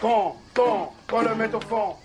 Quand, 0.00 0.36
quand, 0.54 0.92
quand 1.08 1.22
le 1.22 1.34
met 1.34 1.52
au 1.52 1.60
fond. 1.60 1.96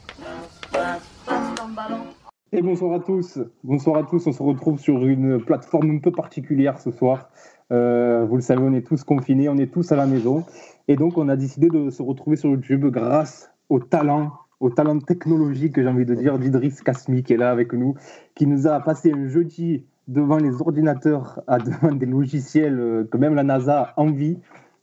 Et 2.51 2.61
bonsoir 2.63 2.93
à 2.93 2.99
tous. 2.99 3.37
Bonsoir 3.63 3.97
à 3.97 4.03
tous. 4.03 4.25
On 4.25 4.31
se 4.31 4.41
retrouve 4.41 4.79
sur 4.79 5.05
une 5.05 5.39
plateforme 5.39 5.91
un 5.91 5.99
peu 5.99 6.11
particulière 6.11 6.79
ce 6.79 6.89
soir. 6.89 7.29
Euh, 7.71 8.25
vous 8.27 8.35
le 8.35 8.41
savez, 8.41 8.63
on 8.63 8.73
est 8.73 8.81
tous 8.81 9.03
confinés, 9.03 9.47
on 9.47 9.57
est 9.57 9.71
tous 9.71 9.91
à 9.91 9.95
la 9.95 10.07
maison. 10.07 10.43
Et 10.87 10.95
donc, 10.95 11.19
on 11.19 11.29
a 11.29 11.35
décidé 11.35 11.69
de 11.69 11.91
se 11.91 12.01
retrouver 12.01 12.35
sur 12.35 12.49
YouTube 12.49 12.87
grâce 12.87 13.51
au 13.69 13.79
talent, 13.79 14.31
au 14.59 14.71
talent 14.71 14.97
technologique, 14.99 15.79
j'ai 15.79 15.87
envie 15.87 16.05
de 16.05 16.15
dire, 16.15 16.39
d'Idriss 16.39 16.81
Kasmi 16.81 17.21
qui 17.21 17.33
est 17.33 17.37
là 17.37 17.51
avec 17.51 17.73
nous, 17.73 17.93
qui 18.33 18.47
nous 18.47 18.65
a 18.65 18.79
passé 18.79 19.11
un 19.11 19.27
jeudi 19.27 19.85
devant 20.07 20.37
les 20.37 20.61
ordinateurs, 20.61 21.41
devant 21.47 21.93
des 21.93 22.07
logiciels 22.07 22.79
euh, 22.79 23.03
que 23.03 23.17
même 23.17 23.35
la 23.35 23.43
NASA 23.43 23.93
envie 23.97 24.39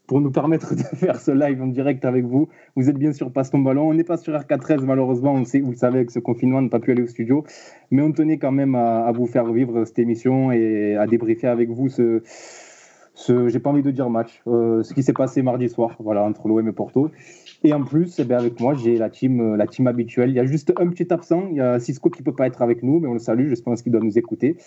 pour 0.07 0.21
nous 0.21 0.31
permettre 0.31 0.75
de 0.75 0.81
faire 0.81 1.19
ce 1.19 1.31
live 1.31 1.61
en 1.61 1.67
direct 1.67 2.05
avec 2.05 2.25
vous. 2.25 2.49
Vous 2.75 2.89
êtes 2.89 2.97
bien 2.97 3.13
sûr 3.13 3.31
Passe 3.31 3.51
ton 3.51 3.59
ballon. 3.59 3.89
On 3.89 3.93
n'est 3.93 4.03
pas 4.03 4.17
sur 4.17 4.33
RK13 4.33 4.85
malheureusement, 4.85 5.33
on 5.33 5.45
sait, 5.45 5.61
vous 5.61 5.71
le 5.71 5.77
savez, 5.77 5.99
avec 5.99 6.11
ce 6.11 6.19
confinement, 6.19 6.57
on 6.57 6.63
n'a 6.63 6.69
pas 6.69 6.79
pu 6.79 6.91
aller 6.91 7.03
au 7.03 7.07
studio. 7.07 7.43
Mais 7.91 8.01
on 8.01 8.11
tenait 8.11 8.37
quand 8.37 8.51
même 8.51 8.75
à, 8.75 9.11
vous 9.11 9.27
faire 9.27 9.51
vivre 9.51 9.85
cette 9.85 9.99
émission 9.99 10.51
et 10.51 10.95
à 10.95 11.07
débriefer 11.07 11.47
avec 11.47 11.69
vous 11.69 11.89
ce, 11.89 12.21
ce 13.13 13.47
j'ai 13.47 13.59
pas 13.59 13.69
envie 13.69 13.83
de 13.83 13.91
dire 13.91 14.09
match, 14.09 14.41
euh, 14.47 14.83
ce 14.83 14.93
qui 14.93 15.03
s'est 15.03 15.13
passé 15.13 15.41
mardi 15.41 15.69
soir, 15.69 15.95
voilà, 15.99 16.23
entre 16.23 16.47
l'OM 16.47 16.67
et 16.67 16.71
Porto. 16.71 17.11
Et 17.63 17.73
en 17.73 17.83
plus, 17.83 18.19
eh 18.19 18.23
bien, 18.23 18.37
avec 18.37 18.59
moi, 18.59 18.73
j'ai 18.73 18.97
la 18.97 19.09
team, 19.09 19.55
la 19.55 19.67
team 19.67 19.85
habituelle. 19.85 20.29
Il 20.29 20.35
y 20.35 20.39
a 20.39 20.45
juste 20.45 20.73
un 20.79 20.87
petit 20.87 21.13
absent. 21.13 21.47
Il 21.51 21.57
y 21.57 21.61
a 21.61 21.79
Cisco 21.79 22.09
qui 22.09 22.23
peut 22.23 22.33
pas 22.33 22.47
être 22.47 22.61
avec 22.63 22.81
nous, 22.81 22.99
mais 22.99 23.07
on 23.07 23.13
le 23.13 23.19
salue. 23.19 23.53
Je 23.53 23.61
pense 23.61 23.83
qu'il 23.83 23.91
doit 23.91 24.01
nous 24.01 24.17
écouter. 24.17 24.57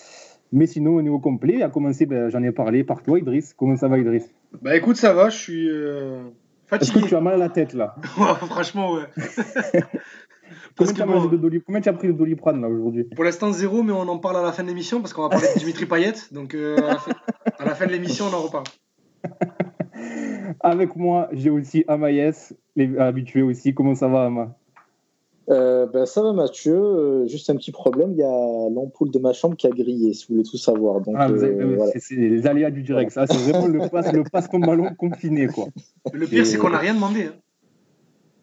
Mais 0.52 0.66
sinon, 0.66 0.94
au 0.94 1.02
niveau 1.02 1.18
complet, 1.18 1.62
à 1.62 1.68
commencer, 1.68 2.06
ben, 2.06 2.28
j'en 2.28 2.42
ai 2.42 2.52
parlé 2.52 2.84
par 2.84 3.02
toi, 3.02 3.18
Idriss. 3.18 3.52
Comment 3.54 3.76
ça 3.76 3.88
va, 3.88 3.98
Idriss? 3.98 4.32
Bah 4.62 4.76
écoute, 4.76 4.96
ça 4.96 5.12
va, 5.12 5.30
je 5.30 5.36
suis 5.36 5.68
euh, 5.68 6.22
fatigué. 6.66 6.98
Est-ce 6.98 7.04
que 7.04 7.08
tu 7.08 7.16
as 7.16 7.20
mal 7.20 7.34
à 7.34 7.38
la 7.38 7.48
tête 7.48 7.72
là? 7.74 7.96
Franchement, 8.02 8.92
ouais. 8.92 9.02
Combien 10.76 10.92
tu 11.80 11.88
as, 11.88 11.92
pris 11.92 12.08
de 12.08 12.12
doliprane 12.12 12.60
là 12.60 12.68
aujourd'hui? 12.68 13.04
Pour 13.04 13.24
l'instant, 13.24 13.52
zéro, 13.52 13.82
mais 13.82 13.92
on 13.92 14.08
en 14.08 14.18
parle 14.18 14.38
à 14.38 14.42
la 14.42 14.52
fin 14.52 14.62
de 14.62 14.68
l'émission 14.68 15.00
parce 15.00 15.12
qu'on 15.12 15.22
va 15.22 15.28
parler 15.28 15.48
de 15.54 15.58
Dimitri 15.58 15.86
Payet. 15.86 16.14
Donc 16.32 16.54
euh, 16.54 16.76
à, 17.58 17.64
la 17.64 17.74
fin, 17.74 17.86
de 17.86 17.92
l'émission, 17.92 18.26
on 18.30 18.34
en 18.34 18.40
reparle. 18.42 18.64
Avec 20.60 20.96
moi, 20.96 21.28
j'ai 21.32 21.50
aussi 21.50 21.84
Amaïs, 21.88 22.54
habitué 22.98 23.42
aussi. 23.42 23.74
Comment 23.74 23.94
ça 23.94 24.08
va, 24.08 24.24
Ama? 24.26 24.56
Euh, 25.50 25.86
ben, 25.86 26.06
ça 26.06 26.22
va 26.22 26.32
Mathieu, 26.32 26.74
euh, 26.74 27.26
juste 27.26 27.50
un 27.50 27.56
petit 27.56 27.72
problème, 27.72 28.12
il 28.12 28.18
y 28.18 28.22
a 28.22 28.70
l'ampoule 28.70 29.10
de 29.10 29.18
ma 29.18 29.32
chambre 29.32 29.56
qui 29.56 29.66
a 29.66 29.70
grillé, 29.70 30.14
si 30.14 30.26
vous 30.26 30.34
voulez 30.34 30.48
tout 30.48 30.56
savoir. 30.56 31.00
Donc, 31.00 31.16
ah, 31.18 31.28
euh, 31.28 31.86
C'est 31.98 32.14
les 32.14 32.46
aléas 32.46 32.70
du 32.70 32.82
direct, 32.82 33.10
ça, 33.10 33.26
c'est 33.26 33.50
vraiment 33.50 33.66
le 33.66 33.88
passe, 33.88 34.12
le 34.12 34.24
passe 34.24 34.48
ballon 34.50 34.94
confiné. 34.96 35.48
Quoi. 35.48 35.66
Le 36.12 36.26
pire, 36.26 36.46
c'est 36.46 36.56
qu'on 36.56 36.70
n'a 36.70 36.78
rien 36.78 36.94
demandé. 36.94 37.24
Hein. 37.24 37.34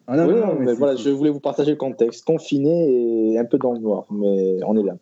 Ah, 0.08 0.18
non, 0.18 0.28
non, 0.28 0.56
mais, 0.60 0.74
voilà, 0.74 0.96
je 0.96 1.10
voulais 1.10 1.30
vous 1.30 1.40
partager 1.40 1.72
le 1.72 1.78
contexte. 1.78 2.26
Confiné 2.26 3.32
et 3.32 3.40
un 3.40 3.46
peu 3.46 3.58
dans 3.58 3.74
le 3.74 3.80
noir, 3.80 4.06
mais 4.12 4.60
on 4.66 4.78
est 4.78 4.84
là. 4.84 4.98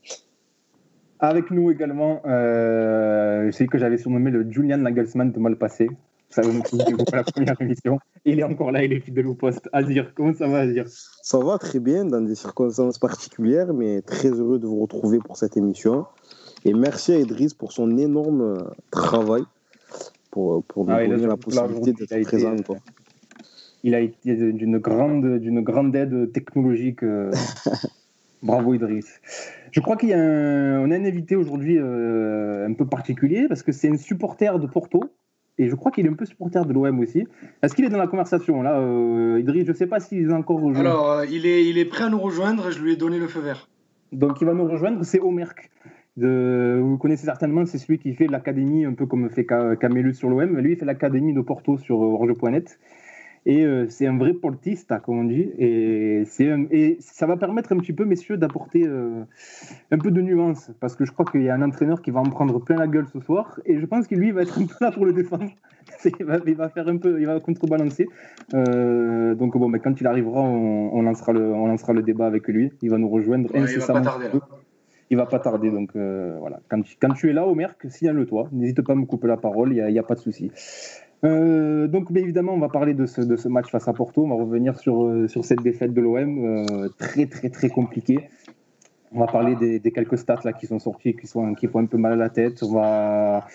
Avec 1.20 1.52
nous 1.52 1.70
également, 1.72 2.22
euh, 2.26 3.52
celui 3.52 3.68
que 3.68 3.78
j'avais 3.78 3.98
surnommé 3.98 4.32
le 4.32 4.50
Julian 4.50 4.78
Nagelsmann 4.78 5.32
de 5.32 5.40
mal 5.40 5.58
passé. 5.58 5.90
Ça 6.30 6.44
va 6.44 6.54
nous 6.54 6.62
pour 6.62 7.16
la 7.16 7.24
première 7.24 7.60
émission. 7.60 8.00
Il 8.24 8.40
est 8.40 8.44
encore 8.44 8.72
là, 8.72 8.84
il 8.84 8.94
est 8.94 9.00
fidèle 9.00 9.28
au 9.28 9.34
poste. 9.34 9.68
Azir, 9.74 10.14
comment 10.14 10.34
ça 10.36 10.48
va, 10.48 10.60
Azir? 10.60 10.86
Ça 10.88 11.40
va 11.40 11.58
très 11.58 11.80
bien, 11.80 12.06
dans 12.06 12.22
des 12.22 12.36
circonstances 12.36 13.00
particulières, 13.00 13.74
mais 13.74 14.02
très 14.02 14.30
heureux 14.30 14.60
de 14.60 14.68
vous 14.68 14.80
retrouver 14.80 15.18
pour 15.18 15.38
cette 15.38 15.58
émission. 15.58 16.06
Et 16.66 16.74
merci 16.74 17.14
à 17.14 17.20
Idriss 17.20 17.56
pour 17.56 17.72
son 17.72 17.98
énorme 17.98 18.70
travail, 18.92 19.42
pour, 20.30 20.64
pour 20.66 20.86
nous 20.86 20.94
ah, 20.94 21.08
donner 21.08 21.26
la 21.26 21.38
possibilité 21.38 21.94
d'être 21.94 22.28
présent. 22.28 22.56
Quoi. 22.66 22.78
Il 23.84 23.96
a 23.96 24.00
été 24.00 24.36
d'une 24.36 24.78
grande, 24.78 25.40
d'une 25.40 25.62
grande 25.62 25.96
aide 25.96 26.32
technologique. 26.32 27.02
Euh, 27.02 27.32
bravo 28.44 28.76
Idriss. 28.76 29.20
Je 29.72 29.80
crois 29.80 29.98
qu'il 29.98 30.10
y 30.10 30.14
a 30.14 30.20
un, 30.20 30.80
on 30.82 30.92
a 30.92 30.96
un 30.96 31.06
invité 31.06 31.36
aujourd'hui 31.36 31.78
euh, 31.80 32.68
un 32.68 32.74
peu 32.74 32.86
particulier 32.86 33.48
parce 33.48 33.64
que 33.64 33.72
c'est 33.72 33.90
un 33.90 33.98
supporter 33.98 34.60
de 34.60 34.68
Porto 34.68 35.02
et 35.60 35.68
je 35.68 35.76
crois 35.76 35.92
qu'il 35.92 36.06
est 36.06 36.10
un 36.10 36.14
peu 36.14 36.26
supporter 36.26 36.66
de 36.66 36.74
l'OM 36.74 37.00
aussi. 37.00 37.28
Est-ce 37.62 37.76
qu'il 37.76 37.86
est 37.86 37.90
dans 37.90 37.98
la 37.98 38.08
conversation 38.08 38.62
là, 38.62 38.80
euh, 38.80 39.40
Idriss? 39.40 39.66
Je 39.66 39.72
ne 39.72 39.76
sais 39.76 39.88
pas 39.88 40.00
s'il 40.00 40.30
est 40.30 40.34
encore 40.34 40.60
rejoint. 40.62 40.80
Alors, 40.80 41.12
euh, 41.12 41.26
il, 41.30 41.46
est, 41.46 41.66
il 41.68 41.78
est 41.78 41.86
prêt 41.86 42.06
à 42.06 42.10
nous 42.10 42.20
rejoindre, 42.20 42.72
je 42.72 42.82
lui 42.82 42.94
ai 42.94 42.96
donné 42.96 43.20
le 43.20 43.28
feu 43.28 43.42
vert. 43.42 43.68
Donc 44.12 44.42
il 44.42 44.48
va 44.48 44.54
nous 44.54 44.68
rejoindre, 44.68 45.04
c'est 45.04 45.20
Omerk. 45.20 45.70
De, 46.18 46.80
vous 46.82 46.98
connaissez 46.98 47.26
certainement, 47.26 47.66
c'est 47.66 47.78
celui 47.78 48.00
qui 48.00 48.14
fait 48.14 48.28
l'académie, 48.28 48.84
un 48.86 48.94
peu 48.94 49.06
comme 49.06 49.30
fait 49.30 49.46
Camélus 49.46 50.16
sur 50.16 50.30
l'OM. 50.30 50.58
Lui, 50.58 50.74
il 50.74 50.78
fait 50.78 50.86
l'académie 50.86 51.34
de 51.34 51.42
Porto 51.42 51.78
sur 51.78 52.00
Orge.net. 52.00 52.80
Et 53.46 53.66
euh, 53.66 53.88
c'est 53.90 54.06
un 54.06 54.18
vrai 54.18 54.34
portiste, 54.34 54.94
comme 55.04 55.20
on 55.20 55.24
dit. 55.24 55.52
Et, 55.58 56.24
et 56.72 56.98
ça 57.00 57.26
va 57.26 57.38
permettre 57.38 57.72
un 57.74 57.78
petit 57.78 57.94
peu, 57.94 58.06
messieurs, 58.06 58.38
d'apporter 58.38 58.84
euh, 58.86 59.24
un 59.92 59.98
peu 59.98 60.12
de 60.12 60.22
nuance. 60.22 60.72
Parce 60.80 60.96
que 60.96 61.06
je 61.06 61.12
crois 61.12 61.26
qu'il 61.26 61.44
y 61.44 61.50
a 61.50 61.56
un 61.56 61.62
entraîneur 61.62 62.02
qui 62.02 62.12
va 62.12 62.20
en 62.20 62.30
prendre 62.30 62.60
plein 62.60 62.78
la 62.78 62.88
gueule 62.88 63.08
ce 63.08 63.20
soir. 63.20 63.60
Et 63.66 63.80
je 63.80 63.86
pense 63.86 64.08
que 64.08 64.16
lui 64.16 64.32
va 64.32 64.42
être 64.42 64.60
un 64.60 64.66
peu 64.66 64.76
là 64.82 64.92
pour 64.92 65.06
le 65.06 65.14
défendre. 65.14 65.50
il, 66.20 66.26
va, 66.26 66.38
il, 66.46 66.56
va, 66.56 66.70
faire 66.70 66.88
un 66.88 66.98
peu, 66.98 67.20
il 67.20 67.26
va 67.26 67.40
contrebalancer. 67.40 68.08
Euh, 68.54 69.36
donc 69.36 69.58
bon, 69.58 69.70
mais 69.70 69.80
quand 69.80 70.00
il 70.00 70.08
arrivera, 70.08 70.42
on, 70.42 71.02
lancera 71.02 71.32
le, 71.32 71.54
on 71.54 71.68
lancera 71.68 71.94
le 71.94 72.04
débat 72.04 72.28
avec 72.28 72.48
lui. 72.48 72.72
Il 72.82 72.90
va 72.90 72.98
nous 72.98 73.10
rejoindre 73.10 73.54
ouais, 73.54 73.66
Il 73.72 73.80
va 73.80 73.88
pas 73.88 74.02
tarder. 74.02 74.28
Il 75.12 75.18
va 75.18 75.26
pas 75.26 75.40
tarder. 75.40 75.72
Donc 75.72 75.96
voilà. 75.96 76.60
Quand, 76.70 76.82
quand, 77.02 77.14
tu 77.14 77.30
es 77.30 77.34
là, 77.34 77.48
Omer, 77.48 77.74
signale-le-toi. 77.88 78.50
N'hésite 78.52 78.82
pas 78.82 78.94
à 78.94 78.96
me 78.96 79.06
couper 79.06 79.28
la 79.28 79.38
parole. 79.38 79.74
Il 79.74 79.84
n'y 79.84 79.98
a, 79.98 80.02
a, 80.02 80.06
pas 80.06 80.16
de 80.16 80.20
souci. 80.20 80.52
Euh, 81.26 81.88
donc, 81.88 82.12
bien 82.12 82.24
évidemment, 82.24 82.54
on 82.54 82.60
va 82.60 82.70
parler 82.70 82.94
de 82.94 83.06
ce, 83.06 83.48
match 83.48 83.70
face 83.70 83.88
à 83.88 83.94
Porto. 83.94 84.24
On 84.24 84.30
va 84.30 84.36
revenir 84.36 84.78
sur, 84.80 85.04
euh, 85.04 85.28
cette 85.28 85.62
défaite 85.62 85.94
de 85.94 86.02
l'OM, 86.02 86.46
euh, 86.46 86.90
très, 86.98 87.26
très, 87.26 87.50
très 87.50 87.70
compliquée. 87.70 88.30
On 89.12 89.20
va 89.20 89.28
parler 89.28 89.56
des, 89.56 89.92
quelques 89.92 90.18
stats 90.18 90.42
là 90.44 90.54
qui 90.54 90.68
sont 90.68 90.80
sortis, 90.80 91.16
qui, 91.16 91.28
sont, 91.28 91.56
qui 91.56 91.68
font 91.68 91.80
un 91.80 91.88
peu 91.88 91.98
mal 91.98 92.14
à 92.14 92.16
la 92.16 92.30
tête. 92.30 92.62
On 92.64 92.74
va, 92.74 93.48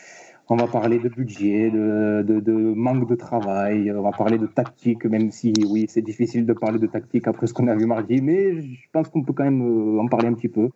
on 0.48 0.56
va 0.56 0.66
parler 0.66 0.98
de 0.98 1.08
budget, 1.08 1.70
de, 1.70 2.24
de, 2.26 2.40
de, 2.40 2.52
manque 2.52 3.08
de 3.08 3.14
travail. 3.14 3.90
On 3.92 4.02
va 4.02 4.10
parler 4.10 4.36
de 4.36 4.46
tactique, 4.46 5.04
même 5.06 5.30
si, 5.30 5.54
oui, 5.70 5.86
c'est 5.88 6.02
difficile 6.02 6.44
de 6.44 6.52
parler 6.52 6.80
de 6.80 6.86
tactique 6.88 7.28
après 7.28 7.46
ce 7.46 7.54
qu'on 7.54 7.68
a 7.68 7.74
vu 7.74 7.86
mardi, 7.86 8.20
mais 8.20 8.60
je 8.60 8.88
pense 8.92 9.08
qu'on 9.08 9.22
peut 9.22 9.32
quand 9.32 9.44
même 9.44 10.00
en 10.00 10.08
parler 10.08 10.26
un 10.26 10.34
petit 10.34 10.48
peu. 10.48 10.70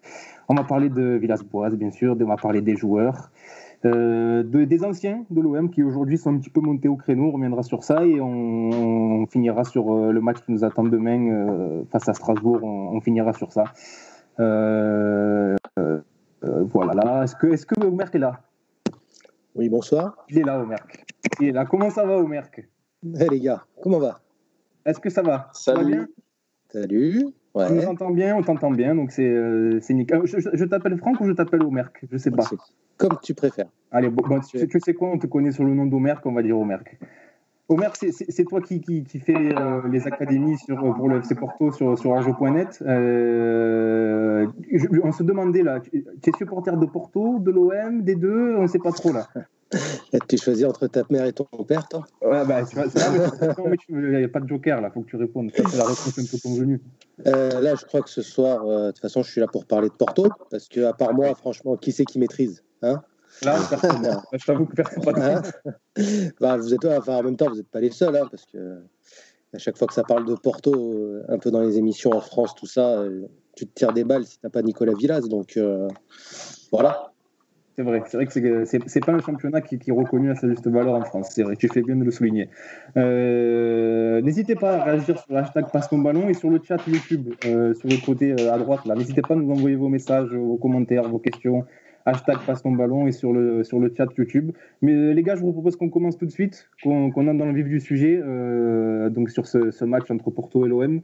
On 0.49 0.55
va 0.55 0.63
parler 0.63 0.89
de 0.89 1.19
Villas-Boas, 1.21 1.71
bien 1.71 1.91
sûr. 1.91 2.17
On 2.19 2.25
va 2.25 2.37
parler 2.37 2.63
des 2.63 2.77
joueurs. 2.77 3.31
Euh, 3.85 4.43
de, 4.43 4.65
des 4.65 4.85
anciens 4.85 5.25
de 5.31 5.41
l'OM 5.41 5.71
qui 5.71 5.85
aujourd'hui 5.85 6.19
sont 6.19 6.35
un 6.35 6.39
petit 6.39 6.51
peu 6.51 6.61
montés 6.61 6.89
au 6.89 6.97
créneau. 6.97 7.29
On 7.29 7.31
reviendra 7.33 7.63
sur 7.63 7.85
ça 7.85 8.05
et 8.05 8.21
on, 8.21 9.27
finira 9.27 9.65
sur 9.65 9.93
euh, 9.93 10.11
le 10.13 10.21
match 10.21 10.39
qui 10.45 10.53
nous 10.53 10.65
attend 10.65 10.83
demain 10.85 11.31
euh, 11.31 11.85
face 11.91 12.09
à 12.09 12.15
Strasbourg. 12.15 12.65
On, 12.65 13.01
finira 13.01 13.33
sur 13.33 13.53
ça. 13.53 13.65
voilà. 14.37 15.57
Là. 16.95 17.23
Est-ce 17.25 17.37
que, 17.37 17.47
est-ce 17.49 17.67
que 17.67 17.81
Omerk 17.85 18.15
est 18.15 18.19
là? 18.19 18.41
Oui, 19.55 19.69
bonsoir. 19.69 20.25
Il 20.29 20.39
est 20.39 20.45
là, 20.45 20.61
Omerk. 20.61 21.05
Il 21.41 21.49
est 21.49 21.53
là. 21.53 21.65
Comment 21.65 21.91
ça 21.91 22.05
va, 22.05 22.17
Omerk 22.17 22.67
Hey 23.15 23.29
les 23.31 23.39
gars, 23.41 23.65
comment 23.81 24.01
va? 24.01 24.21
Est-ce 24.85 24.99
que 24.99 25.09
ça 25.09 25.23
va? 25.23 25.51
Salut. 25.53 25.77
Ça 25.77 25.83
va 25.83 25.89
bien? 25.89 26.09
Salut. 26.73 27.27
Ouais. 27.55 27.67
On 27.71 27.81
t'entend 27.81 28.11
bien, 28.11 28.37
on 28.37 28.43
t'entend 28.43 28.71
bien, 28.71 28.95
donc 28.95 29.13
c'est 29.13 29.29
euh, 29.29 29.81
nickel. 29.91 30.23
Je, 30.25 30.39
je, 30.39 30.65
t'appelle 30.65 30.97
Franck 30.97 31.21
ou 31.21 31.27
je 31.27 31.33
t'appelle 31.33 31.63
Omerk 31.63 32.05
Je 32.11 32.17
sais 32.17 32.31
pas. 32.31 32.45
Comme 32.99 33.17
tu 33.23 33.33
préfères. 33.35 33.69
Allez, 33.91 34.11
bon, 34.11 34.41
tu, 34.41 34.81
sais 34.81 34.95
quoi 34.95 35.09
On 35.09 35.19
te 35.19 35.27
connaît 35.27 35.53
sur 35.53 35.65
le 35.65 35.73
nom 35.73 35.87
d'Omerk, 35.87 36.27
on 36.27 36.33
va 36.33 36.43
dire 36.43 36.59
Omerk. 36.59 36.99
Omerk, 37.71 37.97
c'est 37.97 38.45
toi 38.45 38.61
qui, 38.61 38.81
qui, 38.81 39.05
qui 39.05 39.19
fais 39.21 39.55
euh, 39.55 39.83
les 39.89 40.07
académies 40.07 40.57
sur, 40.57 40.83
euh, 40.83 40.93
pour 40.93 41.09
le 41.09 41.19
FC 41.19 41.35
Porto 41.35 41.71
sur, 41.71 41.99
sur 41.99 42.15
Arjo.net. 42.15 42.83
Euh, 42.87 44.47
on 45.03 45.13
se 45.13 45.23
demandait 45.23 45.63
là, 45.63 45.81
tu 45.81 45.99
es 45.99 46.33
supporter 46.37 46.77
de 46.77 46.87
Porto, 46.87 47.39
de 47.39 47.51
l'OM, 47.51 48.03
des 48.03 48.15
deux 48.15 48.57
On 48.57 48.63
ne 48.63 48.67
sait 48.67 48.79
pas 48.79 48.93
trop 48.93 49.13
là. 49.13 49.29
Tu 50.29 50.39
choisis 50.39 50.65
entre 50.65 50.87
ta 50.87 51.03
mère 51.11 51.27
et 51.27 51.33
ton 51.33 51.45
père, 51.67 51.89
toi 51.89 52.05
Ouais, 52.23 52.45
bah, 52.47 52.65
tu 52.65 52.77
vois, 52.77 52.87
il 53.89 54.19
n'y 54.19 54.25
a 54.25 54.29
pas 54.29 54.41
de 54.41 54.49
joker 54.49 54.81
là, 54.81 54.89
il 54.89 54.93
faut 54.93 55.03
que 55.03 55.11
tu 55.11 55.17
répondes. 55.17 55.51
C'est 55.55 55.77
la 55.77 55.85
réponse 55.85 56.19
un 56.19 56.25
peu 56.25 56.39
convenue. 56.43 56.81
Euh, 57.27 57.61
là, 57.61 57.75
je 57.75 57.85
crois 57.85 58.01
que 58.03 58.11
ce 58.11 58.23
soir, 58.23 58.67
euh, 58.67 58.87
de 58.87 58.91
toute 58.93 59.01
façon, 59.01 59.23
je 59.23 59.31
suis 59.31 59.41
là 59.41 59.47
pour 59.47 59.67
parler 59.67 59.89
de 59.89 59.95
Porto, 59.95 60.29
parce 60.51 60.69
que 60.69 60.81
à 60.85 60.93
part 60.93 61.13
moi, 61.15 61.35
franchement, 61.35 61.77
qui 61.77 61.93
c'est 61.93 62.05
qui 62.05 62.19
maîtrise 62.19 62.63
hein 62.83 63.03
Là, 63.45 63.59
personne. 63.69 64.23
je 64.33 64.47
t'avoue 64.47 64.67
que 64.67 64.75
personne. 64.75 65.03
Pas 65.03 65.13
hein 65.37 65.43
bah, 66.41 66.57
vous 66.57 66.73
êtes, 66.73 66.85
enfin, 66.87 67.17
en 67.17 67.23
même 67.23 67.37
temps, 67.37 67.49
vous 67.49 67.57
n'êtes 67.57 67.69
pas 67.69 67.81
les 67.81 67.91
seuls, 67.91 68.17
hein, 68.17 68.27
parce 68.31 68.47
que 68.47 68.79
à 69.55 69.59
chaque 69.59 69.77
fois 69.77 69.87
que 69.87 69.95
ça 69.95 70.03
parle 70.03 70.27
de 70.27 70.35
Porto, 70.35 70.75
euh, 70.75 71.25
un 71.29 71.39
peu 71.39 71.51
dans 71.51 71.61
les 71.61 71.77
émissions 71.77 72.13
en 72.13 72.21
France, 72.21 72.55
tout 72.55 72.67
ça, 72.67 73.05
tu 73.57 73.67
te 73.67 73.75
tires 73.75 73.93
des 73.93 74.05
balles 74.05 74.25
si 74.25 74.39
tu 74.39 74.41
n'as 74.45 74.51
pas 74.51 74.63
Nicolas 74.63 74.95
Villas. 74.95 75.23
Donc 75.29 75.59
voilà. 76.73 77.13
C'est 77.79 77.85
vrai, 77.85 78.03
c'est 78.07 78.17
vrai 78.17 78.27
que 78.27 78.65
c'est 78.65 79.05
pas 79.07 79.13
un 79.13 79.21
championnat 79.21 79.61
qui, 79.61 79.77
est 79.77 79.93
reconnu 79.93 80.33
à 80.33 80.35
sa 80.35 80.49
juste 80.49 80.67
valeur 80.67 80.97
en 80.97 81.05
France. 81.05 81.29
C'est 81.31 81.45
vrai, 81.45 81.55
tu 81.55 81.69
fais 81.69 81.81
bien 81.81 81.95
de 81.95 82.03
le 82.03 82.11
souligner. 82.11 82.49
Euh, 82.97 84.21
n'hésitez 84.21 84.57
pas 84.57 84.79
à 84.79 84.83
réagir 84.83 85.17
sur 85.17 85.33
le 85.33 85.39
hashtag 85.39 85.67
Passe 85.73 85.89
ton 85.89 85.99
ballon 85.99 86.29
et 86.29 86.35
sur 86.35 86.51
le 86.51 86.61
chat 86.61 86.85
YouTube, 86.89 87.35
euh, 87.47 87.75
sur 87.75 87.89
le 87.89 88.05
côté 88.05 88.33
euh, 88.33 88.53
à 88.53 88.59
droite. 88.59 88.85
là. 88.85 88.97
N'hésitez 88.97 89.23
pas 89.23 89.35
à 89.35 89.37
nous 89.37 89.49
envoyer 89.53 89.77
vos 89.77 89.89
messages, 89.89 90.35
vos 90.35 90.57
commentaires, 90.57 91.09
vos 91.09 91.21
questions. 91.21 91.67
Hashtag 92.05 92.39
Passe 92.45 92.63
ton 92.63 92.73
ballon 92.73 93.07
et 93.07 93.13
sur 93.13 93.33
le, 93.33 93.63
sur 93.63 93.79
le 93.79 93.95
chat 93.97 94.09
YouTube. 94.19 94.51
Mais 94.83 95.15
les 95.15 95.23
gars, 95.23 95.37
je 95.37 95.43
vous 95.43 95.53
propose 95.53 95.77
qu'on 95.77 95.89
commence 95.89 96.19
tout 96.19 96.27
de 96.27 96.33
suite, 96.33 96.69
qu'on 96.83 97.13
entre 97.13 97.23
dans 97.23 97.47
le 97.47 97.53
vif 97.53 97.69
du 97.69 97.79
sujet. 97.79 98.21
donc 99.11 99.31
sur 99.31 99.47
ce, 99.47 99.85
match 99.85 100.11
entre 100.11 100.33
Porto 100.33 100.67
et 100.67 100.69
l'OM 100.69 101.01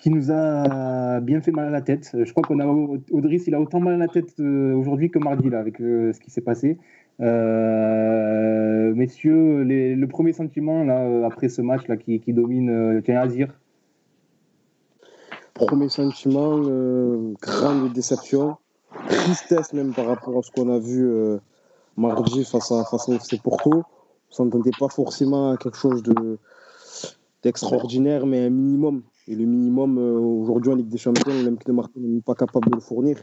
qui 0.00 0.10
nous 0.10 0.32
a 0.32 1.20
bien 1.20 1.40
fait 1.40 1.52
mal 1.52 1.68
à 1.68 1.70
la 1.70 1.82
tête. 1.82 2.10
Je 2.14 2.30
crois 2.32 2.42
qu'on 2.42 2.58
a 2.58 2.66
Audris, 3.10 3.44
il 3.46 3.54
a 3.54 3.60
autant 3.60 3.80
mal 3.80 3.94
à 3.94 3.98
la 3.98 4.08
tête 4.08 4.40
aujourd'hui 4.40 5.10
que 5.10 5.18
mardi 5.18 5.50
là 5.50 5.60
avec 5.60 5.76
ce 5.78 6.18
qui 6.18 6.30
s'est 6.30 6.40
passé. 6.40 6.78
messieurs, 7.18 7.28
le 9.62 10.06
premier 10.06 10.32
sentiment 10.32 10.84
là 10.84 11.26
après 11.26 11.50
ce 11.50 11.60
match 11.60 11.86
là 11.86 11.96
qui, 11.96 12.20
domine, 12.28 13.02
tiens 13.04 13.20
Azir? 13.20 13.48
Premier 15.52 15.90
sentiment, 15.90 16.58
grande 17.42 17.92
déception, 17.92 18.56
tristesse 19.08 19.74
même 19.74 19.92
par 19.92 20.06
rapport 20.06 20.38
à 20.38 20.42
ce 20.42 20.50
qu'on 20.50 20.74
a 20.74 20.78
vu 20.78 21.06
mardi 21.98 22.44
face 22.44 22.72
à, 22.72 22.84
face 22.84 23.10
à 23.10 23.16
FC 23.16 23.38
Porto. 23.38 23.84
On 24.30 24.32
s'entendait 24.32 24.70
pas 24.78 24.88
forcément 24.88 25.50
à 25.50 25.58
quelque 25.58 25.76
chose 25.76 26.02
de, 26.02 26.38
d'extraordinaire, 27.42 28.26
mais 28.26 28.46
un 28.46 28.50
minimum. 28.50 29.02
Et 29.30 29.36
le 29.36 29.44
minimum, 29.44 29.96
euh, 29.96 30.18
aujourd'hui 30.18 30.72
en 30.72 30.74
Ligue 30.74 30.88
des 30.88 30.98
Champions, 30.98 31.32
l'Olympique 31.32 31.68
de 31.68 31.72
Marseille 31.72 32.02
n'est 32.02 32.20
pas 32.20 32.34
capable 32.34 32.68
de 32.68 32.74
le 32.74 32.80
fournir. 32.80 33.16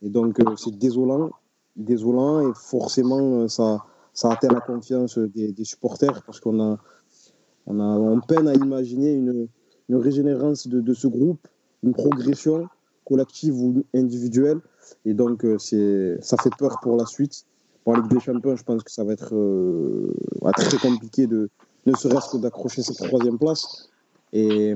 Et 0.00 0.08
donc, 0.08 0.38
euh, 0.38 0.44
c'est 0.56 0.78
désolant, 0.78 1.30
désolant, 1.74 2.48
et 2.48 2.52
forcément, 2.54 3.18
euh, 3.18 3.48
ça, 3.48 3.84
ça 4.12 4.30
atteint 4.30 4.52
la 4.52 4.60
confiance 4.60 5.18
des, 5.18 5.64
supporters, 5.64 6.22
parce 6.24 6.38
qu'on 6.38 6.60
a, 6.62 6.78
on 7.66 7.80
a 7.80 8.20
peine 8.28 8.46
à 8.46 8.54
imaginer 8.54 9.12
une, 9.12 9.48
régénérance 9.90 10.68
de, 10.68 10.94
ce 10.94 11.08
groupe, 11.08 11.48
une 11.82 11.94
progression 11.94 12.68
collective 13.04 13.60
ou 13.60 13.82
individuelle. 13.92 14.60
Et 15.04 15.14
donc, 15.14 15.44
ça 15.58 16.36
fait 16.36 16.54
peur 16.56 16.78
pour 16.80 16.96
la 16.96 17.06
suite 17.06 17.44
pour 17.82 17.94
la 17.94 18.02
Ligue 18.02 18.12
des 18.12 18.20
Champions, 18.20 18.54
je 18.54 18.62
pense 18.62 18.84
que 18.84 18.90
ça 18.92 19.02
va 19.02 19.14
être 19.14 19.34
très 20.52 20.78
compliqué 20.78 21.26
de 21.26 21.50
ne 21.86 21.96
serait-ce 21.96 22.30
que 22.30 22.36
d'accrocher 22.36 22.82
cette 22.82 22.98
troisième 22.98 23.38
place. 23.38 23.89
Et, 24.32 24.74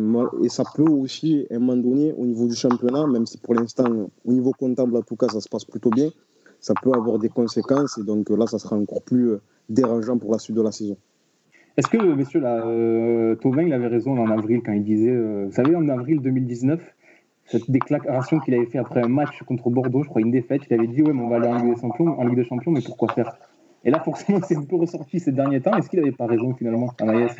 ça 0.48 0.64
peut 0.74 0.82
aussi, 0.82 1.46
à 1.50 1.54
un 1.54 1.58
moment 1.58 1.76
donné, 1.76 2.12
au 2.16 2.26
niveau 2.26 2.46
du 2.46 2.54
championnat, 2.54 3.06
même 3.06 3.26
si 3.26 3.38
pour 3.38 3.54
l'instant, 3.54 4.08
au 4.24 4.32
niveau 4.32 4.52
comptable, 4.52 4.96
en 4.96 5.02
tout 5.02 5.16
cas, 5.16 5.28
ça 5.28 5.40
se 5.40 5.48
passe 5.48 5.64
plutôt 5.64 5.90
bien, 5.90 6.10
ça 6.60 6.74
peut 6.82 6.92
avoir 6.92 7.18
des 7.18 7.28
conséquences. 7.28 7.98
Et 7.98 8.02
donc 8.02 8.30
là, 8.30 8.46
ça 8.46 8.58
sera 8.58 8.76
encore 8.76 9.02
plus 9.02 9.30
euh, 9.30 9.40
dérangeant 9.68 10.18
pour 10.18 10.32
la 10.32 10.38
suite 10.38 10.56
de 10.56 10.62
la 10.62 10.72
saison. 10.72 10.96
Est-ce 11.76 11.88
que, 11.88 11.98
messieurs, 11.98 12.40
là, 12.40 12.66
euh, 12.66 13.36
il 13.44 13.72
avait 13.72 13.86
raison 13.86 14.18
en 14.18 14.30
avril 14.30 14.62
quand 14.64 14.72
il 14.72 14.84
disait, 14.84 15.10
euh, 15.10 15.46
vous 15.46 15.52
savez, 15.52 15.74
en 15.74 15.88
avril 15.88 16.20
2019, 16.20 16.80
cette 17.46 17.70
déclaration 17.70 18.38
qu'il 18.40 18.54
avait 18.54 18.66
fait 18.66 18.78
après 18.78 19.02
un 19.02 19.08
match 19.08 19.42
contre 19.42 19.70
Bordeaux, 19.70 20.02
je 20.02 20.08
crois 20.08 20.22
une 20.22 20.30
défaite, 20.30 20.62
il 20.70 20.74
avait 20.74 20.86
dit 20.86 21.02
ouais 21.02 21.12
mais 21.12 21.22
on 21.22 21.28
va 21.28 21.36
aller 21.36 21.48
en 21.48 21.56
Ligue 21.56 21.74
des 21.74 21.80
Champions, 21.80 22.18
en 22.18 22.24
Ligue 22.24 22.36
des 22.36 22.44
Champions, 22.44 22.70
mais 22.70 22.80
pourquoi 22.80 23.12
faire? 23.12 23.36
Et 23.84 23.90
là 23.90 24.00
forcément 24.00 24.40
c'est 24.48 24.56
un 24.56 24.62
peu 24.62 24.76
ressorti 24.76 25.20
ces 25.20 25.32
derniers 25.32 25.60
temps. 25.60 25.76
Est-ce 25.76 25.90
qu'il 25.90 26.00
n'avait 26.00 26.12
pas 26.12 26.26
raison 26.26 26.54
finalement, 26.54 26.90
Amaïs 27.00 27.36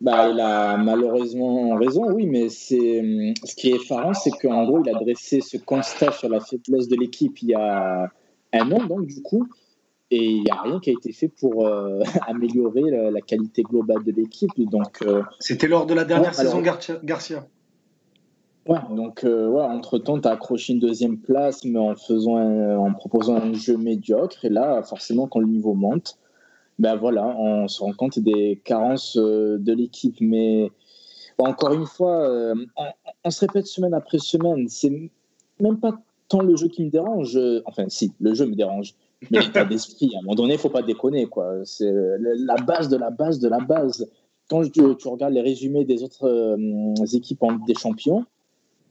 bah, 0.00 0.28
il 0.28 0.40
a 0.40 0.76
malheureusement 0.76 1.74
raison, 1.76 2.10
oui, 2.12 2.26
mais 2.26 2.48
c'est 2.48 3.02
ce 3.44 3.54
qui 3.54 3.70
est 3.70 3.76
effarant, 3.76 4.12
c'est 4.12 4.30
qu'en 4.30 4.64
gros, 4.64 4.82
il 4.84 4.90
a 4.90 4.98
dressé 4.98 5.40
ce 5.40 5.56
constat 5.56 6.12
sur 6.12 6.28
la 6.28 6.40
faiblesse 6.40 6.88
de 6.88 6.96
l'équipe 6.96 7.40
il 7.42 7.50
y 7.50 7.54
a 7.54 8.10
un 8.52 8.72
an, 8.72 8.84
donc 8.84 9.06
du 9.06 9.22
coup, 9.22 9.48
et 10.10 10.24
il 10.24 10.42
n'y 10.42 10.50
a 10.50 10.60
rien 10.60 10.78
qui 10.78 10.90
a 10.90 10.92
été 10.92 11.12
fait 11.12 11.28
pour 11.28 11.66
euh, 11.66 12.00
améliorer 12.26 12.82
la, 13.10 13.20
qualité 13.20 13.62
globale 13.62 14.04
de 14.04 14.12
l'équipe. 14.12 14.50
Donc, 14.58 15.02
euh, 15.02 15.22
c'était 15.40 15.66
lors 15.66 15.86
de 15.86 15.94
la 15.94 16.04
dernière 16.04 16.34
saison 16.34 16.60
Garcia. 16.60 17.46
Ouais, 18.68 18.78
donc 18.90 19.22
euh, 19.22 19.48
ouais, 19.48 19.62
entre-temps, 19.62 20.20
tu 20.20 20.26
as 20.26 20.32
accroché 20.32 20.72
une 20.72 20.80
deuxième 20.80 21.18
place, 21.18 21.64
mais 21.64 21.78
en, 21.78 21.94
faisant 21.94 22.36
en 22.36 22.92
proposant 22.92 23.36
un 23.36 23.52
jeu 23.52 23.76
médiocre. 23.76 24.44
Et 24.44 24.48
là, 24.48 24.82
forcément, 24.82 25.28
quand 25.28 25.40
le 25.40 25.46
niveau 25.46 25.74
monte, 25.74 26.18
ben 26.78 26.96
voilà, 26.96 27.26
on 27.38 27.68
se 27.68 27.80
rend 27.82 27.92
compte 27.92 28.18
des 28.18 28.60
carences 28.64 29.16
euh, 29.16 29.58
de 29.58 29.72
l'équipe. 29.72 30.16
Mais 30.20 30.70
encore 31.38 31.72
une 31.72 31.86
fois, 31.86 32.28
euh, 32.28 32.54
on, 33.24 33.30
se 33.30 33.40
répète 33.40 33.66
semaine 33.66 33.94
après 33.94 34.18
semaine. 34.18 34.68
C'est 34.68 35.10
même 35.60 35.78
pas 35.78 35.98
tant 36.28 36.42
le 36.42 36.56
jeu 36.56 36.68
qui 36.68 36.84
me 36.84 36.90
dérange. 36.90 37.38
Enfin, 37.64 37.86
si, 37.88 38.12
le 38.20 38.34
jeu 38.34 38.46
me 38.46 38.54
dérange. 38.54 38.94
Mais 39.30 39.40
l'état 39.40 39.64
d'esprit, 39.66 40.12
à 40.14 40.18
un 40.18 40.22
moment 40.22 40.34
donné, 40.34 40.54
il 40.54 40.58
faut 40.58 40.70
pas 40.70 40.82
déconner. 40.82 41.26
quoi. 41.26 41.64
C'est 41.64 41.90
la 42.20 42.56
base 42.56 42.88
de 42.88 42.96
la 42.96 43.10
base 43.10 43.38
de 43.38 43.48
la 43.48 43.60
base. 43.60 44.08
Quand 44.48 44.62
tu, 44.62 44.82
tu 44.96 45.08
regardes 45.08 45.34
les 45.34 45.40
résumés 45.40 45.84
des 45.84 46.02
autres 46.02 46.56
équipes 47.14 47.42
en 47.42 47.52
Ligue 47.52 47.66
des 47.66 47.74
Champions, 47.74 48.24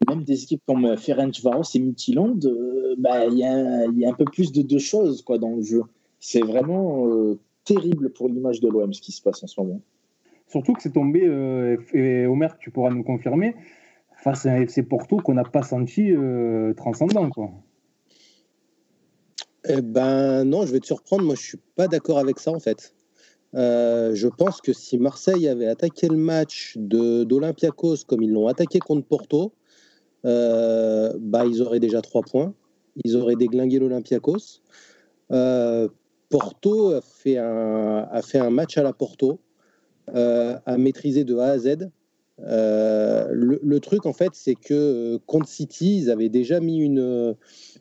même 0.07 0.23
des 0.23 0.43
équipes 0.43 0.61
comme 0.65 0.85
euh, 0.85 0.97
Ferencvaros 0.97 1.63
et 1.73 1.79
Midtjylland, 1.79 2.39
euh, 2.45 2.95
bah, 2.97 3.25
il 3.25 3.37
y, 3.37 3.45
a 3.45 4.09
un 4.09 4.13
peu 4.13 4.25
plus 4.25 4.51
de 4.51 4.61
deux 4.61 4.79
choses 4.79 5.21
quoi, 5.21 5.37
dans 5.37 5.55
le 5.55 5.61
jeu. 5.61 5.83
C'est 6.19 6.41
vraiment 6.41 7.07
euh, 7.07 7.39
terrible 7.65 8.11
pour 8.11 8.29
l'image 8.29 8.61
de 8.61 8.69
l'OM 8.69 8.93
ce 8.93 9.01
qui 9.01 9.11
se 9.11 9.21
passe 9.21 9.43
en 9.43 9.47
ce 9.47 9.59
moment. 9.59 9.81
Surtout 10.47 10.73
que 10.73 10.81
c'est 10.81 10.93
tombé, 10.93 11.21
et 11.93 12.27
Omer, 12.27 12.57
tu 12.59 12.69
pourras 12.69 12.91
nous 12.91 13.03
confirmer, 13.03 13.55
face 14.23 14.45
à 14.45 14.51
un 14.51 14.61
FC 14.61 14.83
Porto 14.83 15.17
qu'on 15.17 15.33
n'a 15.33 15.43
pas 15.43 15.63
senti 15.63 16.13
transcendant. 16.77 17.29
Quoi. 17.31 17.49
Eh 19.67 19.81
ben 19.81 20.43
non, 20.43 20.65
je 20.67 20.71
vais 20.71 20.79
te 20.79 20.85
surprendre, 20.85 21.23
moi 21.23 21.33
je 21.33 21.41
suis 21.41 21.59
pas 21.75 21.87
d'accord 21.87 22.19
avec 22.19 22.39
ça 22.39 22.51
en 22.51 22.59
fait. 22.59 22.93
je 23.53 24.27
pense 24.27 24.61
que 24.61 24.71
si 24.71 24.99
Marseille 24.99 25.47
avait 25.47 25.67
attaqué 25.67 26.07
le 26.07 26.17
match 26.17 26.77
d'Olympiakos 26.77 28.05
comme 28.07 28.21
ils 28.21 28.31
l'ont 28.31 28.47
attaqué 28.47 28.77
contre 28.77 29.07
Porto, 29.07 29.51
euh, 30.25 31.13
bah, 31.19 31.45
ils 31.45 31.61
auraient 31.61 31.79
déjà 31.79 32.01
trois 32.01 32.21
points. 32.21 32.53
Ils 33.03 33.15
auraient 33.15 33.35
déglingué 33.35 33.79
l'Olympiakos. 33.79 34.61
Euh, 36.35 36.39
Porto 36.39 36.91
a 36.91 37.01
fait, 37.01 37.37
un, 37.37 38.07
a 38.11 38.21
fait 38.21 38.39
un 38.39 38.49
match 38.49 38.77
à 38.77 38.83
la 38.83 38.93
Porto, 38.93 39.39
euh, 40.13 40.57
a 40.65 40.77
maîtrisé 40.77 41.23
de 41.23 41.37
A 41.37 41.51
à 41.51 41.57
Z. 41.57 41.89
le, 42.39 43.77
truc, 43.79 44.05
en 44.05 44.13
fait, 44.13 44.31
c'est 44.33 44.55
que 44.55 45.17
contre 45.25 45.47
City, 45.47 45.97
ils 45.97 46.11
avaient 46.11 46.29
déjà 46.29 46.59
mis 46.59 46.79
une, 46.79 47.35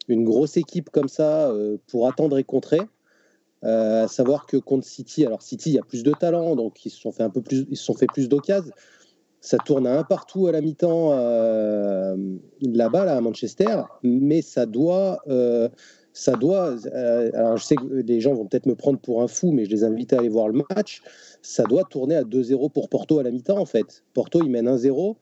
une 0.09 0.25
grosse 0.25 0.57
équipe 0.57 0.91
comme 0.91 1.09
ça 1.09 1.53
pour 1.89 2.09
attendre 2.09 2.39
et 2.39 2.45
contrer. 2.45 2.81
à 3.63 4.09
savoir 4.09 4.47
que 4.47 4.57
contre 4.57 4.87
City, 4.87 5.27
alors 5.27 5.43
City, 5.43 5.71
il 5.71 5.75
y 5.75 5.79
a 5.79 5.83
plus 5.83 6.03
de 6.03 6.13
talent, 6.13 6.55
donc 6.57 6.85
ils 6.85 6.91
se 6.91 7.01
sont 7.01 7.13
fait 7.13 7.23
un 7.23 7.31
peu 7.31 7.43
plus, 7.43 7.67
ils 7.71 7.77
sont 7.77 7.95
plus 7.95 8.29
d'occasions. 8.29 8.73
Ça 9.41 9.59
tourne 9.59 9.87
à 9.87 9.99
un 9.99 10.05
partout 10.05 10.47
à 10.47 10.53
la 10.53 10.63
mi-temps 10.63 11.11
euh, 11.13 12.17
là-bas, 12.63 13.05
là, 13.05 13.17
à 13.17 13.21
Manchester, 13.21 13.83
mais 14.03 14.41
ça 14.41 14.65
doit. 14.65 15.19
Euh, 16.15 16.21
ça 16.25 16.33
doit 16.33 16.77
euh, 16.87 17.31
alors 17.35 17.57
je 17.57 17.65
sais 17.65 17.77
que 17.77 17.85
les 17.85 18.21
gens 18.21 18.35
vont 18.35 18.47
peut-être 18.47 18.67
me 18.67 18.75
prendre 18.75 18.99
pour 18.99 19.23
un 19.23 19.29
fou, 19.29 19.53
mais 19.53 19.65
je 19.65 19.71
les 19.71 19.85
invite 19.85 20.13
à 20.13 20.19
aller 20.19 20.29
voir 20.29 20.49
le 20.49 20.63
match. 20.71 21.03
Ça 21.43 21.65
doit 21.65 21.85
tourner 21.85 22.17
à 22.17 22.23
2-0 22.23 22.71
pour 22.73 22.89
Porto 22.89 23.19
à 23.19 23.23
la 23.23 23.31
mi-temps, 23.31 23.59
en 23.59 23.67
fait. 23.67 24.05
Porto, 24.15 24.41
ils 24.43 24.51
mènent 24.51 24.69
1-0. 24.69 25.17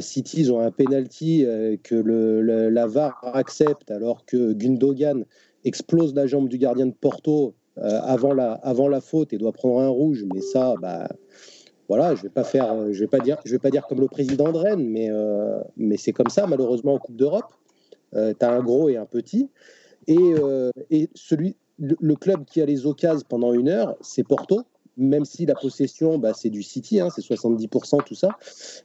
City, 0.00 0.40
ils 0.40 0.52
ont 0.52 0.60
un 0.60 0.70
penalty 0.70 1.46
que 1.82 1.94
le, 1.94 2.68
la 2.68 2.86
VAR 2.86 3.18
accepte, 3.22 3.90
alors 3.90 4.26
que 4.26 4.52
Gundogan 4.52 5.24
explose 5.64 6.14
la 6.14 6.26
jambe 6.26 6.48
du 6.48 6.58
gardien 6.58 6.86
de 6.86 6.92
Porto 6.92 7.54
avant, 7.76 8.34
la, 8.34 8.52
avant 8.52 8.88
la 8.88 9.00
faute 9.00 9.32
et 9.32 9.38
doit 9.38 9.52
prendre 9.52 9.80
un 9.80 9.88
rouge. 9.88 10.26
Mais 10.34 10.42
ça, 10.42 10.74
bah, 10.82 11.08
voilà, 11.90 12.14
je 12.14 12.22
vais 12.22 12.28
pas 12.28 12.44
faire, 12.44 12.72
euh, 12.72 12.92
je 12.92 13.00
vais 13.00 13.08
pas 13.08 13.18
dire, 13.18 13.38
je 13.44 13.50
vais 13.50 13.58
pas 13.58 13.70
dire 13.70 13.84
comme 13.88 13.98
le 14.00 14.06
président 14.06 14.52
de 14.52 14.56
Rennes, 14.56 14.88
mais, 14.88 15.10
euh, 15.10 15.58
mais 15.76 15.96
c'est 15.96 16.12
comme 16.12 16.28
ça 16.28 16.46
malheureusement 16.46 16.94
en 16.94 16.98
Coupe 16.98 17.16
d'Europe. 17.16 17.52
Euh, 18.14 18.32
tu 18.38 18.46
as 18.46 18.52
un 18.52 18.62
gros 18.62 18.88
et 18.88 18.96
un 18.96 19.06
petit, 19.06 19.50
et, 20.06 20.34
et 20.90 21.08
celui, 21.14 21.56
le, 21.80 22.14
club 22.14 22.44
qui 22.44 22.60
a 22.60 22.66
les 22.66 22.86
occasions 22.86 23.26
pendant 23.28 23.52
une 23.52 23.68
heure, 23.68 23.96
c'est 24.00 24.22
Porto. 24.22 24.62
Même 24.96 25.24
si 25.24 25.46
la 25.46 25.54
possession, 25.54 26.18
bah, 26.18 26.34
c'est 26.34 26.50
du 26.50 26.62
City, 26.62 27.00
hein, 27.00 27.08
c'est 27.14 27.22
70% 27.22 28.04
tout 28.04 28.14
ça. 28.14 28.36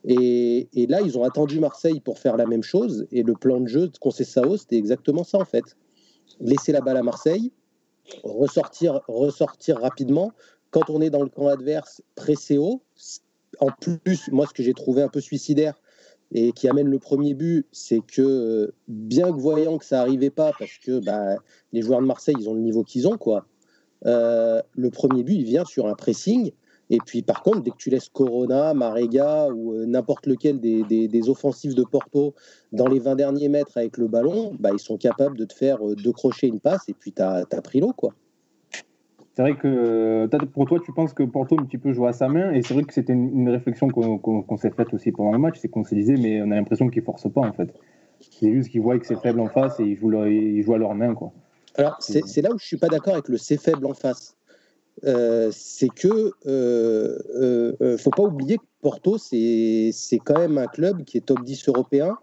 Et, 0.06 0.70
et, 0.74 0.88
là, 0.88 1.02
ils 1.02 1.18
ont 1.18 1.24
attendu 1.24 1.60
Marseille 1.60 2.00
pour 2.00 2.20
faire 2.20 2.38
la 2.38 2.46
même 2.46 2.64
chose. 2.64 3.06
Et 3.12 3.24
le 3.24 3.34
plan 3.34 3.60
de 3.60 3.68
jeu 3.68 3.88
de 3.90 3.98
Conceição, 3.98 4.56
c'était 4.56 4.78
exactement 4.78 5.24
ça 5.24 5.40
en 5.40 5.46
fait. 5.46 5.64
Laisser 6.40 6.72
la 6.72 6.82
balle 6.82 6.98
à 6.98 7.04
Marseille, 7.04 7.52
ressortir, 8.24 9.02
ressortir 9.08 9.78
rapidement, 9.80 10.32
quand 10.72 10.90
on 10.90 11.02
est 11.02 11.10
dans 11.10 11.24
le 11.24 11.30
camp 11.30 11.48
adverse, 11.48 12.02
pressé 12.16 12.58
haut. 12.58 12.82
En 13.60 13.68
plus, 13.68 14.30
moi, 14.32 14.46
ce 14.48 14.54
que 14.54 14.64
j'ai 14.64 14.74
trouvé 14.74 15.02
un 15.02 15.10
peu 15.10 15.22
suicidaire 15.22 15.76
et 16.32 16.52
qui 16.52 16.68
amène 16.68 16.90
le 16.90 17.00
premier 17.00 17.34
but, 17.34 17.66
c'est 17.72 18.02
que 18.06 18.74
bien 18.88 19.32
que 19.32 19.40
voyant 19.40 19.78
que 19.78 19.86
ça 19.86 19.98
n'arrivait 19.98 20.30
pas, 20.30 20.52
parce 20.58 20.78
que 20.84 21.00
bah, 21.00 21.36
les 21.72 21.82
joueurs 21.82 22.02
de 22.02 22.06
Marseille, 22.06 22.36
ils 22.40 22.50
ont 22.50 22.54
le 22.54 22.62
niveau 22.62 22.84
qu'ils 22.84 23.08
ont, 23.08 23.18
quoi. 23.18 23.46
Euh, 24.06 24.62
le 24.76 24.90
premier 24.90 25.24
but, 25.24 25.34
il 25.34 25.44
vient 25.44 25.66
sur 25.66 25.88
un 25.88 25.96
pressing. 25.96 26.52
Et 26.92 27.00
puis, 27.04 27.24
par 27.24 27.42
contre, 27.42 27.62
dès 27.62 27.72
que 27.72 27.78
tu 27.78 27.90
laisses 27.90 28.10
Corona, 28.10 28.74
Marega 28.76 29.48
ou 29.50 29.74
euh, 29.74 29.86
n'importe 29.86 30.28
lequel 30.28 30.60
des, 30.60 30.84
des, 30.84 31.30
offensifs 31.30 31.74
de 31.74 31.84
Porto 31.84 32.36
dans 32.72 32.88
les 32.88 33.00
20 33.00 33.16
derniers 33.16 33.50
mètres 33.50 33.76
avec 33.78 33.98
le 33.98 34.08
ballon, 34.08 34.56
bah, 34.60 34.70
ils 34.72 34.80
sont 34.80 34.98
capables 34.98 35.38
de 35.38 35.46
te 35.46 35.54
faire 35.54 35.86
euh, 35.88 35.96
deux 35.96 36.14
une 36.44 36.60
passe, 36.60 36.88
et 36.88 36.94
puis 36.94 37.12
tu 37.12 37.22
as, 37.22 37.46
as, 37.52 37.62
pris 37.62 37.80
l'eau, 37.80 37.94
quoi. 37.94 38.14
C'est 39.36 39.42
vrai 39.42 39.56
que 39.56 40.28
pour 40.46 40.66
toi, 40.66 40.80
tu 40.80 40.94
penses 40.94 41.14
que 41.14 41.24
Porto 41.24 41.58
un 41.60 41.66
petit 41.66 41.78
peu 41.78 41.92
joue 41.92 42.08
à 42.08 42.14
sa 42.14 42.30
main, 42.30 42.54
et 42.54 42.62
c'est 42.62 42.74
vrai 42.74 42.84
que 42.84 42.94
c'était 42.94 43.12
une, 43.12 43.50
réflexion 43.50 43.90
qu'on 43.90 44.58
s'est 44.58 44.72
faite 44.72 44.94
aussi 44.94 45.12
pendant 45.12 45.34
le 45.34 45.40
match, 45.40 45.58
c'est 45.60 45.68
qu'on 45.68 45.84
se 45.84 45.94
disait, 45.94 46.16
mais 46.16 46.42
on 46.42 46.52
a 46.52 46.56
l'impression 46.56 46.88
qu'ils 46.88 47.04
forcent 47.04 47.32
pas 47.32 47.42
en 47.42 47.52
fait. 47.52 47.70
C'est 48.22 48.54
juste 48.54 48.70
qu'ils 48.70 48.82
voient 48.82 48.98
que 48.98 49.06
c'est 49.06 49.20
faible 49.20 49.42
en 49.42 49.50
face 49.50 49.78
et 49.82 49.84
ils 49.84 49.98
jouent, 49.98 50.26
ils 50.26 50.64
jouent 50.64 50.76
à 50.76 50.78
leur 50.78 50.96
main. 50.96 51.14
Quoi. 51.14 51.34
Alors, 51.76 51.98
c'est 52.00 52.42
là 52.42 52.50
où 52.54 52.58
je 52.58 52.66
suis 52.66 52.78
pas 52.78 52.88
d'accord 52.88 53.14
avec 53.14 53.28
le 53.28 53.38
c'est 53.38 53.62
faible 53.62 53.86
en 53.86 53.94
face. 53.94 54.38
c'est 55.04 55.90
que 55.94 56.32
ne 56.46 57.98
faut 57.98 58.12
pas 58.12 58.24
oublier 58.24 58.58
que 58.58 58.64
Porto, 58.82 59.18
c'est 59.18 59.92
quand 60.24 60.40
même 60.40 60.58
un 60.58 60.68
club 60.68 61.04
qui 61.04 61.18
est 61.18 61.26
top 61.26 61.44
10 61.44 61.68
européen. 61.68 62.18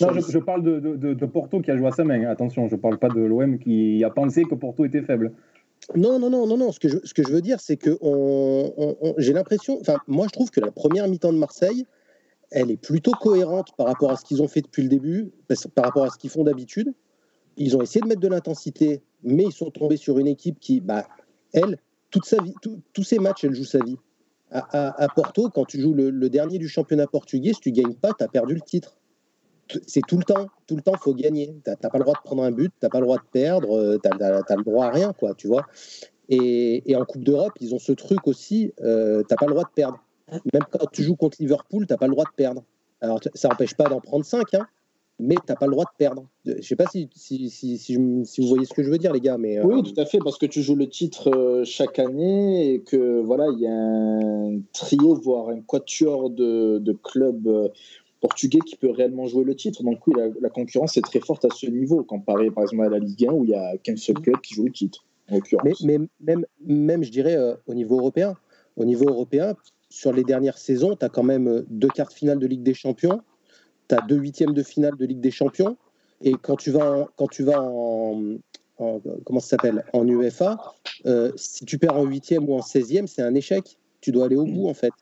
Non, 0.00 0.08
je, 0.12 0.38
parle 0.38 0.62
de, 0.62 1.26
Porto 1.26 1.60
qui 1.60 1.72
a 1.72 1.76
joué 1.76 1.88
à 1.88 1.92
sa 1.92 2.04
main. 2.04 2.22
Hein. 2.22 2.30
Attention, 2.30 2.68
je 2.68 2.76
ne 2.76 2.80
parle 2.80 2.98
pas 2.98 3.08
de 3.08 3.20
l'OM 3.20 3.58
qui 3.58 4.04
a 4.04 4.10
pensé 4.10 4.44
que 4.44 4.54
Porto 4.54 4.84
était 4.84 5.02
faible. 5.02 5.32
Non, 5.94 6.18
non, 6.18 6.30
non, 6.30 6.46
non, 6.46 6.56
non. 6.56 6.72
Ce 6.72 6.80
que 6.80 6.88
je, 6.88 6.98
ce 7.04 7.14
que 7.14 7.22
je 7.22 7.30
veux 7.30 7.42
dire, 7.42 7.60
c'est 7.60 7.76
que 7.76 7.98
j'ai 9.18 9.32
l'impression. 9.32 9.78
Enfin, 9.80 9.98
moi, 10.06 10.26
je 10.26 10.32
trouve 10.32 10.50
que 10.50 10.60
la 10.60 10.70
première 10.70 11.08
mi-temps 11.08 11.32
de 11.32 11.38
Marseille, 11.38 11.86
elle 12.50 12.70
est 12.70 12.76
plutôt 12.76 13.12
cohérente 13.12 13.68
par 13.76 13.86
rapport 13.86 14.10
à 14.10 14.16
ce 14.16 14.24
qu'ils 14.24 14.42
ont 14.42 14.48
fait 14.48 14.62
depuis 14.62 14.82
le 14.82 14.88
début, 14.88 15.32
par 15.74 15.84
rapport 15.86 16.04
à 16.04 16.10
ce 16.10 16.18
qu'ils 16.18 16.30
font 16.30 16.44
d'habitude. 16.44 16.92
Ils 17.56 17.76
ont 17.76 17.82
essayé 17.82 18.00
de 18.00 18.06
mettre 18.06 18.20
de 18.20 18.28
l'intensité, 18.28 19.02
mais 19.22 19.44
ils 19.44 19.52
sont 19.52 19.70
tombés 19.70 19.96
sur 19.96 20.18
une 20.18 20.26
équipe 20.26 20.58
qui, 20.58 20.80
bah, 20.80 21.06
elle, 21.52 21.78
toute 22.10 22.24
sa 22.24 22.42
vie, 22.42 22.54
tous 22.92 23.02
ses 23.02 23.18
matchs, 23.18 23.44
elle 23.44 23.54
joue 23.54 23.64
sa 23.64 23.78
vie. 23.78 23.96
À, 24.50 25.08
Porto, 25.16 25.50
quand 25.50 25.64
tu 25.64 25.80
joues 25.80 25.94
le, 25.94 26.10
le, 26.10 26.30
dernier 26.30 26.58
du 26.58 26.68
championnat 26.68 27.08
portugais, 27.08 27.54
si 27.54 27.60
tu 27.60 27.72
gagnes 27.72 27.94
pas, 27.94 28.12
tu 28.16 28.22
as 28.22 28.28
perdu 28.28 28.54
le 28.54 28.60
titre 28.60 28.96
c'est 29.86 30.02
tout 30.06 30.16
le 30.16 30.24
temps. 30.24 30.48
Tout 30.66 30.76
le 30.76 30.82
temps, 30.82 30.94
faut 30.98 31.14
gagner. 31.14 31.54
Tu 31.64 31.70
n'as 31.70 31.76
pas 31.76 31.98
le 31.98 32.04
droit 32.04 32.14
de 32.14 32.22
prendre 32.24 32.42
un 32.42 32.50
but, 32.50 32.70
tu 32.80 32.84
n'as 32.84 32.88
pas 32.88 33.00
le 33.00 33.06
droit 33.06 33.18
de 33.18 33.28
perdre, 33.32 33.76
euh, 33.76 33.98
tu 34.02 34.08
as, 34.08 34.56
le 34.56 34.62
droit 34.62 34.86
à 34.86 34.90
rien, 34.90 35.12
quoi, 35.12 35.34
tu 35.34 35.46
vois. 35.46 35.66
Et, 36.28 36.94
en 36.96 37.04
Coupe 37.04 37.24
d'Europe, 37.24 37.52
ils 37.60 37.74
ont 37.74 37.78
ce 37.78 37.92
truc 37.92 38.26
aussi, 38.26 38.72
euh, 38.80 39.22
tu 39.22 39.26
n'as 39.30 39.36
pas 39.36 39.46
le 39.46 39.52
droit 39.52 39.64
de 39.64 39.74
perdre. 39.74 39.98
Même 40.52 40.62
quand 40.70 40.90
tu 40.90 41.02
joues 41.02 41.16
contre 41.16 41.36
Liverpool, 41.40 41.86
tu 41.86 41.92
n'as 41.92 41.98
pas 41.98 42.06
le 42.06 42.12
droit 42.12 42.24
de 42.24 42.34
perdre. 42.34 42.62
Alors, 43.00 43.20
ça 43.34 43.48
n'empêche 43.48 43.74
pas 43.74 43.84
d'en 43.84 44.00
prendre 44.00 44.24
5, 44.24 44.54
hein, 44.54 44.66
mais 45.18 45.34
tu 45.34 45.42
n'as 45.50 45.56
pas 45.56 45.66
le 45.66 45.72
droit 45.72 45.84
de 45.84 45.96
perdre. 45.98 46.26
Je 46.46 46.62
sais 46.62 46.76
pas 46.76 46.86
si, 46.86 47.10
si, 47.14 47.50
si, 47.50 47.78
si, 47.78 47.94
vous 47.96 48.48
voyez 48.48 48.64
ce 48.64 48.72
que 48.72 48.82
je 48.82 48.90
veux 48.90 48.96
dire, 48.96 49.12
les 49.12 49.20
gars. 49.20 49.36
Mais, 49.36 49.58
euh, 49.58 49.64
Oui, 49.64 49.82
tout 49.82 50.00
à 50.00 50.06
fait, 50.06 50.18
parce 50.18 50.38
que 50.38 50.46
tu 50.46 50.62
joues 50.62 50.76
le 50.76 50.88
titre 50.88 51.62
chaque 51.66 51.98
année 51.98 52.72
et 52.72 52.80
que 52.80 53.20
voilà, 53.20 53.48
il 53.52 53.60
y 53.60 53.66
a 53.66 53.74
un 53.74 54.60
trio, 54.72 55.14
voire 55.14 55.50
un 55.50 55.60
quatuor 55.60 56.30
de, 56.30 56.78
de 56.78 56.92
clubs 56.92 57.70
portugais 58.24 58.60
qui 58.60 58.76
peut 58.76 58.90
réellement 58.90 59.26
jouer 59.26 59.44
le 59.44 59.54
titre. 59.54 59.82
Donc 59.82 60.06
oui, 60.06 60.14
la, 60.40 60.48
concurrence 60.48 60.96
est 60.96 61.02
très 61.02 61.20
forte 61.20 61.44
à 61.44 61.50
ce 61.54 61.66
niveau, 61.66 62.02
comparé 62.04 62.50
par 62.50 62.62
exemple 62.62 62.84
à 62.84 62.88
la 62.88 62.98
Ligue 62.98 63.26
1 63.26 63.32
où 63.32 63.44
il 63.44 63.50
y 63.50 63.54
a 63.54 63.76
qu'un 63.76 63.96
seul 63.96 64.18
club 64.18 64.40
qui 64.40 64.54
joue 64.54 64.64
le 64.64 64.72
titre. 64.72 65.04
En 65.30 65.40
mais, 65.62 65.98
même, 66.20 66.46
même, 66.64 67.04
je 67.04 67.10
dirais, 67.10 67.36
euh, 67.36 67.54
au 67.66 67.74
niveau 67.74 67.98
européen, 67.98 68.34
au 68.76 68.86
niveau 68.86 69.06
européen, 69.06 69.54
sur 69.90 70.10
les 70.10 70.24
dernières 70.24 70.56
saisons, 70.56 70.96
tu 70.96 71.04
as 71.04 71.10
quand 71.10 71.22
même 71.22 71.48
euh, 71.48 71.66
deux 71.68 71.88
quarts 71.88 72.08
de 72.08 72.14
finale 72.14 72.38
de 72.38 72.46
Ligue 72.46 72.62
des 72.62 72.72
Champions, 72.72 73.20
tu 73.88 73.94
as 73.94 74.00
deux 74.00 74.16
huitièmes 74.16 74.54
de 74.54 74.62
finale 74.62 74.96
de 74.96 75.04
Ligue 75.04 75.20
des 75.20 75.30
Champions, 75.30 75.76
et 76.22 76.32
quand 76.40 76.56
tu 76.56 76.70
vas 76.70 76.90
en, 76.90 77.08
quand 77.16 77.28
tu 77.28 77.42
vas 77.42 77.60
en, 77.60 78.38
comment 79.26 79.40
ça 79.40 79.48
s'appelle 79.48 79.84
en 79.92 80.08
UEFA, 80.08 80.58
euh, 81.04 81.30
si 81.36 81.66
tu 81.66 81.78
perds 81.78 81.96
en 81.96 82.04
huitième 82.04 82.48
ou 82.48 82.54
en 82.54 82.60
16e, 82.60 83.06
c'est 83.06 83.22
un 83.22 83.34
échec. 83.34 83.76
Tu 84.00 84.12
dois 84.12 84.26
aller 84.26 84.36
au 84.36 84.44
bout 84.44 84.68
en 84.68 84.74
fait. 84.74 84.92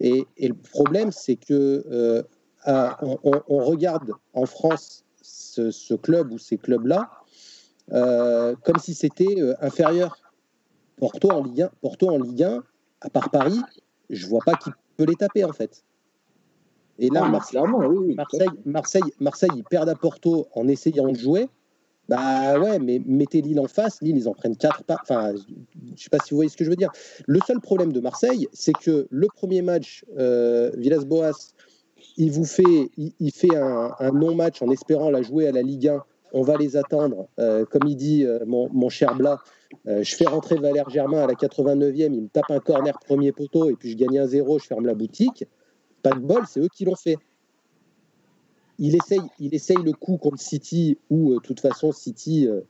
Et, 0.00 0.26
le 0.38 0.54
problème, 0.54 1.12
c'est 1.12 1.36
que 1.36 1.84
euh, 1.90 2.22
on, 2.66 3.64
regarde 3.64 4.12
en 4.32 4.46
France 4.46 5.04
ce, 5.22 5.94
club 5.94 6.32
ou 6.32 6.38
ces 6.38 6.58
clubs-là 6.58 7.10
euh, 7.92 8.54
comme 8.64 8.78
si 8.78 8.94
c'était 8.94 9.40
euh, 9.40 9.54
inférieur. 9.60 10.18
Porto 10.96 11.30
en 11.30 11.42
Ligue 11.42 11.62
1, 11.62 11.70
Porto 11.80 12.08
en 12.08 12.18
Ligue 12.18 12.44
1, 12.44 12.62
à 13.00 13.10
part 13.10 13.30
Paris, 13.30 13.60
je 14.10 14.26
vois 14.26 14.40
pas 14.44 14.54
qui 14.54 14.70
peut 14.96 15.04
les 15.04 15.16
taper 15.16 15.44
en 15.44 15.52
fait. 15.52 15.84
Et 16.98 17.10
là, 17.10 17.28
Marseille, 17.28 17.60
Marseille, 18.14 18.48
Marseille, 18.64 19.02
Marseille, 19.18 19.50
ils 19.56 19.64
perdent 19.64 19.88
à 19.88 19.96
Porto 19.96 20.46
en 20.54 20.68
essayant 20.68 21.08
de 21.08 21.16
jouer. 21.16 21.48
Bah 22.08 22.58
ouais, 22.58 22.78
mais 22.78 23.00
mettez 23.06 23.40
Lille 23.40 23.58
en 23.58 23.66
face, 23.66 24.02
Lille, 24.02 24.16
ils 24.16 24.28
en 24.28 24.34
prennent 24.34 24.56
4 24.56 24.84
pas. 24.84 24.98
Enfin, 25.02 25.32
je 25.96 26.02
sais 26.02 26.10
pas 26.10 26.18
si 26.18 26.30
vous 26.30 26.36
voyez 26.36 26.50
ce 26.50 26.56
que 26.56 26.64
je 26.64 26.70
veux 26.70 26.76
dire. 26.76 26.92
Le 27.26 27.40
seul 27.46 27.60
problème 27.60 27.92
de 27.92 28.00
Marseille, 28.00 28.46
c'est 28.52 28.74
que 28.74 29.06
le 29.10 29.26
premier 29.34 29.62
match, 29.62 30.04
euh, 30.18 30.70
Villas-Boas, 30.76 31.54
il 32.16 32.30
vous 32.30 32.44
fait, 32.44 32.90
il, 32.96 33.32
fait 33.32 33.56
un, 33.56 34.10
non-match 34.12 34.60
en 34.62 34.70
espérant 34.70 35.10
la 35.10 35.22
jouer 35.22 35.48
à 35.48 35.52
la 35.52 35.62
Ligue 35.62 35.88
1. 35.88 36.04
On 36.32 36.42
va 36.42 36.56
les 36.56 36.76
attendre. 36.76 37.28
Euh, 37.38 37.64
comme 37.64 37.88
il 37.88 37.96
dit 37.96 38.24
euh, 38.24 38.40
mon, 38.46 38.88
cher 38.88 39.14
Blas, 39.14 39.38
je 39.86 40.14
fais 40.14 40.26
rentrer 40.26 40.56
Valère 40.56 40.90
Germain 40.90 41.22
à 41.22 41.26
la 41.26 41.34
89e, 41.34 42.12
il 42.14 42.22
me 42.22 42.28
tape 42.28 42.50
un 42.50 42.60
corner 42.60 42.96
premier 42.98 43.32
poteau 43.32 43.70
et 43.70 43.74
puis 43.74 43.90
je 43.90 43.96
gagne 43.96 44.18
un 44.18 44.26
0, 44.26 44.58
je 44.58 44.66
ferme 44.66 44.86
la 44.86 44.94
boutique. 44.94 45.44
Pas 46.02 46.10
de 46.10 46.20
bol, 46.20 46.42
c'est 46.46 46.60
eux 46.60 46.68
qui 46.68 46.84
l'ont 46.84 46.94
fait 46.94 47.16
il 48.78 48.96
essaye, 48.96 49.76
le 49.84 49.92
coup 49.92 50.16
contre 50.16 50.40
City, 50.40 50.98
où 51.10 51.32
euh, 51.32 51.34
de 51.36 51.40
toute 51.40 51.60
façon, 51.60 51.92
City 51.92 52.48
euh, 52.48 52.62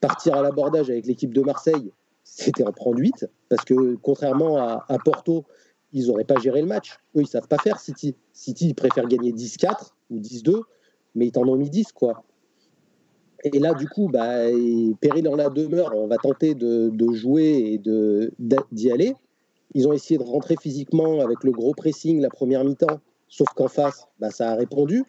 partir 0.00 0.34
à 0.34 0.42
l'abordage 0.42 0.90
avec 0.90 1.06
l'équipe 1.06 1.32
de 1.32 1.42
Marseille, 1.42 1.92
c'était 2.24 2.64
en 2.64 2.72
prendre 2.72 2.98
8, 2.98 3.26
parce 3.48 3.64
que 3.64 3.94
contrairement 3.96 4.58
à, 4.58 4.98
Porto, 5.04 5.44
ils 5.92 6.08
n'auraient 6.08 6.24
pas 6.24 6.38
géré 6.40 6.60
le 6.60 6.66
match. 6.66 6.98
Eux, 7.16 7.22
ils 7.22 7.28
savent 7.28 7.48
pas 7.48 7.58
faire 7.58 7.78
City. 7.78 8.16
City, 8.32 8.68
ils 8.68 8.74
préfèrent 8.74 9.06
gagner 9.06 9.32
10-4 9.32 9.92
ou 10.10 10.18
10-2, 10.18 10.60
mais 11.14 11.26
ils 11.26 11.32
t'en 11.32 11.46
ont 11.46 11.56
mis 11.56 11.70
10, 11.70 11.92
quoi. 11.92 12.24
Et 13.44 13.58
là, 13.60 13.74
du 13.74 13.88
coup, 13.88 14.08
bah, 14.08 14.50
péril 15.00 15.28
en 15.28 15.36
la 15.36 15.50
demeure, 15.50 15.92
on 15.94 16.08
va 16.08 16.16
tenter 16.16 16.54
de, 16.54 17.12
jouer 17.12 17.74
et 17.74 17.80
d'y 18.72 18.90
aller. 18.90 19.14
Ils 19.74 19.86
ont 19.86 19.92
essayé 19.92 20.18
de 20.18 20.24
rentrer 20.24 20.56
physiquement 20.60 21.20
avec 21.20 21.44
le 21.44 21.52
gros 21.52 21.74
pressing 21.74 22.20
la 22.20 22.30
première 22.30 22.64
mi-temps, 22.64 23.00
sauf 23.28 23.48
qu'en 23.54 23.68
face, 23.68 24.08
bah, 24.18 24.30
ça 24.30 24.50
a 24.50 24.56
répondu. 24.56 25.04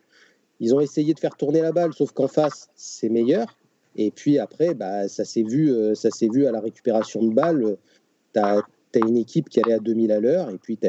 Ils 0.60 0.74
ont 0.74 0.80
essayé 0.80 1.14
de 1.14 1.20
faire 1.20 1.36
tourner 1.36 1.62
la 1.62 1.72
balle, 1.72 1.94
sauf 1.94 2.12
qu'en 2.12 2.28
face, 2.28 2.70
c'est 2.76 3.10
meilleur. 3.10 3.58
Et 3.96 4.12
puis 4.12 4.38
après, 4.40 4.74
bah, 4.74 5.08
ça 5.08 5.26
s'est 5.26 5.44
vu, 5.44 5.72
euh, 5.72 5.96
ça 5.96 6.10
vu 6.32 6.46
à 6.46 6.52
la 6.52 6.60
récupération 6.60 7.24
de 7.24 7.34
balles. 7.34 7.78
Tu 8.34 8.40
as, 8.40 8.64
une 9.06 9.18
équipe 9.18 9.50
qui 9.50 9.60
allait 9.60 9.74
à 9.74 9.80
2000 9.80 10.12
à 10.12 10.20
l'heure, 10.20 10.50
et 10.50 10.58
puis 10.58 10.80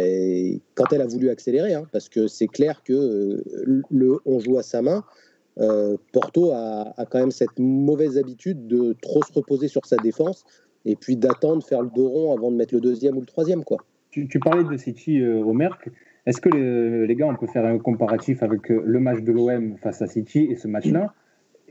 quand 0.75 0.93
elle 0.93 1.03
a 1.03 1.07
voulu 1.07 1.29
accélérer, 1.29 1.75
hein, 1.75 1.87
parce 1.93 2.09
que 2.09 2.27
c'est 2.27 2.47
clair 2.47 2.83
que 2.83 2.95
euh, 2.95 3.83
le, 3.91 4.19
on 4.25 4.39
joue 4.39 4.57
à 4.57 4.63
sa 4.63 4.81
main. 4.81 5.05
Euh, 5.59 5.97
Porto 6.13 6.53
a, 6.53 6.95
quand 7.11 7.19
même 7.19 7.33
cette 7.33 7.59
mauvaise 7.59 8.17
habitude 8.17 8.67
de 8.67 8.95
trop 9.03 9.23
se 9.23 9.33
reposer 9.33 9.69
sur 9.69 9.85
sa 9.85 9.97
défense 9.97 10.45
et 10.87 10.97
puis 10.97 11.17
d'attendre 11.17 11.63
faire 11.63 11.83
le 11.83 11.91
dos 11.95 12.09
rond 12.09 12.33
avant 12.33 12.51
de 12.51 12.57
mettre 12.57 12.73
le 12.75 12.81
deuxième 12.81 13.17
ou 13.17 13.21
le 13.21 13.27
troisième. 13.27 13.65
Quoi. 13.65 13.79
Tu, 14.11 14.27
parlais 14.39 14.65
de 14.65 14.77
City 14.79 15.21
Merck. 15.21 15.91
Est-ce 16.27 16.41
que 16.41 16.49
les, 16.51 17.15
gars, 17.15 17.27
on 17.27 17.37
peut 17.37 17.47
faire 17.47 17.65
un 17.65 17.79
comparatif 17.79 18.43
avec 18.43 18.71
euh, 18.71 18.83
le 18.85 19.01
match 19.01 19.23
de 19.23 19.33
l'OM 19.33 19.77
face 19.79 20.03
à 20.03 20.07
City 20.07 20.49
et 20.51 20.57
ce 20.57 20.69
match-là? 20.69 21.15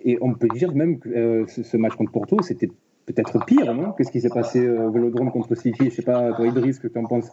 Et 0.04 0.18
on 0.22 0.34
peut 0.34 0.48
dire 0.48 0.74
même 0.74 1.00
que 1.00 1.10
euh, 1.10 1.46
ce, 1.48 1.78
match 1.78 1.94
contre 1.96 2.12
Porto, 2.12 2.42
c'était 2.42 2.70
peut-être 3.06 3.46
pire, 3.46 3.74
non? 3.74 3.92
Qu'est-ce 3.92 4.12
qui 4.12 4.22
s'est 4.22 4.30
passé 4.30 4.66
euh, 4.66 4.88
au 4.88 4.92
Vélodrome 4.92 5.32
contre 5.32 5.56
City? 5.56 5.86
Je 5.86 5.96
sais 5.96 6.02
pas, 6.02 6.34
toi, 6.34 6.48
Idriss, 6.48 6.80
que 6.80 6.88
tu 6.88 6.98
en 6.98 7.04
penses 7.04 7.30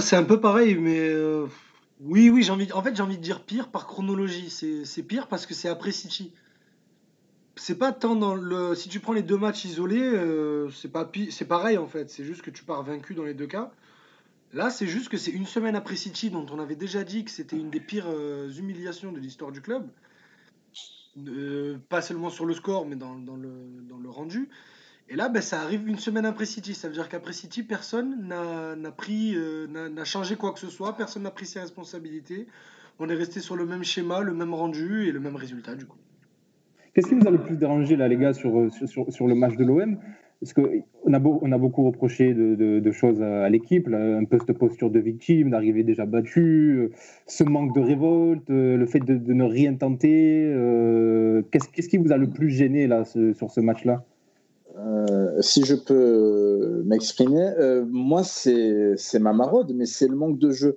C'est 0.00 0.16
un 0.16 0.24
peu 0.24 0.40
pareil, 0.40 0.76
mais 0.76 1.10
oui, 2.00 2.30
oui, 2.30 2.42
j'ai 2.42 2.52
envie. 2.52 2.72
En 2.72 2.82
fait, 2.82 2.96
j'ai 2.96 3.02
envie 3.02 3.18
de 3.18 3.22
dire 3.22 3.44
pire 3.44 3.68
par 3.68 3.86
chronologie. 3.86 4.50
C'est 4.50 5.02
pire 5.02 5.28
parce 5.28 5.46
que 5.46 5.54
c'est 5.54 5.68
après 5.68 5.92
City. 5.92 6.32
C'est 7.56 7.78
pas 7.78 7.92
tant 7.92 8.16
dans 8.16 8.34
le. 8.34 8.74
Si 8.74 8.88
tu 8.88 9.00
prends 9.00 9.12
les 9.12 9.22
deux 9.22 9.36
matchs 9.36 9.64
isolés, 9.64 10.10
c'est 10.72 10.90
c'est 11.30 11.44
pareil 11.48 11.78
en 11.78 11.86
fait. 11.86 12.10
C'est 12.10 12.24
juste 12.24 12.42
que 12.42 12.50
tu 12.50 12.64
pars 12.64 12.82
vaincu 12.82 13.14
dans 13.14 13.24
les 13.24 13.34
deux 13.34 13.46
cas. 13.46 13.70
Là, 14.52 14.70
c'est 14.70 14.86
juste 14.86 15.08
que 15.08 15.16
c'est 15.16 15.30
une 15.30 15.46
semaine 15.46 15.76
après 15.76 15.94
City, 15.94 16.28
dont 16.30 16.46
on 16.52 16.58
avait 16.58 16.74
déjà 16.74 17.04
dit 17.04 17.24
que 17.24 17.30
c'était 17.30 17.56
une 17.56 17.70
des 17.70 17.78
pires 17.78 18.08
euh, 18.08 18.50
humiliations 18.50 19.12
de 19.12 19.20
l'histoire 19.20 19.52
du 19.52 19.60
club. 19.60 19.86
Euh, 21.28 21.78
pas 21.88 22.02
seulement 22.02 22.30
sur 22.30 22.46
le 22.46 22.54
score, 22.54 22.86
mais 22.86 22.96
dans, 22.96 23.14
le, 23.14 24.08
rendu. 24.08 24.48
Et 25.08 25.14
là, 25.14 25.28
ben, 25.28 25.40
ça 25.40 25.60
arrive 25.60 25.86
une 25.88 25.98
semaine 25.98 26.26
après 26.26 26.46
City. 26.46 26.74
Ça 26.74 26.88
veut 26.88 26.94
dire 26.94 27.08
qu'après 27.08 27.32
City, 27.32 27.62
personne 27.62 28.28
euh, 28.32 29.66
n'a 29.66 30.04
changé 30.04 30.34
quoi 30.34 30.52
que 30.52 30.58
ce 30.58 30.68
soit, 30.68 30.96
personne 30.96 31.22
n'a 31.22 31.30
pris 31.30 31.46
ses 31.46 31.60
responsabilités. 31.60 32.48
On 32.98 33.08
est 33.08 33.14
resté 33.14 33.40
sur 33.40 33.54
le 33.54 33.66
même 33.66 33.84
schéma, 33.84 34.20
le 34.20 34.34
même 34.34 34.52
rendu 34.52 35.06
et 35.06 35.12
le 35.12 35.20
même 35.20 35.36
résultat, 35.36 35.76
du 35.76 35.86
coup. 35.86 35.98
Qu'est-ce 36.92 37.06
qui 37.06 37.14
vous 37.14 37.26
a 37.26 37.30
le 37.30 37.42
plus 37.42 37.56
dérangé, 37.56 37.94
là, 37.94 38.08
les 38.08 38.16
gars, 38.16 38.32
sur 38.32 38.50
le 38.50 39.34
match 39.34 39.54
de 39.56 39.64
l'OM 39.64 39.96
parce 40.40 40.54
qu'on 40.54 41.12
a, 41.12 41.20
on 41.20 41.52
a 41.52 41.58
beaucoup 41.58 41.84
reproché 41.84 42.32
de, 42.32 42.90
choses 42.92 43.22
à, 43.22 43.48
l'équipe, 43.50 43.88
un 43.88 44.24
peu 44.24 44.38
cette 44.38 44.56
posture 44.56 44.90
de 44.90 44.98
victime, 44.98 45.50
d'arriver 45.50 45.82
déjà 45.84 46.06
battu, 46.06 46.78
euh, 46.78 46.90
ce 47.26 47.44
manque 47.44 47.74
de 47.74 47.80
révolte, 47.80 48.48
euh, 48.48 48.76
le 48.76 48.86
fait 48.86 49.00
de, 49.00 49.32
ne 49.32 49.44
rien 49.44 49.74
tenter. 49.74 50.46
Euh, 50.46 51.42
qu'est-ce, 51.50 51.88
qui 51.88 51.98
vous 51.98 52.10
a 52.10 52.16
le 52.16 52.30
plus 52.30 52.48
gêné 52.48 52.86
là, 52.86 53.04
sur 53.04 53.50
ce 53.50 53.60
match-là? 53.60 54.04
Si 55.40 55.64
je 55.64 55.74
peux 55.74 56.82
m'exprimer, 56.86 57.50
moi 57.90 58.22
c'est, 58.22 58.94
c'est 58.96 59.18
ma 59.18 59.32
maraude, 59.32 59.72
mais 59.74 59.84
c'est 59.84 60.08
le 60.08 60.16
manque 60.16 60.38
de 60.38 60.50
jeu. 60.50 60.76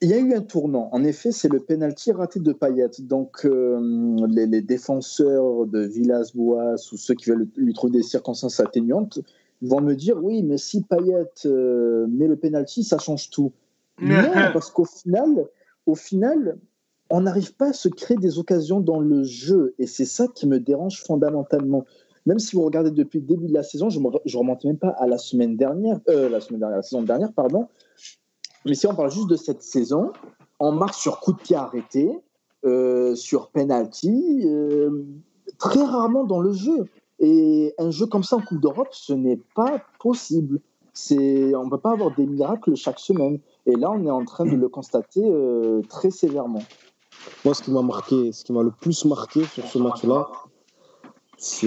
Il 0.00 0.10
y 0.10 0.12
a 0.12 0.18
eu 0.18 0.32
un 0.34 0.42
tournant. 0.42 0.88
En 0.92 1.02
effet, 1.02 1.32
c'est 1.32 1.48
le 1.48 1.60
penalty 1.60 2.12
raté 2.12 2.38
de 2.38 2.52
Payet. 2.52 2.90
Donc, 3.00 3.44
euh, 3.44 4.16
les, 4.28 4.62
défenseurs 4.62 5.66
de 5.66 5.80
Villas-Boas 5.80 6.74
ou 6.92 6.96
ceux 6.96 7.14
qui 7.14 7.30
veulent 7.30 7.48
lui 7.56 7.74
trouver 7.74 7.94
des 7.94 8.02
circonstances 8.02 8.60
atténuantes 8.60 9.18
vont 9.60 9.80
me 9.80 9.94
dire 9.94 10.22
oui, 10.22 10.44
mais 10.44 10.56
si 10.56 10.82
Payet 10.82 11.26
euh, 11.46 12.06
met 12.08 12.28
le 12.28 12.36
penalty, 12.36 12.84
ça 12.84 12.98
change 12.98 13.30
tout. 13.30 13.52
non, 14.00 14.22
parce 14.52 14.70
qu'au 14.70 14.84
final, 14.84 15.46
au 15.86 15.96
final, 15.96 16.58
on 17.10 17.22
n'arrive 17.22 17.54
pas 17.54 17.70
à 17.70 17.72
se 17.72 17.88
créer 17.88 18.16
des 18.16 18.38
occasions 18.38 18.80
dans 18.80 19.00
le 19.00 19.24
jeu. 19.24 19.74
Et 19.78 19.86
c'est 19.86 20.04
ça 20.04 20.28
qui 20.28 20.46
me 20.46 20.60
dérange 20.60 21.02
fondamentalement. 21.02 21.84
même 22.26 22.38
si 22.38 22.54
vous 22.54 22.62
regardez 22.62 22.92
depuis 22.92 23.18
le 23.18 23.26
début 23.26 23.48
de 23.48 23.54
la 23.54 23.64
saison, 23.64 23.90
je 23.90 23.98
ne 23.98 24.36
remonte 24.36 24.64
même 24.64 24.78
pas 24.78 24.90
à 24.90 25.08
la 25.08 25.18
semaine 25.18 25.56
dernière, 25.56 25.98
euh, 26.08 26.28
la 26.28 26.40
semaine 26.40 26.60
dernière, 26.60 26.76
la 26.76 26.82
saison 26.82 27.02
dernière, 27.02 27.32
pardon. 27.32 27.66
Mais 28.64 28.74
si 28.74 28.86
on 28.86 28.94
parle 28.94 29.10
juste 29.10 29.28
de 29.28 29.36
cette 29.36 29.62
saison, 29.62 30.12
on 30.60 30.72
marque 30.72 30.94
sur 30.94 31.20
coup 31.20 31.32
de 31.32 31.38
pied 31.38 31.56
arrêté, 31.56 32.10
euh, 32.64 33.14
sur 33.14 33.48
penalty, 33.48 34.42
euh, 34.44 35.04
très 35.58 35.84
rarement 35.84 36.24
dans 36.24 36.40
le 36.40 36.52
jeu. 36.52 36.86
Et 37.20 37.74
un 37.78 37.90
jeu 37.90 38.06
comme 38.06 38.24
ça 38.24 38.36
en 38.36 38.40
Coupe 38.40 38.60
d'Europe, 38.60 38.88
ce 38.92 39.12
n'est 39.12 39.40
pas 39.54 39.80
possible. 40.00 40.60
On 41.10 41.64
ne 41.64 41.70
peut 41.70 41.78
pas 41.78 41.92
avoir 41.92 42.14
des 42.14 42.26
miracles 42.26 42.74
chaque 42.74 42.98
semaine. 42.98 43.38
Et 43.66 43.76
là, 43.76 43.90
on 43.92 44.04
est 44.04 44.10
en 44.10 44.24
train 44.24 44.44
de 44.44 44.56
le 44.56 44.68
constater 44.68 45.22
euh, 45.24 45.80
très 45.88 46.10
sévèrement. 46.10 46.62
Moi, 47.44 47.54
ce 47.54 47.62
qui 47.62 47.70
m'a 47.70 47.82
marqué, 47.82 48.32
ce 48.32 48.44
qui 48.44 48.52
m'a 48.52 48.62
le 48.62 48.72
plus 48.72 49.04
marqué 49.04 49.44
sur 49.44 49.64
ce 49.64 49.78
match-là, 49.78 50.28
c'est 51.36 51.66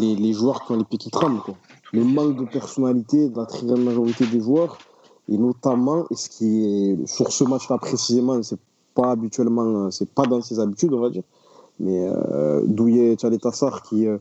les, 0.00 0.32
joueurs 0.32 0.64
qui 0.64 0.72
ont 0.72 0.76
les 0.76 0.84
pieds 0.84 0.98
qui. 0.98 1.10
Le 1.92 2.04
manque 2.04 2.36
de 2.36 2.44
personnalité 2.44 3.28
de 3.28 3.36
la 3.36 3.46
très 3.46 3.66
grande 3.66 3.82
majorité 3.82 4.24
des 4.26 4.40
joueurs, 4.40 4.78
et 5.28 5.38
notamment, 5.38 6.06
ce 6.10 6.28
qui 6.28 6.98
sur 7.06 7.32
ce 7.32 7.44
match-là 7.44 7.78
précisément, 7.78 8.42
c'est 8.42 8.58
pas 8.94 9.10
habituellement, 9.12 9.90
c'est 9.90 10.08
pas 10.08 10.26
dans 10.26 10.40
ses 10.42 10.58
habitudes, 10.58 10.92
on 10.92 11.00
va 11.00 11.10
dire, 11.10 11.22
mais 11.80 12.06
euh, 12.06 12.62
Douillet 12.66 13.14
Tchaletassar 13.16 13.82
qui, 13.82 14.06
euh, 14.06 14.18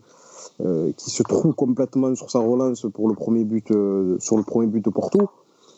euh, 0.61 0.91
qui 0.95 1.09
se 1.09 1.23
trouve 1.23 1.53
complètement 1.53 2.13
sur 2.15 2.29
sa 2.29 2.39
relance 2.39 2.85
pour 2.93 3.09
le 3.09 3.15
premier 3.15 3.43
but, 3.43 3.71
euh, 3.71 4.17
sur 4.19 4.37
le 4.37 4.43
premier 4.43 4.67
but 4.67 4.83
de 4.83 4.89
Porto. 4.89 5.29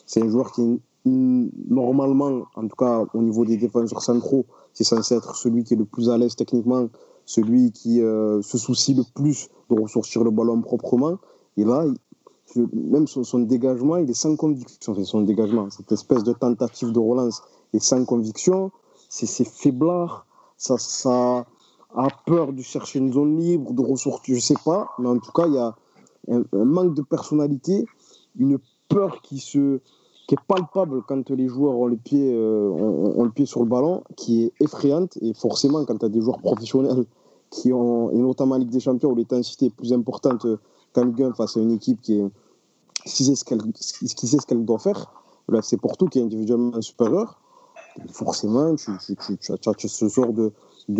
C'est 0.06 0.22
un 0.22 0.28
joueur 0.28 0.52
qui, 0.52 0.80
normalement, 1.04 2.44
en 2.54 2.68
tout 2.68 2.76
cas 2.76 3.04
au 3.14 3.22
niveau 3.22 3.44
des 3.44 3.56
défenseurs 3.56 4.02
centraux, 4.02 4.44
c'est 4.72 4.84
censé 4.84 5.14
être 5.14 5.34
celui 5.36 5.64
qui 5.64 5.74
est 5.74 5.76
le 5.76 5.84
plus 5.84 6.10
à 6.10 6.18
l'aise 6.18 6.36
techniquement, 6.36 6.88
celui 7.24 7.72
qui 7.72 8.00
se 8.00 8.58
soucie 8.58 8.92
le 8.92 9.02
plus 9.14 9.48
de 9.70 9.80
ressortir 9.80 10.24
le 10.24 10.30
ballon 10.30 10.60
proprement. 10.60 11.18
Et 11.56 11.64
là, 11.64 11.86
même 12.56 13.06
son, 13.06 13.38
dégagement, 13.40 13.96
il 13.96 14.08
est 14.10 14.14
sans 14.14 14.36
conviction. 14.36 14.94
son 15.04 15.22
dégagement, 15.22 15.70
cette 15.70 15.90
espèce 15.92 16.24
de 16.24 16.32
tentative 16.32 16.92
de 16.92 16.98
relance 16.98 17.42
est 17.72 17.82
sans 17.82 18.04
conviction. 18.04 18.70
C'est 19.08 19.46
faiblard. 19.46 20.26
Ça, 20.56 21.46
a 21.96 22.08
peur 22.26 22.52
de 22.52 22.62
chercher 22.62 22.98
une 22.98 23.12
zone 23.12 23.36
libre, 23.36 23.72
de 23.72 23.82
ressortir, 23.82 24.34
je 24.34 24.40
sais 24.40 24.56
pas, 24.64 24.90
mais 24.98 25.08
en 25.08 25.18
tout 25.18 25.30
cas, 25.30 25.46
il 25.46 25.54
y 25.54 25.58
a 25.58 25.74
un, 26.28 26.64
manque 26.64 26.94
de 26.94 27.02
personnalité, 27.02 27.86
une 28.36 28.58
peur 28.88 29.22
qui, 29.22 29.38
se, 29.38 29.78
qui 30.26 30.34
est 30.34 30.44
palpable 30.48 31.02
quand 31.06 31.30
les 31.30 31.46
joueurs 31.46 31.76
ont, 31.78 31.86
les 31.86 31.96
pieds, 31.96 32.32
euh, 32.34 32.68
ont, 32.68 33.22
le 33.22 33.30
pied 33.30 33.46
sur 33.46 33.60
le 33.60 33.68
ballon, 33.68 34.02
qui 34.16 34.44
est 34.44 34.52
effrayante, 34.60 35.16
et 35.20 35.34
forcément, 35.34 35.84
quand 35.84 35.98
tu 35.98 36.06
as 36.06 36.08
des 36.08 36.20
joueurs 36.20 36.38
professionnels 36.38 37.04
qui 37.50 37.72
ont, 37.72 38.10
et 38.10 38.16
notamment 38.16 38.56
en 38.56 38.58
Ligue 38.58 38.70
des 38.70 38.80
Champions, 38.80 39.10
où 39.10 39.14
l'intensité 39.14 39.66
est 39.66 39.74
plus 39.74 39.92
importante 39.92 40.46
1 40.96 41.32
face 41.34 41.56
à 41.56 41.60
une 41.60 41.72
équipe 41.72 42.00
qui, 42.00 42.22
sait 43.06 43.34
ce 43.34 43.44
qu'elle 43.44 44.64
doit 44.64 44.78
faire, 44.78 45.12
le 45.48 45.58
FC 45.58 45.76
Porto 45.76 46.06
qui 46.06 46.18
est 46.18 46.22
individuellement 46.22 46.80
supérieur, 46.80 47.40
forcément, 48.10 48.74
tu, 48.74 48.90
as, 48.90 49.88
ce 49.88 50.08
sort 50.08 50.32
de, 50.32 50.52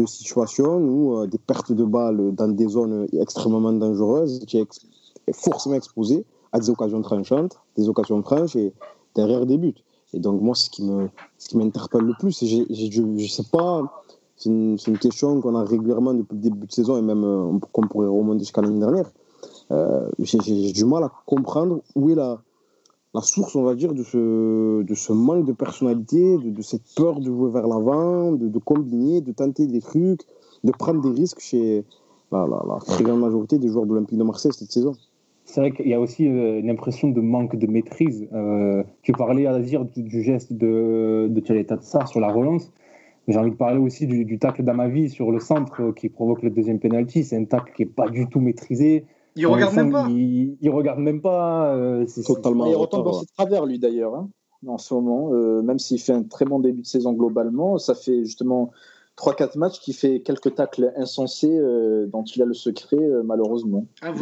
situations 0.07 0.77
où 0.77 1.19
euh, 1.19 1.27
des 1.27 1.39
pertes 1.39 1.73
de 1.73 1.85
balles 1.85 2.35
dans 2.35 2.49
des 2.49 2.69
zones 2.69 3.07
extrêmement 3.13 3.73
dangereuses, 3.73 4.41
tu 4.47 4.59
es, 4.59 4.67
forcément 5.33 5.75
exposé 5.75 6.25
à 6.53 6.61
des 6.61 6.71
occasions 6.71 7.01
tranchantes, 7.03 7.59
des 7.77 7.89
occasions 7.89 8.23
franches 8.23 8.57
et 8.57 8.73
derrière 9.15 9.47
des 9.47 9.59
buts. 9.59 9.75
Et 10.13 10.21
donc, 10.21 10.41
moi, 10.41 10.55
ce 10.55 10.71
qui 10.71 10.85
m'interpelle 11.57 12.03
le 12.03 12.15
plus, 12.19 12.45
je 12.45 13.03
ne 13.03 13.27
sais 13.27 13.43
pas, 13.51 14.05
c'est 14.37 14.51
une, 14.51 14.77
une, 14.87 14.99
question 14.99 15.41
qu'on 15.41 15.55
a 15.57 15.65
régulièrement 15.65 16.15
depuis 16.15 16.37
le 16.37 16.43
début 16.43 16.67
de 16.67 16.73
saison 16.73 16.97
et 16.97 17.03
même 17.03 17.25
euh, 17.25 17.59
qu'on 17.73 17.89
pourrait 17.89 18.07
remonter 18.07 18.41
jusqu'à 18.41 18.63
l'année 18.63 18.79
dernière. 18.81 19.11
Euh, 19.71 20.09
j'ai 20.19 20.73
du 20.73 20.85
mal 20.85 21.05
à 21.05 21.13
comprendre 21.27 21.81
où 21.95 22.11
est 22.11 22.15
la, 22.15 22.41
la 23.15 23.21
source, 23.21 23.55
on 23.55 23.63
va 23.63 23.75
dire, 23.75 23.95
de 23.95 24.03
ce, 24.03 24.83
de 24.83 24.95
ce 24.95 25.13
manque 25.13 25.47
de 25.47 25.53
personnalité, 25.53 26.37
de, 26.37 26.63
cette 26.63 26.83
peur 26.97 27.21
de 27.21 27.27
jouer 27.27 27.51
vers 27.51 27.69
l'avant, 27.69 28.33
de, 28.33 28.59
combiner, 28.59 29.21
de 29.21 29.33
tenter 29.33 29.67
des 29.67 29.81
trucs, 29.81 30.23
de 30.65 30.73
prendre 30.73 31.01
des 31.01 31.21
risques 31.21 31.41
chez 31.41 31.85
la, 32.33 32.49
très 32.85 33.05
grande 33.05 33.21
majorité 33.21 33.59
des 33.59 33.69
joueurs 33.69 33.87
de 33.87 33.91
l'Olympique 33.91 34.19
de 34.19 34.25
Marseille 34.25 34.53
cette 34.53 34.73
saison. 34.73 34.93
C'est 35.45 35.61
vrai 35.61 35.73
qu'il 35.73 35.89
y 35.89 35.95
a 35.95 36.01
aussi 36.01 36.27
euh, 36.27 36.59
une 36.59 36.71
impression 36.71 37.09
de 37.09 37.21
manque 37.21 37.55
de 37.55 37.67
maîtrise. 37.67 38.27
Euh, 38.33 38.83
tu 39.03 39.13
parlais 39.13 39.47
à 39.47 39.59
dire 39.61 39.85
du, 39.85 40.23
geste 40.23 40.53
de, 40.53 41.29
de 41.31 41.41
Tchaleta 41.41 41.79
sur 42.07 42.19
la 42.19 42.33
relance. 42.33 42.73
J'ai 43.29 43.39
envie 43.39 43.51
de 43.51 43.57
parler 43.57 43.79
aussi 43.79 44.07
du, 44.07 44.25
du 44.25 44.39
tacle 44.39 44.65
d'Amavi 44.65 45.11
sur 45.11 45.31
le 45.31 45.39
centre 45.39 45.93
qui 45.93 46.09
provoque 46.09 46.43
le 46.43 46.51
deuxième 46.51 46.81
penalty. 46.81 47.25
C'est 47.25 47.37
un 47.37 47.45
tacle 47.45 47.73
qui 47.77 47.83
n'est 47.83 47.89
pas 47.91 48.09
du 48.09 48.27
tout 48.27 48.41
maîtrisé. 48.41 49.05
Il 49.37 49.47
regarde 49.47 49.75
même 49.75 49.93
pas. 49.93 50.09
Il, 50.11 50.71
regarde 50.71 51.01
même 51.01 51.21
pas. 51.21 52.05
c'est 52.07 52.23
totalement. 52.23 52.67
Il 52.67 52.77
retombe 52.77 53.05
dans 53.05 53.13
ses 53.15 53.27
travers 53.27 53.67
lui 53.67 53.79
d'ailleurs 53.79 54.15
hein, 54.15 54.29
en 54.67 54.79
ce 54.79 54.95
moment. 54.95 55.31
Euh, 55.33 55.63
même 55.63 55.79
s'il 55.79 56.01
fait 56.01 56.13
un 56.13 56.23
très 56.23 56.45
bon 56.45 56.61
début 56.61 56.83
de 56.83 56.87
saison 56.87 57.13
globalement, 57.13 57.79
ça 57.79 57.95
fait 57.95 58.25
justement 58.25 58.73
3-4 59.19 59.59
matchs 59.59 59.81
qui 59.81 59.93
fait 59.93 60.21
quelques 60.21 60.55
tacles 60.55 60.93
insensés 60.97 61.57
euh, 61.57 62.07
dont 62.07 62.25
il 62.25 62.43
a 62.43 62.45
le 62.45 62.55
secret 62.55 62.97
euh, 62.97 63.23
malheureusement. 63.25 63.87
Ah, 64.03 64.13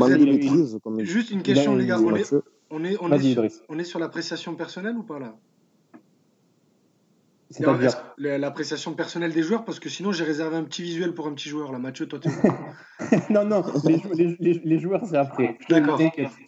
Juste 0.99 1.31
une 1.31 1.43
question 1.43 1.77
les 1.77 1.87
gars. 1.87 2.01
On 2.01 2.15
est, 2.15 2.33
on 2.71 2.85
est, 2.85 2.97
on 3.01 3.13
est, 3.13 3.63
on 3.69 3.79
est 3.79 3.85
sur 3.85 3.99
l'appréciation 3.99 4.55
personnelle 4.55 4.97
ou 4.97 5.03
pas 5.03 5.19
là? 5.19 5.35
C'est-à-dire 7.53 7.93
L'appréciation 8.19 8.95
personnelle 8.95 9.33
des 9.33 9.43
joueurs, 9.43 9.65
parce 9.65 9.79
que 9.79 9.89
sinon 9.89 10.13
j'ai 10.13 10.25
réservé 10.25 10.57
un 10.57 10.65
petit 10.65 10.83
visuel 10.83 11.15
pour 11.15 11.27
un 11.27 11.33
petit 11.35 11.49
joueur. 11.49 11.73
Là, 11.73 11.79
Mathieu, 11.79 12.07
toi, 12.07 12.19
tu 12.19 12.29
Non, 13.31 13.45
non, 13.45 13.63
les, 13.85 14.37
les, 14.41 14.61
les 14.65 14.79
joueurs, 14.79 15.03
c'est 15.05 15.17
après. 15.17 15.59
D'accord. 15.69 16.01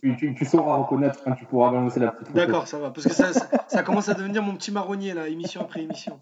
Tu, 0.02 0.34
tu, 0.34 0.44
sauras 0.44 0.76
reconnaître 0.76 1.22
quand 1.22 1.32
tu 1.32 1.44
pourras 1.46 1.70
balancer 1.70 2.00
la 2.00 2.12
petite. 2.12 2.34
D'accord, 2.34 2.66
ça 2.66 2.78
va. 2.78 2.90
Parce 2.90 3.06
que 3.06 3.12
ça, 3.12 3.32
ça, 3.68 3.82
commence 3.82 4.08
à 4.08 4.14
devenir 4.14 4.42
mon 4.42 4.54
petit 4.54 4.72
marronnier, 4.72 5.14
là, 5.14 5.28
émission 5.28 5.60
après 5.60 5.82
émission. 5.82 6.18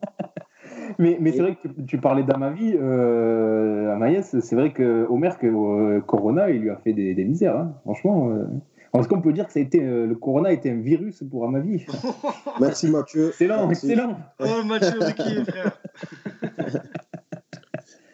Mais, 0.98 1.16
mais 1.20 1.32
c'est 1.32 1.40
vrai 1.40 1.56
que 1.56 1.68
tu, 1.86 1.98
parlais 1.98 2.22
d'Amavi, 2.22 2.74
euh, 2.74 3.94
Amaïs, 3.94 4.38
c'est 4.40 4.56
vrai 4.56 4.72
que 4.72 5.06
Homer, 5.08 5.30
que 5.40 5.46
euh, 5.46 6.00
Corona, 6.00 6.50
il 6.50 6.62
lui 6.62 6.70
a 6.70 6.76
fait 6.76 6.92
des, 6.92 7.14
des 7.14 7.24
misères. 7.24 7.56
Hein. 7.56 7.74
Franchement. 7.84 8.30
Euh... 8.30 8.46
Est-ce 8.94 9.08
qu'on 9.08 9.22
peut 9.22 9.32
dire 9.32 9.46
que 9.46 9.52
ça 9.52 9.58
a 9.58 9.62
été, 9.62 9.82
euh, 9.82 10.06
le 10.06 10.14
corona 10.14 10.52
était 10.52 10.70
un 10.70 10.80
virus 10.80 11.24
pour 11.30 11.44
Amavi 11.44 11.86
Merci 12.60 12.88
Mathieu. 12.90 13.28
Excellent, 13.28 13.70
excellent. 13.70 14.18
Oh 14.38 14.62
Mathieu 14.64 14.98
qui 15.16 15.44
frère? 15.44 15.80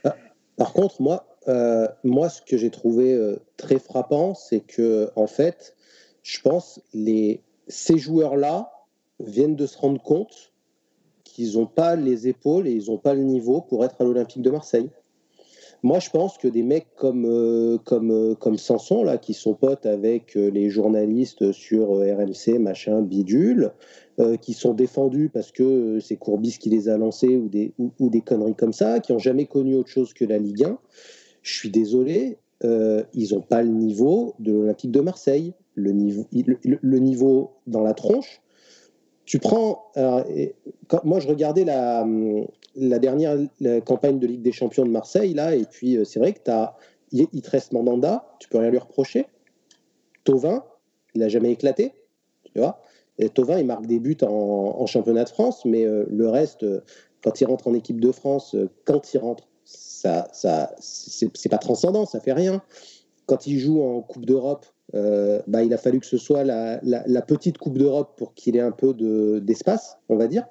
Par 0.57 0.73
contre, 0.73 1.03
moi, 1.03 1.27
euh, 1.49 1.89
moi, 2.05 2.29
ce 2.29 2.43
que 2.43 2.57
j'ai 2.57 2.71
trouvé 2.71 3.13
euh, 3.15 3.37
très 3.57 3.79
frappant, 3.79 4.35
c'est 4.35 4.61
que, 4.61 5.11
en 5.17 5.27
fait, 5.27 5.77
je 6.23 6.41
pense 6.41 6.81
les 6.93 7.43
ces 7.69 7.99
joueurs-là 7.99 8.73
viennent 9.21 9.57
de 9.57 9.67
se 9.67 9.79
rendre 9.79 10.03
compte 10.03 10.53
qu'ils 11.25 11.59
n'ont 11.59 11.67
pas 11.67 11.97
les 11.97 12.29
épaules 12.29 12.67
et 12.67 12.73
ils 12.73 12.91
n'ont 12.91 12.99
pas 12.99 13.15
le 13.15 13.23
niveau 13.23 13.61
pour 13.61 13.85
être 13.85 14.01
à 14.01 14.05
l'Olympique 14.05 14.43
de 14.43 14.51
Marseille. 14.51 14.91
Moi, 15.85 16.01
je 16.01 16.11
pense 16.11 16.39
que 16.39 16.49
des 16.49 16.65
mecs 16.65 16.89
comme, 16.97 17.25
euh, 17.25 17.79
comme, 17.79 18.11
euh, 18.11 18.35
comme 18.35 18.59
Sanson, 18.59 19.05
là, 19.05 19.17
qui 19.17 19.33
sont 19.33 19.55
potes 19.55 19.87
avec 19.87 20.37
euh, 20.37 20.51
les 20.51 20.71
journalistes 20.71 21.53
sur 21.53 21.91
RMC, 21.91 22.59
machin, 22.59 23.03
bidule, 23.03 23.73
qui 24.43 24.53
sont 24.53 24.75
défendus 24.75 25.31
parce 25.33 25.53
que 25.53 26.01
c'est 26.01 26.17
Courbis 26.17 26.59
qui 26.59 26.71
les 26.71 26.89
a 26.89 26.99
lancés 26.99 27.37
ou 27.37 27.49
des, 27.49 27.73
ou, 27.79 28.11
des 28.11 28.21
conneries 28.21 28.57
comme 28.57 28.73
ça, 28.73 28.99
qui 28.99 29.13
n'ont 29.13 29.21
jamais 29.21 29.47
connu 29.47 29.77
autre 29.77 29.91
chose 29.91 30.13
que 30.13 30.25
la 30.25 30.39
Ligue 30.39 30.65
1, 30.65 30.77
je 31.43 31.55
suis 31.57 31.71
désolé, 31.71 32.39
ils 32.65 33.29
n'ont 33.31 33.43
pas 33.43 33.63
le 33.63 33.69
niveau 33.69 34.35
de 34.41 34.51
l'Olympique 34.51 34.91
de 34.91 34.99
Marseille. 34.99 35.55
Le 35.77 35.93
niveau, 35.93 36.27
le, 36.33 36.99
niveau 36.99 37.53
dans 37.69 37.85
la 37.85 37.95
tronche, 37.95 38.43
tu 39.25 39.39
prends. 39.39 39.85
moi, 41.05 41.21
je 41.21 41.29
regardais 41.29 41.65
la, 41.65 42.05
la 42.77 42.99
dernière 42.99 43.37
campagne 43.85 44.19
de 44.19 44.27
Ligue 44.27 44.43
des 44.43 44.53
Champions 44.53 44.85
de 44.85 44.91
Marseille, 44.91 45.35
là, 45.35 45.55
et 45.55 45.65
puis 45.65 45.97
euh, 45.97 46.05
c'est 46.05 46.19
vrai 46.19 46.33
que 46.33 46.41
tu 46.45 46.51
as. 46.51 46.77
Il, 47.11 47.27
te 47.27 47.51
reste 47.51 47.73
Mandanda, 47.73 48.29
tu 48.39 48.51
peux 48.51 48.59
rien 48.59 48.69
lui 48.69 48.77
reprocher. 48.77 49.27
Tovin, 50.25 50.63
il 51.15 51.23
n'a 51.23 51.29
jamais 51.31 51.51
éclaté, 51.51 51.95
tu 52.45 52.59
vois. 52.59 52.83
Tovin, 53.33 53.59
il 53.59 53.65
marque 53.65 53.87
des 53.87 53.99
buts 53.99 54.19
en, 54.21 54.85
championnat 54.85 55.25
de 55.25 55.31
France, 55.31 55.65
mais 55.65 55.87
euh, 55.87 56.05
le 56.11 56.29
reste, 56.29 56.65
euh, 56.65 56.83
quand 57.25 57.41
il 57.41 57.47
rentre 57.47 57.67
en 57.67 57.73
équipe 57.73 57.99
de 57.99 58.13
France, 58.13 58.55
quand 58.85 59.15
il 59.15 59.19
rentre, 59.19 59.49
ça, 59.65 60.29
ça, 60.33 60.75
c'est 60.81 61.49
pas 61.49 61.57
transcendant, 61.57 62.05
ça 62.05 62.21
fait 62.21 62.35
rien. 62.35 62.63
Quand 63.25 63.47
il 63.47 63.59
joue 63.59 63.83
en 63.83 64.03
Coupe 64.03 64.27
d'Europe, 64.27 64.67
bah, 64.93 65.63
il 65.63 65.73
a 65.73 65.79
fallu 65.79 66.01
que 66.01 66.07
ce 66.07 66.19
soit 66.19 66.45
la, 66.45 67.23
petite 67.27 67.57
Coupe 67.57 67.79
d'Europe 67.79 68.13
pour 68.19 68.35
qu'il 68.35 68.55
ait 68.57 68.61
un 68.61 68.71
peu 68.71 68.93
d'espace, 69.41 69.99
on 70.11 70.17
va 70.17 70.27
dire. 70.27 70.47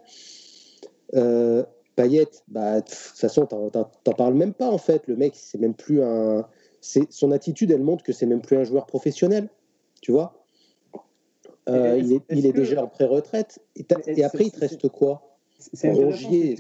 Payet, 1.98 2.28
bah, 2.48 2.80
de 2.80 2.86
toute 2.86 2.94
façon, 2.94 3.48
t'en 3.48 4.14
parles 4.14 4.36
même 4.36 4.54
pas 4.54 4.70
en 4.70 4.78
fait. 4.78 5.08
Le 5.08 5.16
mec, 5.18 5.34
c'est 5.36 5.58
même 5.58 5.74
plus 5.74 6.02
un. 6.02 6.46
Son 6.80 7.32
attitude, 7.32 7.72
elle 7.72 7.84
montre 7.84 8.04
que 8.04 8.14
c'est 8.14 8.28
même 8.28 8.40
plus 8.40 8.56
un 8.56 8.64
joueur 8.64 8.86
professionnel. 8.86 9.50
Tu 10.02 10.12
vois 10.12 10.46
euh, 11.68 11.98
Il, 12.00 12.14
est, 12.14 12.22
il 12.30 12.46
est 12.46 12.54
déjà 12.54 12.84
en 12.84 12.88
pré-retraite. 12.88 13.60
Et, 13.76 14.24
après, 14.24 14.46
il 14.46 14.52
te 14.52 14.60
reste 14.60 14.88
quoi? 14.90 15.38
C'est 15.58 15.92
Rongier. 15.92 16.56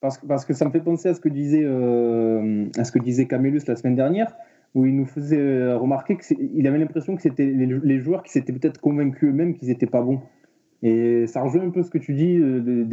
Parce, 0.00 0.18
parce, 0.18 0.44
que 0.44 0.52
ça 0.52 0.66
me 0.66 0.70
fait 0.70 0.82
penser 0.82 1.08
à 1.08 1.14
ce 1.14 1.20
que 1.20 1.30
disait, 1.30 1.64
euh, 1.64 2.66
à 2.76 2.84
ce 2.84 2.92
que 2.92 2.98
disait 2.98 3.26
Camélus 3.26 3.62
la 3.66 3.74
semaine 3.74 3.96
dernière. 3.96 4.36
où 4.74 4.84
il 4.84 4.94
nous 4.94 5.06
faisait 5.06 5.72
remarquer 5.72 6.18
qu'il 6.18 6.66
avait 6.66 6.78
l'impression 6.78 7.16
que 7.16 7.22
c'était 7.22 7.46
les, 7.46 7.98
joueurs 8.00 8.22
qui 8.22 8.32
s'étaient 8.32 8.52
peut-être 8.52 8.78
convaincus 8.78 9.30
eux-mêmes 9.30 9.54
qu'ils 9.56 9.68
n'étaient 9.68 9.86
pas 9.86 10.02
bons. 10.02 10.20
Et 10.82 11.26
ça 11.26 11.42
rejoint 11.42 11.62
un 11.62 11.70
peu 11.70 11.82
ce 11.82 11.90
que 11.90 11.98
tu 11.98 12.12
dis, 12.12 12.38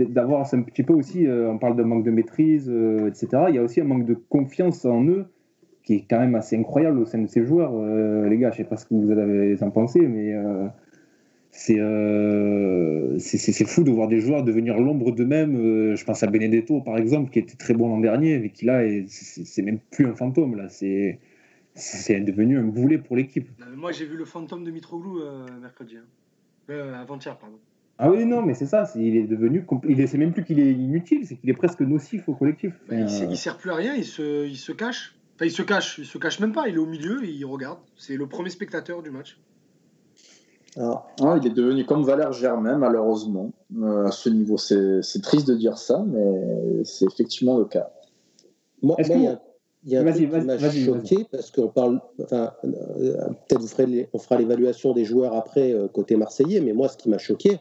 d'avoir 0.09 0.51
un 0.53 0.61
petit 0.61 0.83
peu 0.83 0.93
aussi, 0.93 1.27
on 1.27 1.57
parle 1.57 1.75
de 1.75 1.83
manque 1.83 2.05
de 2.05 2.11
maîtrise, 2.11 2.69
etc. 3.07 3.27
Il 3.49 3.55
y 3.55 3.57
a 3.57 3.61
aussi 3.61 3.81
un 3.81 3.85
manque 3.85 4.05
de 4.05 4.13
confiance 4.13 4.85
en 4.85 5.05
eux 5.05 5.25
qui 5.83 5.95
est 5.95 6.05
quand 6.09 6.19
même 6.19 6.35
assez 6.35 6.55
incroyable 6.57 6.99
au 6.99 7.05
sein 7.05 7.19
de 7.19 7.27
ces 7.27 7.45
joueurs. 7.45 7.73
les 8.25 8.37
gars, 8.37 8.51
je 8.51 8.55
ne 8.55 8.63
sais 8.63 8.69
pas 8.69 8.77
ce 8.77 8.85
que 8.85 8.93
vous 8.95 9.11
avez 9.11 9.61
en 9.61 9.69
pensé, 9.69 9.99
mais 9.99 10.33
euh, 11.69 13.17
c'est 13.19 13.65
fou 13.65 13.83
de 13.83 13.91
voir 13.91 14.07
des 14.07 14.19
joueurs 14.19 14.43
devenir 14.43 14.79
l'ombre 14.79 15.11
d'eux-mêmes. 15.11 15.55
Euh, 15.55 15.95
je 15.95 16.03
pense 16.03 16.23
à 16.23 16.27
Benedetto, 16.27 16.81
par 16.81 16.97
exemple, 16.97 17.31
qui 17.31 17.39
était 17.39 17.55
très 17.55 17.73
bon 17.73 17.89
l'an 17.89 17.99
dernier, 17.99 18.39
mais 18.39 18.49
qui 18.49 18.65
là, 18.65 18.81
c'est 19.07 19.61
même 19.61 19.79
plus 19.91 20.07
un 20.07 20.15
fantôme. 20.15 20.55
là. 20.55 20.67
C'est 20.69 21.19
devenu 22.19 22.57
un 22.57 22.63
boulet 22.63 22.97
pour 22.97 23.15
l'équipe. 23.15 23.49
Euh, 23.61 23.75
moi, 23.75 23.91
j'ai 23.91 24.05
vu 24.05 24.17
le 24.17 24.25
fantôme 24.25 24.63
de 24.63 24.71
Mitroglou 24.71 25.19
mercredi. 25.61 25.97
Hein. 25.97 26.93
Avant-hier, 27.01 27.37
pardon. 27.37 27.57
Ah 28.05 28.09
oui, 28.09 28.25
non, 28.25 28.41
mais 28.41 28.53
c'est 28.53 28.65
ça. 28.65 28.83
il 28.95 29.15
est 29.15 29.27
devenu. 29.27 29.65
Il 29.87 30.07
c'est 30.09 30.17
même 30.17 30.33
plus 30.33 30.43
qu'il 30.43 30.59
est 30.59 30.73
inutile, 30.73 31.25
c'est 31.25 31.37
qu'il 31.37 31.49
est 31.49 31.53
presque 31.53 31.79
nocif 31.79 32.27
au 32.27 32.33
collectif. 32.33 32.73
Bah, 32.89 32.95
il, 32.97 33.29
ne 33.29 33.35
sert 33.35 33.57
plus 33.57 33.71
à 33.71 33.75
rien. 33.75 33.95
Il 33.95 34.03
se, 34.03 34.45
il 34.45 34.57
se 34.57 34.73
cache. 34.73 35.15
Enfin, 35.35 35.45
il 35.45 35.51
se 35.51 35.61
cache. 35.61 35.99
Il 35.99 36.05
se 36.05 36.17
cache 36.17 36.41
même 36.41 36.51
pas. 36.51 36.67
Il 36.67 36.75
est 36.75 36.79
au 36.79 36.85
milieu 36.85 37.23
et 37.23 37.29
il 37.29 37.45
regarde. 37.45 37.79
C'est 37.95 38.17
le 38.17 38.27
premier 38.27 38.49
spectateur 38.49 39.03
du 39.03 39.09
match. 39.09 39.39
Ah. 40.77 41.05
ah. 41.21 41.39
il 41.41 41.47
est 41.47 41.53
devenu 41.53 41.85
comme 41.85 42.03
Valère 42.03 42.33
Germain, 42.33 42.77
malheureusement, 42.77 43.53
euh, 43.81 44.07
à 44.07 44.11
ce 44.11 44.27
niveau. 44.27 44.57
C'est 44.57 45.21
triste 45.21 45.47
de 45.47 45.55
dire 45.55 45.77
ça, 45.77 46.03
mais 46.05 46.83
c'est 46.83 47.05
effectivement 47.05 47.57
le 47.57 47.63
cas. 47.63 47.89
Moi, 48.81 48.97
il 48.99 49.91
y 49.91 49.95
a, 49.95 50.01
un 50.01 50.11
truc 50.11 50.29
qui 50.29 50.45
m'a 50.45 50.57
choqué 50.57 51.25
parce 51.31 51.51
qu'on 51.51 51.69
parle. 51.69 52.01
Enfin, 52.21 52.51
euh, 52.65 53.29
peut-être 53.47 54.09
on 54.11 54.19
fera 54.19 54.37
l'évaluation 54.37 54.91
des 54.91 55.05
joueurs 55.05 55.35
après 55.35 55.71
euh, 55.71 55.87
côté 55.87 56.17
marseillais, 56.17 56.59
mais 56.59 56.73
moi, 56.73 56.89
ce 56.89 56.97
qui 56.97 57.09
m'a 57.09 57.17
choqué, 57.17 57.59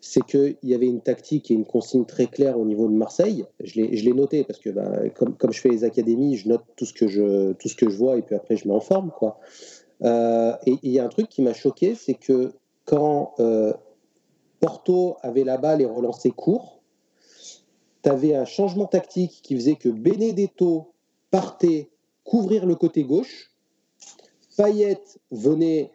c'est 0.00 0.24
qu'il 0.24 0.56
y 0.62 0.74
avait 0.74 0.86
une 0.86 1.00
tactique 1.00 1.50
et 1.50 1.54
une 1.54 1.64
consigne 1.64 2.04
très 2.04 2.26
claire 2.26 2.58
au 2.58 2.64
niveau 2.64 2.88
de 2.88 2.94
Marseille. 2.94 3.44
Je 3.62 3.80
l'ai 3.80 4.12
noté 4.12 4.44
parce 4.44 4.58
que 4.58 4.70
bah, 4.70 5.08
comme, 5.14 5.36
comme, 5.36 5.52
je 5.52 5.60
fais 5.60 5.70
les 5.70 5.84
académies, 5.84 6.36
je 6.36 6.48
note 6.48 6.62
tout 6.76 6.84
ce 6.84 6.92
que 6.92 7.08
je, 7.08 7.52
tout 7.54 7.68
ce 7.68 7.74
que 7.74 7.90
je 7.90 7.96
vois 7.96 8.16
et 8.16 8.22
puis 8.22 8.34
après 8.34 8.56
je 8.56 8.68
mets 8.68 8.74
en 8.74 8.80
forme. 8.80 9.10
Euh, 10.02 10.52
et 10.66 10.78
il 10.82 10.92
y 10.92 10.98
a 10.98 11.04
un 11.04 11.08
truc 11.08 11.28
qui 11.28 11.42
m'a 11.42 11.54
choqué, 11.54 11.94
c'est 11.94 12.14
que 12.14 12.52
quand 12.84 13.34
euh, 13.40 13.72
Porto 14.60 15.16
avait 15.22 15.44
la 15.44 15.58
balle 15.58 15.82
et 15.82 15.86
relançait 15.86 16.30
court, 16.30 16.80
tu 18.02 18.08
avais 18.08 18.34
un 18.34 18.44
changement 18.44 18.86
tactique 18.86 19.40
qui 19.42 19.56
faisait 19.56 19.76
que 19.76 19.88
Benedetto 19.88 20.92
partait 21.30 21.90
couvrir 22.24 22.66
le 22.66 22.76
côté 22.76 23.02
gauche, 23.02 23.50
Payet 24.56 25.02
venait 25.30 25.92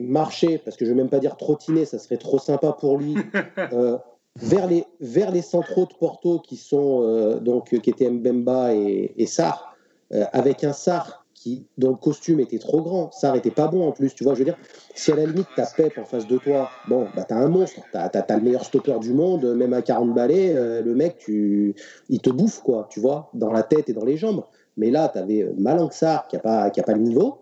marcher, 0.00 0.58
parce 0.58 0.76
que 0.76 0.84
je 0.84 0.90
ne 0.90 0.96
vais 0.96 1.02
même 1.02 1.10
pas 1.10 1.18
dire 1.18 1.36
trottiner, 1.36 1.84
ça 1.84 1.98
serait 1.98 2.16
trop 2.16 2.38
sympa 2.38 2.72
pour 2.72 2.98
lui, 2.98 3.16
euh, 3.72 3.98
vers, 4.36 4.66
les, 4.66 4.84
vers 5.00 5.30
les 5.30 5.42
centraux 5.42 5.86
de 5.86 5.94
Porto 5.98 6.38
qui 6.38 6.56
sont 6.56 7.40
donc 7.40 7.78
qui 7.80 7.90
étaient 7.90 8.10
Mbemba 8.10 8.74
et, 8.74 9.14
et 9.16 9.26
Sarr, 9.26 9.76
avec 10.10 10.64
un 10.64 10.72
Sarr 10.72 11.24
qui, 11.38 11.66
dont 11.78 11.90
le 11.90 11.96
costume 11.96 12.40
était 12.40 12.58
trop 12.58 12.82
grand. 12.82 13.12
Ça 13.12 13.32
n'était 13.32 13.50
pas 13.50 13.68
bon 13.68 13.86
en 13.86 13.92
plus, 13.92 14.14
tu 14.14 14.24
vois. 14.24 14.34
Je 14.34 14.40
veux 14.40 14.44
dire, 14.44 14.58
si 14.94 15.12
à 15.12 15.16
la 15.16 15.26
limite, 15.26 15.46
t'as 15.56 15.66
Pep 15.66 15.96
en 15.98 16.04
face 16.04 16.26
de 16.26 16.38
toi, 16.38 16.70
bon, 16.88 17.06
bah 17.14 17.24
t'as 17.24 17.36
un 17.36 17.48
monstre, 17.48 17.80
t'as 17.92 18.06
as, 18.06 18.36
le 18.36 18.42
meilleur 18.42 18.64
stopper 18.64 18.98
du 19.00 19.12
monde, 19.12 19.44
même 19.56 19.72
à 19.72 19.82
40 19.82 20.14
balais, 20.14 20.54
euh, 20.56 20.82
le 20.82 20.94
mec, 20.94 21.18
tu, 21.18 21.74
il 22.08 22.20
te 22.20 22.30
bouffe, 22.30 22.60
quoi, 22.60 22.88
tu 22.90 23.00
vois, 23.00 23.30
dans 23.34 23.52
la 23.52 23.62
tête 23.62 23.88
et 23.88 23.92
dans 23.92 24.04
les 24.04 24.16
jambes. 24.16 24.44
Mais 24.76 24.90
là, 24.90 25.08
t'avais 25.08 25.42
euh, 25.42 25.54
Malanxar 25.58 26.26
qui 26.28 26.36
n'a 26.36 26.42
pas, 26.42 26.70
qui 26.70 26.80
a 26.80 26.82
pas 26.82 26.94
le 26.94 27.00
niveau. 27.00 27.38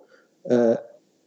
Euh, 0.51 0.77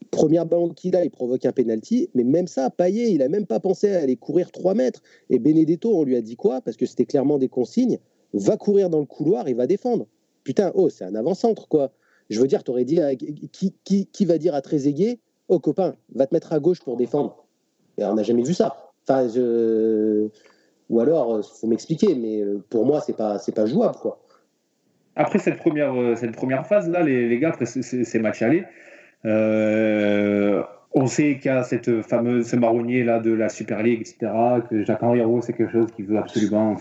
première 0.10 0.46
ballon 0.46 0.70
qu'il 0.70 0.96
a, 0.96 1.04
il 1.04 1.12
provoque 1.12 1.46
un 1.46 1.52
penalty, 1.52 2.10
mais 2.14 2.24
même 2.24 2.48
ça, 2.48 2.70
Payet, 2.70 3.12
il 3.12 3.22
a 3.22 3.30
même 3.30 3.46
pas 3.46 3.60
pensé 3.60 3.94
à 3.94 4.00
aller 4.00 4.16
courir 4.16 4.52
3 4.52 4.74
mètres. 4.74 5.02
Et 5.30 5.40
Benedetto, 5.40 5.96
on 5.98 6.04
lui 6.04 6.16
a 6.16 6.22
dit 6.22 6.36
quoi? 6.36 6.62
Parce 6.62 6.78
que 6.78 6.86
c'était 6.86 7.06
clairement 7.06 7.38
des 7.38 7.50
consignes 7.50 8.00
va 8.34 8.58
courir 8.58 8.90
dans 8.90 9.00
le 9.00 9.06
couloir 9.06 9.48
et 9.48 9.54
va 9.54 9.68
défendre. 9.68 10.08
Putain, 10.44 10.72
oh, 10.76 10.90
c'est 10.90 11.04
un 11.04 11.16
avant-centre, 11.16 11.68
quoi. 11.68 11.92
Je 12.30 12.40
veux 12.40 12.48
dire, 12.48 12.64
tu 12.64 12.72
aurais 12.72 12.86
dit 12.86 13.02
euh, 13.02 13.16
qui, 13.16 13.74
qui, 13.84 14.06
qui, 14.06 14.26
va 14.26 14.38
dire 14.38 14.54
à 14.54 14.62
Trezeguet 14.62 15.20
Oh 15.48 15.60
copain, 15.60 15.96
va 16.14 16.28
te 16.28 16.34
mettre 16.34 16.54
à 16.54 16.60
gauche 16.60 16.80
pour 16.80 16.96
défendre. 16.96 17.44
Et 17.98 18.04
on 18.04 18.14
n'a 18.14 18.24
jamais 18.24 18.44
vu 18.44 18.54
ça. 18.54 18.92
Enfin, 19.08 19.28
je... 19.28 20.28
Ou 20.90 21.00
alors, 21.00 21.38
il 21.38 21.40
euh, 21.40 21.44
faut 21.44 21.68
m'expliquer, 21.68 22.16
mais 22.16 22.42
euh, 22.42 22.64
pour 22.70 22.86
moi, 22.86 23.02
c'est 23.02 23.16
pas, 23.16 23.40
c'est 23.40 23.52
pas 23.52 23.66
jouable, 23.66 23.96
quoi. 23.96 24.24
Après 25.16 25.40
cette 25.40 25.58
première, 25.58 26.18
cette 26.18 26.32
première 26.34 26.66
phase 26.66 26.88
là, 26.88 27.04
les, 27.04 27.28
les 27.28 27.40
gars, 27.40 27.50
après 27.50 27.66
ces 27.66 28.20
matchs 28.20 28.42
allés, 28.42 28.64
on 29.24 31.08
sait 31.08 31.38
qu'il 31.38 31.46
y 31.46 31.50
a 31.50 31.64
cette 31.64 32.02
fameuse 32.02 32.48
ce 32.48 32.56
marronnier 32.56 33.04
là 33.04 33.20
de 33.20 33.32
la 33.32 33.50
Super 33.50 33.84
League, 33.84 34.02
etc. 34.02 34.32
Que 34.70 34.84
Jacques 34.84 35.04
Henri 35.04 35.22
c'est 35.42 35.54
quelque 35.54 35.72
chose 35.72 35.92
qui 35.96 36.04
veut 36.04 36.18
absolument 36.18 36.76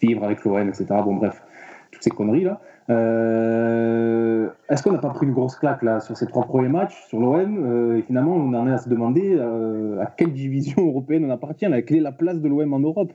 vivre 0.00 0.24
avec 0.24 0.44
l'OM, 0.44 0.68
etc. 0.68 0.86
Bon 1.04 1.14
bref, 1.14 1.42
toutes 1.90 2.02
ces 2.02 2.10
conneries 2.10 2.44
là. 2.44 2.60
Euh, 2.90 4.48
est-ce 4.68 4.82
qu'on 4.82 4.92
n'a 4.92 4.98
pas 4.98 5.10
pris 5.10 5.26
une 5.26 5.32
grosse 5.32 5.54
claque 5.54 5.82
là 5.82 6.00
sur 6.00 6.16
ces 6.16 6.26
trois 6.26 6.44
premiers 6.44 6.68
matchs 6.68 7.06
sur 7.08 7.20
l'OM 7.20 7.64
euh, 7.64 7.98
Et 7.98 8.02
finalement, 8.02 8.34
on 8.34 8.52
en 8.54 8.66
est 8.66 8.72
à 8.72 8.78
se 8.78 8.88
demander 8.88 9.36
euh, 9.38 10.00
à 10.00 10.06
quelle 10.06 10.32
division 10.32 10.86
européenne 10.86 11.24
on 11.24 11.30
appartient, 11.30 11.66
à 11.66 11.82
quelle 11.82 11.98
est 11.98 12.00
la 12.00 12.12
place 12.12 12.40
de 12.40 12.48
l'OM 12.48 12.72
en 12.72 12.80
Europe? 12.80 13.12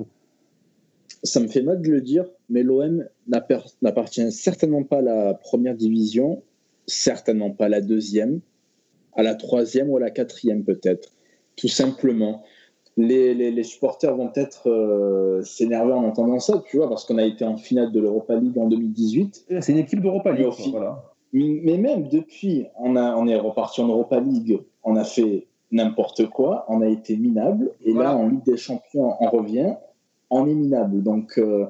Ça 1.24 1.40
me 1.40 1.48
fait 1.48 1.64
mal 1.64 1.82
de 1.82 1.90
le 1.90 2.02
dire, 2.02 2.26
mais 2.50 2.64
l'OM 2.64 3.04
n'appartient 3.28 4.32
certainement 4.32 4.84
pas 4.84 5.00
à 5.00 5.02
la 5.02 5.34
première 5.34 5.76
division, 5.76 6.44
certainement 6.88 7.52
pas 7.52 7.66
à 7.66 7.70
la 7.70 7.82
deuxième, 7.82 8.40
à 9.14 9.24
la 9.24 9.36
troisième 9.36 9.90
ou 9.90 9.98
à 9.98 10.00
la 10.00 10.10
quatrième 10.10 10.64
peut-être, 10.64 11.14
tout 11.56 11.68
simplement 11.68 12.44
les, 12.98 13.64
supporters 13.64 14.16
vont 14.16 14.30
peut-être 14.30 14.70
euh, 14.70 15.42
s'énerver 15.44 15.94
en 15.94 16.04
entendant 16.04 16.40
ça, 16.40 16.64
tu 16.68 16.78
vois, 16.78 16.90
parce 16.90 17.06
qu'on 17.06 17.18
a 17.18 17.24
été 17.24 17.46
en 17.46 17.58
finale 17.58 17.92
de 17.92 18.00
l'Europa 18.00 18.36
League 18.36 18.58
en 18.58 18.68
2018. 18.68 19.46
C'est 19.62 19.72
une 19.72 19.78
équipe 19.78 20.02
d'Europa 20.02 20.32
League. 20.32 20.48
Mais, 21.34 21.78
même 21.78 22.08
depuis, 22.08 22.66
on, 22.80 22.96
a, 22.96 23.16
on 23.16 23.28
est 23.28 23.36
reparti 23.36 23.82
en 23.82 23.88
Europa 23.88 24.20
League, 24.20 24.60
on 24.84 24.96
a 24.96 25.04
fait 25.04 25.48
n'importe 25.72 26.28
quoi, 26.28 26.66
on 26.70 26.82
a 26.82 26.88
été 26.88 27.18
minable, 27.18 27.72
et 27.84 27.94
là, 27.94 28.16
en 28.16 28.28
Ligue 28.28 28.46
des 28.46 28.58
Champions, 28.58 29.14
on 29.20 29.30
revient, 29.30 29.76
on 30.30 30.48
est 30.48 30.54
minable. 30.54 31.04
Donc, 31.04 31.38
euh, 31.38 31.66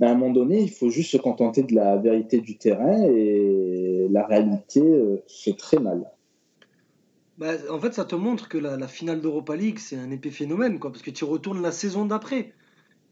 à 0.00 0.06
un 0.10 0.14
moment 0.14 0.32
donné, 0.32 0.62
il 0.62 0.70
faut 0.70 0.88
juste 0.88 1.10
se 1.10 1.18
contenter 1.18 1.62
de 1.62 1.74
la 1.74 1.96
vérité 1.98 2.40
du 2.40 2.56
terrain, 2.56 3.02
et 3.04 3.77
la 4.10 4.26
réalité 4.26 4.80
euh, 4.80 5.22
fait 5.28 5.54
très 5.54 5.78
mal. 5.78 6.10
Bah, 7.38 7.52
en 7.70 7.78
fait, 7.78 7.94
ça 7.94 8.04
te 8.04 8.16
montre 8.16 8.48
que 8.48 8.58
la, 8.58 8.88
finale 8.88 9.20
d'Europa 9.20 9.54
League, 9.54 9.78
c'est 9.78 9.96
un 9.96 10.10
épais 10.10 10.30
phénomène, 10.30 10.78
quoi, 10.78 10.90
parce 10.90 11.02
que 11.02 11.10
tu 11.10 11.24
retournes 11.24 11.62
la 11.62 11.72
saison 11.72 12.04
d'après. 12.04 12.52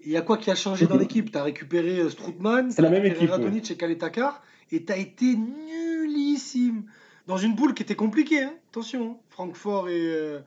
Il 0.05 0.11
y 0.11 0.17
a 0.17 0.23
quoi 0.23 0.37
qui 0.37 0.51
a 0.51 0.55
changé 0.55 0.87
dans 0.87 0.97
mhm. 0.97 1.01
l'équipe? 1.03 1.31
Tu 1.31 1.39
as 1.39 1.43
récupéré 1.43 2.01
euh, 2.01 2.11
Stroutman, 2.11 2.75
tu 2.75 2.85
as 2.85 2.89
récupéré 2.89 3.27
Radonic 3.27 3.71
et 3.71 3.77
Kaletakar, 3.77 4.43
et 4.73 4.85
tu 4.85 4.93
as 4.93 4.97
été 4.97 5.37
nullissime. 5.37 6.85
Dans 7.27 7.37
une 7.37 7.55
boule 7.55 7.75
qui 7.75 7.83
était 7.83 7.97
compliquée, 7.97 8.43
hein. 8.43 8.55
attention. 8.71 9.13
Hein. 9.13 9.17
Francfort 9.31 9.89
et, 9.89 10.01
euh, 10.01 10.41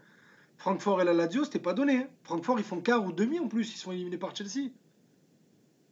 Francfort 0.58 1.02
et 1.02 1.06
la 1.06 1.14
Lazio, 1.14 1.46
c'était 1.46 1.60
pas 1.60 1.74
donné. 1.74 1.98
Hein. 1.98 2.08
Francfort, 2.24 2.60
ils 2.60 2.66
font 2.66 2.82
quart 2.82 3.06
ou 3.06 3.12
demi 3.14 3.40
en 3.40 3.48
plus, 3.48 3.74
ils 3.74 3.78
sont 3.78 3.92
éliminés 3.92 4.18
par 4.18 4.36
Chelsea. 4.36 4.70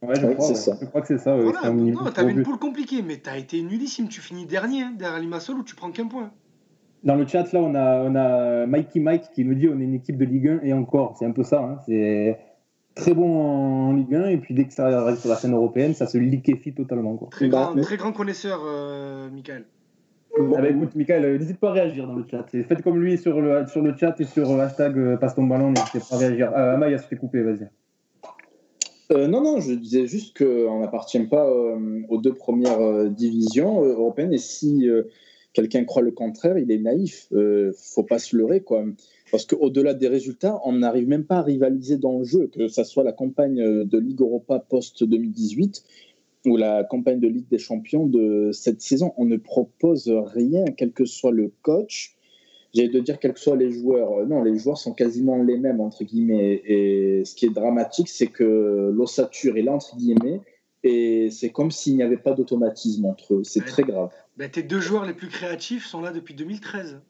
Ouais, 0.04 0.16
je, 0.16 0.28
crois, 0.28 0.54
ça. 0.54 0.78
je 0.80 0.86
crois 0.86 1.02
que 1.02 1.08
c'est 1.08 1.18
ça. 1.18 1.36
Voilà. 1.36 1.72
Non, 1.72 2.12
t'avais 2.12 2.32
une 2.32 2.44
boule 2.44 2.60
compliquée, 2.60 3.02
mais 3.02 3.20
tu 3.20 3.30
as 3.30 3.38
été 3.38 3.62
nullissime. 3.64 4.08
Tu 4.08 4.22
finis 4.22 4.46
dernier 4.46 4.84
derrière 4.98 5.20
Limassol 5.20 5.58
où 5.58 5.64
tu 5.64 5.76
prends 5.76 5.92
qu'un 5.92 6.08
point. 6.08 6.32
Dans 7.04 7.16
le 7.16 7.26
chat, 7.26 7.52
là, 7.54 7.60
on 7.62 7.74
a, 7.76 8.02
on 8.04 8.16
a 8.16 8.66
Mikey 8.66 9.00
Mike 9.00 9.32
qui 9.34 9.46
nous 9.46 9.56
dit 9.56 9.70
on 9.70 9.80
est 9.80 9.84
une 9.84 9.96
équipe 9.96 10.18
de 10.18 10.26
Ligue 10.26 10.48
1 10.48 10.60
et 10.64 10.74
encore, 10.74 11.16
c'est 11.18 11.26
un 11.26 11.32
peu 11.32 11.44
ça. 11.44 11.60
Hein. 11.60 11.80
c'est 11.86 12.38
très 12.96 13.14
bon 13.14 13.90
en 13.90 13.94
Ligue 13.94 14.16
1 14.16 14.28
et 14.30 14.38
puis 14.38 14.54
dès 14.54 14.66
que 14.66 14.74
ça 14.74 14.88
arrive 14.88 15.18
sur 15.18 15.30
la 15.30 15.36
scène 15.36 15.54
européenne, 15.54 15.94
ça 15.94 16.08
se 16.08 16.18
liquéfie 16.18 16.74
totalement. 16.74 17.16
Quoi. 17.16 17.30
Très, 17.30 17.50
grand, 17.50 17.74
bah, 17.74 17.82
très 17.82 17.98
grand 17.98 18.12
connaisseur, 18.12 18.62
euh, 18.66 19.30
Michael. 19.30 19.66
Ah 20.38 20.62
bah, 20.62 20.70
écoute, 20.70 20.96
Michael, 20.96 21.26
euh, 21.26 21.38
n'hésite 21.38 21.60
pas 21.60 21.70
à 21.70 21.74
réagir 21.74 22.08
dans 22.08 22.16
le 22.16 22.26
chat. 22.30 22.46
Faites 22.50 22.82
comme 22.82 23.00
lui 23.00 23.18
sur 23.18 23.40
le, 23.42 23.66
sur 23.68 23.82
le 23.82 23.96
chat 23.96 24.20
et 24.20 24.26
sur 24.26 24.50
euh, 24.50 24.60
hashtag 24.60 25.18
passe 25.18 25.36
ton 25.36 25.44
ballon, 25.44 25.72
n'hésitez 25.72 26.00
pas 26.00 26.16
à 26.16 26.18
réagir. 26.18 26.52
Ah, 26.54 26.74
Amaya, 26.74 26.98
je 26.98 27.08
t'ai 27.08 27.16
coupé, 27.16 27.42
vas-y. 27.42 27.68
Non, 29.10 29.42
non, 29.42 29.60
je 29.62 29.74
disais 29.74 30.08
juste 30.08 30.38
qu'on 30.38 30.80
n'appartient 30.80 31.20
pas 31.26 31.50
aux 32.10 32.18
deux 32.18 32.34
premières 32.34 33.10
divisions 33.10 33.84
européennes 33.84 34.34
et 34.34 34.38
si 34.38 34.88
quelqu'un 35.58 35.86
croit 35.86 36.04
le 36.04 36.12
contraire, 36.12 36.60
il 36.60 36.70
est 36.70 36.78
naïf. 36.78 37.28
Euh, 37.34 37.74
faut 37.76 38.04
pas 38.04 38.20
se 38.20 38.36
leurrer, 38.38 38.62
quoi. 38.62 38.86
Parce 39.32 39.48
qu'au-delà 39.48 39.96
des 39.96 40.08
résultats, 40.08 40.62
on 40.66 40.74
n'arrive 40.74 41.08
même 41.08 41.24
pas 41.24 41.38
à 41.38 41.42
rivaliser 41.42 41.98
dans 41.98 42.20
le 42.20 42.26
jeu, 42.26 42.48
que 42.48 42.68
ce 42.68 42.84
soit 42.84 43.04
la 43.04 43.12
campagne 43.12 43.84
de 43.84 43.98
Ligue 43.98 44.22
Europa 44.22 44.64
post-2018 44.70 45.84
ou 46.46 46.58
la 46.58 46.84
campagne 46.84 47.20
de 47.20 47.28
Ligue 47.28 47.48
des 47.50 47.58
Champions 47.58 48.06
de 48.06 48.52
cette 48.54 48.82
saison. 48.82 49.14
On 49.18 49.26
ne 49.26 49.38
propose 49.38 50.08
rien, 50.08 50.66
quel 50.78 50.92
que 50.92 51.06
soit 51.06 51.32
le 51.32 51.52
coach. 51.64 52.16
J'allais 52.74 52.90
de 52.90 53.00
dire 53.00 53.20
quels 53.20 53.34
que 53.34 53.40
soient 53.40 53.56
les 53.56 53.72
joueurs. 53.72 54.26
Non, 54.28 54.44
les 54.44 54.58
joueurs 54.58 54.78
sont 54.78 54.94
quasiment 54.94 55.42
les 55.42 55.58
mêmes, 55.58 55.80
entre 55.80 56.04
guillemets. 56.04 56.62
Et 56.66 57.24
ce 57.26 57.36
qui 57.36 57.46
est 57.46 57.54
dramatique, 57.54 58.10
c'est 58.10 58.28
que 58.28 58.92
l'ossature 58.94 59.58
est 59.58 59.62
là, 59.62 59.74
entre 59.74 59.96
guillemets, 59.96 60.42
et 60.84 61.30
c'est 61.32 61.50
comme 61.50 61.72
s'il 61.72 61.96
n'y 61.96 62.04
avait 62.04 62.18
pas 62.18 62.34
d'automatisme 62.34 63.06
entre 63.06 63.36
eux. 63.36 63.44
C'est 63.44 63.66
très 63.66 63.84
grave. 63.84 64.12
Ben, 64.38 64.50
tes 64.50 64.64
deux 64.64 64.80
joueurs 64.80 65.06
les 65.06 65.14
plus 65.14 65.28
créatifs 65.28 65.86
sont 65.86 66.02
là 66.02 66.12
depuis 66.12 66.36
2013. 66.36 67.02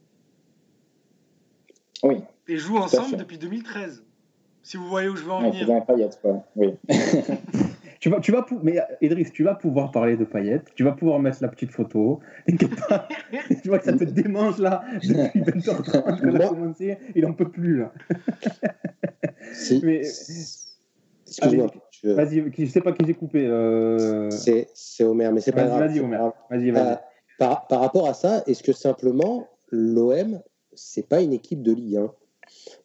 Oui. 2.04 2.18
Et 2.48 2.58
jouent 2.58 2.78
ensemble 2.78 3.18
depuis 3.18 3.38
2013. 3.38 4.04
Si 4.64 4.78
vous 4.78 4.88
voyez 4.88 5.10
où 5.10 5.16
je 5.16 5.24
veux 5.24 5.32
en 5.32 5.44
ouais, 5.44 5.52
venir. 5.52 6.10
quoi. 6.22 6.46
Oui. 6.56 6.74
tu 8.00 8.10
vas, 8.10 8.20
tu 8.20 8.32
vas 8.32 8.46
mais 8.64 8.80
Idriss, 9.02 9.32
tu 9.32 9.44
vas 9.44 9.56
pouvoir 9.56 9.92
parler 9.92 10.18
de 10.18 10.26
paillettes, 10.26 10.72
tu 10.76 10.84
vas 10.84 10.92
pouvoir 10.92 11.20
mettre 11.20 11.40
la 11.42 11.48
petite 11.48 11.72
photo. 11.72 12.20
tu 12.48 13.70
vois 13.70 13.80
que 13.80 13.86
ça 13.86 13.94
te 13.94 14.04
démange 14.04 14.60
là 14.60 14.84
depuis 15.04 15.42
20h30 15.42 16.22
qu'on 16.22 16.36
a 16.36 16.48
commencé, 16.48 16.98
il 17.16 17.26
en 17.26 17.34
peut 17.34 17.50
plus 17.50 17.80
là. 17.80 17.94
Si. 19.54 19.82
mais... 19.84 20.02
Excuse-moi. 21.28 21.68
Vas-y, 22.04 22.52
je 22.58 22.66
sais 22.66 22.82
pas 22.82 22.92
qui 22.92 23.06
j'ai 23.06 23.14
coupé. 23.14 23.46
Euh... 23.46 24.30
C'est 24.30 25.04
Omer, 25.04 25.32
mais 25.34 25.42
c'est 25.42 25.52
pas 25.52 25.66
grave. 25.66 25.88
Vas-y, 25.88 26.00
Omer. 26.00 26.32
Vas-y, 26.50 26.72
vas-y. 26.72 26.94
Euh, 26.94 26.96
par, 27.40 27.68
par, 27.68 27.82
rapport 27.82 28.08
à 28.08 28.14
ça, 28.14 28.44
est-ce 28.48 28.64
que 28.64 28.72
simplement 28.72 29.48
l'OM, 29.72 30.42
c'est 30.74 31.08
pas 31.08 31.22
une 31.22 31.34
équipe 31.34 31.62
de 31.62 31.72
Ligue 31.72 31.98
1 31.98 32.12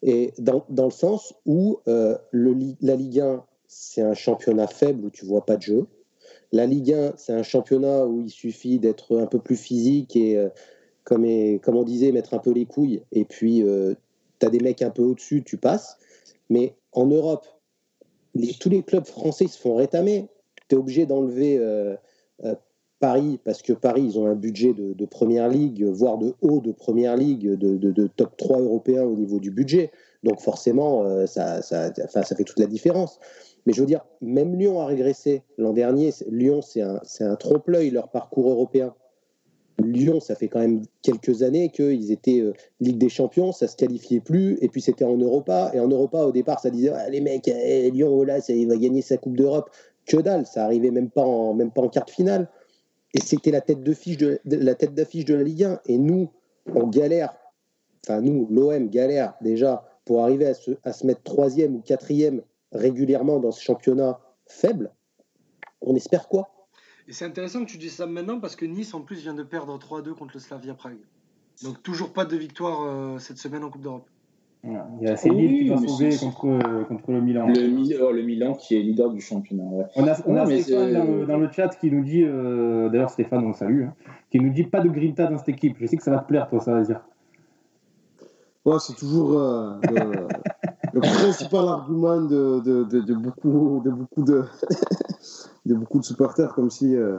Et 0.02 0.34
dans, 0.38 0.64
dans, 0.68 0.86
le 0.86 0.90
sens 0.90 1.34
où 1.46 1.78
euh, 1.88 2.18
le, 2.32 2.54
la 2.80 2.96
Ligue 2.96 3.20
1, 3.20 3.44
c'est 3.72 4.02
un 4.02 4.14
championnat 4.14 4.66
faible 4.66 5.06
où 5.06 5.10
tu 5.10 5.24
vois 5.24 5.46
pas 5.46 5.56
de 5.56 5.62
jeu. 5.62 5.86
La 6.52 6.66
Ligue 6.66 6.92
1, 6.92 7.14
c'est 7.16 7.32
un 7.32 7.42
championnat 7.42 8.06
où 8.06 8.20
il 8.20 8.30
suffit 8.30 8.78
d'être 8.78 9.18
un 9.18 9.26
peu 9.26 9.38
plus 9.38 9.56
physique 9.56 10.14
et, 10.16 10.36
euh, 10.36 10.50
comme, 11.04 11.24
et, 11.24 11.58
comme 11.62 11.76
on 11.76 11.82
disait, 11.82 12.12
mettre 12.12 12.34
un 12.34 12.38
peu 12.38 12.52
les 12.52 12.66
couilles. 12.66 13.02
Et 13.12 13.24
puis, 13.24 13.62
euh, 13.62 13.94
tu 14.38 14.46
as 14.46 14.50
des 14.50 14.60
mecs 14.60 14.82
un 14.82 14.90
peu 14.90 15.02
au-dessus, 15.02 15.42
tu 15.42 15.56
passes. 15.56 15.96
Mais 16.50 16.74
en 16.92 17.06
Europe, 17.06 17.46
tous 18.60 18.68
les 18.68 18.82
clubs 18.82 19.06
français 19.06 19.48
se 19.48 19.58
font 19.58 19.76
rétamer. 19.76 20.28
Tu 20.68 20.76
es 20.76 20.78
obligé 20.78 21.06
d'enlever 21.06 21.58
euh, 21.58 21.96
euh, 22.44 22.54
Paris, 23.00 23.40
parce 23.44 23.62
que 23.62 23.72
Paris, 23.72 24.02
ils 24.04 24.18
ont 24.18 24.26
un 24.26 24.34
budget 24.34 24.74
de, 24.74 25.06
première 25.06 25.48
ligue, 25.48 25.84
voire 25.84 26.18
de 26.18 26.34
haut 26.40 26.60
de 26.60 26.70
première 26.70 27.16
ligue, 27.16 27.56
de, 27.56 27.76
de, 27.76 28.06
top 28.06 28.36
3 28.36 28.60
européen 28.60 29.02
au 29.02 29.16
niveau 29.16 29.40
du 29.40 29.50
budget. 29.50 29.90
Donc 30.22 30.40
forcément, 30.40 31.26
ça, 31.26 31.62
ça, 31.62 31.90
enfin, 32.04 32.22
ça 32.22 32.36
fait 32.36 32.44
toute 32.44 32.60
la 32.60 32.66
différence. 32.66 33.18
Mais 33.66 33.72
je 33.72 33.80
veux 33.80 33.86
dire, 33.86 34.04
même 34.20 34.56
Lyon 34.56 34.80
a 34.80 34.86
régressé 34.86 35.42
l'an 35.56 35.72
dernier. 35.72 36.10
Lyon, 36.28 36.62
c'est 36.62 36.82
un, 36.82 37.00
un 37.20 37.36
trompe-l'œil, 37.36 37.90
leur 37.90 38.08
parcours 38.08 38.50
européen. 38.50 38.94
Lyon, 39.78 40.20
ça 40.20 40.34
fait 40.34 40.48
quand 40.48 40.60
même 40.60 40.82
quelques 41.02 41.42
années 41.42 41.70
qu'ils 41.70 42.12
étaient 42.12 42.40
euh, 42.40 42.52
Ligue 42.80 42.98
des 42.98 43.08
Champions, 43.08 43.52
ça 43.52 43.68
se 43.68 43.76
qualifiait 43.76 44.20
plus, 44.20 44.58
et 44.60 44.68
puis 44.68 44.80
c'était 44.80 45.04
en 45.04 45.16
Europa. 45.16 45.70
Et 45.74 45.80
en 45.80 45.88
Europa, 45.88 46.24
au 46.24 46.32
départ, 46.32 46.60
ça 46.60 46.70
disait 46.70 46.90
ah, 46.90 47.08
les 47.08 47.20
mecs, 47.20 47.48
eh, 47.48 47.90
Lyon, 47.90 48.10
oh 48.12 48.24
là, 48.24 48.38
il 48.48 48.68
va 48.68 48.76
gagner 48.76 49.02
sa 49.02 49.16
Coupe 49.16 49.36
d'Europe. 49.36 49.70
Que 50.06 50.16
dalle, 50.16 50.46
ça 50.46 50.64
arrivait 50.64 50.90
même 50.90 51.10
pas 51.10 51.22
en, 51.22 51.54
même 51.54 51.70
pas 51.70 51.82
en 51.82 51.88
quart 51.88 52.04
de 52.04 52.10
finale. 52.10 52.48
Et 53.14 53.20
c'était 53.20 53.50
la 53.50 53.60
tête 53.60 53.82
de 53.82 53.94
de, 54.44 54.86
d'affiche 54.86 55.24
de 55.24 55.34
la 55.34 55.42
Ligue 55.42 55.64
1. 55.64 55.80
Et 55.86 55.98
nous, 55.98 56.28
on 56.74 56.88
galère. 56.88 57.34
Enfin, 58.04 58.20
nous, 58.20 58.48
l'OM 58.50 58.88
galère 58.88 59.34
déjà 59.42 59.84
pour 60.04 60.22
arriver 60.22 60.46
à 60.46 60.54
se, 60.54 60.72
à 60.82 60.92
se 60.92 61.06
mettre 61.06 61.22
troisième 61.22 61.76
ou 61.76 61.80
quatrième 61.80 62.42
régulièrement 62.72 63.38
dans 63.38 63.50
ce 63.50 63.62
championnat 63.62 64.20
faible. 64.46 64.92
On 65.80 65.94
espère 65.94 66.28
quoi? 66.28 66.48
Et 67.08 67.12
c'est 67.12 67.24
intéressant 67.24 67.64
que 67.64 67.70
tu 67.70 67.78
dises 67.78 67.94
ça 67.94 68.06
maintenant 68.06 68.40
parce 68.40 68.56
que 68.56 68.64
Nice, 68.64 68.94
en 68.94 69.00
plus, 69.00 69.20
vient 69.20 69.34
de 69.34 69.42
perdre 69.42 69.76
3-2 69.78 70.14
contre 70.14 70.34
le 70.34 70.40
Slavia 70.40 70.74
Prague. 70.74 70.98
Donc, 71.62 71.82
toujours 71.82 72.12
pas 72.12 72.24
de 72.24 72.36
victoire 72.36 72.82
euh, 72.82 73.18
cette 73.18 73.38
semaine 73.38 73.64
en 73.64 73.70
Coupe 73.70 73.82
d'Europe. 73.82 74.08
Il 74.64 74.72
y 75.00 75.08
a 75.08 75.16
oui, 75.24 75.64
qui 75.64 75.68
va 75.68 75.76
sauver 75.76 76.16
contre, 76.16 76.86
contre, 76.86 77.10
le 77.10 77.20
Milan. 77.20 77.48
Le, 77.48 78.00
oh, 78.00 78.12
le, 78.12 78.22
Milan 78.22 78.54
qui 78.54 78.76
est 78.76 78.80
leader 78.80 79.10
du 79.10 79.20
championnat. 79.20 79.64
Ouais. 79.64 79.86
On 79.96 80.06
a, 80.06 80.16
on 80.24 80.36
a 80.36 80.46
Stéphane 80.46 80.92
dans 80.92 81.04
le, 81.04 81.26
dans 81.26 81.36
le, 81.36 81.50
chat 81.50 81.68
qui 81.80 81.90
nous 81.90 82.04
dit, 82.04 82.22
euh, 82.22 82.88
d'ailleurs 82.88 83.10
Stéphane, 83.10 83.44
on 83.44 83.48
le 83.48 83.54
salue, 83.54 83.86
hein, 83.86 83.94
qui 84.30 84.38
nous 84.38 84.52
dit 84.52 84.62
pas 84.62 84.80
de 84.80 84.88
grinta 84.88 85.26
dans 85.26 85.38
cette 85.38 85.48
équipe. 85.48 85.78
Je 85.80 85.86
sais 85.86 85.96
que 85.96 86.02
ça 86.04 86.12
va 86.12 86.18
te 86.18 86.28
plaire, 86.28 86.48
toi, 86.48 86.60
ça 86.60 86.72
va 86.72 86.82
dire. 86.82 87.00
Ouais, 88.64 88.76
c'est 88.78 88.94
toujours 88.94 89.36
euh, 89.36 89.80
le, 90.92 91.00
principal 91.00 91.68
argument 91.68 92.20
de, 92.20 92.60
de, 92.60 92.84
de, 92.84 93.14
beaucoup, 93.14 93.82
de 93.84 93.90
beaucoup 93.90 94.22
de. 94.22 94.44
de 95.66 95.74
beaucoup 95.74 95.98
de 95.98 96.04
supporters 96.04 96.54
comme 96.54 96.70
si 96.70 96.96
euh, 96.96 97.18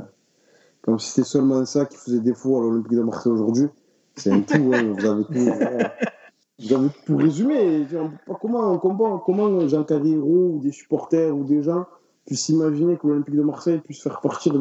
comme 0.81 0.99
si 0.99 1.11
c'était 1.11 1.27
seulement 1.27 1.65
ça 1.65 1.85
qui 1.85 1.97
faisait 1.97 2.19
défaut 2.19 2.57
à 2.57 2.61
l'Olympique 2.61 2.97
de 2.97 3.03
Marseille 3.03 3.31
aujourd'hui. 3.31 3.67
C'est 4.15 4.31
un 4.31 4.41
tout, 4.41 4.71
hein, 4.73 4.93
vous 4.97 5.05
avez 5.05 5.23
tout. 5.23 5.39
Vous 6.59 6.73
avez 6.73 6.89
tout 7.05 7.17
résumé. 7.17 7.87
Comment, 8.39 8.77
comment, 8.77 9.17
comment 9.19 9.67
Jean 9.67 9.83
Carriero 9.83 10.51
ou 10.55 10.59
des 10.61 10.71
supporters 10.71 11.35
ou 11.35 11.43
des 11.43 11.63
gens 11.63 11.85
puissent 12.25 12.45
s'imaginer 12.45 12.97
que 12.97 13.07
l'Olympique 13.07 13.35
de 13.35 13.41
Marseille 13.41 13.79
puisse 13.79 14.03
faire 14.03 14.21
partir 14.21 14.53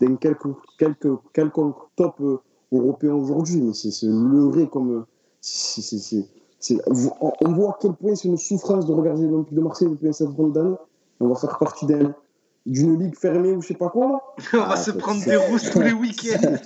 d'un 0.00 0.16
quelque, 0.16 0.48
quelque, 0.78 1.18
quelconque 1.32 1.76
top 1.96 2.16
euh, 2.20 2.38
européen 2.72 3.14
aujourd'hui 3.14 3.62
Mais 3.62 3.72
c'est 3.72 4.06
leurré 4.06 4.68
comme. 4.68 5.04
On 6.80 7.52
voit 7.52 7.70
à 7.70 7.78
quel 7.80 7.92
point 7.92 8.14
c'est 8.14 8.28
une 8.28 8.36
souffrance 8.36 8.86
de 8.86 8.92
regarder 8.92 9.26
l'Olympique 9.26 9.54
de 9.54 9.60
Marseille 9.60 9.88
depuis 9.88 10.08
un 10.08 10.12
certain 10.12 10.34
nombre 10.34 10.52
d'années. 10.52 10.76
On 11.20 11.28
va 11.28 11.34
faire 11.34 11.58
partie 11.58 11.86
d'un 11.86 12.14
d'une 12.66 12.98
ligue 12.98 13.16
fermée 13.16 13.52
ou 13.52 13.62
je 13.62 13.68
sais 13.68 13.74
pas 13.74 13.88
quoi 13.88 14.08
là. 14.08 14.20
on 14.52 14.56
va 14.58 14.72
ah, 14.72 14.76
se 14.76 14.90
prendre 14.90 15.24
des 15.24 15.36
rousses 15.36 15.70
tous 15.70 15.80
les 15.80 15.92
week-ends. 15.92 16.56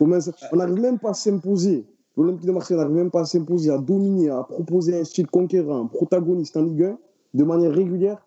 on 0.00 0.56
n'arrive 0.56 0.80
même 0.80 0.98
pas 0.98 1.10
à 1.10 1.14
s'imposer. 1.14 1.84
L'Olympique 2.16 2.46
de 2.46 2.52
Marseille 2.52 2.76
n'arrive 2.76 2.94
même 2.94 3.10
pas 3.10 3.20
à 3.20 3.24
s'imposer, 3.24 3.70
à 3.70 3.78
dominer, 3.78 4.30
à 4.30 4.42
proposer 4.42 4.98
un 4.98 5.04
style 5.04 5.26
conquérant, 5.26 5.86
protagoniste 5.86 6.56
en 6.56 6.62
Ligue 6.62 6.84
1 6.84 6.98
de 7.34 7.44
manière 7.44 7.72
régulière. 7.72 8.26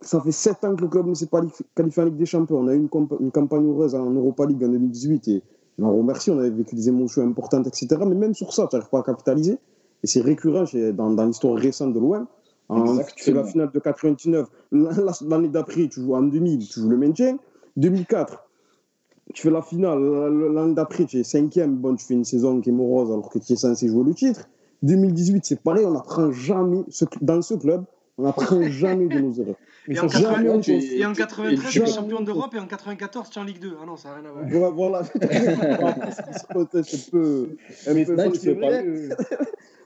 Ça 0.00 0.20
fait 0.20 0.32
7 0.32 0.64
ans 0.64 0.76
que 0.76 0.82
le 0.82 0.88
club 0.88 1.06
ne 1.06 1.14
s'est 1.14 1.26
pas 1.26 1.40
qualifié 1.74 2.02
en 2.02 2.06
Ligue 2.06 2.16
des 2.16 2.26
Champions. 2.26 2.58
On 2.58 2.68
a 2.68 2.74
eu 2.74 2.78
une, 2.78 2.88
une, 3.20 3.30
campagne 3.30 3.66
heureuse 3.66 3.94
en 3.94 4.10
Europa 4.10 4.44
League 4.46 4.62
en 4.62 4.68
2018 4.68 5.28
et 5.28 5.42
on 5.78 5.96
remercie, 5.98 6.30
on 6.30 6.38
avait 6.38 6.50
vécu 6.50 6.74
des 6.74 6.88
émotions 6.88 7.22
importantes, 7.22 7.66
etc. 7.66 7.88
Mais 8.06 8.14
même 8.14 8.34
sur 8.34 8.52
ça, 8.52 8.66
tu 8.68 8.76
n'arrives 8.76 8.90
pas 8.90 9.00
à 9.00 9.02
capitaliser. 9.02 9.58
Et 10.02 10.06
c'est 10.06 10.20
récurrent 10.20 10.64
dans, 10.92 11.10
dans 11.10 11.26
l'histoire 11.26 11.56
récente 11.56 11.94
de 11.94 11.98
l'OM. 11.98 12.26
Tu 13.16 13.24
fais 13.24 13.32
la 13.32 13.44
finale 13.44 13.70
de 13.72 13.78
99. 13.78 14.48
L'année 14.72 15.48
d'après, 15.48 15.88
tu 15.88 16.00
joues 16.00 16.14
en 16.14 16.22
2000, 16.22 16.66
tu 16.68 16.80
joues 16.80 16.88
le 16.88 16.96
maintien. 16.96 17.38
2004, 17.76 18.44
tu 19.32 19.42
fais 19.42 19.50
la 19.50 19.62
finale. 19.62 20.00
L'année 20.54 20.74
d'après, 20.74 21.04
tu 21.04 21.18
es 21.18 21.24
cinquième. 21.24 21.76
Bon, 21.76 21.94
tu 21.96 22.04
fais 22.04 22.14
une 22.14 22.24
saison 22.24 22.60
qui 22.60 22.70
est 22.70 22.72
morose 22.72 23.10
alors 23.10 23.28
que 23.30 23.38
tu 23.38 23.52
es 23.52 23.56
censé 23.56 23.88
jouer 23.88 24.04
le 24.04 24.14
titre. 24.14 24.48
2018, 24.82 25.44
c'est 25.44 25.60
pareil, 25.60 25.86
on 25.86 25.92
n'apprend 25.92 26.30
jamais, 26.30 26.84
dans 27.22 27.40
ce 27.40 27.54
club, 27.54 27.84
on 28.18 28.24
n'apprend 28.24 28.62
jamais 28.68 29.06
de 29.06 29.18
nos 29.18 29.32
erreurs. 29.32 29.56
Et 29.86 29.98
en, 30.00 30.08
80, 30.08 30.60
tu, 30.60 30.72
et 30.72 31.04
en 31.04 31.12
93, 31.12 31.70
tu 31.70 31.82
es 31.82 31.86
champion 31.86 32.22
d'Europe 32.22 32.54
et 32.54 32.58
en 32.58 32.66
94, 32.66 33.28
tu 33.28 33.38
es 33.38 33.42
en 33.42 33.44
Ligue 33.44 33.58
2. 33.60 33.76
Ah 33.82 33.86
non, 33.86 33.96
ça 33.96 34.08
n'a 34.08 34.14
rien 34.16 34.24
à 34.24 34.58
voir. 34.58 34.72
Voilà. 34.72 35.02
c'est 36.12 36.56
un 36.56 37.10
peu. 37.10 37.56
Mais, 37.92 38.04
tu 38.04 38.14
peux 38.14 38.60
parler, 38.60 39.08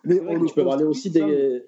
mais 0.05 0.21
tu 0.47 0.55
peux 0.55 0.65
parler 0.65 0.85
aussi 0.85 1.11
des, 1.11 1.65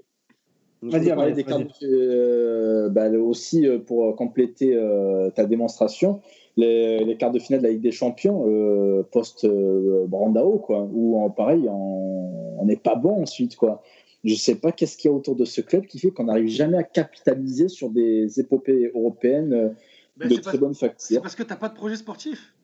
Vas-y, 0.83 1.09
parler 1.09 1.33
des 1.35 1.45
cartes, 1.45 1.83
euh, 1.83 2.89
bah, 2.89 3.11
aussi 3.11 3.67
euh, 3.67 3.79
pour 3.79 4.07
euh, 4.07 4.13
compléter 4.13 4.75
euh, 4.75 5.29
ta 5.31 5.45
démonstration, 5.45 6.21
les, 6.57 7.05
les, 7.05 7.17
quarts 7.19 7.33
de 7.33 7.39
finale 7.39 7.61
de 7.61 7.67
la 7.67 7.73
Ligue 7.73 7.83
des 7.83 7.93
Champions 7.93 8.45
euh, 8.47 9.03
post 9.13 9.47
Brandao, 9.47 10.59
quoi, 10.59 10.89
où 10.91 11.29
pareil, 11.37 11.69
on 11.69 12.65
n'est 12.65 12.77
pas 12.77 12.95
bon 12.95 13.23
ensuite, 13.23 13.57
quoi. 13.57 13.83
Je 14.25 14.35
sais 14.35 14.55
pas 14.55 14.73
qu'est-ce 14.73 14.97
qu'il 14.97 15.11
y 15.11 15.15
a 15.15 15.17
autour 15.17 15.37
de 15.37 15.45
ce 15.45 15.61
club 15.61 15.87
qui 15.87 15.99
fait 15.99 16.11
qu'on 16.11 16.25
n'arrive 16.25 16.49
jamais 16.49 16.77
à 16.77 16.83
capitaliser 16.83 17.69
sur 17.69 17.91
des 17.91 18.39
épopées 18.39 18.91
européennes 18.95 19.75
ben, 20.17 20.29
de 20.29 20.37
très 20.37 20.59
bonne 20.59 20.75
facture. 20.75 21.07
C'est 21.07 21.21
parce 21.21 21.35
que 21.35 21.43
tu 21.43 21.49
n'as 21.49 21.57
pas 21.57 21.69
de 21.69 21.75
projet 21.75 21.97
sportif. 21.97 22.55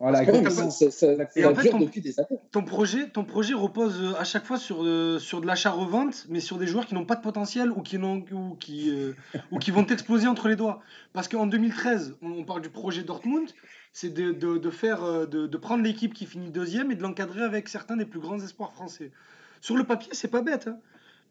Voilà, 0.00 0.24
ton, 2.52 2.62
projet, 2.62 3.08
ton 3.08 3.24
projet 3.24 3.54
repose 3.54 4.00
euh, 4.00 4.14
à 4.16 4.22
chaque 4.22 4.44
fois 4.44 4.56
sur, 4.56 4.84
euh, 4.84 5.18
sur 5.18 5.40
de 5.40 5.46
l'achat-revente, 5.46 6.26
mais 6.28 6.38
sur 6.38 6.56
des 6.56 6.68
joueurs 6.68 6.86
qui 6.86 6.94
n'ont 6.94 7.04
pas 7.04 7.16
de 7.16 7.20
potentiel 7.20 7.72
ou 7.72 7.82
qui, 7.82 7.96
ou 7.98 8.56
qui, 8.60 8.90
euh, 8.90 9.14
ou 9.50 9.58
qui 9.58 9.72
vont 9.72 9.84
exploser 9.86 10.28
entre 10.28 10.46
les 10.46 10.54
doigts. 10.54 10.80
Parce 11.12 11.26
qu'en 11.26 11.48
2013, 11.48 12.16
on, 12.22 12.44
parle 12.44 12.62
du 12.62 12.70
projet 12.70 13.02
Dortmund, 13.02 13.48
c'est 13.92 14.14
de, 14.14 14.30
de, 14.30 14.58
de, 14.58 14.70
faire, 14.70 15.26
de, 15.26 15.48
de 15.48 15.56
prendre 15.56 15.82
l'équipe 15.82 16.14
qui 16.14 16.26
finit 16.26 16.52
deuxième 16.52 16.92
et 16.92 16.94
de 16.94 17.02
l'encadrer 17.02 17.42
avec 17.42 17.68
certains 17.68 17.96
des 17.96 18.06
plus 18.06 18.20
grands 18.20 18.38
espoirs 18.38 18.72
français. 18.72 19.10
Sur 19.60 19.76
le 19.76 19.84
papier, 19.84 20.10
c'est 20.12 20.28
pas 20.28 20.42
bête, 20.42 20.68
hein. 20.68 20.78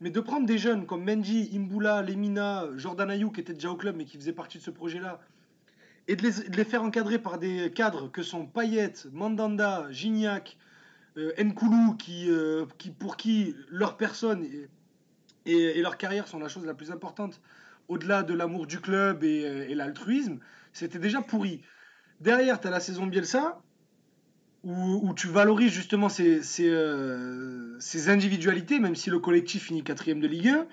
mais 0.01 0.09
de 0.09 0.19
prendre 0.19 0.45
des 0.45 0.57
jeunes 0.57 0.85
comme 0.85 1.03
Mendy, 1.03 1.49
Imbula, 1.53 2.01
Lemina, 2.01 2.65
Jordan 2.75 3.09
Ayou, 3.09 3.31
qui 3.31 3.41
étaient 3.41 3.53
déjà 3.53 3.71
au 3.71 3.75
club 3.75 3.95
mais 3.95 4.05
qui 4.05 4.17
faisaient 4.17 4.33
partie 4.33 4.57
de 4.57 4.63
ce 4.63 4.71
projet-là, 4.71 5.19
et 6.07 6.15
de 6.15 6.23
les, 6.23 6.63
faire 6.63 6.83
encadrer 6.83 7.19
par 7.19 7.37
des 7.37 7.71
cadres 7.71 8.09
que 8.09 8.23
sont 8.23 8.45
Payet, 8.45 8.93
Mandanda, 9.11 9.87
Gignac, 9.91 10.57
euh, 11.17 11.31
Nkoulou, 11.37 11.97
euh, 12.09 12.65
qui, 12.77 12.91
pour 12.91 13.17
qui 13.17 13.55
leur 13.69 13.97
personne 13.97 14.45
et, 15.45 15.51
et, 15.51 15.81
leur 15.81 15.97
carrière 15.97 16.27
sont 16.27 16.39
la 16.39 16.47
chose 16.47 16.65
la 16.65 16.73
plus 16.73 16.91
importante, 16.91 17.41
au-delà 17.87 18.23
de 18.23 18.33
l'amour 18.33 18.67
du 18.67 18.79
club 18.79 19.23
et, 19.23 19.67
et 19.69 19.75
l'altruisme, 19.75 20.39
c'était 20.73 20.99
déjà 20.99 21.21
pourri. 21.21 21.61
Derrière, 22.19 22.59
tu 22.59 22.67
as 22.67 22.71
la 22.71 22.79
saison 22.79 23.05
Bielsa, 23.05 23.61
où, 24.63 25.13
tu 25.15 25.27
valorises 25.27 25.71
justement 25.71 26.07
euh, 26.19 27.75
ces, 27.79 28.09
individualités, 28.09 28.79
même 28.79 28.95
si 28.95 29.09
le 29.09 29.19
collectif 29.19 29.65
finit 29.65 29.83
quatrième 29.83 30.19
de 30.19 30.27
Ligue 30.27 30.49
1. 30.49 30.65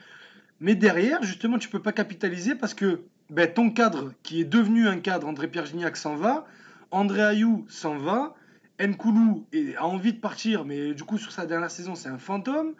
Mais 0.60 0.74
derrière, 0.74 1.22
justement, 1.22 1.58
tu 1.58 1.68
peux 1.68 1.82
pas 1.82 1.92
capitaliser 1.92 2.54
parce 2.54 2.74
que 2.74 3.02
ben, 3.30 3.52
ton 3.52 3.70
cadre, 3.70 4.12
qui 4.22 4.40
est 4.40 4.44
devenu 4.44 4.88
un 4.88 4.98
cadre, 4.98 5.28
André-Pierre 5.28 5.66
Gignac 5.66 5.96
s'en 5.96 6.16
va, 6.16 6.46
André 6.90 7.22
Ayou 7.22 7.66
s'en 7.68 7.98
va. 7.98 8.34
Nkoulou 8.80 9.46
a 9.78 9.86
envie 9.86 10.12
de 10.12 10.18
partir, 10.18 10.64
mais 10.64 10.94
du 10.94 11.04
coup, 11.04 11.16
sur 11.16 11.30
sa 11.30 11.46
dernière 11.46 11.70
saison, 11.70 11.94
c'est 11.94 12.08
un 12.08 12.18
fantôme. 12.18 12.74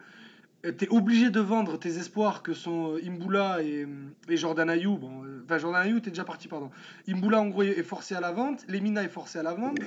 Euh, 0.64 0.72
tu 0.76 0.86
es 0.86 0.88
obligé 0.88 1.30
de 1.30 1.40
vendre 1.40 1.78
tes 1.78 1.98
espoirs 1.98 2.42
que 2.42 2.52
sont 2.52 2.94
euh, 2.94 3.00
Imbula 3.06 3.62
et, 3.62 3.86
Jordan 4.30 4.68
Ayou. 4.70 4.98
Enfin, 5.44 5.58
Jordan 5.58 5.82
Ayou, 5.82 6.00
t'es 6.00 6.10
déjà 6.10 6.24
parti, 6.24 6.48
pardon. 6.48 6.70
Imbula, 7.08 7.40
en 7.40 7.48
gros, 7.48 7.62
est 7.62 7.82
forcé 7.82 8.14
à 8.14 8.20
la 8.20 8.32
vente. 8.32 8.64
Lemina 8.68 9.02
est 9.04 9.08
forcé 9.08 9.38
à 9.38 9.42
la 9.42 9.54
vente. 9.54 9.78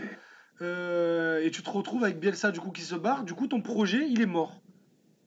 Et 0.61 1.49
tu 1.51 1.61
te 1.61 1.69
retrouves 1.69 2.03
avec 2.03 2.19
Bielsa, 2.19 2.51
du 2.51 2.59
coup, 2.59 2.71
qui 2.71 2.81
se 2.81 2.95
barre. 2.95 3.23
Du 3.23 3.33
coup, 3.33 3.47
ton 3.47 3.61
projet, 3.61 4.07
il 4.09 4.21
est 4.21 4.25
mort. 4.27 4.61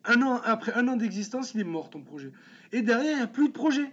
Un 0.05 0.23
an, 0.23 0.41
après 0.45 0.73
un 0.75 0.89
an 0.89 0.97
d'existence, 0.97 1.55
il 1.55 1.61
est 1.61 1.65
mort, 1.65 1.91
ton 1.91 2.01
projet. 2.01 2.33
Et 2.73 2.83
derrière, 2.83 3.13
il 3.13 3.17
n'y 3.17 3.23
a 3.23 3.27
plus 3.27 3.49
de 3.49 3.53
projet. 3.53 3.91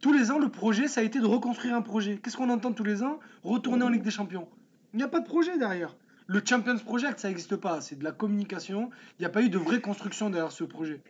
Tous 0.00 0.12
les 0.12 0.30
ans, 0.30 0.38
le 0.38 0.48
projet, 0.48 0.88
ça 0.88 1.02
a 1.02 1.04
été 1.04 1.20
de 1.20 1.26
reconstruire 1.26 1.74
un 1.74 1.82
projet. 1.82 2.18
Qu'est-ce 2.22 2.36
qu'on 2.36 2.48
entend 2.48 2.72
tous 2.72 2.84
les 2.84 3.02
ans? 3.02 3.18
Retourner 3.44 3.84
en 3.84 3.90
Ligue 3.90 4.02
des 4.02 4.10
Champions. 4.10 4.48
Il 4.94 4.96
n'y 4.96 5.02
a 5.02 5.08
pas 5.08 5.20
de 5.20 5.26
projet 5.26 5.58
derrière. 5.58 5.96
Le 6.26 6.40
Champions 6.44 6.78
Project, 6.78 7.18
ça 7.20 7.28
n'existe 7.28 7.56
pas. 7.56 7.80
C'est 7.80 7.98
de 7.98 8.04
la 8.04 8.12
communication. 8.12 8.90
Il 9.18 9.22
n'y 9.22 9.26
a 9.26 9.30
pas 9.30 9.42
eu 9.42 9.50
de 9.50 9.58
vraie 9.58 9.80
construction 9.80 10.30
derrière 10.30 10.52
ce 10.52 10.64
projet. 10.64 11.00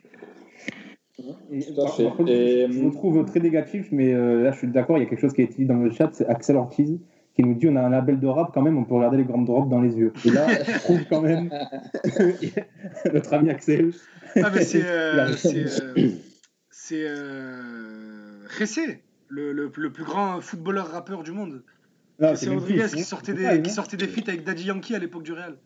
Je 1.17 2.81
vous 2.81 2.91
trouve 2.91 3.23
très 3.25 3.39
négatif, 3.39 3.87
mais 3.91 4.13
euh, 4.13 4.43
là, 4.43 4.51
je 4.51 4.57
suis 4.57 4.67
d'accord. 4.67 4.97
Il 4.97 5.03
y 5.03 5.05
a 5.05 5.09
quelque 5.09 5.21
chose 5.21 5.33
qui 5.33 5.43
est 5.43 5.55
dit 5.55 5.65
dans 5.65 5.77
le 5.77 5.91
chat. 5.91 6.09
C'est 6.11 6.25
Axel 6.25 6.57
Ortiz 6.57 6.99
qui 7.35 7.43
nous 7.43 7.53
dit 7.53 7.67
on 7.69 7.75
a 7.75 7.81
un 7.81 7.89
label 7.89 8.19
de 8.19 8.27
rap 8.27 8.51
quand 8.53 8.61
même, 8.61 8.77
on 8.77 8.83
peut 8.83 8.95
regarder 8.95 9.17
les 9.17 9.23
grandes 9.23 9.49
robes 9.49 9.69
dans 9.69 9.81
les 9.81 9.95
yeux. 9.95 10.13
Et 10.25 10.31
là, 10.31 10.47
je 10.63 10.79
trouve 10.79 11.01
quand 11.09 11.21
même 11.21 11.49
notre 13.13 13.33
ami 13.33 13.49
Axel. 13.49 13.91
Ah, 14.35 14.51
mais 14.53 14.63
c'est. 14.63 14.83
Euh, 14.93 15.33
c'est. 16.69 17.05
Euh, 17.05 18.43
le, 19.29 19.53
le, 19.53 19.69
plus 19.69 20.03
grand 20.03 20.41
footballeur 20.41 20.87
rappeur 20.87 21.23
du 21.23 21.31
monde. 21.31 21.63
C'est 22.35 22.49
Rodriguez 22.49 22.87
qui 22.93 23.03
sortait, 23.03 23.33
des, 23.33 23.61
qui 23.61 23.69
sortait 23.69 23.95
des 23.95 24.07
feats 24.07 24.27
avec 24.27 24.43
Daddy 24.43 24.65
Yankee 24.65 24.93
à 24.93 24.99
l'époque 24.99 25.23
du 25.23 25.31
Real. 25.31 25.57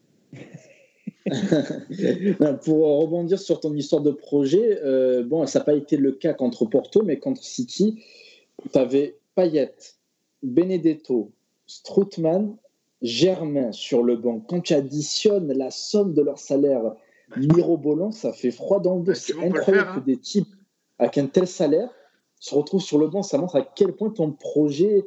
Pour 2.64 3.02
rebondir 3.02 3.40
sur 3.40 3.60
ton 3.60 3.74
histoire 3.74 4.04
de 4.04 4.12
projet, 4.12 4.80
euh, 4.84 5.24
bon, 5.24 5.46
ça 5.48 5.60
n'a 5.60 5.66
pas 5.66 5.74
été 5.74 5.98
le 5.98 6.12
cas 6.12 6.34
contre 6.34 6.66
Porto, 6.66 7.02
mais 7.04 7.18
contre 7.18 7.44
City, 7.44 8.04
tu 8.72 8.78
avais 8.78 9.18
Payet, 9.36 9.74
Benedetto, 10.44 11.32
Stroutman, 11.68 12.56
Germain 13.02 13.72
sur 13.72 14.04
le 14.04 14.16
banc. 14.16 14.40
Quand 14.40 14.62
tu 14.62 14.74
additionnes 14.74 15.52
la 15.54 15.72
somme 15.72 16.14
de 16.14 16.22
leur 16.22 16.40
salaire 16.40 16.96
mirobolant, 17.38 18.12
ça 18.12 18.34
fait 18.34 18.52
froid 18.52 18.80
dans 18.80 18.98
le 18.98 19.04
dos. 19.04 19.14
C'est 19.14 19.38
incroyable 19.44 19.94
que 19.94 20.00
hein. 20.00 20.04
des 20.06 20.18
types 20.18 20.54
avec 21.00 21.18
un 21.18 21.28
tel 21.28 21.48
salaire 21.48 21.90
se 22.40 22.56
retrouvent 22.56 22.82
sur 22.82 22.98
le 22.98 23.08
banc. 23.08 23.24
Ça 23.24 23.38
montre 23.38 23.56
à 23.56 23.62
quel 23.62 23.94
point 23.94 24.10
ton 24.10 24.32
projet 24.32 25.06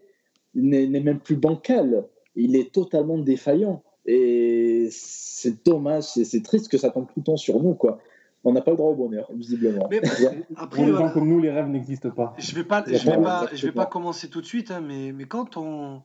n'est 0.54 0.86
même 0.88 1.20
plus 1.20 1.36
bancal. 1.36 2.04
Il 2.36 2.56
est 2.56 2.72
totalement 2.72 3.18
défaillant. 3.18 3.82
Et 4.06 4.88
c'est 4.90 5.64
dommage, 5.64 6.04
c'est 6.04 6.42
triste 6.42 6.68
que 6.68 6.78
ça 6.78 6.90
tombe 6.90 7.06
tout 7.06 7.18
le 7.18 7.24
temps 7.24 7.36
sur 7.36 7.62
nous, 7.62 7.74
quoi. 7.74 7.98
On 8.44 8.52
n'a 8.52 8.62
pas 8.62 8.70
le 8.70 8.76
droit 8.76 8.90
au 8.90 8.94
bonheur, 8.94 9.28
visiblement. 9.34 9.86
Mais, 9.90 10.00
après, 10.56 10.76
Pour 10.76 10.86
les 10.86 10.92
gens 10.92 11.10
comme 11.10 11.28
nous, 11.28 11.40
les 11.40 11.50
rêves 11.50 11.68
n'existent 11.68 12.10
pas. 12.10 12.34
Je 12.38 12.54
vais 12.54 12.64
pas, 12.64 12.84
je 12.86 12.92
vais 12.92 13.20
pas, 13.20 13.48
je 13.52 13.66
vais 13.66 13.72
pas 13.72 13.86
commencer 13.86 14.28
tout 14.28 14.40
de 14.40 14.46
suite, 14.46 14.70
hein, 14.70 14.80
mais, 14.80 15.12
mais 15.12 15.24
quand 15.24 15.56
on, 15.58 16.00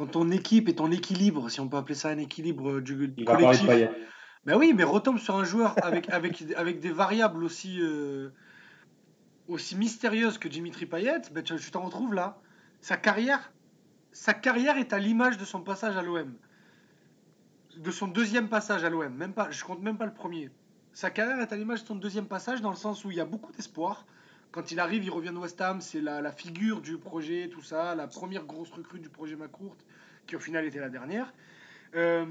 quand 0.00 0.06
ton 0.06 0.30
équipe 0.30 0.68
et 0.70 0.74
ton 0.74 0.90
équilibre, 0.90 1.50
si 1.50 1.60
on 1.60 1.68
peut 1.68 1.76
appeler 1.76 1.94
ça 1.94 2.08
un 2.08 2.16
équilibre 2.16 2.80
du, 2.80 3.08
du 3.08 3.24
collectif, 3.24 3.68
ben 4.46 4.56
oui, 4.56 4.72
mais 4.74 4.84
retombe 4.84 5.18
sur 5.18 5.36
un 5.36 5.44
joueur 5.44 5.74
avec, 5.84 6.08
avec, 6.08 6.42
avec 6.56 6.80
des 6.80 6.90
variables 6.90 7.44
aussi, 7.44 7.78
euh, 7.82 8.30
aussi 9.46 9.76
mystérieuses 9.76 10.38
que 10.38 10.48
Dimitri 10.48 10.86
Payet, 10.86 11.20
ben 11.32 11.42
tu 11.42 11.70
t'en 11.70 11.82
retrouves 11.82 12.14
là. 12.14 12.38
Sa 12.80 12.96
carrière, 12.96 13.52
sa 14.12 14.32
carrière 14.32 14.78
est 14.78 14.94
à 14.94 14.98
l'image 14.98 15.36
de 15.36 15.44
son 15.44 15.60
passage 15.60 15.98
à 15.98 16.02
l'OM. 16.02 16.34
De 17.76 17.90
son 17.90 18.08
deuxième 18.08 18.48
passage 18.48 18.84
à 18.84 18.88
l'OM. 18.88 19.12
Même 19.14 19.34
pas, 19.34 19.50
je 19.50 19.62
compte 19.62 19.82
même 19.82 19.98
pas 19.98 20.06
le 20.06 20.14
premier. 20.14 20.50
Sa 20.94 21.10
carrière 21.10 21.40
est 21.40 21.52
à 21.52 21.56
l'image 21.56 21.82
de 21.82 21.88
son 21.88 21.96
deuxième 21.96 22.26
passage 22.26 22.62
dans 22.62 22.70
le 22.70 22.76
sens 22.76 23.04
où 23.04 23.10
il 23.10 23.18
y 23.18 23.20
a 23.20 23.26
beaucoup 23.26 23.52
d'espoir. 23.52 24.06
Quand 24.52 24.72
il 24.72 24.80
arrive, 24.80 25.04
il 25.04 25.10
revient 25.10 25.30
de 25.30 25.38
West 25.38 25.60
Ham, 25.60 25.80
c'est 25.80 26.00
la, 26.00 26.32
figure 26.32 26.80
du 26.80 26.98
projet, 26.98 27.48
tout 27.52 27.62
ça, 27.62 27.94
la 27.94 28.06
première 28.06 28.44
grosse 28.44 28.70
recrue 28.70 28.98
du 28.98 29.08
projet 29.08 29.36
Macourt, 29.36 29.76
qui 30.26 30.34
au 30.34 30.40
final 30.40 30.64
était 30.64 30.80
la 30.80 30.88
dernière. 30.88 31.32
Euh, 31.94 32.26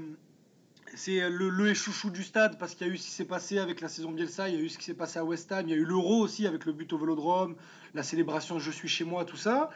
c'est 0.94 1.30
le, 1.30 1.48
le 1.48 1.72
chouchou 1.72 2.10
du 2.10 2.22
stade 2.22 2.58
parce 2.58 2.74
qu'il 2.74 2.86
y 2.86 2.90
a 2.90 2.92
eu 2.92 2.96
ce 2.96 3.06
qui 3.06 3.12
s'est 3.12 3.24
passé 3.24 3.58
avec 3.58 3.80
la 3.80 3.88
saison 3.88 4.10
Bielsa, 4.10 4.48
il 4.48 4.54
y 4.54 4.58
a 4.58 4.60
eu 4.60 4.68
ce 4.68 4.76
qui 4.76 4.84
s'est 4.84 4.94
passé 4.94 5.18
à 5.18 5.24
West 5.24 5.50
Ham, 5.52 5.66
il 5.66 5.70
y 5.70 5.74
a 5.74 5.76
eu 5.76 5.84
l'Euro 5.84 6.20
aussi 6.20 6.46
avec 6.46 6.66
le 6.66 6.72
but 6.72 6.92
au 6.92 6.98
Vélodrome, 6.98 7.56
la 7.94 8.02
célébration 8.02 8.58
Je 8.58 8.70
suis 8.70 8.88
chez 8.88 9.04
moi, 9.04 9.24
tout 9.24 9.36
ça. 9.36 9.70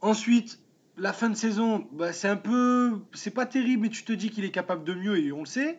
Ensuite, 0.00 0.58
la 0.96 1.12
fin 1.12 1.28
de 1.28 1.34
saison, 1.34 1.86
bah, 1.92 2.12
c'est 2.12 2.28
un 2.28 2.36
peu. 2.36 3.00
C'est 3.12 3.32
pas 3.32 3.46
terrible, 3.46 3.82
mais 3.82 3.88
tu 3.88 4.04
te 4.04 4.12
dis 4.12 4.30
qu'il 4.30 4.44
est 4.44 4.50
capable 4.50 4.84
de 4.84 4.94
mieux 4.94 5.18
et 5.18 5.32
on 5.32 5.40
le 5.40 5.46
sait. 5.46 5.78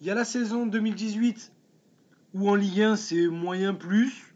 Il 0.00 0.06
y 0.06 0.10
a 0.10 0.14
la 0.14 0.24
saison 0.24 0.66
2018 0.66 1.52
où 2.34 2.50
en 2.50 2.54
Ligue 2.54 2.82
1 2.82 2.96
c'est 2.96 3.26
moyen 3.28 3.74
plus. 3.74 4.33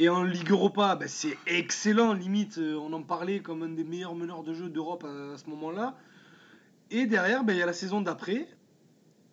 Et 0.00 0.08
en 0.08 0.22
Ligue 0.22 0.52
Europa, 0.52 0.94
bah, 0.94 1.08
c'est 1.08 1.36
excellent. 1.48 2.12
Limite, 2.12 2.58
euh, 2.58 2.76
on 2.76 2.92
en 2.92 3.02
parlait 3.02 3.40
comme 3.40 3.64
un 3.64 3.68
des 3.68 3.82
meilleurs 3.82 4.14
meneurs 4.14 4.44
de 4.44 4.54
jeu 4.54 4.68
d'Europe 4.68 5.04
à, 5.04 5.36
ce 5.36 5.50
moment-là. 5.50 5.96
Et 6.92 7.06
derrière, 7.06 7.42
bah, 7.42 7.52
il 7.52 7.58
y 7.58 7.62
a 7.62 7.66
la 7.66 7.72
saison 7.72 8.00
d'après 8.00 8.46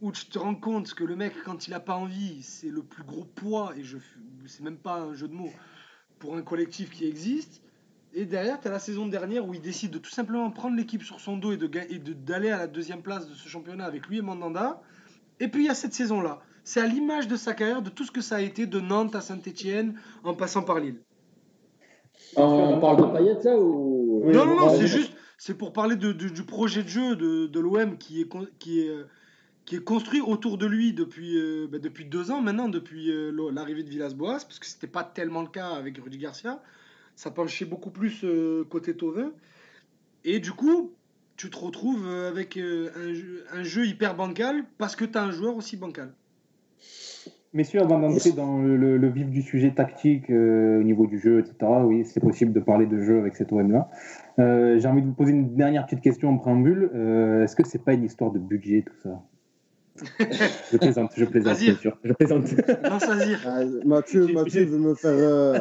où 0.02 0.12
tu 0.12 0.26
te 0.26 0.40
rends 0.40 0.56
compte 0.56 0.96
que 0.96 1.04
le 1.04 1.16
mec, 1.16 1.34
quand 1.46 1.68
il 1.68 1.70
n'a 1.70 1.80
pas 1.80 1.96
envie, 1.96 2.42
c'est 2.42 2.70
le 2.70 2.82
plus 2.82 3.04
gros 3.04 3.26
poids. 3.26 3.74
Et 3.78 3.84
je 3.84 3.98
c'est 4.48 4.64
même 4.64 4.78
pas 4.78 5.02
un 5.02 5.14
jeu 5.14 5.28
de 5.28 5.36
mots 5.36 5.54
pour 6.18 6.36
un 6.36 6.42
collectif 6.42 6.90
qui 6.90 7.06
existe. 7.06 7.62
Et 8.16 8.26
derrière, 8.26 8.60
tu 8.60 8.68
as 8.68 8.72
la 8.72 8.80
saison 8.80 9.08
dernière 9.08 9.48
où 9.48 9.54
il 9.54 9.62
décide 9.62 9.92
de 9.92 10.00
tout 10.00 10.10
simplement 10.10 10.50
prendre 10.50 10.76
l'équipe 10.76 11.04
sur 11.04 11.20
son 11.20 11.38
dos 11.38 11.52
et 11.52 11.58
d'aller 11.58 12.00
de, 12.00 12.14
d'aller 12.14 12.50
à 12.50 12.58
la 12.58 12.68
deuxième 12.68 13.04
place 13.04 13.30
de 13.30 13.36
ce 13.36 13.48
championnat 13.48 13.86
avec 13.86 14.08
lui 14.08 14.18
et 14.18 14.22
Mandanda. 14.24 14.82
Et 15.40 15.48
puis 15.48 15.66
il 15.66 15.68
y 15.68 15.70
a 15.70 15.76
cette 15.76 15.94
saison-là. 15.94 16.42
C'est 16.66 16.82
à 16.82 16.88
l'image 16.88 17.30
de 17.30 17.38
sa 17.38 17.54
carrière, 17.54 17.82
de 17.82 17.90
tout 17.90 18.04
ce 18.04 18.12
que 18.12 18.20
ça 18.20 18.36
a 18.36 18.42
été 18.42 18.66
de 18.66 18.82
Nantes 18.82 19.16
à 19.16 19.22
Saint-Etienne 19.22 19.98
en 20.26 20.34
passant 20.34 20.64
par 20.64 20.82
Lille. 20.82 21.00
On 22.36 22.78
parle 22.82 22.98
de 22.98 23.18
Payet 23.18 23.38
là 23.46 23.58
ou... 23.58 24.24
Non, 24.26 24.46
non, 24.46 24.56
non, 24.60 24.70
c'est 24.78 24.88
juste, 24.88 25.14
c'est 25.38 25.58
pour 25.58 25.72
parler 25.72 25.96
de, 25.96 26.12
du 26.12 26.44
projet 26.44 26.84
de 26.84 26.90
jeu 26.90 27.16
de, 27.16 27.46
de 27.46 27.60
l'OM 27.62 27.98
qui 27.98 28.22
est, 28.22 28.30
qui, 28.60 28.82
est, 28.82 28.92
qui 29.66 29.76
est 29.78 29.84
construit 29.84 30.20
autour 30.20 30.58
de 30.58 30.66
lui 30.66 30.92
depuis, 30.92 31.38
euh, 31.38 31.68
bah, 31.72 31.80
depuis 31.80 32.04
deux 32.04 32.32
ans 32.32 32.42
maintenant, 32.42 32.68
depuis 32.68 33.10
euh, 33.10 33.32
l'arrivée 33.54 33.84
de 33.84 33.90
Villas-Boas, 33.90 34.40
parce 34.40 34.60
que 34.60 34.66
c'était 34.66 34.88
pas 34.88 35.06
tellement 35.06 35.44
le 35.44 35.48
cas 35.48 35.70
avec 35.70 35.98
Rudy 35.98 36.18
Garcia 36.18 36.60
ça 37.16 37.32
penchait 37.32 37.66
beaucoup 37.66 37.92
plus 37.92 38.24
euh, 38.24 38.66
côté 38.70 38.96
Tovin. 38.96 39.32
Et 40.24 40.40
du 40.40 40.52
coup, 40.52 40.94
tu 41.38 41.50
te 41.50 41.58
retrouves 41.58 42.06
euh, 42.06 42.30
avec 42.30 42.58
euh, 42.58 43.46
un, 43.52 43.64
jeu, 43.64 43.86
hyper 43.86 44.16
bancal 44.16 44.66
parce 44.78 44.96
que 44.96 45.06
tu 45.06 45.18
as 45.18 45.24
un 45.24 45.32
joueur 45.32 45.56
aussi 45.56 45.78
bancal. 45.78 46.14
Messieurs, 47.56 47.82
avant 47.82 48.00
d'entrer 48.00 48.34
dans 48.34 48.62
le, 48.62 49.08
vif 49.08 49.30
du 49.30 49.42
sujet 49.42 49.72
tactique 49.72 50.30
au 50.30 50.84
niveau 50.84 51.08
du 51.08 51.18
jeu, 51.18 51.40
etc., 51.40 51.56
oui, 51.84 52.06
c'est 52.06 52.20
possible 52.20 52.54
de 52.54 52.60
parler 52.60 52.86
de 52.86 53.02
jeu 53.02 53.18
avec 53.20 53.36
cet 53.36 53.52
OM-là. 53.52 53.90
J'ai 54.38 54.88
envie 54.88 55.02
de 55.02 55.08
vous 55.08 55.14
poser 55.14 55.32
une 55.32 55.56
dernière 55.56 55.86
petite 55.86 56.02
question 56.02 56.30
en 56.30 56.38
préambule. 56.38 56.92
Est-ce 57.44 57.56
que 57.56 57.66
c'est 57.66 57.84
pas 57.84 57.94
une 57.94 58.04
histoire 58.04 58.32
de 58.32 58.40
budget, 58.40 58.84
tout 58.86 58.98
ça? 59.02 59.22
Je 60.72 60.78
plaisante, 60.78 61.12
je 61.16 61.24
plaisante, 61.24 61.58
bien 61.58 61.76
sûr. 61.76 61.98
Je 62.04 62.12
plaisante. 62.12 62.52
Non, 62.52 62.98
ah, 63.46 63.62
Mathieu, 63.86 64.28
Mathieu 64.34 64.66
veut 64.66 64.78
me 64.78 64.94
faire 64.94 65.12
euh, 65.12 65.60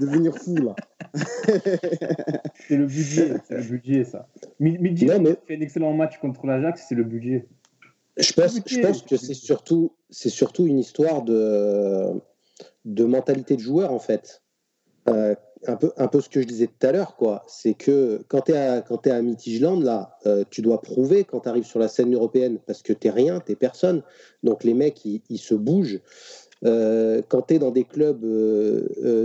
devenir 0.00 0.36
fou, 0.36 0.56
là. 0.56 0.74
c'est 1.14 2.76
le 2.76 2.86
budget, 2.86 3.34
c'est 3.44 3.58
le 3.58 3.62
budget, 3.62 4.04
ça. 4.04 4.26
Midi 4.58 5.06
fait 5.06 5.56
un 5.56 5.60
excellent 5.60 5.92
match 5.92 6.18
contre 6.18 6.46
l'Ajax, 6.46 6.86
c'est 6.88 6.96
le 6.96 7.04
budget. 7.04 7.46
Je 8.16 8.32
pense, 8.32 8.58
je 8.66 8.80
pense 8.80 9.02
que 9.02 9.16
c'est 9.16 9.34
surtout, 9.34 9.92
c'est 10.10 10.30
surtout 10.30 10.66
une 10.66 10.78
histoire 10.78 11.22
de, 11.22 12.12
de 12.86 13.04
mentalité 13.04 13.56
de 13.56 13.60
joueur, 13.60 13.92
en 13.92 13.98
fait. 13.98 14.42
Euh, 15.08 15.34
un 15.66 15.76
peu, 15.76 15.90
un 15.96 16.06
peu 16.06 16.20
ce 16.20 16.28
que 16.28 16.40
je 16.40 16.46
disais 16.46 16.66
tout 16.66 16.86
à 16.86 16.92
l'heure, 16.92 17.16
quoi. 17.16 17.42
C'est 17.48 17.74
que 17.74 18.22
quand 18.28 18.42
tu 18.42 18.52
es 18.52 18.56
à, 18.56 18.82
quand 18.82 19.06
es 19.06 19.10
à 19.10 19.20
Mitigeland, 19.22 19.80
là, 19.80 20.16
euh, 20.26 20.44
tu 20.50 20.62
dois 20.62 20.80
prouver 20.80 21.24
quand 21.24 21.40
tu 21.40 21.48
arrives 21.48 21.64
sur 21.64 21.78
la 21.78 21.88
scène 21.88 22.14
européenne 22.14 22.58
parce 22.66 22.82
que 22.82 22.92
tu 22.92 23.08
rien, 23.10 23.40
tu 23.40 23.56
personne. 23.56 24.02
Donc 24.42 24.64
les 24.64 24.74
mecs, 24.74 25.04
ils, 25.04 25.38
se 25.38 25.54
bougent. 25.54 26.00
Euh, 26.64 27.22
quand 27.28 27.42
tu 27.42 27.54
es 27.54 27.58
dans 27.58 27.70
des 27.70 27.84
clubs, 27.84 28.24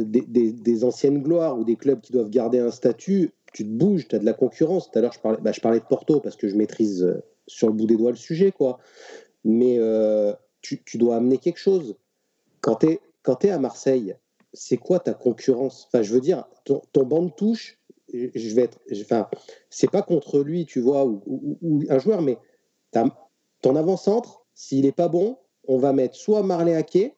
des, 0.08 0.84
anciennes 0.84 1.22
gloires 1.22 1.60
ou 1.60 1.64
des 1.64 1.76
clubs 1.76 2.00
qui 2.02 2.14
doivent 2.14 2.30
garder 2.30 2.60
un 2.60 2.72
statut, 2.72 3.32
tu 3.54 3.64
te 3.64 3.70
bouges, 3.70 4.08
tu 4.08 4.16
as 4.16 4.20
de 4.20 4.26
la 4.26 4.34
concurrence. 4.34 4.90
Tout 4.90 5.00
à 5.00 5.02
l'heure, 5.02 5.14
je 5.14 5.20
parlais, 5.20 5.40
bah, 5.42 5.52
je 5.52 5.60
parlais 5.60 5.80
de 5.80 5.86
Porto 5.86 6.22
parce 6.22 6.38
que 6.38 6.48
je 6.48 6.56
maîtrise 6.56 7.22
sur 7.52 7.68
le 7.68 7.74
bout 7.74 7.86
des 7.86 7.98
doigts 7.98 8.12
le 8.12 8.18
sujet, 8.18 8.52
quoi. 8.52 8.80
Mais 9.44 9.80
tu, 10.62 10.84
tu, 10.84 10.98
dois 10.98 11.18
amener 11.18 11.38
quelque 11.38 11.60
chose. 11.60 11.96
Quand 12.62 12.76
tu 12.76 13.00
es, 13.48 13.50
à 13.50 13.60
Marseille, 13.60 14.16
c'est 14.54 14.78
quoi 14.78 15.00
ta 15.00 15.14
concurrence? 15.14 15.88
Enfin, 15.88 16.04
je 16.04 16.14
veux 16.14 16.22
dire, 16.22 16.46
ton, 16.66 16.82
banc 17.04 17.24
de 17.24 17.32
touche, 17.32 17.80
je 18.14 18.56
vais 18.56 18.64
être, 18.64 18.80
enfin, 19.02 19.28
c'est 19.70 19.90
pas 19.90 20.02
contre 20.02 20.40
lui, 20.40 20.66
tu 20.66 20.80
vois, 20.80 21.06
ou, 21.06 21.84
un 21.90 22.00
joueur, 22.00 22.22
mais 22.22 22.38
ton 23.62 23.76
avant-centre, 23.76 24.46
s'il 24.54 24.86
est 24.86 24.92
pas 24.92 25.08
bon, 25.08 25.38
on 25.68 25.78
va 25.78 25.94
mettre 25.94 26.16
soit 26.16 26.44
Marley 26.44 26.76
Hacké, 26.76 27.16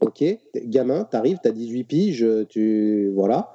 ok, 0.00 0.24
gamin, 0.54 1.04
t'arrives, 1.04 1.38
t'as 1.42 1.50
18 1.50 1.84
piges, 1.84 2.26
tu, 2.48 3.10
voilà, 3.14 3.52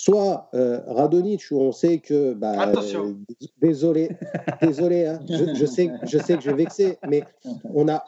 soit 0.00 0.48
euh, 0.54 0.80
Radonic 0.86 1.42
où 1.50 1.60
on 1.60 1.72
sait 1.72 1.98
que 1.98 2.32
bah, 2.32 2.52
Attention. 2.58 3.16
désolé 3.60 4.10
désolé 4.62 5.04
hein, 5.06 5.20
je, 5.28 5.54
je, 5.54 5.66
sais 5.66 5.90
je 6.04 6.16
sais 6.18 6.36
que 6.36 6.42
je 6.42 6.50
vais 6.50 6.56
vexer 6.56 6.98
mais 7.06 7.22
on 7.74 7.86
a 7.86 8.02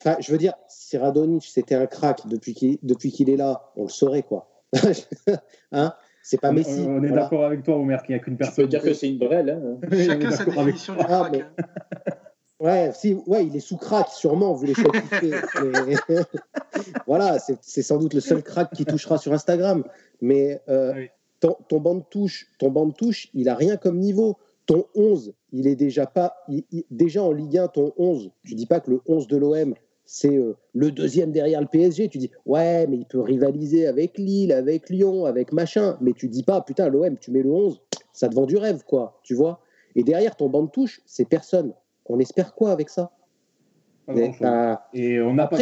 enfin 0.00 0.16
je 0.20 0.30
veux 0.30 0.38
dire 0.38 0.54
si 0.68 0.96
Radonic 0.96 1.44
c'était 1.44 1.74
un 1.74 1.86
crack 1.86 2.28
depuis 2.28 2.54
qu'il 2.54 2.78
depuis 2.84 3.10
qu'il 3.10 3.30
est 3.30 3.36
là 3.36 3.72
on 3.74 3.82
le 3.84 3.88
saurait 3.88 4.22
quoi 4.22 4.48
hein 5.72 5.92
c'est 6.26 6.40
pas 6.40 6.52
Messi. 6.52 6.80
On, 6.88 7.02
est 7.04 7.08
voilà. 7.08 7.24
d'accord 7.24 7.44
avec 7.44 7.62
toi, 7.64 7.76
Omer, 7.76 8.02
qu'il 8.02 8.14
n'y 8.14 8.18
a 8.18 8.24
qu'une 8.24 8.38
personne. 8.38 8.54
Tu 8.54 8.62
peux 8.62 8.66
dire 8.68 8.80
que 8.80 8.94
c'est 8.94 9.10
une 9.10 9.18
brêle. 9.18 9.50
Hein. 9.50 9.78
Chacun 10.06 10.30
sa 10.30 10.46
définition 10.46 10.94
du 10.94 11.00
Ah, 11.02 11.04
crack. 11.04 11.32
mais- 11.32 11.42
hein. 11.42 12.12
Ouais, 12.60 12.92
si, 12.94 13.12
ouais, 13.26 13.44
il 13.44 13.54
est 13.54 13.60
sous 13.60 13.76
crack, 13.76 14.08
sûrement, 14.08 14.54
vous 14.54 14.64
les. 14.64 14.72
Mais- 15.62 15.96
voilà, 17.06 17.38
c'est 17.38 17.58
c'est 17.60 17.82
sans 17.82 17.98
doute 17.98 18.14
le 18.14 18.20
seul 18.20 18.42
crack 18.42 18.72
qui 18.72 18.86
touchera 18.86 19.18
sur 19.18 19.34
Instagram. 19.34 19.84
Mais 20.22 20.62
euh, 20.70 20.94
Oui. 20.94 21.10
Ton, 21.68 21.80
banc 21.80 21.96
de 21.96 22.04
touche, 22.10 22.46
ton 22.58 22.70
banc 22.70 22.86
de 22.86 22.92
touche, 22.92 23.28
il 23.34 23.48
a 23.48 23.54
rien 23.54 23.76
comme 23.76 23.98
niveau. 23.98 24.36
Ton 24.66 24.86
11, 24.94 25.34
il 25.52 25.66
est 25.66 25.76
déjà 25.76 26.06
pas. 26.06 26.34
déjà 26.90 27.22
en 27.22 27.32
Ligue 27.32 27.58
1, 27.58 27.68
ton 27.68 27.92
11, 27.98 28.30
tu 28.44 28.54
dis 28.54 28.66
pas 28.66 28.80
que 28.80 28.90
le 28.90 29.00
11 29.06 29.26
de 29.26 29.36
l'OM, 29.36 29.74
c'est 30.06 30.36
euh, 30.36 30.56
le 30.72 30.90
deuxième 30.90 31.32
derrière 31.32 31.60
le 31.60 31.66
PSG. 31.66 32.08
Tu 32.08 32.18
dis, 32.18 32.30
ouais, 32.46 32.86
mais 32.86 32.96
il 32.98 33.06
peut 33.06 33.20
rivaliser 33.20 33.86
avec 33.86 34.16
Lille, 34.16 34.52
avec 34.52 34.88
Lyon, 34.88 35.26
avec 35.26 35.52
machin. 35.52 35.98
Mais 36.00 36.12
tu 36.12 36.28
dis 36.28 36.42
pas, 36.42 36.62
putain, 36.62 36.88
l'OM, 36.88 37.18
tu 37.18 37.30
mets 37.30 37.42
le 37.42 37.52
11, 37.52 37.82
ça 38.12 38.28
te 38.28 38.34
vend 38.34 38.46
du 38.46 38.56
rêve, 38.56 38.82
quoi. 38.84 39.20
Tu 39.22 39.34
vois 39.34 39.60
Et 39.96 40.02
derrière 40.02 40.36
ton 40.36 40.48
banc 40.48 40.62
de 40.62 40.70
touche, 40.70 41.02
c'est 41.04 41.28
personne. 41.28 41.74
On 42.06 42.18
espère 42.18 42.54
quoi 42.54 42.70
avec 42.70 42.88
ça? 42.88 43.12
Mais, 44.06 44.32
Et 44.92 45.20
on 45.20 45.32
n'a 45.34 45.46
pas 45.46 45.56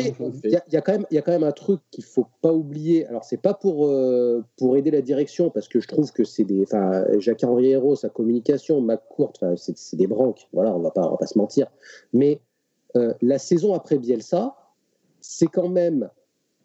il 0.44 0.50
y, 0.50 0.56
a- 0.56 0.64
il 0.66 0.72
y 0.74 0.76
a 0.76 0.80
quand 0.80 0.92
même- 0.92 1.06
il 1.10 1.14
y 1.14 1.18
a 1.18 1.22
quand 1.22 1.30
même 1.32 1.44
un 1.44 1.52
truc 1.52 1.80
qu'il 1.92 2.02
faut 2.02 2.26
pas 2.40 2.52
oublier. 2.52 3.06
Alors, 3.06 3.22
c'est 3.24 3.40
pas 3.40 3.54
pour, 3.54 3.86
euh, 3.86 4.44
pour 4.56 4.76
aider 4.76 4.90
la 4.90 5.00
direction, 5.00 5.48
parce 5.50 5.68
que 5.68 5.78
je 5.80 5.86
trouve 5.86 6.10
que 6.12 6.24
c'est 6.24 6.42
des. 6.44 6.62
Enfin, 6.62 7.04
Jacques-Henri 7.18 7.70
Hérault, 7.70 7.94
sa 7.94 8.08
communication, 8.08 8.80
McCourt, 8.80 9.32
c'est 9.56 9.78
c'est 9.78 9.96
des 9.96 10.08
branques. 10.08 10.48
Voilà, 10.52 10.74
on 10.74 10.80
va 10.80 10.90
pas, 10.90 11.06
on 11.06 11.12
va 11.12 11.16
pas 11.18 11.26
se 11.26 11.38
mentir. 11.38 11.68
Mais 12.12 12.40
euh, 12.96 13.14
la 13.22 13.38
saison 13.38 13.74
après 13.74 13.98
Bielsa, 13.98 14.56
c'est 15.20 15.46
quand 15.46 15.68
même. 15.68 16.10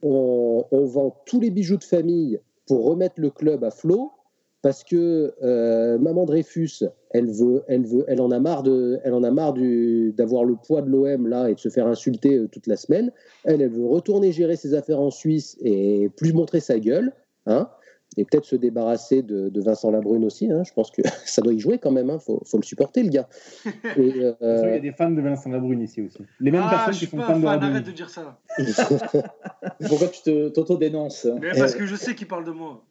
On, 0.02 0.66
on 0.72 0.86
vend 0.86 1.22
tous 1.26 1.40
les 1.40 1.50
bijoux 1.52 1.78
de 1.78 1.84
famille 1.84 2.40
pour 2.68 2.86
remettre 2.86 3.16
le 3.22 3.30
club 3.30 3.64
à 3.64 3.72
flot. 3.72 4.12
Parce 4.64 4.84
que 4.84 5.34
euh, 5.44 5.98
maman 6.00 6.26
Dreyfus, 6.26 6.84
elle 7.12 7.30
veut, 7.32 7.64
elle 7.68 7.86
veut, 7.86 8.04
elle 8.08 8.20
en 8.22 8.32
a 8.32 8.40
marre 8.40 8.64
de, 8.64 9.00
elle 9.04 9.14
en 9.14 9.24
a 9.24 9.32
marre 9.32 9.54
du- 9.54 10.14
d'avoir 10.18 10.44
le 10.44 10.56
poids 10.56 10.82
de 10.82 10.90
l'OM 10.90 11.28
là 11.28 11.50
et 11.50 11.54
de 11.56 11.60
se 11.60 11.70
faire 11.70 11.86
insulter 11.88 12.36
euh, 12.38 12.48
toute 12.48 12.66
la 12.68 12.76
semaine. 12.76 13.12
Elle, 13.46 13.62
elle 13.62 13.70
veut 13.70 13.86
retourner 13.86 14.32
gérer 14.32 14.56
ses 14.56 14.74
affaires 14.74 15.00
en 15.00 15.12
Suisse 15.12 15.58
et 15.62 16.10
plus 16.18 16.34
montrer 16.34 16.60
sa 16.60 16.80
gueule, 16.80 17.14
hein, 17.46 17.70
et 18.18 18.26
peut-être 18.26 18.46
se 18.46 18.56
débarrasser 18.56 19.22
de, 19.22 19.50
de 19.50 19.62
Vincent 19.62 19.92
Labrune 19.92 20.26
aussi. 20.26 20.52
Hein, 20.52 20.64
je 20.64 20.74
pense 20.74 20.90
que 20.90 21.04
ça 21.26 21.42
doit 21.44 21.54
y 21.54 21.60
jouer 21.60 21.78
quand 21.78 21.92
même. 21.92 22.10
Hein, 22.10 22.18
faut, 22.20 22.42
faut 22.46 22.58
le 22.58 22.64
supporter 22.64 23.04
le 23.04 23.10
gars. 23.10 23.30
Et, 23.96 24.24
euh, 24.42 24.64
Il 24.64 24.70
y 24.74 24.74
a 24.74 24.80
des 24.80 24.92
fans 24.92 25.12
de 25.12 25.22
Vincent 25.22 25.52
Labrune 25.52 25.82
ici 25.82 26.02
aussi. 26.02 26.18
Les 26.40 26.50
mêmes 26.50 26.64
Ah, 26.66 26.70
personnes 26.72 26.94
je 26.96 27.00
qui 27.02 27.06
sont 27.06 27.18
pas 27.18 27.28
fans 27.28 27.34
fan, 27.34 27.42
de 27.42 27.48
arrête 27.48 27.62
Labrune. 27.64 27.84
de 27.84 27.92
dire 27.92 28.10
ça. 28.10 28.40
Pourquoi 29.88 30.08
tu 30.08 30.24
te- 30.24 30.50
t'auto-dénonces 30.50 31.28
Mais 31.40 31.52
parce 31.58 31.76
que 31.76 31.86
je 31.86 31.96
sais 31.96 32.16
qu'il 32.16 32.28
parle 32.28 32.44
de 32.46 32.52
moi. 32.52 32.84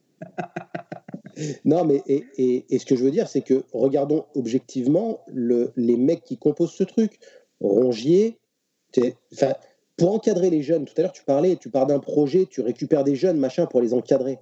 Non, 1.64 1.84
mais 1.84 2.02
et, 2.06 2.24
et- 2.38 2.64
et 2.70 2.78
ce 2.78 2.86
que 2.86 2.96
je 2.96 3.04
veux 3.04 3.10
dire, 3.10 3.28
c'est 3.28 3.42
que 3.42 3.62
regardons 3.72 4.24
objectivement 4.34 5.20
le, 5.26 5.72
les 5.76 5.96
mecs 5.96 6.22
qui 6.24 6.38
composent 6.38 6.72
ce 6.72 6.84
truc. 6.84 7.18
Rongier, 7.60 8.38
pour 9.96 10.12
encadrer 10.14 10.50
les 10.50 10.62
jeunes, 10.62 10.84
tout 10.84 10.94
à 10.98 11.02
l'heure 11.02 11.12
tu 11.12 11.24
parlais, 11.24 11.56
tu 11.56 11.70
pars 11.70 11.86
d'un 11.86 11.98
projet, 11.98 12.46
tu 12.50 12.60
récupères 12.60 13.04
des 13.04 13.16
jeunes, 13.16 13.38
machin, 13.38 13.66
pour 13.66 13.80
les 13.80 13.94
encadrer. 13.94 14.38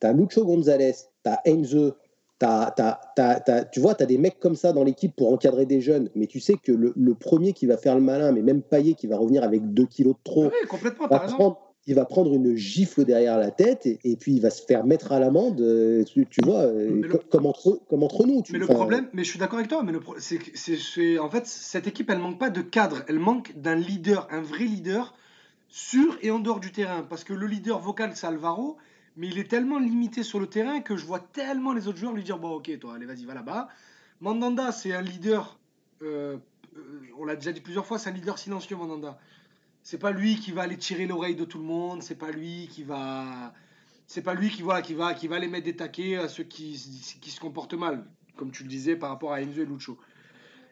T'as 0.00 0.12
Lucho 0.12 0.44
Gonzalez, 0.44 0.94
t'as 1.22 1.38
Enze, 1.48 1.94
t'as, 2.38 2.70
t'as- 3.16 3.64
tu 3.64 3.80
vois, 3.80 3.94
t'as 3.94 4.04
des 4.06 4.18
mecs 4.18 4.38
comme 4.40 4.56
ça 4.56 4.72
dans 4.72 4.84
l'équipe 4.84 5.14
pour 5.16 5.32
encadrer 5.32 5.64
des 5.64 5.80
jeunes, 5.80 6.10
mais 6.14 6.26
tu 6.26 6.38
sais 6.40 6.54
que 6.62 6.72
le, 6.72 6.92
le 6.96 7.14
premier 7.14 7.52
qui 7.52 7.66
va 7.66 7.76
faire 7.76 7.94
le 7.94 8.00
malin, 8.02 8.32
mais 8.32 8.42
même 8.42 8.62
Payet 8.62 8.94
qui 8.94 9.06
va 9.06 9.16
revenir 9.16 9.42
avec 9.42 9.72
2 9.72 9.86
kilos 9.86 10.14
de 10.14 10.20
trop, 10.22 10.44
Oui, 10.44 10.68
complètement, 10.68 11.06
va 11.08 11.20
prendre, 11.20 11.58
il 11.86 11.94
va 11.94 12.04
prendre 12.04 12.32
une 12.34 12.56
gifle 12.56 13.04
derrière 13.04 13.38
la 13.38 13.50
tête 13.50 13.86
et, 13.86 13.98
et 14.04 14.16
puis 14.16 14.32
il 14.32 14.40
va 14.40 14.50
se 14.50 14.62
faire 14.62 14.84
mettre 14.84 15.12
à 15.12 15.20
l'amende, 15.20 15.60
euh, 15.60 16.04
tu, 16.04 16.26
tu 16.26 16.40
vois, 16.44 16.62
euh, 16.62 17.02
le- 17.02 17.18
comme, 17.30 17.46
entre, 17.46 17.80
comme 17.88 18.02
entre 18.02 18.26
nous. 18.26 18.42
Tu, 18.42 18.52
Mais 18.52 18.58
le 18.58 18.66
problème, 18.66 19.08
mais 19.12 19.22
je 19.22 19.30
suis 19.30 19.38
d'accord 19.38 19.58
avec 19.58 19.70
toi, 19.70 19.82
mais 19.84 19.92
le 19.92 20.00
c'est 20.18 21.18
en 21.18 21.30
fait 21.30 21.46
cette 21.46 21.86
équipe 21.86 22.10
elle 22.10 22.18
manque 22.18 22.38
pas 22.38 22.50
de 22.50 22.60
cadre, 22.60 23.04
elle 23.08 23.18
manque 23.18 23.56
d'un 23.56 23.76
leader, 23.76 24.26
un 24.30 24.40
vrai 24.40 24.64
leader 24.64 25.14
sur 25.68 26.16
et 26.22 26.30
en 26.30 26.38
dehors 26.38 26.60
du 26.60 26.72
terrain, 26.72 27.02
parce 27.02 27.24
que 27.24 27.32
le 27.32 27.46
leader 27.46 27.78
vocal 27.78 28.12
c'est 28.14 28.26
Alvaro, 28.26 28.76
mais 29.16 29.28
il 29.28 29.38
est 29.38 29.48
tellement 29.48 29.78
limité 29.78 30.22
sur 30.22 30.40
le 30.40 30.46
terrain 30.48 30.80
que 30.80 30.96
je 30.96 31.04
vois 31.06 31.20
tellement 31.20 31.72
les 31.72 31.86
autres 31.88 31.98
joueurs 31.98 32.12
lui 32.14 32.24
dire 32.24 32.38
bon 32.38 32.50
ok 32.50 32.78
toi 32.80 32.94
allez 32.96 33.06
vas-y 33.06 33.24
va 33.24 33.34
là-bas. 33.34 33.68
Mandanda 34.20 34.72
c'est 34.72 34.92
un 34.92 35.02
leader, 35.02 35.58
euh, 36.02 36.36
on 37.18 37.24
l'a 37.24 37.36
déjà 37.36 37.52
dit 37.52 37.60
plusieurs 37.60 37.86
fois, 37.86 37.98
c'est 37.98 38.10
un 38.10 38.12
leader 38.12 38.38
silencieux 38.38 38.76
Mandanda. 38.76 39.18
C'est 39.86 39.98
pas 39.98 40.10
lui 40.10 40.34
qui 40.34 40.50
va 40.50 40.62
aller 40.62 40.76
tirer 40.76 41.06
l'oreille 41.06 41.36
de 41.36 41.44
tout 41.44 41.58
le 41.58 41.64
monde, 41.64 42.02
c'est 42.02 42.18
pas 42.18 42.32
lui 42.32 42.66
qui 42.72 42.82
va 42.82 43.54
c'est 44.08 44.20
pas 44.20 44.34
lui 44.34 44.50
qui 44.50 44.62
voilà 44.62 44.82
qui 44.82 44.94
va 44.94 45.14
qui 45.14 45.28
va 45.28 45.38
les 45.38 45.46
mettre 45.46 45.64
des 45.66 45.76
taquets 45.76 46.16
à 46.16 46.26
ceux 46.26 46.42
qui, 46.42 46.72
qui 47.20 47.30
se 47.30 47.38
comportent 47.38 47.74
mal, 47.74 48.04
comme 48.34 48.50
tu 48.50 48.64
le 48.64 48.68
disais 48.68 48.96
par 48.96 49.10
rapport 49.10 49.32
à 49.32 49.40
Enzo 49.40 49.62
et 49.62 49.64
Lucho. 49.64 49.96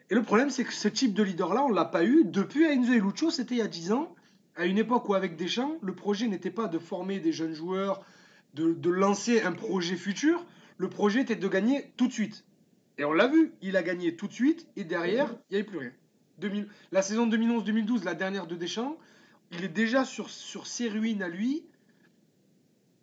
Et 0.09 0.15
le 0.15 0.21
problème 0.21 0.49
c'est 0.49 0.65
que 0.65 0.73
ce 0.73 0.89
type 0.89 1.13
de 1.13 1.23
leader 1.23 1.53
là, 1.53 1.63
on 1.63 1.69
l'a 1.69 1.85
pas 1.85 2.03
eu 2.03 2.25
depuis 2.25 2.65
Enzo 2.65 2.91
et 2.91 2.99
Lucho, 2.99 3.31
c'était 3.31 3.55
il 3.55 3.59
y 3.59 3.61
a 3.61 3.69
10 3.69 3.93
ans, 3.93 4.13
à 4.57 4.65
une 4.65 4.77
époque 4.77 5.07
où 5.07 5.13
avec 5.13 5.37
Deschamps, 5.37 5.77
le 5.81 5.95
projet 5.95 6.27
n'était 6.27 6.51
pas 6.51 6.67
de 6.67 6.77
former 6.77 7.21
des 7.21 7.31
jeunes 7.31 7.53
joueurs, 7.53 8.05
de, 8.53 8.73
de 8.73 8.89
lancer 8.89 9.41
un 9.43 9.53
projet 9.53 9.95
futur, 9.95 10.45
le 10.77 10.89
projet 10.89 11.21
était 11.21 11.37
de 11.37 11.47
gagner 11.47 11.93
tout 11.95 12.07
de 12.07 12.13
suite. 12.13 12.43
Et 12.97 13.05
on 13.05 13.13
l'a 13.13 13.29
vu, 13.29 13.53
il 13.61 13.77
a 13.77 13.81
gagné 13.83 14.17
tout 14.17 14.27
de 14.27 14.33
suite 14.33 14.67
et 14.75 14.83
derrière, 14.83 15.33
il 15.49 15.53
n'y 15.53 15.61
avait 15.61 15.69
plus 15.69 15.77
rien. 15.77 15.91
2000 16.39 16.67
la 16.91 17.01
saison 17.01 17.27
2011-2012, 17.29 18.03
la 18.03 18.15
dernière 18.15 18.47
de 18.47 18.55
Deschamps, 18.55 18.97
il 19.51 19.63
est 19.63 19.69
déjà 19.69 20.05
sur, 20.05 20.29
sur 20.29 20.67
ses 20.67 20.89
ruines 20.89 21.21
à 21.21 21.29
lui. 21.29 21.65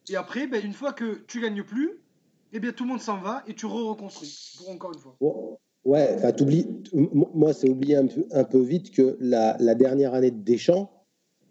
Et 0.09 0.17
après, 0.17 0.47
ben, 0.47 0.65
une 0.65 0.73
fois 0.73 0.93
que 0.93 1.23
tu 1.27 1.41
gagnes 1.41 1.63
plus, 1.63 2.01
eh 2.53 2.61
bien 2.61 2.73
tout 2.73 2.85
le 2.85 2.91
monde 2.91 3.01
s'en 3.01 3.19
va 3.19 3.43
et 3.47 3.55
tu 3.55 3.67
re-reconstruis 3.67 4.57
pour 4.59 4.71
encore 4.71 4.93
une 4.93 4.99
fois. 4.99 5.17
ouais, 5.85 6.17
enfin, 6.17 6.33
moi, 7.35 7.53
c'est 7.53 7.69
oublié 7.69 7.97
un 7.97 8.07
peu, 8.07 8.27
un 8.33 8.45
peu 8.45 8.61
vite 8.61 8.91
que 8.91 9.17
la, 9.21 9.57
la 9.59 9.75
dernière 9.75 10.15
année 10.15 10.31
de 10.31 10.43
Deschamps, 10.43 10.91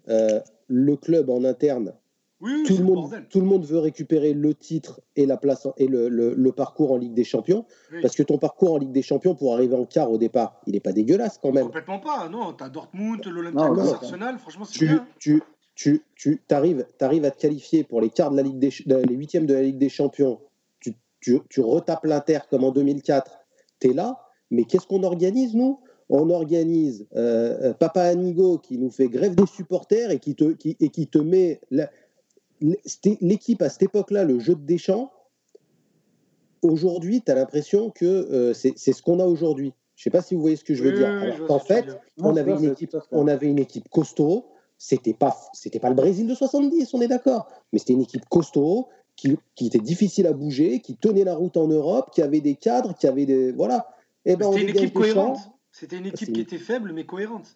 euh, 0.10 0.40
le 0.68 0.96
club 0.96 1.30
en 1.30 1.44
interne, 1.44 1.94
Oui, 2.42 2.52
oui, 2.56 2.64
tout 2.66 2.78
le, 2.78 2.84
monde, 2.84 3.12
tout 3.30 3.40
le 3.40 3.46
monde 3.46 3.64
veut 3.66 3.78
récupérer 3.80 4.34
le 4.34 4.54
titre 4.56 5.00
et, 5.16 5.26
la 5.26 5.38
place 5.38 5.66
en- 5.66 5.74
et 5.78 5.88
le, 5.88 6.10
le- 6.10 6.34
le 6.34 6.52
parcours 6.52 6.92
en 6.92 6.98
Ligue 6.98 7.14
des 7.14 7.24
Champions, 7.24 7.66
Oui. 7.92 8.00
parce 8.02 8.16
que 8.16 8.24
ton 8.24 8.38
parcours 8.40 8.74
en 8.74 8.78
Ligue 8.78 8.92
des 8.92 9.02
Champions 9.04 9.36
pour 9.36 9.54
arriver 9.54 9.76
en 9.76 9.86
quart 9.86 10.12
au 10.12 10.18
départ, 10.18 10.60
il 10.66 10.74
n'est 10.74 10.80
pas 10.80 10.92
dégueulasse 10.92 11.38
quand 11.42 11.52
même. 11.52 11.66
Complètement 11.66 12.00
pas, 12.00 12.28
non. 12.30 12.54
T'as 12.54 12.70
Dortmund, 12.70 13.22
non. 13.54 13.94
Arsenal, 13.94 14.40
franchement, 14.40 14.66
c'est 14.66 14.80
tu, 14.80 14.86
bien. 14.88 15.06
tu, 15.20 15.44
tu, 15.76 16.04
tu 16.16 16.42
arrives, 16.50 16.86
à 17.26 17.32
te 17.32 17.40
qualifier 17.40 17.84
pour 17.84 18.02
les 18.02 18.10
quarts 18.10 18.32
de 18.32 18.38
la 18.38 18.44
Ligue 18.44 18.60
des, 18.60 18.72
Ch- 18.72 18.88
de- 18.88 18.96
les 18.98 19.16
huitièmes 19.16 19.46
de 19.46 19.54
la 19.54 19.62
Ligue 19.62 19.78
des 19.78 19.90
Champions. 19.90 20.40
Tu, 20.80 20.94
tu, 21.20 21.40
tu 21.50 21.62
retapes 21.62 22.06
l'Inter 22.06 22.40
comme 22.50 22.64
en 22.64 22.72
2004. 22.72 23.32
Tu 23.80 23.90
es 23.90 23.94
là, 23.94 24.20
mais 24.50 24.64
qu'est-ce 24.66 24.88
qu'on 24.88 25.04
organise, 25.04 25.54
nous? 25.56 25.80
On 26.14 26.30
organise 26.30 27.08
euh, 27.16 27.70
euh, 27.70 27.74
Papa 27.74 28.02
Anigo 28.02 28.58
qui 28.58 28.78
nous 28.78 28.92
fait 28.92 29.08
grève 29.08 29.34
des 29.34 29.46
supporters 29.46 30.12
et 30.12 30.20
qui 30.20 30.36
te, 30.36 30.52
qui, 30.52 30.76
et 30.82 30.90
qui 30.90 31.08
te 31.08 31.18
met 31.20 31.62
la- 31.72 31.90
l'équipe 32.62 33.62
à 33.62 33.70
cette 33.70 33.84
époque-là, 33.84 34.24
le 34.24 34.40
jeu 34.40 34.56
de 34.56 34.62
Deschamps. 34.66 35.12
Aujourd'hui, 36.62 37.22
tu 37.26 37.32
as 37.32 37.36
l'impression 37.36 37.90
que 37.90 38.06
euh, 38.06 38.54
c'est 38.54 38.74
c'est 38.78 38.94
ce 38.94 39.02
qu'on 39.02 39.20
a 39.20 39.26
aujourd'hui. 39.26 39.74
Je 39.96 40.04
sais 40.04 40.10
pas 40.12 40.22
si 40.22 40.36
vous 40.36 40.42
voyez 40.42 40.56
ce 40.56 40.64
que 40.64 40.74
je 40.74 40.84
veux 40.84 40.92
Oui, 40.92 40.98
dire. 40.98 41.08
Alors 41.10 41.60
veux 41.60 41.66
fait, 41.66 41.86
on 42.20 42.30
Non, 42.32 42.38
avait, 42.38 42.52
une 42.54 42.66
équipe, 42.72 42.96
on 43.12 43.28
avait 43.28 43.48
une 43.48 43.60
équipe 43.60 43.90
costaud. 43.90 44.46
C'était 44.78 45.14
pas, 45.14 45.36
c'était 45.54 45.80
pas 45.80 45.90
le 45.90 45.96
Brésil 45.96 46.28
de 46.28 46.34
70, 46.34 46.94
on 46.96 47.02
est 47.02 47.08
d'accord. 47.08 47.48
Mais 47.72 47.78
c'était 47.80 47.94
une 47.94 48.02
équipe 48.02 48.26
costaud 48.30 48.88
qui, 49.16 49.38
qui 49.54 49.68
était 49.68 49.80
difficile 49.80 50.26
à 50.26 50.34
bouger, 50.34 50.80
qui 50.82 50.96
tenait 50.96 51.24
la 51.24 51.36
route 51.36 51.56
en 51.58 51.68
Europe, 51.68 52.10
qui 52.12 52.24
avait 52.24 52.42
des 52.42 52.56
cadres, 52.56 52.96
qui 52.98 53.06
avait 53.06 53.28
des, 53.28 53.52
voilà. 53.52 53.88
Et 54.26 54.36
ben 54.36 54.52
C'était 54.52 54.64
une 54.64 54.70
équipe 54.70 54.94
cohérente. 54.94 55.38
C'était 55.72 55.98
une 55.98 56.08
équipe 56.08 56.28
C'est- 56.28 56.32
qui 56.32 56.42
était 56.42 56.58
faible 56.58 56.94
mais 56.94 57.06
cohérente. 57.06 57.56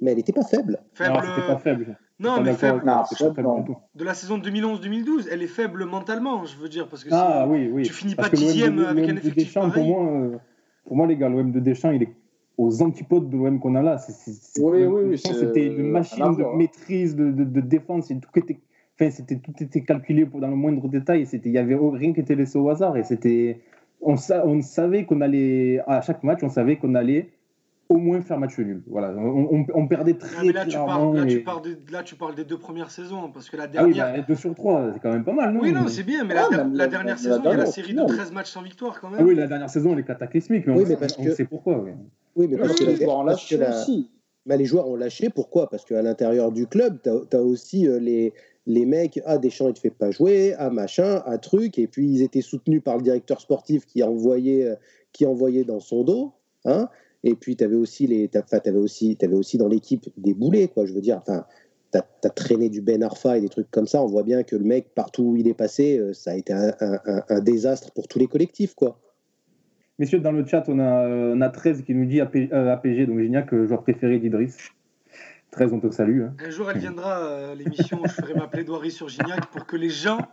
mais 0.00 0.12
elle 0.12 0.16
n'était 0.16 0.32
pas 0.32 0.44
faible. 0.44 0.82
Faible. 0.94 1.14
Non, 1.14 1.46
pas 1.46 1.58
faible. 1.58 1.98
Non, 2.20 2.40
mais 2.42 2.52
faible. 2.52 2.82
Non. 2.84 3.64
De 3.94 4.04
la 4.04 4.14
saison 4.14 4.38
2011-2012, 4.38 5.26
elle 5.32 5.42
est 5.42 5.46
faible 5.46 5.84
mentalement, 5.86 6.44
je 6.44 6.56
veux 6.58 6.68
dire, 6.68 6.86
parce 6.86 7.02
que 7.02 7.08
Ah 7.12 7.46
oui, 7.48 7.70
oui. 7.72 7.82
tu 7.82 7.92
finis 7.92 8.14
Parce 8.14 8.28
pas 8.30 8.36
dixième 8.36 8.76
de- 8.76 8.84
avec 8.84 9.08
un 9.08 9.16
effectif 9.16 9.34
Deschamps, 9.46 9.68
pareil. 9.70 9.90
Pour 9.90 10.02
moi, 10.02 10.12
euh, 10.12 10.36
pour 10.84 10.96
moi, 10.96 11.06
les 11.06 11.16
gars, 11.16 11.28
l'OM 11.30 11.50
de 11.50 11.60
Deschamps, 11.60 11.90
il 11.92 12.02
est 12.02 12.12
aux 12.58 12.82
antipodes 12.82 13.30
de 13.30 13.36
l'OM 13.38 13.58
qu'on 13.58 13.74
a 13.74 13.82
là. 13.82 13.96
C'est- 13.98 14.12
c'est- 14.12 14.32
c'est- 14.32 14.62
Oui, 14.62 14.84
oui, 14.84 15.16
C'était 15.18 15.66
une 15.68 15.80
à 15.88 15.92
machine 15.92 16.24
de 16.36 16.42
voir. 16.42 16.56
maîtrise, 16.56 17.16
de, 17.16 17.30
de, 17.30 17.44
de 17.44 17.60
défense. 17.62 18.10
Et 18.10 18.18
tout, 18.18 18.28
était, 18.38 18.58
enfin, 19.00 19.10
c'était, 19.10 19.36
tout 19.36 19.54
était 19.58 19.80
calculé 19.82 20.26
pour, 20.26 20.40
dans 20.40 20.48
le 20.48 20.56
moindre 20.56 20.86
détail. 20.88 21.24
C'était- 21.24 21.48
Il 21.48 21.52
n'y 21.52 21.58
avait 21.58 21.76
rien 21.80 22.12
qui 22.12 22.20
était 22.20 22.34
laissé 22.34 22.58
au 22.58 22.68
hasard. 22.68 22.98
Et 22.98 23.02
c'était, 23.02 23.60
on, 24.02 24.16
sa- 24.16 24.46
on 24.46 24.60
savait 24.60 25.06
qu'on 25.06 25.22
allait, 25.22 25.80
à 25.86 26.02
chaque 26.02 26.22
match, 26.22 26.40
on 26.42 26.50
savait 26.50 26.76
qu'on 26.76 26.94
allait 26.94 27.30
au 27.90 27.96
moins 27.96 28.22
faire 28.22 28.38
match 28.38 28.56
nul. 28.58 28.82
Voilà, 28.86 29.12
on, 29.16 29.88
perdait 29.88 30.14
très, 30.14 30.52
là, 30.52 30.64
tu 30.64 30.76
parles, 30.78 31.16
là, 31.90 32.02
tu 32.04 32.14
parles 32.14 32.34
des 32.36 32.44
deux 32.44 32.56
premières 32.56 32.90
saisons, 32.90 33.30
parce 33.32 33.50
que 33.50 33.56
la 33.56 33.66
dernière... 33.66 34.06
Ah 34.06 34.12
oui, 34.12 34.20
bah, 34.20 34.26
2 34.28 34.34
sur 34.36 34.54
3, 34.54 34.92
c'est 34.94 35.00
quand 35.00 35.12
même 35.12 35.24
pas 35.24 35.32
mal, 35.32 35.52
non 35.52 35.60
Oui, 35.60 35.72
non, 35.72 35.88
c'est 35.88 36.04
bien, 36.04 36.24
mais 36.24 36.34
la, 36.34 36.86
dernière 36.86 37.18
saison, 37.18 37.42
il 37.44 37.50
y 37.50 37.52
a 37.52 37.56
la 37.56 37.66
série 37.66 37.92
de 37.92 38.04
13 38.06 38.32
matchs 38.32 38.50
sans 38.50 38.62
victoire, 38.62 39.00
quand 39.00 39.10
même. 39.10 39.18
Ah 39.20 39.24
oui, 39.24 39.34
la 39.34 39.48
dernière 39.48 39.68
saison, 39.68 39.92
elle 39.92 39.98
est 39.98 40.04
cataclysmique, 40.04 40.66
mais, 40.68 40.72
oui, 40.74 40.84
on, 40.86 40.88
mais 40.88 40.96
parce 40.96 41.16
que... 41.16 41.34
sait 41.34 41.44
pourquoi. 41.44 41.84
Oui, 42.36 42.46
mais 42.48 42.56
parce 42.56 42.76
que, 42.76 42.84
les 42.84 42.96
joueurs 42.96 43.18
ont 43.18 43.24
lâché 43.24 43.58
aussi. 43.68 44.08
Mais 44.46 44.56
les 44.56 44.64
joueurs 44.64 44.88
ont 44.88 44.96
lâché, 44.96 45.28
pourquoi? 45.28 45.68
Parce 45.68 45.84
qu'à 45.84 46.00
l'intérieur 46.00 46.52
du 46.52 46.66
club, 46.66 46.98
tu 47.02 47.36
as, 47.36 47.42
aussi 47.42 47.88
euh, 47.88 47.98
les, 47.98 48.32
les 48.66 48.86
mecs, 48.86 49.20
ah, 49.26 49.36
Deschamps, 49.36 49.68
il 49.68 49.74
te 49.74 49.80
fait 49.80 49.90
pas 49.90 50.12
jouer, 50.12 50.54
ah, 50.58 50.70
machin, 50.70 51.22
ah, 51.26 51.38
truc, 51.38 51.76
et 51.78 51.88
puis 51.88 52.06
ils 52.06 52.22
étaient 52.22 52.40
soutenus 52.40 52.82
par 52.82 52.96
le 52.96 53.02
directeur 53.02 53.40
sportif 53.40 53.84
qui 53.84 54.02
envoyait, 54.04 54.64
euh, 54.64 54.76
qui 55.12 55.26
envoyait 55.26 55.64
dans 55.64 55.80
son 55.80 56.04
dos, 56.04 56.32
hein 56.64 56.88
et 57.22 57.34
puis, 57.34 57.56
tu 57.56 57.64
avais 57.64 57.76
aussi, 57.76 58.06
les, 58.06 58.30
avais 58.34 58.78
aussi, 58.78 59.16
avais 59.22 59.34
aussi 59.34 59.58
dans 59.58 59.68
l'équipe 59.68 60.08
des 60.16 60.34
boulets, 60.34 60.68
quoi. 60.68 60.86
Je 60.86 60.92
veux 60.92 61.02
dire, 61.02 61.18
enfin, 61.18 61.44
tu 61.92 61.98
as, 61.98 62.30
traîné 62.30 62.68
du 62.68 62.80
Ben 62.80 63.02
Arfa 63.02 63.36
et 63.36 63.40
des 63.40 63.48
trucs 63.48 63.70
comme 63.70 63.86
ça. 63.86 64.02
On 64.02 64.06
voit 64.06 64.22
bien 64.22 64.42
que 64.42 64.56
le 64.56 64.64
mec, 64.64 64.94
partout 64.94 65.22
où 65.24 65.36
il 65.36 65.46
est 65.46 65.54
passé, 65.54 65.98
euh, 65.98 66.12
ça 66.14 66.32
a 66.32 66.34
été 66.34 66.52
un, 66.52 67.40
désastre 67.40 67.92
pour 67.92 68.08
tous 68.08 68.18
les 68.18 68.26
collectifs, 68.26 68.74
quoi. 68.74 68.98
Messieurs, 69.98 70.20
dans 70.20 70.32
le 70.32 70.46
chat, 70.46 70.64
on 70.68 70.78
a, 70.78 71.06
on 71.08 71.40
a 71.42 71.48
13 71.50 71.82
qui 71.82 71.94
nous 71.94 72.06
dit 72.06 72.20
APG, 72.20 72.52
euh, 72.52 73.06
donc 73.06 73.20
Gignac, 73.20 73.54
joueur 73.54 73.82
préféré 73.82 74.18
d'Idriss. 74.18 74.56
13, 75.50 75.72
on 75.72 75.80
te 75.80 75.90
salue. 75.90 76.22
Hein. 76.22 76.34
Un 76.38 76.50
jour, 76.50 76.70
elle 76.70 76.78
viendra, 76.78 77.18
euh, 77.18 77.54
l'émission, 77.54 78.00
je 78.04 78.12
ferai 78.12 78.34
ma 78.34 78.46
plaidoirie 78.46 78.92
sur 78.92 79.08
Gignac 79.08 79.46
pour 79.46 79.66
que 79.66 79.76
les 79.76 79.90
gens 79.90 80.28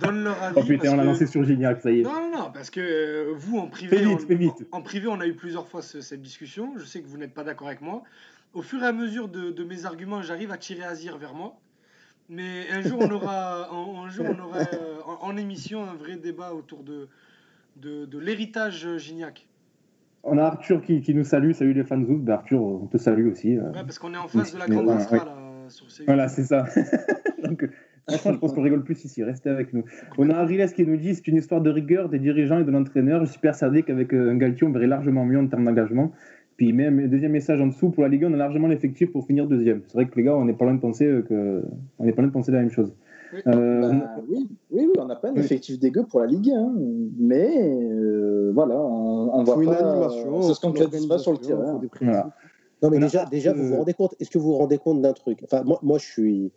donnent 0.00 0.24
leur 0.24 0.42
avis. 0.42 0.56
Oh 0.56 0.64
putain, 0.64 0.92
on 0.92 0.96
l'a 0.96 1.04
lancé 1.04 1.26
sur 1.26 1.44
Gignac, 1.44 1.80
ça 1.80 1.92
y 1.92 2.00
est. 2.00 2.02
Non, 2.02 2.12
non, 2.12 2.38
non, 2.38 2.50
parce 2.52 2.70
que 2.70 2.80
euh, 2.80 3.34
vous, 3.36 3.58
en 3.58 3.68
privé, 3.68 3.98
vite, 3.98 4.26
on, 4.28 4.34
vite. 4.34 4.68
En, 4.72 4.82
privé, 4.82 5.06
on 5.08 5.20
a 5.20 5.26
eu 5.26 5.34
plusieurs 5.34 5.68
fois 5.68 5.80
cette 5.82 6.22
discussion. 6.22 6.74
Je 6.76 6.84
sais 6.84 7.00
que 7.00 7.06
vous 7.06 7.18
n'êtes 7.18 7.34
pas 7.34 7.44
d'accord 7.44 7.68
avec 7.68 7.80
moi. 7.80 8.02
Au 8.52 8.62
fur 8.62 8.82
et 8.82 8.86
à 8.86 8.92
mesure 8.92 9.28
de, 9.28 9.64
mes 9.64 9.84
arguments, 9.86 10.22
j'arrive 10.22 10.50
à 10.50 10.58
tirer 10.58 10.82
Azir 10.82 11.18
vers 11.18 11.34
moi. 11.34 11.56
Mais 12.28 12.68
un 12.70 12.82
jour, 12.82 12.98
on 13.00 13.10
aura, 13.10 13.70
un, 13.72 14.08
jour, 14.08 14.26
on 14.28 14.38
aura 14.42 14.58
euh, 14.58 15.00
en, 15.04 15.36
émission 15.36 15.88
un 15.88 15.94
vrai 15.94 16.16
débat 16.16 16.52
autour 16.52 16.82
de, 16.82 17.08
de, 17.76 18.06
de 18.06 18.18
l'héritage 18.18 18.96
Gignac. 18.96 19.46
On 20.24 20.38
a 20.38 20.42
Arthur 20.42 20.82
qui, 20.82 21.00
qui, 21.00 21.14
nous 21.14 21.24
salue. 21.24 21.52
Salut 21.52 21.72
les 21.72 21.84
fans 21.84 21.98
Ben 21.98 22.34
Arthur, 22.34 22.62
on 22.62 22.86
te 22.86 22.98
salue 22.98 23.30
aussi. 23.30 23.56
Euh. 23.56 23.62
Ouais, 23.70 23.82
parce 23.82 23.98
qu'on 23.98 24.12
est 24.14 24.18
en 24.18 24.28
face 24.28 24.54
de 24.54 24.58
la 24.58 24.66
grande 24.66 24.90
Astra, 24.90 25.16
là, 25.16 25.34
sur 25.68 25.90
ces... 25.90 26.04
Voilà, 26.04 26.28
c'est 26.28 26.44
ça. 26.44 26.64
Donc, 27.44 27.68
franchement, 28.08 28.32
je 28.32 28.38
pense 28.38 28.52
qu'on 28.52 28.62
rigole 28.62 28.84
plus 28.84 29.04
ici. 29.04 29.22
Restez 29.22 29.50
avec 29.50 29.72
nous. 29.72 29.84
On 30.18 30.28
a 30.30 30.34
Ariles 30.34 30.72
qui 30.72 30.84
nous 30.84 30.96
dit 30.96 31.14
c'est 31.14 31.28
une 31.28 31.36
histoire 31.36 31.60
de 31.60 31.70
rigueur 31.70 32.08
des 32.08 32.18
dirigeants 32.18 32.58
et 32.58 32.64
de 32.64 32.70
l'entraîneur. 32.70 33.24
Je 33.24 33.30
suis 33.30 33.40
persuadé 33.40 33.82
qu'avec 33.82 34.12
euh, 34.12 34.30
un 34.30 34.36
Galtier, 34.36 34.66
on 34.66 34.72
verrait 34.72 34.86
largement 34.86 35.24
mieux 35.24 35.38
en 35.38 35.46
termes 35.46 35.64
d'engagement. 35.64 36.12
Puis 36.56 36.72
même 36.72 37.06
deuxième 37.06 37.32
message 37.32 37.60
en 37.60 37.68
dessous 37.68 37.90
pour 37.90 38.02
la 38.02 38.08
Ligue 38.08 38.24
1, 38.24 38.30
on 38.30 38.34
a 38.34 38.36
largement 38.36 38.66
l'effectif 38.66 39.12
pour 39.12 39.24
finir 39.24 39.46
deuxième. 39.46 39.82
C'est 39.86 39.94
vrai 39.94 40.06
que 40.08 40.16
les 40.16 40.24
gars, 40.24 40.34
on 40.34 40.44
n'est 40.44 40.54
pas 40.54 40.64
loin 40.64 40.74
de 40.74 40.80
penser 40.80 41.06
euh, 41.06 41.22
que 41.22 41.62
on 42.00 42.04
n'est 42.04 42.12
pas 42.12 42.22
loin 42.22 42.28
de 42.28 42.34
penser 42.34 42.50
la 42.50 42.58
même 42.58 42.70
chose. 42.70 42.92
Euh, 43.34 43.92
bah, 43.92 44.16
oui, 44.28 44.48
oui, 44.70 44.88
on 44.98 45.04
n'a 45.04 45.16
pas 45.16 45.28
un 45.28 45.34
effectif 45.34 45.78
dégueu 45.78 46.04
pour 46.04 46.20
la 46.20 46.26
Ligue 46.26 46.50
1, 46.50 46.72
mais 47.18 47.78
euh, 47.90 48.50
voilà, 48.54 48.76
on, 48.80 49.34
on 49.34 49.44
voit 49.44 49.56
pas. 49.56 49.62
Une 49.62 49.68
animation, 49.70 50.42
ça 50.42 50.54
se 50.54 50.60
concrétise 50.60 51.06
pas 51.06 51.18
sur 51.18 51.32
le 51.32 51.38
terrain. 51.38 51.80
Non, 52.80 52.90
mais 52.90 52.98
déjà, 52.98 53.24
déjà, 53.26 53.52
vous 53.52 53.64
vous 53.64 53.76
rendez 53.76 53.94
compte 53.94 54.14
Est-ce 54.20 54.30
que 54.30 54.38
vous 54.38 54.52
vous 54.52 54.58
rendez 54.58 54.78
compte 54.78 55.02
d'un 55.02 55.12
truc? 55.12 55.40
Enfin, 55.44 55.62
moi, 55.64 55.78
moi, 55.82 55.98
je 55.98 56.06
suis. 56.06 56.52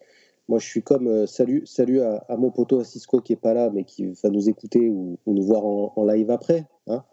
Moi, 0.50 0.60
je 0.60 0.66
suis 0.66 0.82
comme 0.82 1.08
euh, 1.08 1.28
salut, 1.28 1.64
salut 1.66 2.02
à, 2.02 2.36
mon 2.38 2.50
poteau 2.50 2.84
Cisco 2.84 3.22
qui 3.22 3.32
est 3.32 3.38
pas 3.38 3.54
là, 3.54 3.70
mais 3.70 3.86
qui 3.86 4.08
va 4.22 4.30
nous 4.30 4.50
écouter 4.50 4.90
ou, 4.90 5.18
nous 5.26 5.44
voir 5.44 5.64
en, 5.64 6.06
live 6.06 6.30
après. 6.30 6.68
Hein. 6.88 7.04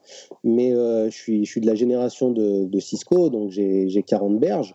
Mais 0.43 0.73
je, 0.73 1.11
suis, 1.11 1.45
je 1.45 1.51
suis 1.51 1.61
de 1.61 1.67
la 1.67 1.77
génération 1.77 2.33
de, 2.33 2.65
de 2.65 2.81
Cisco, 2.81 3.29
donc 3.29 3.51
j'ai 3.51 4.03
40 4.05 4.41
berges. 4.41 4.75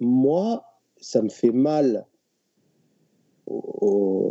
moi, 0.00 0.64
ça 1.00 1.22
me 1.22 1.28
fait 1.28 1.52
mal 1.52 2.06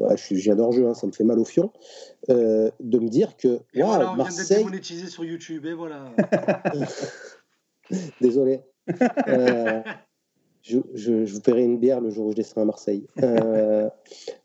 ah, 0.09 0.15
je, 0.15 0.36
viens 0.36 0.55
d'hors 0.55 0.72
jeu, 0.72 0.88
hein, 0.88 0.93
ça 0.93 1.07
me 1.07 1.11
fait 1.11 1.24
mal 1.24 1.39
au 1.39 1.45
fion, 1.45 1.72
euh, 2.30 2.70
de 2.80 2.99
me 2.99 3.09
dire 3.09 3.36
que 3.38 3.59
et 3.74 3.82
voilà, 3.82 4.13
on 4.13 4.15
Marseille. 4.15 4.57
Vient 4.57 4.65
monétisé 4.65 5.07
sur 5.07 5.24
YouTube, 5.26 5.65
et 5.65 5.74
voilà. 5.74 6.11
Désolé. 8.22 8.61
Euh, 9.28 9.82
je, 10.61 10.80
je, 10.93 11.34
vous 11.34 11.41
paierai 11.41 11.63
une 11.63 11.78
bière 11.78 12.01
le 12.01 12.09
jour 12.09 12.28
où 12.28 12.32
je 12.32 12.36
descendrai 12.36 12.61
à 12.61 12.65
Marseille. 12.65 13.07
Euh, 13.22 13.89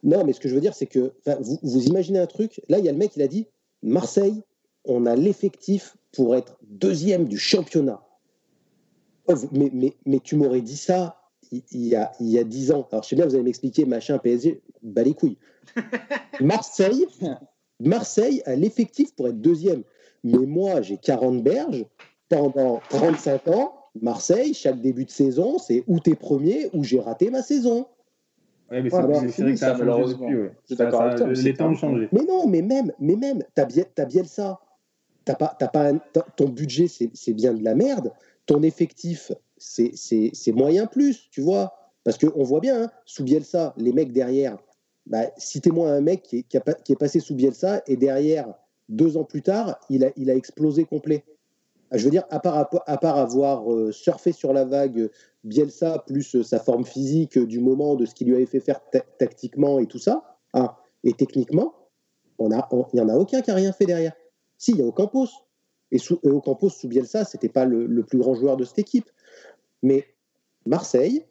non, 0.03 0.25
mais 0.25 0.33
ce 0.33 0.41
que 0.41 0.49
je 0.49 0.55
veux 0.55 0.61
dire, 0.61 0.75
c'est 0.75 0.87
que 0.87 1.13
vous, 1.41 1.59
vous 1.63 1.85
imaginez 1.85 2.19
un 2.19 2.27
truc. 2.27 2.61
Là, 2.69 2.79
il 2.79 2.85
y 2.85 2.89
a 2.89 2.93
le 2.93 2.99
mec, 2.99 3.13
il 3.17 3.23
a 3.23 3.29
dit 3.29 3.47
Marseille, 3.83 4.43
on 4.85 5.07
a 5.07 5.17
l'effectif 5.17 5.97
pour 6.13 6.37
être 6.37 6.59
deuxième 6.63 7.27
du 7.27 7.39
championnat. 7.39 8.03
Oh, 9.27 9.35
mais, 9.53 9.71
mais, 9.73 9.95
mais 10.05 10.21
tu 10.21 10.37
m'aurais 10.37 10.61
dit 10.61 10.77
ça 10.77 11.22
il 11.53 11.87
y, 11.87 11.95
a, 11.95 12.13
il 12.21 12.29
y 12.29 12.39
a 12.39 12.45
10 12.45 12.73
ans. 12.73 12.89
Alors, 12.91 13.03
je 13.03 13.11
sais 13.11 13.17
bien, 13.17 13.27
vous 13.27 13.35
allez 13.35 13.45
m'expliquer, 13.45 13.85
machin, 13.85 14.19
PSG, 14.19 14.63
bah 14.83 15.03
les 15.03 15.15
couilles. 15.15 15.39
Marseille, 16.41 17.07
Marseille 17.81 18.43
a 18.47 18.57
l'effectif 18.57 19.15
pour 19.15 19.29
être 19.29 19.41
deuxième. 19.41 19.83
Mais 20.25 20.47
moi, 20.47 20.83
j'ai 20.83 20.97
40 20.97 21.43
berges. 21.43 21.85
Pendant 22.29 22.81
35 22.89 23.49
ans, 23.49 23.75
Marseille, 24.01 24.55
chaque 24.55 24.81
début 24.81 25.05
de 25.05 25.11
saison, 25.11 25.59
c'est 25.59 25.85
où 25.87 26.01
t'es 26.01 26.15
premier, 26.15 26.71
ou 26.73 26.83
j'ai 26.83 26.99
raté 26.99 27.31
ma 27.31 27.43
saison. 27.43 27.87
Ouais, 28.71 28.81
mais 28.81 28.89
c'est 28.89 29.43
vrai 29.43 29.53
que 29.53 29.59
ça, 29.59 29.75
malheureusement. 29.75 30.31
les 30.31 31.55
temps 31.55 31.71
ont 31.71 31.75
changé. 31.75 32.09
Mais 32.11 32.25
non, 32.25 32.47
mais 32.47 32.63
même, 32.63 32.93
mais 32.99 33.17
même, 33.17 33.45
t'as 33.55 33.67
Bielsa. 34.07 34.61
T'as 35.25 35.35
pas, 35.35 35.57
as 35.61 35.69
pas 35.69 35.93
ton 36.37 36.49
budget, 36.49 36.89
c'est 36.89 37.35
bien 37.35 37.53
de 37.53 37.63
la 37.63 37.75
merde. 37.75 38.13
Ton 38.47 38.63
effectif, 38.63 39.31
c'est 39.63 40.53
moyen 40.53 40.87
plus, 40.87 41.29
tu 41.31 41.41
vois. 41.41 41.75
Parce 42.05 42.19
qu'on 42.19 42.43
voit 42.43 42.61
bien, 42.61 42.85
hein, 42.85 42.91
sous 43.05 43.23
Bielsa, 43.23 43.75
les 43.77 43.93
mecs 43.93 44.13
derrière, 44.13 44.59
bah, 45.07 45.27
citez-moi 45.37 45.91
un 45.91 46.01
mec 46.01 46.23
qui 46.23 46.39
est, 46.39 46.43
qui, 46.43 46.93
est, 46.93 46.97
passé 46.97 47.21
sous 47.21 47.35
Bielsa 47.35 47.83
et 47.87 47.97
derrière, 47.97 48.53
deux 48.89 49.17
ans 49.17 49.25
plus 49.25 49.43
tard, 49.43 49.79
il 49.89 50.05
a, 50.05 50.35
explosé 50.35 50.85
complet. 50.85 51.25
Ah, 51.91 51.99
je 51.99 52.05
veux 52.05 52.11
dire, 52.11 52.25
à 52.31 52.41
part, 52.41 53.17
avoir 53.17 53.73
euh, 53.73 53.93
surfé 53.93 54.33
sur 54.33 54.53
la 54.53 54.65
vague 54.65 55.11
Bielsa 55.45 56.01
plus 56.07 56.37
euh, 56.37 56.43
sa 56.43 56.59
forme 56.59 56.85
physique 56.85 57.39
du 57.39 57.61
moment, 57.61 57.95
de 57.95 58.05
ce 58.07 58.15
qu'il 58.15 58.29
lui 58.29 58.35
avait 58.35 58.47
fait 58.47 58.61
faire 58.61 58.81
tactiquement 59.19 59.79
et 59.79 59.87
tout 59.87 59.99
ça, 59.99 60.39
hein, 60.55 60.75
et 61.05 61.13
techniquement, 61.13 61.75
il 62.41 62.49
n'y 62.95 63.01
en 63.01 63.09
a 63.09 63.15
aucun 63.15 63.43
qui 63.43 63.51
a 63.51 63.55
rien 63.55 63.73
fait 63.73 63.87
derrière. 63.87 64.13
Si, 64.59 64.73
il 64.73 64.79
y 64.79 64.83
a 64.83 64.87
Ocampos. 64.87 65.29
Et, 65.91 65.99
sous, 65.99 66.19
et 66.23 66.31
Ocampos, 66.31 66.71
sous 66.71 66.89
Bielsa, 66.89 67.25
c'était 67.25 67.49
pas 67.49 67.65
le, 67.65 68.03
plus 68.05 68.19
grand 68.19 68.35
joueur 68.35 68.57
de 68.57 68.65
cette 68.65 68.79
équipe. 68.79 69.11
Mais 69.83 70.07
Marseille 70.67 71.25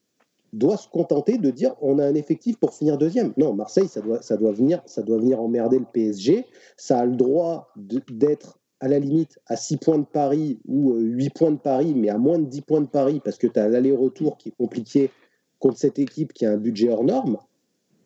doit 0.54 0.78
se 0.78 0.88
contenter 0.89 1.38
de 1.38 1.49
dire 1.49 1.76
on 1.82 1.99
a 1.99 2.06
un 2.06 2.16
effectif 2.16 2.58
pour 2.58 2.74
finir 2.74 2.97
deuxième. 2.97 3.34
Non, 3.38 3.54
Marseille, 3.54 3.88
ça 3.88 4.02
doit, 4.02 4.22
ça 4.22 4.38
doit, 4.38 4.52
venir, 4.52 4.82
ça 4.86 5.02
doit 5.02 5.18
venir 5.18 5.41
emmerder 5.41 5.80
le 5.80 5.86
PSG. 5.86 6.45
Ça 6.78 6.99
a 6.99 7.06
le 7.06 7.16
droit 7.16 7.72
d'être 8.10 8.60
à 8.80 8.88
la 8.88 8.99
limite 8.99 9.39
à 9.45 9.56
6 9.56 9.78
points 9.78 9.99
de 9.99 10.06
Paris 10.06 10.60
ou 10.68 10.93
8 10.93 11.26
euh, 11.26 11.30
points 11.36 11.52
de 11.52 11.58
Paris, 11.58 11.93
mais 11.95 12.10
à 12.10 12.18
moins 12.18 12.39
de 12.39 12.45
10 12.45 12.62
points 12.62 12.82
de 12.82 12.88
Paris 12.88 13.22
parce 13.24 13.38
que 13.38 13.47
tu 13.47 13.60
as 13.60 13.70
l'aller-retour 13.70 14.38
qui 14.38 14.49
est 14.49 14.56
compliqué 14.58 15.12
contre 15.60 15.78
cette 15.78 15.99
équipe 15.99 16.34
qui 16.34 16.45
a 16.45 16.52
un 16.52 16.58
budget 16.58 16.89
hors 16.89 17.04
norme. 17.04 17.38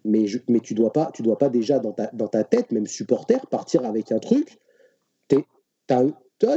Mais, 0.04 0.26
mais 0.50 0.60
tu 0.60 0.76
dois, 0.76 0.92
dois 1.20 1.38
pas 1.38 1.50
déjà 1.50 1.80
dans 1.80 1.94
ta, 1.94 2.12
dans 2.14 2.28
ta 2.28 2.44
tête, 2.44 2.72
même 2.72 2.86
supporter, 2.86 3.48
partir 3.48 3.86
avec 3.86 4.12
un 4.12 4.20
truc. 4.20 4.60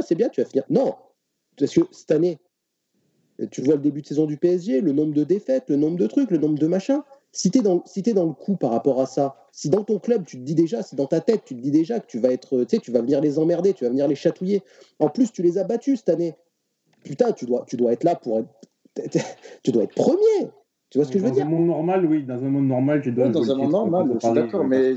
C'est 0.03 0.15
bien, 0.15 0.29
tu 0.29 0.41
vas 0.41 0.47
finir. 0.47 0.65
Non, 0.69 0.95
parce 1.57 1.73
que 1.73 1.81
cette 1.91 2.11
année, 2.11 2.39
tu 3.47 3.61
vois 3.61 3.75
le 3.75 3.81
début 3.81 4.01
de 4.01 4.07
saison 4.07 4.25
du 4.25 4.37
PSG, 4.37 4.81
le 4.81 4.91
nombre 4.91 5.13
de 5.13 5.23
défaites, 5.23 5.65
le 5.69 5.75
nombre 5.75 5.97
de 5.97 6.07
trucs, 6.07 6.31
le 6.31 6.37
nombre 6.37 6.59
de 6.59 6.67
machins. 6.67 7.01
Si 7.31 7.51
tu 7.51 7.59
es, 7.59 7.61
dans, 7.61 7.83
si 7.85 8.01
dans 8.01 8.25
le 8.25 8.33
coup 8.33 8.55
par 8.55 8.71
rapport 8.71 8.99
à 8.99 9.05
ça, 9.05 9.35
si 9.51 9.69
dans 9.69 9.83
ton 9.83 9.99
club, 9.99 10.25
tu 10.25 10.37
te 10.37 10.41
dis 10.41 10.55
déjà, 10.55 10.81
si 10.81 10.95
dans 10.95 11.05
ta 11.05 11.21
tête, 11.21 11.43
tu 11.45 11.55
te 11.55 11.61
dis 11.61 11.71
déjà 11.71 11.99
que 11.99 12.07
tu 12.07 12.19
vas 12.19 12.29
être, 12.29 12.63
tu 12.63 12.75
sais, 12.75 12.81
tu 12.81 12.91
vas 12.91 13.01
venir 13.01 13.21
les 13.21 13.37
emmerder, 13.37 13.73
tu 13.73 13.83
vas 13.83 13.89
venir 13.91 14.07
les 14.07 14.15
chatouiller. 14.15 14.63
En 14.97 15.09
plus, 15.09 15.31
tu 15.31 15.43
les 15.43 15.57
as 15.57 15.63
battus 15.63 15.99
cette 15.99 16.09
année. 16.09 16.35
Putain, 17.03 17.31
tu 17.31 17.45
dois, 17.45 17.65
tu 17.67 17.77
dois 17.77 17.93
être 17.93 18.03
là 18.03 18.15
pour 18.15 18.39
être. 18.39 18.49
tu 19.63 19.71
dois 19.71 19.83
être 19.83 19.95
premier. 19.95 20.49
Tu 20.89 20.97
vois 20.97 21.05
ce 21.05 21.11
que 21.11 21.19
je 21.19 21.23
veux 21.23 21.31
dire 21.31 21.45
Dans 21.45 21.51
un 21.51 21.55
monde 21.55 21.67
normal, 21.67 22.05
oui. 22.05 22.23
Dans 22.23 22.43
un 22.43 22.49
monde 22.49 22.67
normal, 22.67 23.01
tu 23.01 23.11
dois. 23.11 23.27
Oui, 23.27 23.31
dans 23.31 23.51
un 23.51 23.55
monde 23.55 23.71
normal, 23.71 24.11
je 24.15 24.25
suis 24.25 24.33
d'accord. 24.33 24.65
Mais... 24.65 24.93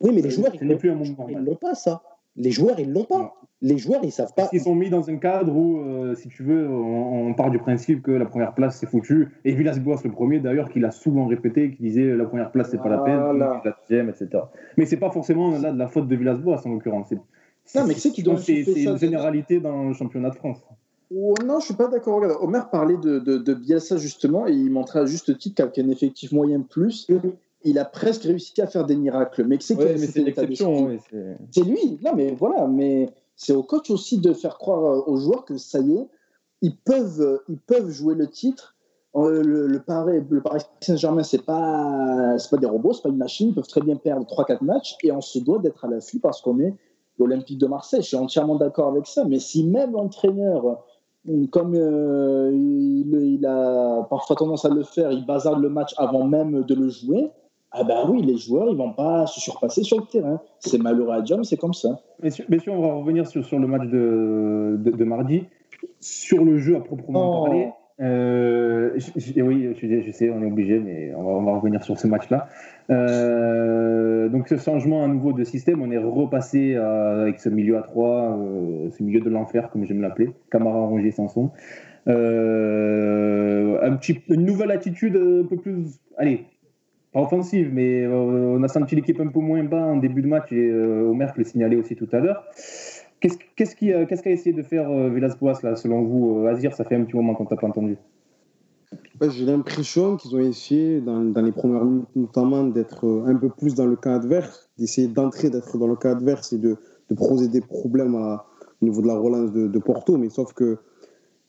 Oui, 0.00 0.12
mais 0.14 0.22
les 0.22 0.30
joueurs, 0.30 0.52
ils 0.60 1.38
n'ont 1.38 1.56
pas 1.56 1.74
ça. 1.74 2.02
Les 2.38 2.50
joueurs, 2.50 2.80
ils 2.80 2.92
l'ont 2.92 3.04
pas 3.04 3.34
les 3.60 3.78
joueurs, 3.78 4.00
ils 4.04 4.12
savent 4.12 4.32
pas. 4.34 4.48
Ils 4.52 4.60
sont 4.60 4.74
mis 4.74 4.88
dans 4.88 5.10
un 5.10 5.16
cadre 5.16 5.54
où, 5.54 5.80
euh, 5.80 6.14
si 6.14 6.28
tu 6.28 6.44
veux, 6.44 6.68
on, 6.68 7.34
part 7.34 7.50
du 7.50 7.58
principe 7.58 8.02
que 8.02 8.12
la 8.12 8.24
première 8.24 8.54
place, 8.54 8.78
c'est 8.78 8.86
foutu. 8.86 9.30
Et 9.44 9.52
Villas-Boas, 9.52 10.00
le 10.04 10.12
premier, 10.12 10.38
d'ailleurs, 10.38 10.68
qui 10.68 10.80
l'a 10.80 10.90
souvent 10.90 11.26
répété, 11.26 11.72
qui 11.72 11.82
disait 11.82 12.16
la 12.16 12.24
première 12.24 12.52
place, 12.52 12.68
c'est 12.70 12.78
pas 12.78 12.88
la 12.88 12.98
peine, 12.98 13.38
la 13.38 13.62
deuxième, 13.80 14.08
etc. 14.08 14.44
Mais 14.76 14.86
c'est 14.86 14.96
pas 14.96 15.10
forcément 15.10 15.50
là 15.58 15.72
de 15.72 15.78
la 15.78 15.88
faute 15.88 16.08
de 16.08 16.16
Villas-Boas, 16.16 16.62
en 16.64 16.70
l'occurrence. 16.70 17.10
Non, 17.74 17.86
mais 17.86 17.94
c'est 17.94 18.16
une 18.16 18.98
généralité 18.98 19.60
dans 19.60 19.88
le 19.88 19.94
championnat 19.94 20.30
de 20.30 20.36
France. 20.36 20.58
Oh, 21.14 21.34
non, 21.44 21.58
je 21.58 21.66
suis 21.66 21.74
pas 21.74 21.88
d'accord. 21.88 22.22
Omer 22.42 22.68
parlait 22.70 22.98
de, 22.98 23.18
de, 23.18 23.54
Bielsa, 23.54 23.96
justement, 23.96 24.46
et 24.46 24.52
il 24.52 24.70
montrait 24.70 25.00
à 25.00 25.06
juste 25.06 25.36
titre 25.38 25.56
qu'avec 25.56 25.78
un 25.78 25.88
effectif 25.90 26.32
moyen 26.32 26.60
plus, 26.60 27.10
il 27.64 27.78
a 27.78 27.84
presque 27.84 28.22
réussi 28.22 28.60
à 28.60 28.66
faire 28.66 28.84
des 28.84 28.96
miracles. 28.96 29.44
Mais 29.44 29.58
c'est 29.60 29.74
l'exception. 30.16 30.98
c'est 31.50 31.62
lui. 31.62 31.98
Non, 32.04 32.12
mais 32.14 32.32
voilà. 32.32 32.66
Mais 32.66 33.10
c'est 33.36 33.54
au 33.54 33.62
coach 33.62 33.90
aussi 33.90 34.18
de 34.18 34.32
faire 34.32 34.58
croire 34.58 34.84
euh, 34.84 35.02
aux 35.06 35.16
joueurs 35.16 35.44
que 35.44 35.56
ça 35.56 35.80
y 35.80 35.94
est, 35.94 36.08
ils 36.60 36.76
peuvent, 36.76 37.40
ils 37.48 37.58
peuvent 37.58 37.90
jouer 37.90 38.14
le 38.14 38.28
titre. 38.28 38.74
Euh, 39.16 39.42
le, 39.42 39.80
Paris, 39.80 40.20
le 40.28 40.42
Paris 40.42 40.62
Saint-Germain, 40.80 41.22
c'est 41.22 41.44
pas, 41.44 42.36
pas 42.50 42.56
des 42.56 42.66
robots, 42.66 42.92
c'est 42.92 43.02
pas 43.02 43.08
une 43.08 43.16
machine. 43.16 43.48
Ils 43.48 43.54
peuvent 43.54 43.66
très 43.66 43.80
bien 43.80 43.96
perdre 43.96 44.26
3-4 44.26 44.64
matchs 44.64 44.96
et 45.02 45.12
on 45.12 45.20
se 45.20 45.38
doit 45.38 45.58
d'être 45.58 45.84
à 45.84 45.88
l'affût 45.88 46.20
parce 46.20 46.40
qu'on 46.40 46.60
est 46.60 46.74
l'Olympique 47.18 47.58
de 47.58 47.66
Marseille. 47.66 48.02
Je 48.02 48.08
suis 48.08 48.16
entièrement 48.16 48.56
d'accord 48.56 48.88
avec 48.88 49.06
ça. 49.06 49.24
Mais 49.24 49.38
si 49.38 49.64
même 49.64 49.92
l'entraîneur, 49.92 50.84
comme 51.50 51.74
euh, 51.74 52.50
il, 52.54 53.44
a 53.46 54.06
parfois 54.08 54.36
tendance 54.36 54.64
à 54.64 54.68
le 54.68 54.82
faire, 54.82 55.10
il 55.12 55.26
bazarde 55.26 55.60
le 55.60 55.68
match 55.68 55.94
avant 55.96 56.24
même 56.24 56.62
de 56.62 56.74
le 56.74 56.88
jouer, 56.88 57.30
ah 57.70 57.84
ben 57.84 58.08
oui, 58.08 58.22
les 58.22 58.36
joueurs, 58.38 58.68
ils 58.70 58.76
vont 58.76 58.92
pas 58.92 59.26
se 59.26 59.40
surpasser 59.40 59.82
sur 59.82 59.98
le 59.98 60.06
terrain. 60.06 60.40
C'est 60.58 60.78
malheureux 60.78 61.12
à 61.12 61.20
Diom, 61.20 61.44
c'est 61.44 61.58
comme 61.58 61.74
ça. 61.74 62.00
Mais 62.22 62.30
si, 62.30 62.42
on 62.68 62.80
va 62.80 62.94
revenir 62.94 63.26
sur, 63.26 63.44
sur 63.44 63.58
le 63.58 63.66
match 63.66 63.88
de, 63.88 64.78
de, 64.78 65.04
mardi. 65.04 65.44
Sur 66.00 66.44
le 66.44 66.58
jeu 66.58 66.76
à 66.76 66.80
proprement 66.80 67.44
parler, 67.44 67.68
euh, 68.00 68.90
oui, 69.36 69.74
je, 69.76 70.10
sais, 70.12 70.30
on 70.30 70.42
est 70.42 70.46
obligé, 70.46 70.78
mais 70.78 71.12
on 71.14 71.22
va, 71.22 71.30
on 71.30 71.42
va 71.42 71.56
revenir 71.56 71.84
sur 71.84 71.98
ce 71.98 72.06
match-là. 72.06 72.48
Euh, 72.90 74.28
donc, 74.28 74.48
ce 74.48 74.56
changement 74.56 75.04
à 75.04 75.08
nouveau 75.08 75.32
de 75.32 75.44
système, 75.44 75.82
on 75.82 75.90
est 75.90 75.98
repassé 75.98 76.74
avec 76.76 77.38
ce 77.38 77.48
milieu 77.48 77.76
à 77.76 77.82
3, 77.82 78.38
euh, 78.38 78.90
ce 78.90 79.02
milieu 79.02 79.20
de 79.20 79.28
l'enfer, 79.28 79.68
comme 79.70 79.84
j'aime 79.84 80.00
l'appeler, 80.00 80.30
Camara, 80.50 80.86
Rongier, 80.86 81.10
Sanson. 81.10 81.50
un 82.06 82.12
petit, 83.96 84.20
une 84.28 84.46
nouvelle 84.46 84.70
attitude 84.70 85.16
un 85.16 85.46
peu 85.46 85.56
plus, 85.56 86.00
allez, 86.16 86.46
offensive, 87.14 87.70
mais 87.72 88.06
on 88.06 88.62
a 88.62 88.68
senti 88.68 88.94
l'équipe 88.94 89.20
un 89.20 89.28
peu 89.28 89.40
moins 89.40 89.64
bas 89.64 89.84
en 89.86 89.96
début 89.96 90.22
de 90.22 90.28
match 90.28 90.52
et 90.52 90.72
Omer 90.72 91.32
le 91.36 91.44
signalait 91.44 91.76
aussi 91.76 91.96
tout 91.96 92.08
à 92.12 92.18
l'heure. 92.20 92.44
Qu'est-ce 93.20 93.74
qu'a 93.74 94.30
essayé 94.30 94.52
de 94.52 94.62
faire 94.62 94.88
euh, 94.90 95.10
Villas-Boas, 95.10 95.54
selon 95.76 96.02
vous 96.02 96.38
euh, 96.38 96.50
Azir, 96.50 96.72
ça 96.74 96.84
fait 96.84 96.94
un 96.94 97.04
petit 97.04 97.16
moment 97.16 97.34
qu'on 97.34 97.46
t'a 97.46 97.56
pas 97.56 97.66
entendu. 97.66 97.96
J'ai 99.20 99.44
l'impression 99.44 100.16
qu'ils 100.16 100.36
ont 100.36 100.40
essayé, 100.40 101.00
dans, 101.00 101.42
les 101.42 101.52
premières 101.52 101.84
minutes 101.84 102.14
notamment, 102.14 102.62
d'être 102.64 103.06
euh, 103.06 103.26
un 103.26 103.34
peu 103.34 103.48
plus 103.48 103.74
dans 103.74 103.86
le 103.86 103.96
cas 103.96 104.14
adverse, 104.14 104.70
d'essayer 104.78 105.08
d'entrer, 105.08 105.50
d'être 105.50 105.76
dans 105.78 105.88
le 105.88 105.96
cas 105.96 106.12
adverse 106.12 106.52
et 106.52 106.58
de, 106.58 106.76
de 107.10 107.14
poser 107.14 107.48
des 107.48 107.60
problèmes 107.60 108.14
à, 108.14 108.46
au 108.80 108.84
niveau 108.84 109.02
de 109.02 109.08
la 109.08 109.18
relance 109.18 109.52
de, 109.52 109.78
Porto. 109.80 110.16
Mais 110.16 110.28
sauf 110.28 110.52
que 110.52 110.78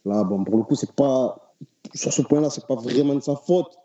là, 0.06 0.24
bon, 0.24 0.44
pour 0.44 0.58
le 0.58 0.64
coup, 0.64 0.74
c'est 0.74 0.92
pas, 0.94 1.54
sur 1.94 2.12
ce 2.12 2.24
point-là, 2.24 2.50
c'est 2.50 2.66
pas 2.66 2.76
vraiment 2.76 3.14
de 3.14 3.22
sa 3.22 3.36
faute 3.36 3.78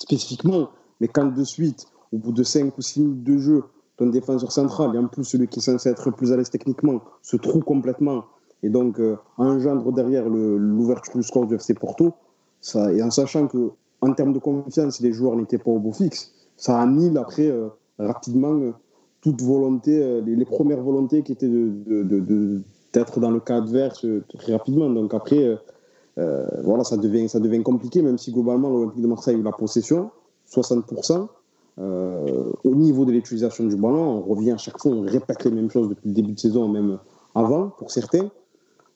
spécifiquement. 0.00 0.70
Mais 1.00 1.08
quand 1.08 1.26
de 1.26 1.44
suite, 1.44 1.86
au 2.12 2.18
bout 2.18 2.32
de 2.32 2.42
5 2.42 2.76
ou 2.76 2.82
6 2.82 3.00
minutes 3.00 3.24
de 3.24 3.38
jeu, 3.38 3.64
ton 3.96 4.06
défenseur 4.06 4.50
central 4.50 4.94
et 4.94 4.98
en 4.98 5.06
plus 5.06 5.24
celui 5.24 5.46
qui 5.46 5.60
est 5.60 5.62
censé 5.62 5.90
être 5.90 6.10
plus 6.10 6.32
à 6.32 6.36
l'aise 6.36 6.50
techniquement 6.50 7.02
se 7.22 7.36
trouve 7.36 7.62
complètement 7.62 8.24
et 8.62 8.68
donc 8.68 8.98
euh, 8.98 9.16
engendre 9.36 9.92
derrière 9.92 10.28
l'ouverture 10.28 11.16
du 11.16 11.22
score 11.22 11.46
du 11.46 11.54
FC 11.54 11.74
Porto, 11.74 12.12
ça, 12.60 12.92
et 12.92 13.02
en 13.02 13.10
sachant 13.10 13.46
que 13.46 13.70
en 14.02 14.12
termes 14.14 14.32
de 14.32 14.38
confiance, 14.38 15.00
les 15.00 15.12
joueurs 15.12 15.36
n'étaient 15.36 15.58
pas 15.58 15.70
au 15.70 15.78
beau 15.78 15.92
fixe, 15.92 16.32
ça 16.56 16.80
annule 16.80 17.16
après 17.18 17.48
euh, 17.48 17.68
rapidement 17.98 18.52
euh, 18.52 18.72
toute 19.20 19.42
volonté, 19.42 20.22
les, 20.22 20.44
premières 20.46 20.80
volontés 20.80 21.22
qui 21.22 21.32
étaient 21.32 21.46
d'être 21.46 21.84
de, 21.86 22.62
de, 22.92 23.20
dans 23.20 23.30
le 23.30 23.40
cas 23.40 23.58
adverse 23.58 24.06
très 24.38 24.52
rapidement. 24.54 24.88
Donc 24.88 25.12
après, 25.12 25.58
voilà, 26.16 26.84
ça 26.84 26.96
devient, 26.96 27.28
ça 27.28 27.40
devient 27.40 27.62
compliqué, 27.62 28.02
même 28.02 28.18
si 28.18 28.32
globalement 28.32 28.68
l'Olympique 28.68 29.02
de 29.02 29.06
Marseille 29.06 29.36
a 29.36 29.38
eu 29.38 29.42
la 29.42 29.52
possession, 29.52 30.10
60%. 30.50 31.28
Euh, 31.78 32.52
au 32.64 32.74
niveau 32.74 33.04
de 33.04 33.12
l'utilisation 33.12 33.64
du 33.64 33.76
ballon, 33.76 34.18
on 34.18 34.34
revient 34.34 34.52
à 34.52 34.56
chaque 34.58 34.78
fois, 34.78 34.92
on 34.92 35.02
répète 35.02 35.44
les 35.44 35.50
mêmes 35.50 35.70
choses 35.70 35.88
depuis 35.88 36.08
le 36.08 36.14
début 36.14 36.32
de 36.32 36.38
saison, 36.38 36.68
même 36.68 36.98
avant 37.34 37.68
pour 37.70 37.90
certains. 37.90 38.30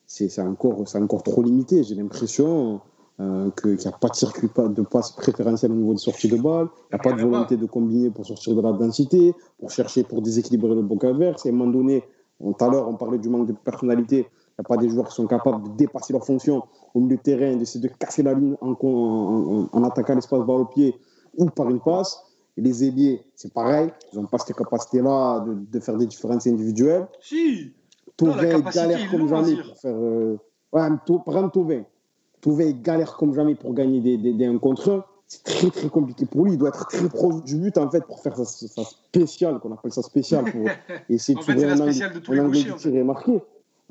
C'est 0.06 0.38
encore, 0.40 0.84
encore 0.94 1.22
trop 1.22 1.42
limité. 1.42 1.82
J'ai 1.82 1.94
l'impression 1.94 2.80
euh, 3.20 3.48
qu'il 3.60 3.76
n'y 3.76 3.86
a 3.86 3.92
pas 3.92 4.08
de 4.08 4.14
circuit 4.14 4.50
de 4.54 4.82
passe 4.82 5.12
préférentiel 5.12 5.72
au 5.72 5.76
niveau 5.76 5.92
des 5.92 5.98
sorties 5.98 6.28
de 6.28 6.36
balles, 6.36 6.68
il 6.92 6.94
n'y 6.94 7.00
a 7.00 7.02
pas 7.02 7.12
de 7.12 7.22
volonté 7.22 7.56
de 7.56 7.64
combiner 7.64 8.10
pour 8.10 8.26
sortir 8.26 8.54
de 8.54 8.60
la 8.60 8.72
densité, 8.72 9.34
pour 9.58 9.70
chercher, 9.70 10.02
pour 10.02 10.20
déséquilibrer 10.20 10.74
le 10.74 10.82
bloc 10.82 11.04
adverse. 11.04 11.46
Et 11.46 11.48
à 11.48 11.52
un 11.52 11.54
moment 11.54 11.70
donné, 11.70 12.04
tout 12.38 12.54
à 12.60 12.68
l'heure, 12.68 12.88
on 12.88 12.96
parlait 12.96 13.18
du 13.18 13.30
manque 13.30 13.46
de 13.46 13.52
personnalité. 13.52 14.26
Il 14.56 14.62
n'y 14.62 14.66
a 14.66 14.68
pas 14.68 14.76
des 14.76 14.88
joueurs 14.88 15.08
qui 15.08 15.14
sont 15.14 15.26
capables 15.26 15.64
de 15.64 15.76
dépasser 15.76 16.12
leur 16.12 16.24
fonction 16.24 16.62
au 16.94 17.00
milieu 17.00 17.16
de 17.16 17.22
terrain, 17.22 17.56
d'essayer 17.56 17.80
de 17.80 17.92
casser 17.92 18.22
la 18.22 18.34
ligne 18.34 18.54
en, 18.60 18.76
en, 18.80 19.68
en 19.72 19.84
attaquant 19.84 20.14
l'espace 20.14 20.40
balle 20.40 20.60
au 20.60 20.64
pied 20.64 20.94
ou 21.36 21.50
par 21.50 21.68
une 21.70 21.80
passe. 21.80 22.20
Et 22.56 22.60
les 22.60 22.84
ailiers, 22.84 23.20
c'est 23.34 23.52
pareil. 23.52 23.90
Ils 24.12 24.20
n'ont 24.20 24.26
pas 24.26 24.38
cette 24.38 24.56
capacité-là 24.56 25.40
de, 25.40 25.54
de, 25.54 25.80
faire 25.80 25.96
des 25.96 26.06
différences 26.06 26.46
individuelles. 26.46 27.08
Si 27.20 27.72
Tauvin 28.16 28.60
galère 28.60 29.10
comme 29.10 29.28
jamais 29.28 29.56
pour 29.56 29.76
faire. 29.76 29.96
Euh... 29.96 30.36
Ouais, 30.72 30.88
par 31.24 31.36
exemple, 31.36 31.50
Tauvin. 31.52 31.82
Tauvin 32.40 32.70
galère 32.70 33.16
comme 33.16 33.34
jamais 33.34 33.56
pour 33.56 33.74
gagner 33.74 34.00
des, 34.00 34.18
des, 34.18 34.32
des 34.32 34.46
1 34.46 34.58
contre 34.58 34.92
1. 34.92 35.04
C'est 35.26 35.42
très 35.42 35.70
très 35.70 35.88
compliqué 35.88 36.26
pour 36.26 36.44
lui. 36.44 36.52
Il 36.52 36.58
doit 36.58 36.68
être 36.68 36.86
très 36.86 37.08
proche 37.08 37.42
du 37.42 37.56
but 37.56 37.76
en 37.78 37.90
fait 37.90 38.04
pour 38.04 38.20
faire 38.20 38.36
sa, 38.36 38.44
sa 38.44 38.84
spéciale, 38.84 39.58
qu'on 39.58 39.72
appelle 39.72 39.92
ça 39.92 40.02
spéciale, 40.02 40.44
pour 40.44 40.68
essayer 41.08 41.34
de 41.36 41.40
trouver 41.40 41.64
un, 41.64 41.80
angle, 41.80 41.92
de, 41.92 42.40
un 42.40 43.08
angle 43.08 43.40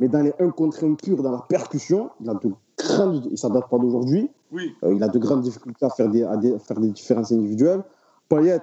Mais 0.03 0.09
dans 0.09 0.19
les 0.21 0.33
1 0.37 0.49
contre 0.49 0.83
1 0.83 0.95
purs, 0.95 1.23
dans 1.23 1.31
la 1.31 1.45
percussion, 1.47 2.09
il 2.19 2.29
a 2.29 2.33
de 2.33 2.51
grandes, 2.77 3.25
et 3.31 3.37
ça 3.37 3.47
date 3.47 3.69
pas 3.69 3.77
d'aujourd'hui, 3.77 4.29
oui. 4.51 4.75
euh, 4.83 4.93
il 4.93 5.01
a 5.01 5.07
de 5.07 5.17
grandes 5.17 5.43
difficultés 5.43 5.85
à 5.85 5.89
faire 5.91 6.09
des, 6.09 6.23
à, 6.23 6.31
à 6.33 6.59
faire 6.59 6.77
des 6.77 6.89
différences 6.89 7.31
individuelles. 7.31 7.81
Payet, 8.27 8.59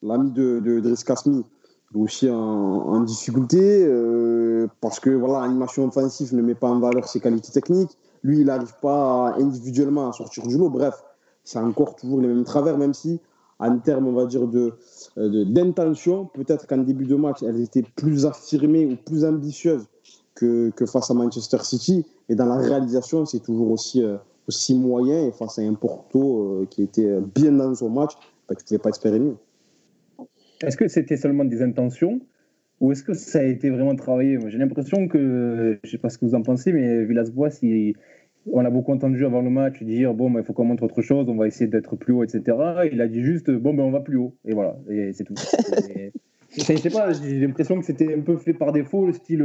l'ami 0.00 0.30
de, 0.30 0.58
de, 0.58 0.80
de 0.80 0.94
Kasmi, 1.04 1.44
aussi 1.94 2.30
en, 2.30 3.00
difficulté 3.00 3.84
euh, 3.84 4.68
parce 4.80 5.00
que 5.00 5.10
voilà, 5.10 5.46
l'animation 5.46 5.86
offensive 5.86 6.34
ne 6.34 6.40
met 6.40 6.54
pas 6.54 6.68
en 6.68 6.80
valeur 6.80 7.06
ses 7.06 7.20
qualités 7.20 7.52
techniques. 7.52 7.98
Lui, 8.22 8.40
il 8.40 8.46
n'arrive 8.46 8.72
pas 8.80 9.34
individuellement 9.38 10.08
à 10.08 10.12
sortir 10.14 10.46
du 10.46 10.56
lot. 10.56 10.70
Bref, 10.70 10.94
c'est 11.44 11.58
encore 11.58 11.94
toujours 11.96 12.22
les 12.22 12.28
mêmes 12.28 12.44
travers, 12.44 12.78
même 12.78 12.94
si 12.94 13.20
en 13.58 13.78
termes, 13.80 14.06
on 14.06 14.12
va 14.12 14.24
dire, 14.24 14.46
de, 14.46 14.72
euh, 15.18 15.44
d'intention, 15.44 16.24
peut-être 16.32 16.66
qu'en 16.66 16.78
début 16.78 17.04
de 17.04 17.16
match, 17.16 17.42
elles 17.42 17.60
étaient 17.60 17.84
plus 17.96 18.24
affirmées 18.24 18.86
ou 18.86 18.96
plus 18.96 19.26
ambitieuses 19.26 19.84
que, 20.40 20.70
que 20.70 20.86
face 20.86 21.10
à 21.10 21.14
Manchester 21.14 21.58
City. 21.62 22.06
Et 22.28 22.34
dans 22.34 22.46
la 22.46 22.56
réalisation, 22.56 23.26
c'est 23.26 23.40
toujours 23.40 23.70
aussi, 23.70 24.02
euh, 24.02 24.16
aussi 24.48 24.74
moyen. 24.74 25.26
Et 25.26 25.32
face 25.32 25.58
à 25.58 25.62
un 25.62 25.74
Porto 25.74 26.66
qui 26.70 26.82
était 26.82 27.18
bien 27.34 27.52
dans 27.52 27.74
son 27.74 27.90
match, 27.90 28.12
bah, 28.48 28.54
tu 28.54 28.64
ne 28.64 28.66
pouvais 28.66 28.78
pas 28.78 28.90
espérer 28.90 29.18
mieux. 29.18 29.36
Est-ce 30.62 30.76
que 30.76 30.88
c'était 30.88 31.16
seulement 31.16 31.44
des 31.44 31.62
intentions 31.62 32.20
ou 32.80 32.92
est-ce 32.92 33.02
que 33.02 33.12
ça 33.12 33.40
a 33.40 33.42
été 33.42 33.68
vraiment 33.68 33.94
travaillé? 33.94 34.38
J'ai 34.48 34.58
l'impression 34.58 35.06
que, 35.06 35.78
je 35.82 35.86
ne 35.86 35.90
sais 35.90 35.98
pas 35.98 36.08
ce 36.08 36.16
que 36.16 36.24
vous 36.24 36.34
en 36.34 36.42
pensez, 36.42 36.72
mais 36.72 37.04
Villas-Boas, 37.04 37.50
on 38.46 38.64
a 38.64 38.70
beaucoup 38.70 38.92
entendu 38.92 39.24
avant 39.26 39.42
le 39.42 39.50
match 39.50 39.82
dire 39.82 40.14
bon, 40.14 40.30
ben, 40.30 40.40
il 40.40 40.44
faut 40.46 40.54
qu'on 40.54 40.64
montre 40.64 40.84
autre 40.84 41.02
chose, 41.02 41.28
on 41.28 41.36
va 41.36 41.46
essayer 41.46 41.66
d'être 41.66 41.96
plus 41.96 42.14
haut, 42.14 42.24
etc. 42.24 42.56
Il 42.90 43.00
a 43.02 43.08
dit 43.08 43.22
juste 43.22 43.50
bon, 43.50 43.74
ben, 43.74 43.82
on 43.82 43.90
va 43.90 44.00
plus 44.00 44.16
haut. 44.16 44.34
Et 44.46 44.54
voilà, 44.54 44.78
et 44.88 45.12
c'est 45.12 45.24
tout. 45.24 45.34
je 46.56 46.76
sais 46.76 46.90
pas, 46.90 47.12
j'ai 47.12 47.40
l'impression 47.40 47.78
que 47.78 47.84
c'était 47.84 48.14
un 48.14 48.20
peu 48.20 48.36
fait 48.36 48.54
par 48.54 48.72
défaut, 48.72 49.06
le 49.06 49.12
style 49.12 49.42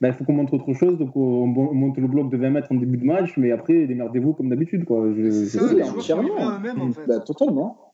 ben, 0.00 0.08
il 0.08 0.14
faut 0.14 0.24
qu'on 0.24 0.32
montre 0.32 0.54
autre 0.54 0.72
chose, 0.74 0.98
donc 0.98 1.14
on, 1.16 1.46
monte 1.46 1.98
le 1.98 2.06
bloc 2.08 2.30
de 2.30 2.36
20 2.36 2.50
mètres 2.50 2.72
en 2.72 2.76
début 2.76 2.96
de 2.96 3.04
match, 3.04 3.36
mais 3.36 3.52
après, 3.52 3.86
démerdez-vous 3.86 4.32
comme 4.32 4.48
d'habitude. 4.48 4.84
Quoi. 4.84 5.12
Je, 5.14 7.06
bah, 7.06 7.20
totalement. 7.20 7.92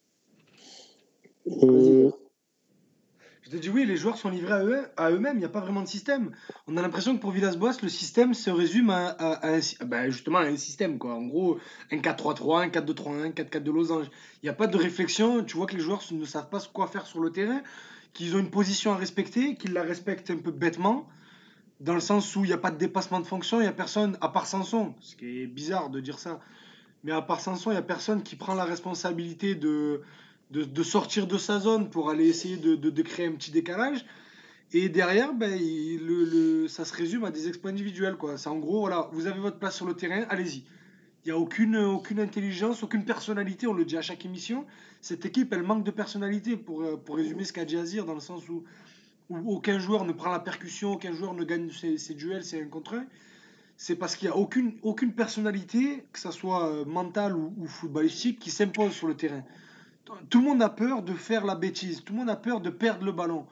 Euh, 1.63 2.11
je 3.43 3.51
te 3.51 3.57
dis 3.57 3.71
oui, 3.71 3.87
les 3.87 3.97
joueurs 3.97 4.17
sont 4.17 4.29
livrés 4.29 4.55
à, 4.55 4.65
eux, 4.65 4.87
à 4.97 5.11
eux-mêmes, 5.13 5.37
il 5.37 5.39
n'y 5.39 5.45
a 5.45 5.49
pas 5.49 5.61
vraiment 5.61 5.83
de 5.83 5.87
système. 5.87 6.33
On 6.67 6.77
a 6.77 6.83
l'impression 6.83 7.15
que 7.15 7.21
pour 7.21 7.31
Villas-Boas, 7.31 7.77
le 7.81 7.89
système 7.89 8.35
se 8.35 8.51
résume 8.51 8.91
à, 8.91 9.17
un, 9.21 9.61
ben, 9.85 10.11
justement 10.11 10.39
un 10.39 10.57
système. 10.57 10.99
Quoi. 10.99 11.15
En 11.15 11.23
gros, 11.27 11.59
un 11.93 11.99
4-3-3, 11.99 12.65
un 12.65 12.69
4-2-3-1, 12.69 13.27
un 13.27 13.31
4-4 13.31 13.63
de 13.63 13.71
losange. 13.71 14.07
Il 14.43 14.47
n'y 14.47 14.51
a 14.51 14.53
pas 14.53 14.67
de 14.67 14.77
réflexion, 14.77 15.45
tu 15.45 15.57
vois 15.57 15.67
que 15.67 15.77
les 15.77 15.81
joueurs 15.81 16.03
ne 16.11 16.25
savent 16.25 16.49
pas 16.49 16.59
quoi 16.73 16.89
faire 16.89 17.07
sur 17.07 17.21
le 17.21 17.31
terrain, 17.31 17.63
qu'ils 18.17 18.35
ont 18.37 18.39
une 18.39 18.51
position 18.51 18.93
à 18.93 18.97
respecter, 18.97 19.55
qu'ils 19.57 19.73
la 19.73 19.83
respectent 19.83 20.31
un 20.31 20.39
peu 20.39 20.51
bêtement, 20.51 21.09
dans 21.81 21.95
le 21.95 22.01
sens 22.01 22.35
où 22.37 22.45
il 22.45 22.49
n'y 22.49 22.55
a 22.55 22.59
pas 22.59 22.71
de 22.71 22.79
dépassement 22.79 23.21
de 23.21 23.27
fonction, 23.27 23.59
il 23.61 23.65
n'y 23.65 23.69
a 23.69 23.73
personne, 23.73 24.17
à 24.21 24.29
part 24.29 24.47
Sanson, 24.47 24.95
ce 25.01 25.15
qui 25.17 25.43
est 25.43 25.47
bizarre 25.47 25.91
de 25.91 26.01
dire 26.01 26.19
ça, 26.19 26.41
mais 27.05 27.13
à 27.13 27.23
part 27.23 27.41
Sanson, 27.41 27.71
il 27.71 27.75
n'y 27.75 27.79
a 27.79 27.83
personne 27.83 28.23
qui 28.23 28.35
prend 28.37 28.55
la 28.55 28.65
responsabilité 28.65 29.55
de 29.55 30.03
de, 30.51 30.83
sortir 30.83 31.27
de 31.27 31.39
sa 31.39 31.59
zone 31.59 31.91
pour 31.91 32.11
aller 32.11 32.29
essayer 32.29 32.57
de, 32.57 33.03
créer 33.03 33.27
un 33.27 33.33
petit 33.33 33.51
décalage. 33.51 34.05
Et 34.73 34.89
derrière, 34.89 35.33
ben, 35.33 35.59
ça 36.69 36.85
se 36.85 36.95
résume 36.95 37.25
à 37.25 37.31
des 37.31 37.49
exploits 37.49 37.71
individuels. 37.71 38.17
C'est 38.37 38.49
en 38.49 38.59
gros, 38.59 38.81
voilà, 38.81 39.09
vous 39.13 39.27
avez 39.27 39.41
votre 39.41 39.59
place 39.59 39.77
sur 39.77 39.87
le 39.87 39.95
terrain, 39.95 40.25
allez-y. 40.29 40.65
Il 41.27 41.31
n'y 41.31 41.33
a 41.33 41.41
aucune, 41.41 41.77
aucune 41.77 42.21
intelligence, 42.21 42.85
aucune 42.85 43.05
personnalité, 43.05 43.67
on 43.67 43.73
le 43.73 43.85
dit 43.85 43.97
à 43.97 44.01
chaque 44.01 44.25
émission. 44.25 44.65
Cette 45.01 45.27
équipe, 45.27 45.53
elle 45.53 45.65
manque 45.65 45.83
de 45.83 45.91
personnalité, 45.91 46.57
pour, 46.57 46.85
pour 47.01 47.17
résumer 47.17 47.43
ce 47.43 47.53
qu'a 47.53 47.65
dit 47.65 47.77
Azir, 47.77 48.07
dans 48.07 48.15
le 48.15 48.21
sens 48.21 48.49
où, 48.49 48.63
aucun 49.29 49.81
joueur 49.81 50.05
ne 50.05 50.13
prend 50.13 50.31
la 50.31 50.39
percussion, 50.39 50.93
aucun 50.93 51.11
joueur 51.11 51.35
ne 51.35 51.43
gagne 51.43 51.69
ses, 51.73 52.15
duels, 52.15 52.45
c'est 52.45 52.63
un 52.63 52.69
contre 52.69 52.95
un. 52.95 53.07
C'est 53.77 53.97
parce 53.97 54.15
qu'il 54.15 54.29
n'y 54.29 54.35
a 54.35 54.37
aucune, 54.37 54.75
aucune 54.83 55.15
personnalité, 55.15 56.05
que 56.13 56.21
ce 56.21 56.31
soit 56.31 56.69
euh, 56.69 56.85
mentale 56.85 57.35
ou, 57.35 57.67
footballistique, 57.67 58.39
qui 58.39 58.53
s'impose 58.53 58.93
sur 58.93 59.09
le 59.09 59.17
terrain 59.17 59.43
tout 60.31 60.39
le 60.39 60.45
monde 60.45 60.63
a 60.63 60.69
peur 60.69 61.03
de 61.03 61.13
faire 61.13 61.45
la 61.45 61.57
bêtise, 61.57 62.05
tout 62.05 62.13
le 62.13 62.21
monde 62.21 62.31
a 62.31 62.37
peur 62.37 62.61
de 62.61 62.71
perdre 62.71 63.05
le 63.05 63.11
ballon, 63.11 63.45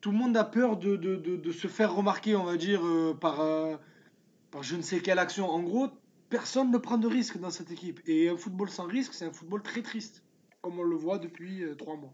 tout 0.00 0.12
le 0.12 0.16
monde 0.16 0.36
a 0.36 0.44
peur 0.44 0.76
de, 0.76 0.94
de, 0.94 1.16
de, 1.16 1.50
se 1.50 1.66
faire 1.66 1.92
remarquer, 1.92 2.36
on 2.36 2.44
va 2.44 2.56
dire, 2.56 2.86
euh, 2.86 3.12
par, 3.20 3.40
euh, 3.40 3.74
par 4.52 4.62
je 4.62 4.76
ne 4.76 4.82
sais 4.82 5.00
quelle 5.00 5.18
action. 5.18 5.50
En 5.50 5.60
gros, 5.64 5.88
personne 6.30 6.70
ne 6.70 6.78
prend 6.78 6.98
de 6.98 7.08
risque 7.08 7.38
dans 7.38 7.50
cette 7.50 7.70
équipe. 7.70 8.00
Et 8.06 8.28
un 8.28 8.36
football 8.36 8.68
sans 8.68 8.86
risque, 8.86 9.14
c'est 9.14 9.26
un 9.26 9.32
football 9.32 9.62
très 9.62 9.82
triste, 9.82 10.22
comme 10.62 10.78
on 10.78 10.84
le 10.84 10.96
voit 10.96 11.18
depuis 11.18 11.62
euh, 11.62 11.74
trois 11.74 11.96
mois. 11.96 12.12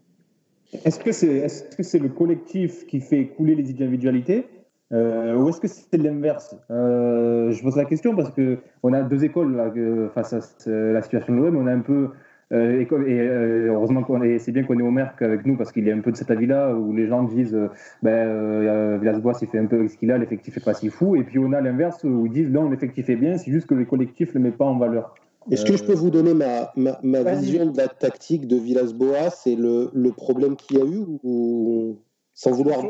Est-ce 0.85 0.99
que 0.99 1.11
c'est 1.11 1.35
est 1.37 1.47
-ce 1.77 1.83
c'est 1.83 1.99
le 1.99 2.09
collectif 2.09 2.85
qui 2.87 2.99
fait 2.99 3.27
couler 3.27 3.55
les 3.55 3.69
individualités 3.69 4.47
euh, 4.93 5.35
ou 5.35 5.49
est-ce 5.49 5.59
que 5.59 5.67
c'est 5.67 5.97
l'inverse? 5.97 6.55
Euh, 6.69 7.51
Je 7.51 7.63
pose 7.63 7.75
la 7.75 7.85
question 7.85 8.15
parce 8.15 8.31
qu'on 8.31 8.93
a 8.93 9.01
deux 9.01 9.23
écoles 9.23 9.55
là, 9.55 9.73
face 10.13 10.33
à 10.33 10.69
la 10.69 11.01
situation 11.01 11.33
de 11.35 11.39
l'OM. 11.39 11.55
On 11.57 11.67
a 11.67 11.73
un 11.73 11.79
peu 11.79 12.11
euh, 12.53 12.81
et, 12.81 12.87
euh, 12.91 13.73
heureusement 13.73 14.05
c'est 14.37 14.51
bien 14.51 14.63
qu'on 14.63 14.77
ait 14.79 14.83
Omer 14.83 15.13
avec 15.19 15.45
nous 15.45 15.57
parce 15.57 15.71
qu'il 15.71 15.87
y 15.87 15.91
a 15.91 15.95
un 15.95 16.01
peu 16.01 16.11
de 16.11 16.17
cet 16.17 16.29
avis-là 16.29 16.73
où 16.75 16.93
les 16.93 17.07
gens 17.07 17.23
disent 17.23 17.55
euh, 17.55 17.69
ben, 18.03 18.97
Villas-Boas 18.99 19.39
il 19.41 19.47
fait 19.47 19.57
un 19.57 19.65
peu 19.65 19.87
ce 19.87 19.97
qu'il 19.97 20.11
a, 20.11 20.17
l'effectif 20.17 20.57
est 20.57 20.63
pas 20.63 20.73
si 20.73 20.89
fou. 20.89 21.15
Et 21.15 21.23
puis 21.23 21.39
on 21.39 21.51
a 21.53 21.61
l'inverse 21.61 22.03
où 22.03 22.25
ils 22.25 22.31
disent 22.31 22.51
non, 22.51 22.69
l'effectif 22.69 23.09
est 23.09 23.15
bien, 23.15 23.37
c'est 23.37 23.51
juste 23.51 23.67
que 23.67 23.73
le 23.73 23.85
collectif 23.85 24.29
ne 24.29 24.39
le 24.39 24.45
met 24.45 24.51
pas 24.51 24.65
en 24.65 24.77
valeur. 24.77 25.15
Est-ce 25.51 25.65
que 25.65 25.75
je 25.75 25.83
peux 25.83 25.93
vous 25.93 26.09
donner 26.09 26.33
ma, 26.33 26.71
ma, 26.75 27.33
vision 27.33 27.65
de 27.65 27.77
la 27.77 27.89
tactique 27.89 28.47
de 28.47 28.55
Villas-Boas 28.55 29.43
et 29.45 29.55
le, 29.55 29.89
le 29.93 30.11
problème 30.11 30.55
qu'il 30.55 30.77
y 30.77 30.81
a 30.81 30.85
eu 30.85 31.03
ou 31.23 31.97
sans 32.33 32.51
vouloir. 32.51 32.81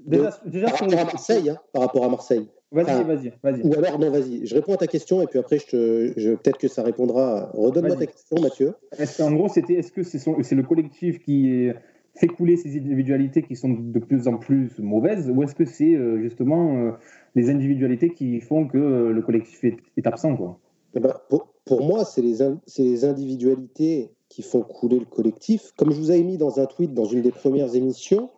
déjà, 0.00 0.38
déjà, 0.44 0.70
par, 0.70 0.80
rapport 0.80 0.98
à 1.00 1.04
Marseille, 1.04 1.50
hein, 1.50 1.56
par 1.72 1.82
rapport 1.82 2.04
à 2.04 2.08
Marseille. 2.08 2.48
Vas-y, 2.72 3.04
vas-y, 3.04 3.32
vas-y. 3.42 3.62
Ou 3.62 3.74
alors, 3.74 3.98
non, 3.98 4.10
vas-y. 4.10 4.44
Je 4.44 4.54
réponds 4.54 4.74
à 4.74 4.76
ta 4.76 4.86
question 4.86 5.22
et 5.22 5.26
puis 5.26 5.38
après, 5.38 5.58
je 5.58 5.66
te, 5.66 6.12
je, 6.16 6.32
peut-être 6.32 6.58
que 6.58 6.68
ça 6.68 6.82
répondra. 6.82 7.50
Redonne-moi 7.54 7.96
ta 7.96 8.06
question, 8.06 8.36
Mathieu. 8.40 8.74
Est-ce 8.98 9.22
en 9.22 9.32
gros, 9.32 9.48
c'était, 9.48 9.74
est-ce 9.74 9.92
que 9.92 10.02
c'est, 10.02 10.18
c'est 10.18 10.54
le 10.54 10.62
collectif 10.62 11.20
qui 11.20 11.70
fait 12.16 12.28
couler 12.28 12.56
ces 12.56 12.76
individualités 12.76 13.42
qui 13.42 13.56
sont 13.56 13.68
de 13.68 13.98
plus 13.98 14.26
en 14.26 14.38
plus 14.38 14.78
mauvaises 14.78 15.30
ou 15.30 15.42
est-ce 15.42 15.54
que 15.54 15.64
c'est 15.64 15.94
euh, 15.94 16.20
justement 16.20 16.76
euh, 16.76 16.92
les 17.34 17.50
individualités 17.50 18.10
qui 18.10 18.40
font 18.40 18.66
que 18.66 18.78
euh, 18.78 19.12
le 19.12 19.22
collectif 19.22 19.62
est, 19.64 20.06
absent 20.06 20.36
quoi? 20.36 20.58
Eh 20.94 21.00
ben, 21.00 21.14
pour, 21.28 21.48
pour, 21.66 21.84
moi, 21.84 22.04
c'est 22.04 22.22
les, 22.22 22.38
c'est 22.66 22.82
les 22.82 23.04
individualités 23.04 24.10
qui 24.28 24.42
font 24.42 24.62
couler 24.62 24.98
le 24.98 25.04
collectif. 25.04 25.72
Comme 25.76 25.92
je 25.92 25.98
vous 25.98 26.10
avais 26.10 26.22
mis 26.22 26.38
dans 26.38 26.58
un 26.58 26.64
tweet 26.64 26.94
dans 26.94 27.04
une 27.04 27.20
des 27.20 27.30
premières 27.30 27.74
émissions, 27.74 28.30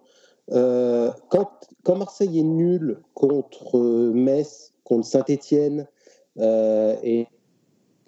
euh, 0.53 1.11
quand, 1.29 1.97
Marseille 1.97 2.39
est 2.39 2.43
nul 2.43 3.01
contre 3.15 3.79
Metz, 4.13 4.75
contre 4.85 5.07
Saint-Etienne, 5.07 5.87
euh, 6.39 6.97
et 7.03 7.27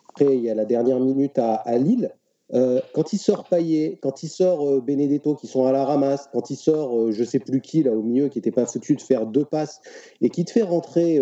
après 0.09 0.37
il 0.37 0.43
y 0.43 0.51
a 0.51 0.55
la 0.55 0.65
dernière 0.65 1.01
minute 1.01 1.39
à, 1.39 1.63
Lille, 1.79 2.15
euh, 2.53 2.81
quand 2.95 3.13
il 3.13 3.19
sort 3.19 3.45
Payet, 3.45 3.99
quand 4.03 4.23
il 4.23 4.29
sort 4.29 4.83
Benedetto 4.83 5.35
qui 5.35 5.47
sont 5.47 5.67
à 5.67 5.73
la 5.73 5.85
ramasse, 5.85 6.29
quand 6.33 6.51
il 6.51 6.57
sort 6.57 7.13
je 7.13 7.25
sais 7.25 7.39
plus 7.39 7.61
qui 7.61 7.83
là 7.83 7.93
au 7.93 8.03
milieu 8.03 8.29
qui 8.29 8.39
n'était 8.39 8.51
pas 8.51 8.67
foutu 8.67 8.97
de 8.97 9.01
faire 9.01 9.27
deux 9.27 9.45
passes 9.45 9.81
et 10.21 10.31
qui 10.31 10.45
te 10.45 10.51
fait 10.51 10.63
rentrer 10.63 11.21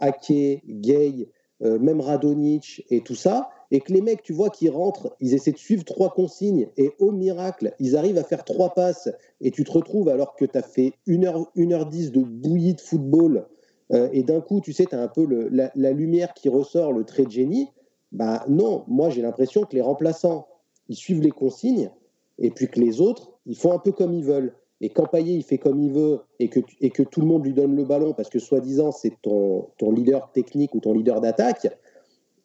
Ake, 0.00 0.62
Gay, 0.66 1.28
même 1.60 2.00
Radonic 2.00 2.84
et 2.90 3.02
tout 3.02 3.14
ça, 3.14 3.50
et 3.70 3.80
que 3.80 3.92
les 3.92 4.00
mecs, 4.00 4.22
tu 4.22 4.32
vois, 4.32 4.50
qui 4.50 4.68
rentrent, 4.68 5.14
ils 5.20 5.34
essaient 5.34 5.52
de 5.52 5.58
suivre 5.58 5.84
trois 5.84 6.10
consignes, 6.10 6.68
et 6.76 6.92
au 6.98 7.12
miracle, 7.12 7.74
ils 7.78 7.96
arrivent 7.96 8.18
à 8.18 8.24
faire 8.24 8.44
trois 8.44 8.74
passes, 8.74 9.08
et 9.40 9.50
tu 9.50 9.64
te 9.64 9.70
retrouves 9.70 10.08
alors 10.08 10.34
que 10.34 10.44
tu 10.44 10.58
as 10.58 10.62
fait 10.62 10.92
1h, 11.06 11.46
1h10 11.56 12.10
de 12.10 12.20
bouillie 12.20 12.74
de 12.74 12.80
football, 12.80 13.46
euh, 13.92 14.08
et 14.12 14.22
d'un 14.22 14.40
coup, 14.40 14.60
tu 14.60 14.72
sais, 14.72 14.86
tu 14.86 14.94
as 14.94 15.00
un 15.00 15.08
peu 15.08 15.26
la, 15.50 15.92
lumière 15.92 16.34
qui 16.34 16.48
ressort, 16.48 16.92
le 16.92 17.04
trait 17.04 17.24
de 17.24 17.30
génie. 17.30 17.68
Bah 18.12 18.44
non, 18.48 18.84
moi 18.88 19.08
j'ai 19.10 19.22
l'impression 19.22 19.62
que 19.62 19.74
les 19.74 19.82
remplaçants, 19.82 20.48
ils 20.88 20.96
suivent 20.96 21.22
les 21.22 21.30
consignes, 21.30 21.90
et 22.38 22.50
puis 22.50 22.68
que 22.68 22.80
les 22.80 23.00
autres, 23.00 23.32
ils 23.46 23.56
font 23.56 23.72
un 23.72 23.78
peu 23.78 23.92
comme 23.92 24.14
ils 24.14 24.24
veulent. 24.24 24.54
Et 24.80 24.88
quand 24.88 25.06
Payet, 25.06 25.34
il 25.34 25.42
fait 25.42 25.58
comme 25.58 25.78
il 25.78 25.92
veut, 25.92 26.20
et 26.38 26.48
que, 26.48 26.60
et 26.80 26.90
que 26.90 27.02
tout 27.02 27.20
le 27.20 27.26
monde 27.26 27.44
lui 27.44 27.52
donne 27.52 27.76
le 27.76 27.84
ballon, 27.84 28.14
parce 28.14 28.30
que 28.30 28.38
soi-disant, 28.38 28.90
c'est 28.90 29.12
ton, 29.22 29.68
ton 29.78 29.92
leader 29.92 30.32
technique 30.32 30.74
ou 30.74 30.80
ton 30.80 30.94
leader 30.94 31.20
d'attaque, 31.20 31.68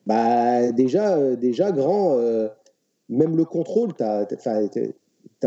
bah, 0.06 0.72
déjà, 0.72 1.18
euh, 1.18 1.36
déjà 1.36 1.72
grand, 1.72 2.18
euh, 2.18 2.50
même 3.10 3.36
le 3.36 3.46
contrôle, 3.46 3.94
tu 3.96 4.04
as, 4.04 4.28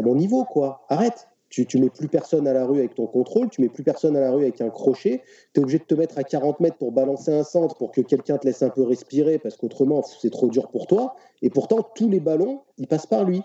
mon 0.03 0.15
niveau, 0.15 0.45
quoi. 0.45 0.85
Arrête. 0.89 1.29
Tu, 1.51 1.65
tu 1.65 1.79
mets 1.79 1.89
plus 1.89 2.09
personne 2.09 2.47
à 2.47 2.53
la 2.53 2.67
rue 2.67 2.81
avec 2.81 2.95
ton 2.95 3.07
contrôle, 3.07 3.49
tu 3.49 3.63
mets 3.63 3.71
plus 3.71 3.83
personne 3.83 4.15
à 4.19 4.21
la 4.21 4.31
rue 4.31 4.43
avec 4.43 4.61
un 4.61 4.69
crochet, 4.69 5.23
tu 5.55 5.61
es 5.61 5.63
obligé 5.63 5.79
de 5.79 5.85
te 5.85 5.95
mettre 5.95 6.19
à 6.19 6.23
40 6.23 6.61
mètres 6.61 6.77
pour 6.77 6.93
balancer 6.93 7.33
un 7.33 7.43
centre 7.43 7.75
pour 7.77 7.91
que 7.91 8.03
quelqu'un 8.03 8.37
te 8.37 8.47
laisse 8.47 8.63
un 8.63 8.69
peu 8.69 8.83
respirer 8.83 9.39
parce 9.39 9.57
qu'autrement 9.57 10.03
c'est 10.03 10.29
trop 10.29 10.49
dur 10.49 10.69
pour 10.69 10.87
toi. 10.87 11.17
Et 11.41 11.49
pourtant, 11.49 11.79
tous 11.95 12.11
les 12.11 12.21
ballons, 12.21 12.61
ils 12.77 12.87
passent 12.87 13.07
par 13.07 13.25
lui. 13.25 13.41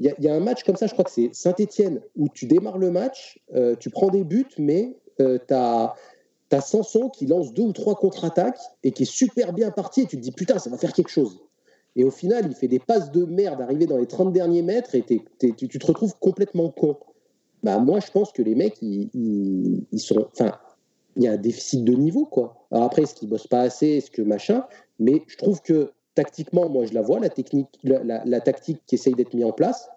Il 0.00 0.12
y, 0.18 0.28
a 0.28 0.34
un 0.34 0.40
match 0.40 0.64
comme 0.64 0.74
ça, 0.74 0.88
je 0.88 0.94
crois 0.94 1.04
que 1.04 1.12
c'est 1.12 1.30
Saint-Etienne, 1.32 2.02
où 2.16 2.28
tu 2.28 2.46
démarres 2.46 2.78
le 2.78 2.90
match, 2.90 3.40
euh, 3.54 3.76
tu 3.78 3.88
prends 3.88 4.08
des 4.08 4.24
buts, 4.24 4.44
mais 4.58 4.98
tu 5.16 5.54
as 5.54 5.94
T'as 6.48 6.60
Sanson 6.60 7.08
qui 7.08 7.26
lance 7.26 7.52
deux 7.52 7.64
ou 7.64 7.72
trois 7.72 7.96
contre-attaques 7.96 8.60
et 8.84 8.92
qui 8.92 9.02
est 9.02 9.10
super 9.10 9.52
bien 9.52 9.70
parti 9.70 10.02
et 10.02 10.06
tu 10.06 10.16
te 10.16 10.22
dis 10.22 10.32
putain, 10.32 10.58
ça 10.58 10.70
va 10.70 10.78
faire 10.78 10.92
quelque 10.92 11.10
chose. 11.10 11.40
Et 11.96 12.04
au 12.04 12.10
final, 12.10 12.46
il 12.46 12.54
fait 12.54 12.68
des 12.68 12.78
passes 12.78 13.10
de 13.10 13.24
merde 13.24 13.60
arrivé 13.60 13.86
dans 13.86 13.96
les 13.96 14.06
30 14.06 14.32
derniers 14.32 14.62
mètres 14.62 14.94
et 14.94 15.02
tu, 15.02 15.68
te 15.68 15.86
retrouves 15.86 16.14
complètement 16.20 16.68
con. 16.70 16.98
Bah, 17.62 17.78
moi, 17.78 18.00
je 18.00 18.10
pense 18.12 18.32
que 18.32 18.42
les 18.42 18.54
mecs, 18.54 18.76
ils, 18.82 19.80
sont. 19.96 20.28
Enfin, 20.30 20.52
il 21.16 21.24
y 21.24 21.28
a 21.28 21.32
un 21.32 21.38
déficit 21.38 21.82
de 21.84 21.94
niveau, 21.94 22.26
quoi. 22.26 22.66
Alors 22.70 22.84
après, 22.84 23.02
est-ce 23.02 23.14
qu'ils 23.14 23.30
bossent 23.30 23.46
pas 23.46 23.62
assez 23.62 23.86
Est-ce 23.86 24.10
que 24.10 24.20
machin 24.20 24.66
Mais 24.98 25.22
je 25.26 25.38
trouve 25.38 25.62
que 25.62 25.90
tactiquement, 26.14 26.68
moi, 26.68 26.84
je 26.84 26.92
la 26.92 27.00
vois, 27.00 27.18
la, 27.18 27.30
technique, 27.30 27.68
la, 27.82 28.40
tactique 28.40 28.82
qui 28.86 28.96
essaye 28.96 29.14
d'être 29.14 29.32
mise 29.32 29.46
en 29.46 29.52
place. 29.52 29.88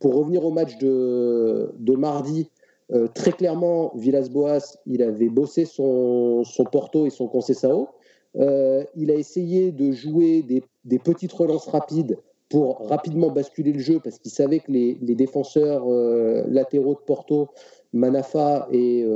Pour 0.00 0.14
revenir 0.14 0.44
au 0.44 0.50
match 0.50 0.78
de, 0.78 1.74
de 1.78 1.92
mardi, 1.94 2.48
euh, 2.92 3.08
très 3.08 3.32
clairement, 3.32 3.92
Villas-Boas, 3.96 4.76
il 4.86 5.02
avait 5.02 5.28
bossé 5.28 5.64
son, 5.64 6.42
Porto 6.70 7.06
et 7.06 7.10
son 7.10 7.28
Conceição. 7.28 7.88
Euh, 8.36 8.84
il 8.94 9.10
a 9.10 9.14
essayé 9.14 9.72
de 9.72 9.92
jouer 9.92 10.42
des, 10.42 10.98
petites 10.98 11.32
relances 11.32 11.66
rapides 11.66 12.18
pour 12.48 12.86
rapidement 12.88 13.30
basculer 13.30 13.72
le 13.72 13.78
jeu 13.78 14.00
parce 14.02 14.18
qu'il 14.18 14.30
savait 14.30 14.60
que 14.60 14.70
les, 14.70 14.94
défenseurs 15.14 15.84
euh, 15.88 16.44
latéraux 16.48 16.94
de 16.94 17.00
Porto, 17.00 17.48
Manafa 17.92 18.68
et, 18.70 19.06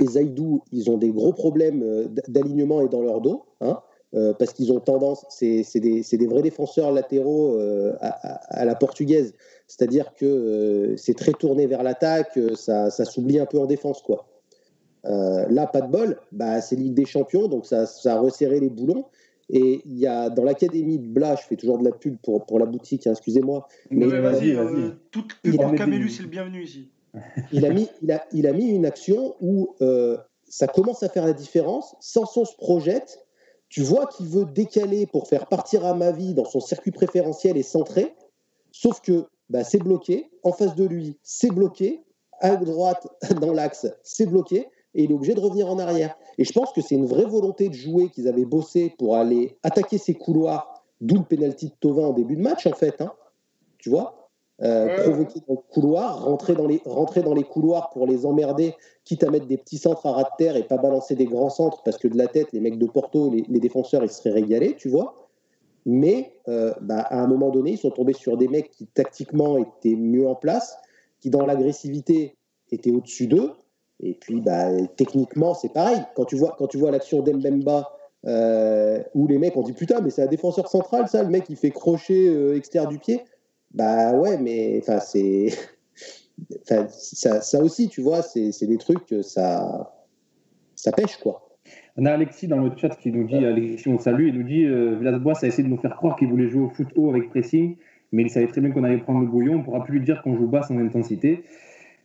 et 0.00 0.06
Zaidou, 0.06 0.62
ils 0.72 0.90
ont 0.90 0.96
des 0.96 1.10
gros 1.10 1.32
problèmes 1.32 2.08
d'alignement 2.28 2.80
et 2.80 2.88
dans 2.88 3.02
leur 3.02 3.20
dos. 3.20 3.44
Hein, 3.60 3.80
parce 4.38 4.52
qu'ils 4.52 4.70
ont 4.72 4.78
tendance, 4.78 5.26
c'est 5.28 5.80
des, 5.80 6.26
vrais 6.26 6.42
défenseurs 6.42 6.92
latéraux 6.92 7.58
à, 8.00 8.64
la 8.64 8.74
portugaise, 8.74 9.34
c'est-à-dire 9.72 10.12
que 10.14 10.26
euh, 10.26 10.96
c'est 10.98 11.16
très 11.16 11.32
tourné 11.32 11.66
vers 11.66 11.82
l'attaque, 11.82 12.36
euh, 12.36 12.54
ça, 12.56 12.90
s'oublie 12.90 13.38
un 13.38 13.46
peu 13.46 13.58
en 13.58 13.64
défense. 13.64 14.02
quoi. 14.02 14.28
Euh, 15.06 15.46
là, 15.48 15.66
pas 15.66 15.80
de 15.80 15.90
bol, 15.90 16.18
bah, 16.30 16.60
c'est 16.60 16.76
Ligue 16.76 16.92
des 16.92 17.06
Champions, 17.06 17.48
donc 17.48 17.64
ça, 17.64 17.86
a 18.04 18.18
resserré 18.20 18.60
les 18.60 18.68
boulons. 18.68 19.06
Et 19.48 19.80
il 19.86 19.98
y 19.98 20.06
a 20.06 20.28
dans 20.28 20.44
l'académie 20.44 20.98
de 20.98 21.06
Blas, 21.06 21.36
je 21.40 21.46
fais 21.46 21.56
toujours 21.56 21.78
de 21.78 21.84
la 21.84 21.90
pub 21.90 22.18
pour, 22.22 22.44
pour 22.44 22.58
la 22.58 22.66
boutique, 22.66 23.06
hein, 23.06 23.12
excusez-moi. 23.12 23.66
Mais, 23.90 24.04
vas-y, 24.06 24.52
vas 24.52 24.66
toute 25.10 25.40
pub 25.42 25.56
pour 25.56 25.74
Camélus, 25.74 26.10
c'est 26.10 26.22
le 26.22 26.28
bienvenu 26.28 26.64
ici. 26.64 26.90
il, 27.52 27.64
a 27.64 27.70
mis, 27.70 27.88
il, 28.02 28.12
a, 28.12 28.26
il 28.30 28.46
a 28.46 28.52
mis 28.52 28.68
une 28.68 28.84
action 28.84 29.36
où 29.40 29.74
ça 30.48 30.66
commence 30.66 31.02
à 31.02 31.08
faire 31.08 31.24
la 31.24 31.32
différence. 31.32 31.96
Sanson 31.98 32.44
se 32.44 32.56
projette, 32.56 33.24
tu 33.70 33.80
vois 33.80 34.06
qu'il 34.06 34.26
veut 34.26 34.44
décaler 34.44 35.06
pour 35.06 35.28
faire 35.28 35.46
partir 35.46 35.86
à 35.86 35.94
ma 35.94 36.12
vie 36.12 36.34
dans 36.34 36.44
son 36.44 36.60
circuit 36.60 36.92
préférentiel 36.92 37.56
et 37.56 37.62
centré. 37.62 38.14
Sauf 38.70 39.00
que 39.00 39.26
bah, 39.52 39.64
c'est 39.64 39.78
bloqué. 39.78 40.30
En 40.42 40.52
face 40.52 40.74
de 40.74 40.84
lui, 40.84 41.18
c'est 41.22 41.50
bloqué. 41.50 42.02
À 42.40 42.56
droite, 42.56 43.06
dans 43.40 43.52
l'axe, 43.52 43.86
c'est 44.02 44.26
bloqué. 44.26 44.66
Et 44.94 45.04
il 45.04 45.10
est 45.10 45.14
obligé 45.14 45.34
de 45.34 45.40
revenir 45.40 45.68
en 45.68 45.78
arrière. 45.78 46.16
Et 46.38 46.44
je 46.44 46.52
pense 46.52 46.72
que 46.72 46.80
c'est 46.80 46.94
une 46.94 47.06
vraie 47.06 47.26
volonté 47.26 47.68
de 47.68 47.74
jouer 47.74 48.08
qu'ils 48.08 48.28
avaient 48.28 48.46
bossé 48.46 48.94
pour 48.98 49.16
aller 49.16 49.58
attaquer 49.62 49.98
ces 49.98 50.14
couloirs, 50.14 50.82
d'où 51.00 51.16
le 51.16 51.24
pénalty 51.24 51.66
de 51.66 51.74
Tovin 51.80 52.06
en 52.06 52.12
début 52.12 52.36
de 52.36 52.42
match, 52.42 52.66
en 52.66 52.72
fait. 52.72 53.00
Hein. 53.00 53.12
Tu 53.78 53.90
vois? 53.90 54.30
Euh, 54.62 55.02
provoquer 55.02 55.40
dans 55.46 55.54
le 55.54 55.72
couloir, 55.72 56.24
rentrer 56.24 56.54
dans, 56.54 56.66
les, 56.66 56.80
rentrer 56.86 57.22
dans 57.22 57.34
les 57.34 57.42
couloirs 57.42 57.90
pour 57.90 58.06
les 58.06 58.24
emmerder, 58.24 58.74
quitte 59.04 59.24
à 59.24 59.30
mettre 59.30 59.46
des 59.46 59.58
petits 59.58 59.78
centres 59.78 60.06
à 60.06 60.12
ras 60.12 60.22
de 60.22 60.28
terre 60.38 60.56
et 60.56 60.62
pas 60.62 60.76
balancer 60.76 61.14
des 61.14 61.24
grands 61.24 61.50
centres 61.50 61.82
parce 61.84 61.98
que 61.98 62.08
de 62.08 62.16
la 62.16 62.28
tête, 62.28 62.52
les 62.52 62.60
mecs 62.60 62.78
de 62.78 62.86
Porto, 62.86 63.30
les, 63.30 63.44
les 63.48 63.60
défenseurs, 63.60 64.04
ils 64.04 64.10
seraient 64.10 64.30
régalés, 64.30 64.76
tu 64.76 64.88
vois? 64.88 65.21
Mais 65.84 66.32
euh, 66.48 66.72
bah, 66.80 67.00
à 67.00 67.20
un 67.20 67.26
moment 67.26 67.50
donné, 67.50 67.72
ils 67.72 67.78
sont 67.78 67.90
tombés 67.90 68.12
sur 68.12 68.36
des 68.36 68.48
mecs 68.48 68.70
qui 68.70 68.86
tactiquement 68.86 69.58
étaient 69.58 69.96
mieux 69.96 70.26
en 70.26 70.34
place, 70.34 70.76
qui 71.20 71.30
dans 71.30 71.44
l'agressivité 71.44 72.36
étaient 72.70 72.90
au-dessus 72.90 73.26
d'eux. 73.26 73.52
Et 74.00 74.14
puis 74.14 74.40
bah, 74.40 74.68
techniquement, 74.96 75.54
c'est 75.54 75.72
pareil. 75.72 75.98
Quand 76.14 76.24
tu 76.24 76.36
vois, 76.36 76.56
vois 76.74 76.90
l'action 76.90 77.22
d'Embemba, 77.22 77.92
euh, 78.26 79.02
où 79.14 79.26
les 79.26 79.38
mecs 79.38 79.56
ont 79.56 79.62
dit 79.62 79.72
putain, 79.72 80.00
mais 80.00 80.10
c'est 80.10 80.22
un 80.22 80.28
défenseur 80.28 80.68
central, 80.68 81.08
ça, 81.08 81.24
le 81.24 81.28
mec 81.28 81.46
il 81.48 81.56
fait 81.56 81.70
crochet 81.70 82.28
euh, 82.28 82.56
extérieur 82.56 82.88
du 82.88 82.98
pied. 82.98 83.20
Bah 83.72 84.12
ouais, 84.12 84.38
mais 84.38 84.82
c'est. 85.00 85.48
ça, 86.64 86.88
ça, 87.40 87.62
aussi, 87.62 87.88
tu 87.88 88.00
vois, 88.02 88.22
c'est 88.22 88.66
des 88.66 88.78
trucs, 88.78 89.14
ça, 89.22 89.92
ça 90.76 90.92
pêche 90.92 91.16
quoi. 91.16 91.51
On 91.96 92.06
a 92.06 92.12
Alexis 92.12 92.48
dans 92.48 92.58
le 92.58 92.70
chat 92.74 92.96
qui 92.96 93.12
nous 93.12 93.24
dit, 93.24 93.44
Alexis, 93.44 93.86
on 93.88 93.98
salue, 93.98 94.28
il 94.28 94.34
nous 94.34 94.44
dit 94.44 94.64
euh, 94.64 94.96
Villas-Boas 94.98 95.34
a 95.42 95.46
essayé 95.46 95.62
de 95.62 95.68
nous 95.68 95.76
faire 95.76 95.94
croire 95.94 96.16
qu'il 96.16 96.28
voulait 96.28 96.48
jouer 96.48 96.62
au 96.62 96.70
foot 96.70 96.88
haut 96.96 97.10
avec 97.10 97.28
pressing, 97.28 97.76
mais 98.12 98.22
il 98.22 98.30
savait 98.30 98.46
très 98.46 98.62
bien 98.62 98.70
qu'on 98.70 98.84
allait 98.84 98.96
prendre 98.96 99.20
le 99.20 99.26
bouillon. 99.26 99.54
On 99.54 99.58
ne 99.58 99.62
pourra 99.62 99.84
plus 99.84 99.98
lui 99.98 100.04
dire 100.04 100.22
qu'on 100.22 100.34
joue 100.36 100.46
bas 100.46 100.62
sans 100.62 100.78
intensité. 100.78 101.44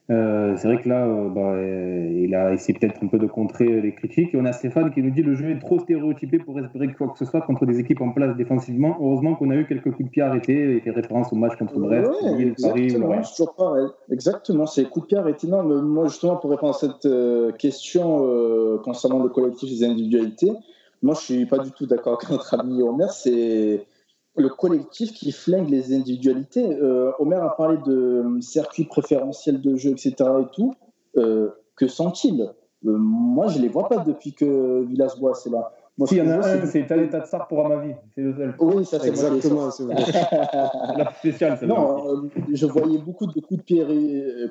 Euh, 0.09 0.55
c'est 0.55 0.69
vrai 0.69 0.81
que 0.81 0.87
là, 0.87 1.05
euh, 1.05 1.29
bah, 1.29 1.53
il 1.59 2.33
a 2.33 2.53
essayé 2.53 2.77
peut-être 2.79 3.03
un 3.03 3.07
peu 3.07 3.19
de 3.19 3.27
contrer 3.27 3.81
les 3.81 3.93
critiques. 3.93 4.33
Et 4.33 4.37
on 4.37 4.45
a 4.45 4.53
Stéphane 4.53 4.93
qui 4.93 5.01
nous 5.01 5.11
dit 5.11 5.21
le 5.21 5.35
jeu 5.35 5.51
est 5.51 5.59
trop 5.59 5.79
stéréotypé 5.79 6.39
pour 6.39 6.57
espérer 6.59 6.93
quoi 6.93 7.09
que 7.09 7.19
ce 7.19 7.25
soit 7.25 7.41
contre 7.41 7.65
des 7.65 7.79
équipes 7.79 8.01
en 8.01 8.11
place 8.11 8.35
défensivement. 8.37 8.97
Heureusement 9.01 9.35
qu'on 9.35 9.49
a 9.49 9.55
eu 9.55 9.67
quelques 9.67 9.91
coups 9.91 10.05
de 10.05 10.09
pied 10.09 10.21
arrêtés. 10.21 10.75
Il 10.75 10.81
fait 10.81 10.91
référence 10.91 11.33
au 11.33 11.35
match 11.35 11.57
contre 11.57 11.77
Brest, 11.79 12.09
ouais, 12.23 12.41
exactement, 12.41 13.21
toujours 13.21 13.53
pareil. 13.55 13.87
Exactement, 14.09 14.65
c'est 14.65 14.85
coups 14.85 15.05
de 15.05 15.07
pied 15.07 15.17
arrêtés. 15.17 15.47
Non, 15.47 15.63
moi, 15.63 16.07
justement, 16.07 16.37
pour 16.37 16.51
répondre 16.51 16.75
à 16.75 16.79
cette 16.79 17.57
question 17.57 18.79
concernant 18.83 19.21
le 19.21 19.29
collectif 19.29 19.69
et 19.69 19.73
les 19.73 19.83
individualités, 19.83 20.51
moi, 21.03 21.15
je 21.15 21.19
suis 21.19 21.45
pas 21.45 21.59
du 21.59 21.71
tout 21.71 21.85
d'accord 21.85 22.17
avec 22.17 22.29
notre 22.29 22.57
ami 22.57 22.81
Omer. 22.81 23.11
C'est 23.11 23.85
le 24.37 24.49
collectif 24.49 25.13
qui 25.13 25.31
flingue 25.31 25.69
les 25.69 25.93
individualités. 25.93 26.65
Euh, 26.65 27.11
Omer 27.19 27.43
a 27.43 27.55
parlé 27.55 27.77
de 27.85 27.91
euh, 27.91 28.41
circuits 28.41 28.85
préférentiels 28.85 29.61
de 29.61 29.75
jeu, 29.75 29.91
etc. 29.91 30.13
et 30.41 30.45
tout. 30.53 30.73
Euh, 31.17 31.49
que 31.75 31.87
sont-ils? 31.87 32.49
Moi, 32.83 33.47
je 33.47 33.59
les 33.59 33.67
vois 33.67 33.89
pas 33.89 33.97
depuis 33.97 34.33
que 34.33 34.83
Villas-Boas 34.83 35.41
est 35.45 35.49
là. 35.49 35.71
Moi, 35.97 36.07
si, 36.07 36.15
il 36.15 36.17
y 36.19 36.21
en 36.21 36.29
a 36.29 36.47
un, 36.47 36.65
c'est 36.67 36.85
Thalé 36.85 37.09
Tatsar 37.09 37.47
pour 37.47 37.65
Amavi. 37.65 37.93
C'est 38.13 38.21
le 38.21 38.35
seul. 38.35 38.55
Oui, 38.59 38.85
ça, 38.85 38.99
c'est 38.99 39.07
exactement. 39.07 39.71
C'est 39.71 39.83
la 40.97 41.11
spéciale, 41.17 41.57
Non, 41.63 42.29
je 42.53 42.65
voyais 42.67 42.99
beaucoup 42.99 43.25
de 43.25 43.39
coups 43.39 43.59
de 43.59 43.63
pied, 43.63 43.83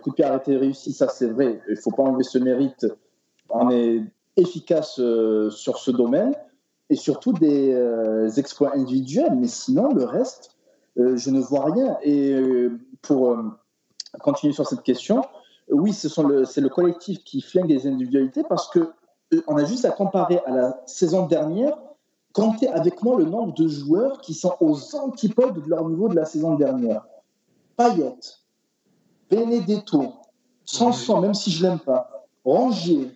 coups 0.03 0.17
de 0.17 0.17
pied 0.17 0.25
arrêtés 0.25 0.57
réussis, 0.57 0.93
ça, 0.93 1.07
c'est 1.09 1.29
vrai. 1.29 1.61
Il 1.69 1.75
ne 1.75 1.81
faut 1.81 1.93
pas 1.93 2.03
enlever 2.03 2.25
ce 2.25 2.39
mérite. 2.39 2.87
On 3.49 3.71
est 3.71 4.03
efficace 4.37 5.01
sur 5.51 5.79
ce 5.79 5.93
domaine 5.93 6.35
et 6.91 6.97
surtout 6.97 7.33
des 7.33 7.73
euh, 7.73 8.31
exploits 8.37 8.75
individuels. 8.75 9.35
Mais 9.37 9.49
sinon, 9.49 9.93
le 9.93 10.05
reste, 10.05 10.57
euh, 10.99 11.17
je 11.17 11.31
ne 11.31 11.41
vois 11.41 11.65
rien. 11.65 11.97
Et 12.03 12.33
euh, 12.33 12.79
pour 13.03 13.37
continuer 14.21 14.53
sur 14.53 14.67
cette 14.67 14.83
question, 14.83 15.23
oui, 15.71 15.93
c'est 15.93 16.15
le, 16.19 16.45
le 16.45 16.69
collectif 16.69 17.23
qui 17.25 17.41
flingue 17.41 17.69
les 17.69 17.87
individualités 17.87 18.45
parce 18.49 18.69
que 18.69 18.93
on 19.49 19.57
a 19.57 19.65
juste 19.65 19.85
à 19.85 19.91
comparer 19.91 20.39
à 20.47 20.53
la 20.53 20.83
saison 20.87 21.27
dernière. 21.27 21.77
Comptez 22.33 22.69
avec 22.69 23.03
moi 23.03 23.19
le 23.19 23.25
nombre 23.25 23.55
de 23.55 23.67
joueurs 23.67 24.21
qui 24.21 24.35
sont 24.35 24.55
aux 24.61 24.95
antipodes 24.95 25.63
de 25.65 25.69
leur 25.69 25.89
niveau 25.89 26.09
de 26.09 26.15
la 26.15 26.25
saison 26.25 26.55
dernière. 26.55 27.05
Payet, 27.77 28.15
Benedetto, 29.29 30.13
Sanson, 30.65 31.21
même 31.21 31.35
si 31.35 31.51
je 31.51 31.65
l'aime 31.65 31.81
pas, 31.81 32.27
Rongier, 32.45 33.11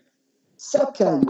Sakai, 0.56 1.20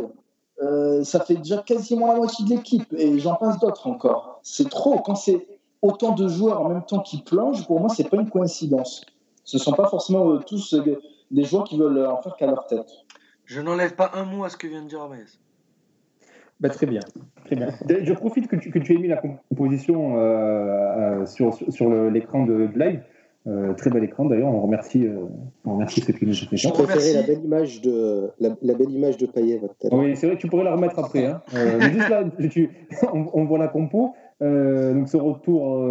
euh, 0.62 1.02
ça 1.04 1.20
fait 1.20 1.36
déjà 1.36 1.58
quasiment 1.58 2.08
la 2.08 2.16
moitié 2.16 2.44
de 2.44 2.50
l'équipe 2.50 2.92
et 2.92 3.18
j'en 3.18 3.34
passe 3.34 3.58
d'autres 3.58 3.86
encore. 3.86 4.40
C'est 4.42 4.68
trop. 4.68 4.98
Quand 4.98 5.14
c'est 5.14 5.46
autant 5.80 6.14
de 6.14 6.28
joueurs 6.28 6.60
en 6.60 6.68
même 6.68 6.84
temps 6.84 7.00
qui 7.00 7.22
plongent, 7.22 7.66
pour 7.66 7.80
moi, 7.80 7.88
c'est 7.88 8.08
pas 8.08 8.18
une 8.18 8.28
coïncidence. 8.28 9.04
Ce 9.44 9.56
ne 9.56 9.60
sont 9.60 9.72
pas 9.72 9.88
forcément 9.88 10.30
euh, 10.30 10.38
tous 10.38 10.74
euh, 10.74 11.00
des 11.30 11.44
joueurs 11.44 11.64
qui 11.64 11.78
veulent 11.78 12.06
en 12.06 12.20
faire 12.20 12.36
qu'à 12.36 12.46
leur 12.46 12.66
tête. 12.66 12.90
Je 13.46 13.60
n'enlève 13.60 13.94
pas 13.94 14.10
un 14.14 14.24
mot 14.24 14.44
à 14.44 14.50
ce 14.50 14.56
que 14.56 14.66
vient 14.66 14.82
de 14.82 14.88
dire 14.88 15.00
Amaïs. 15.00 15.40
Bah, 16.60 16.68
très 16.68 16.86
bien, 16.86 17.00
très 17.46 17.56
bien. 17.56 17.68
Je 17.88 18.12
profite 18.12 18.46
que 18.46 18.56
tu, 18.56 18.70
que 18.70 18.78
tu 18.78 18.94
aies 18.94 18.98
mis 18.98 19.08
la 19.08 19.16
composition 19.16 20.14
sur, 21.24 21.54
sur 21.54 21.90
l'écran 22.10 22.44
de 22.44 22.68
live. 22.76 23.02
Euh, 23.46 23.72
très 23.72 23.88
bel 23.88 24.04
écran 24.04 24.26
d'ailleurs, 24.26 24.52
on 24.52 24.60
remercie, 24.60 25.06
euh, 25.06 25.24
on 25.64 25.72
remercie 25.72 26.02
ceux 26.02 26.12
qui 26.12 26.26
nous 26.26 26.34
ont 26.34 26.46
fait 26.46 26.58
Je 26.58 26.68
préférais 26.68 27.14
la 27.14 27.22
belle 27.22 27.42
image 27.42 27.80
de 27.80 28.30
la, 28.38 28.74
belle 28.74 28.90
image 28.90 29.16
de 29.16 29.24
Payet. 29.24 29.58
Oui, 29.90 30.14
c'est 30.14 30.26
vrai 30.26 30.36
que 30.36 30.42
tu 30.42 30.46
pourrais 30.46 30.64
la 30.64 30.74
remettre 30.74 30.98
après. 30.98 31.24
Hein. 31.24 31.40
Euh, 31.54 31.78
mais 31.78 31.90
juste 31.90 32.08
là, 32.10 32.24
tu, 32.50 32.70
on, 33.14 33.30
on, 33.32 33.44
voit 33.46 33.58
la 33.58 33.68
compo, 33.68 34.12
donc 34.42 35.08
ce 35.08 35.16
retour 35.16 35.86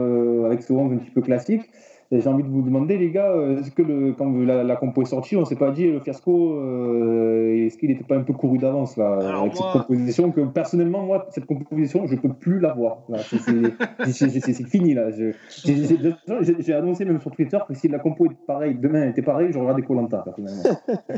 avec 0.46 0.62
ce 0.62 0.74
11 0.74 0.94
un 0.94 0.98
petit 0.98 1.12
peu 1.12 1.22
classique 1.22 1.64
j'ai 2.12 2.28
envie 2.28 2.44
de 2.44 2.50
vous 2.50 2.64
demander, 2.64 2.98
les 2.98 3.12
gars, 3.12 3.32
euh, 3.32 3.60
est-ce 3.60 3.70
que 3.70 3.84
le, 3.84 4.14
quand 4.14 4.32
la, 4.32 4.76
compo 4.76 5.04
est 5.04 5.06
sortie, 5.06 5.36
on 5.36 5.42
ne 5.42 5.46
s'est 5.46 5.56
pas 5.56 5.70
dit 5.70 5.92
le 5.92 6.00
fiasco, 6.00 6.56
euh, 6.56 7.66
est-ce 7.66 7.78
qu'il 7.78 7.90
n'était 7.90 8.04
pas 8.04 8.16
un 8.16 8.24
peu 8.24 8.34
couru 8.34 8.58
d'avance 8.58 8.98
là, 8.98 9.20
avec 9.42 9.56
cette 9.56 9.72
composition 9.72 10.32
que 10.32 10.42
personnellement, 10.42 11.04
moi, 11.04 11.28
cette 11.30 11.46
composition, 11.46 12.08
je 12.08 12.16
ne 12.16 12.20
peux 12.20 12.34
plus 12.34 12.60
la 12.60 12.74
voir. 12.74 13.04
C'est 13.28 14.68
fini 14.68 14.96
là. 14.96 15.10
J'ai 15.12 16.74
annoncé 16.74 17.06
même 17.06 17.22
sur 17.22 17.32
Twitter 17.32 17.60
que 17.68 17.76
si 17.76 17.88
la 17.88 18.00
compo 18.00 18.26
était 18.26 18.36
pareille, 18.48 18.76
demain 18.76 19.08
était 19.08 19.22
pareille, 19.22 19.52
je 19.52 19.60
regardais 19.60 19.84
Colanta 19.84 20.24
personnellement. 20.24 20.64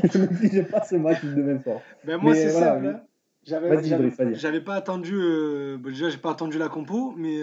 je 0.04 0.18
ne 0.18 0.24
me 0.24 0.70
pas 0.70 0.82
ce 0.82 0.96
match 0.96 1.24
demain 1.24 1.58
soir. 1.60 1.78
Ben 2.06 2.18
moi, 2.18 2.34
c'est 2.34 2.50
ça. 2.50 2.76
Hein. 2.76 3.00
J'avais 3.44 4.60
pas 4.60 4.74
attendu, 4.74 5.14
euh, 5.14 5.78
déjà, 5.78 6.10
j'ai 6.10 6.18
pas 6.18 6.32
attendu 6.32 6.58
la 6.58 6.68
compo, 6.68 7.14
mais 7.16 7.38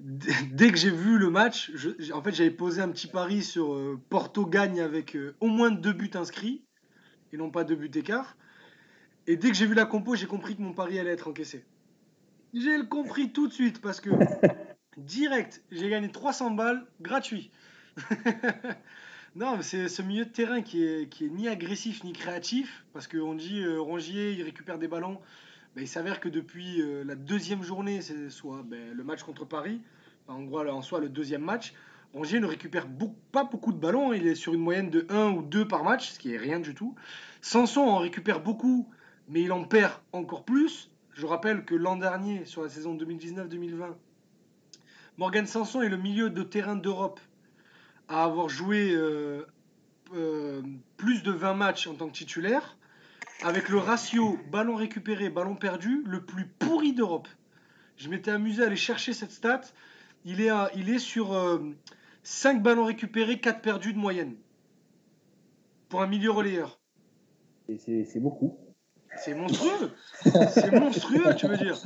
dès 0.52 0.70
que 0.70 0.76
j'ai 0.76 0.90
vu 0.90 1.18
le 1.18 1.30
match, 1.30 1.72
en 2.12 2.22
fait, 2.22 2.32
j'avais 2.32 2.50
posé 2.50 2.80
un 2.80 2.88
petit 2.88 3.06
pari 3.06 3.42
sur 3.42 3.74
euh, 3.74 4.00
Porto 4.08 4.46
gagne 4.46 4.80
avec 4.80 5.16
euh, 5.16 5.34
au 5.40 5.46
moins 5.46 5.70
deux 5.70 5.92
buts 5.92 6.10
inscrits 6.14 6.64
et 7.32 7.36
non 7.36 7.50
pas 7.50 7.64
deux 7.64 7.76
buts 7.76 7.88
d'écart. 7.88 8.36
Et 9.26 9.36
dès 9.36 9.50
que 9.50 9.56
j'ai 9.56 9.66
vu 9.66 9.74
la 9.74 9.84
compo, 9.84 10.14
j'ai 10.14 10.26
compris 10.26 10.56
que 10.56 10.62
mon 10.62 10.72
pari 10.72 10.98
allait 10.98 11.10
être 11.10 11.28
encaissé. 11.28 11.64
J'ai 12.54 12.84
compris 12.88 13.32
tout 13.32 13.46
de 13.46 13.52
suite 13.52 13.80
parce 13.80 14.00
que 14.00 14.10
direct, 14.96 15.62
j'ai 15.70 15.88
gagné 15.88 16.10
300 16.10 16.52
balles 16.52 16.86
gratuit. 17.00 17.50
non, 19.36 19.58
c'est 19.62 19.88
ce 19.88 20.02
milieu 20.02 20.24
de 20.24 20.30
terrain 20.30 20.62
qui 20.62 20.82
est, 20.82 21.08
qui 21.08 21.26
est 21.26 21.28
ni 21.28 21.48
agressif 21.48 22.02
ni 22.04 22.12
créatif 22.12 22.84
parce 22.92 23.06
qu'on 23.06 23.34
dit 23.34 23.60
euh, 23.60 23.80
Rongier, 23.80 24.32
il 24.32 24.42
récupère 24.42 24.78
des 24.78 24.88
ballons. 24.88 25.20
Ben, 25.76 25.82
il 25.82 25.88
s'avère 25.88 26.20
que 26.20 26.28
depuis 26.28 26.82
euh, 26.82 27.04
la 27.04 27.14
deuxième 27.14 27.62
journée, 27.62 28.02
c'est 28.02 28.30
soit 28.30 28.62
ben, 28.64 28.92
le 28.92 29.04
match 29.04 29.22
contre 29.22 29.44
Paris, 29.44 29.80
en 30.26 30.42
gros 30.42 30.66
en 30.66 30.82
soi 30.82 31.00
le 31.00 31.08
deuxième 31.08 31.42
match, 31.42 31.74
Rongier 32.12 32.40
ne 32.40 32.46
récupère 32.46 32.88
pas 33.30 33.44
beaucoup 33.44 33.72
de 33.72 33.78
ballons, 33.78 34.12
il 34.12 34.26
est 34.26 34.34
sur 34.34 34.52
une 34.52 34.60
moyenne 34.60 34.90
de 34.90 35.06
1 35.10 35.30
ou 35.30 35.42
2 35.42 35.68
par 35.68 35.84
match, 35.84 36.10
ce 36.10 36.18
qui 36.18 36.34
est 36.34 36.38
rien 36.38 36.58
du 36.58 36.74
tout. 36.74 36.96
Sanson 37.40 37.82
en 37.82 37.98
récupère 37.98 38.40
beaucoup, 38.40 38.88
mais 39.28 39.42
il 39.42 39.52
en 39.52 39.62
perd 39.62 39.92
encore 40.12 40.44
plus. 40.44 40.90
Je 41.12 41.24
rappelle 41.24 41.64
que 41.64 41.76
l'an 41.76 41.96
dernier, 41.96 42.44
sur 42.46 42.62
la 42.62 42.68
saison 42.68 42.96
2019-2020, 42.96 43.94
Morgan 45.18 45.46
Sanson 45.46 45.82
est 45.82 45.88
le 45.88 45.98
milieu 45.98 46.30
de 46.30 46.42
terrain 46.42 46.74
d'Europe 46.74 47.20
à 48.08 48.24
avoir 48.24 48.48
joué 48.48 48.90
euh, 48.92 49.46
euh, 50.14 50.62
plus 50.96 51.22
de 51.22 51.30
20 51.30 51.54
matchs 51.54 51.86
en 51.86 51.94
tant 51.94 52.08
que 52.08 52.14
titulaire 52.14 52.76
avec 53.42 53.68
le 53.68 53.78
ratio 53.78 54.38
ballon 54.50 54.74
récupéré, 54.74 55.30
ballon 55.30 55.56
perdu, 55.56 56.02
le 56.06 56.24
plus 56.24 56.46
pourri 56.46 56.92
d'Europe. 56.92 57.28
Je 57.96 58.08
m'étais 58.08 58.30
amusé 58.30 58.62
à 58.62 58.66
aller 58.66 58.76
chercher 58.76 59.12
cette 59.12 59.32
stat. 59.32 59.62
Il 60.24 60.40
est, 60.40 60.50
il 60.74 60.90
est 60.90 60.98
sur 60.98 61.28
5 62.22 62.56
euh, 62.56 62.60
ballons 62.60 62.84
récupérés, 62.84 63.40
4 63.40 63.60
perdus 63.60 63.92
de 63.92 63.98
moyenne. 63.98 64.36
Pour 65.88 66.02
un 66.02 66.06
milieu 66.06 66.30
relayeur. 66.30 66.78
C'est 67.78 68.20
beaucoup. 68.20 68.58
C'est 69.16 69.34
monstrueux. 69.34 69.90
c'est 70.22 70.70
monstrueux, 70.72 71.34
tu 71.34 71.48
veux 71.48 71.56
dire. 71.56 71.76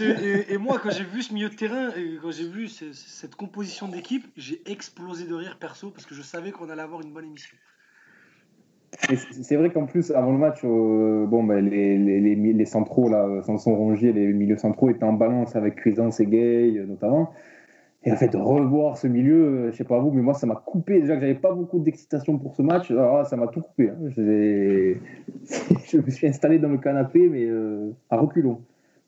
Et, 0.00 0.54
et 0.54 0.58
moi, 0.58 0.78
quand 0.78 0.90
j'ai 0.90 1.04
vu 1.04 1.22
ce 1.22 1.34
milieu 1.34 1.50
de 1.50 1.54
terrain, 1.54 1.90
et 1.96 2.18
quand 2.22 2.30
j'ai 2.30 2.48
vu 2.48 2.68
cette 2.68 3.34
composition 3.34 3.88
d'équipe, 3.88 4.26
j'ai 4.36 4.62
explosé 4.70 5.26
de 5.26 5.34
rire 5.34 5.58
perso 5.58 5.90
parce 5.90 6.06
que 6.06 6.14
je 6.14 6.22
savais 6.22 6.52
qu'on 6.52 6.70
allait 6.70 6.82
avoir 6.82 7.00
une 7.00 7.12
bonne 7.12 7.24
émission. 7.24 7.56
C'est 9.42 9.56
vrai 9.56 9.70
qu'en 9.70 9.86
plus, 9.86 10.10
avant 10.10 10.32
le 10.32 10.38
match, 10.38 10.60
euh, 10.64 11.24
bon, 11.26 11.44
ben, 11.44 11.64
les, 11.64 11.96
les, 11.96 12.34
les, 12.34 12.64
centraux, 12.64 13.08
là, 13.08 13.42
Sanson 13.44 13.74
Rongier, 13.74 14.12
les 14.12 14.32
milieux 14.32 14.56
centraux 14.56 14.90
étaient 14.90 15.04
en 15.04 15.12
balance 15.12 15.54
avec 15.56 15.76
Cuisance 15.76 16.20
et 16.20 16.26
Gay, 16.26 16.74
euh, 16.76 16.86
notamment. 16.86 17.32
Et 18.04 18.12
en 18.12 18.16
fait, 18.16 18.34
revoir 18.34 18.96
ce 18.96 19.06
milieu, 19.06 19.44
euh, 19.44 19.70
je 19.70 19.76
sais 19.76 19.84
pas 19.84 19.98
vous, 19.98 20.10
mais 20.10 20.20
moi, 20.20 20.34
ça 20.34 20.46
m'a 20.46 20.56
coupé. 20.56 21.00
Déjà 21.00 21.14
que 21.14 21.20
j'avais 21.20 21.34
pas 21.34 21.52
beaucoup 21.52 21.78
d'excitation 21.78 22.38
pour 22.38 22.54
ce 22.54 22.62
match, 22.62 22.90
alors 22.90 23.24
ça 23.26 23.36
m'a 23.36 23.46
tout 23.46 23.60
coupé. 23.60 23.90
Hein. 23.90 24.08
Je 24.16 25.98
me 25.98 26.10
suis 26.10 26.26
installé 26.26 26.58
dans 26.58 26.68
le 26.68 26.78
canapé, 26.78 27.28
mais 27.28 27.48
à 28.10 28.16
reculons. 28.16 28.60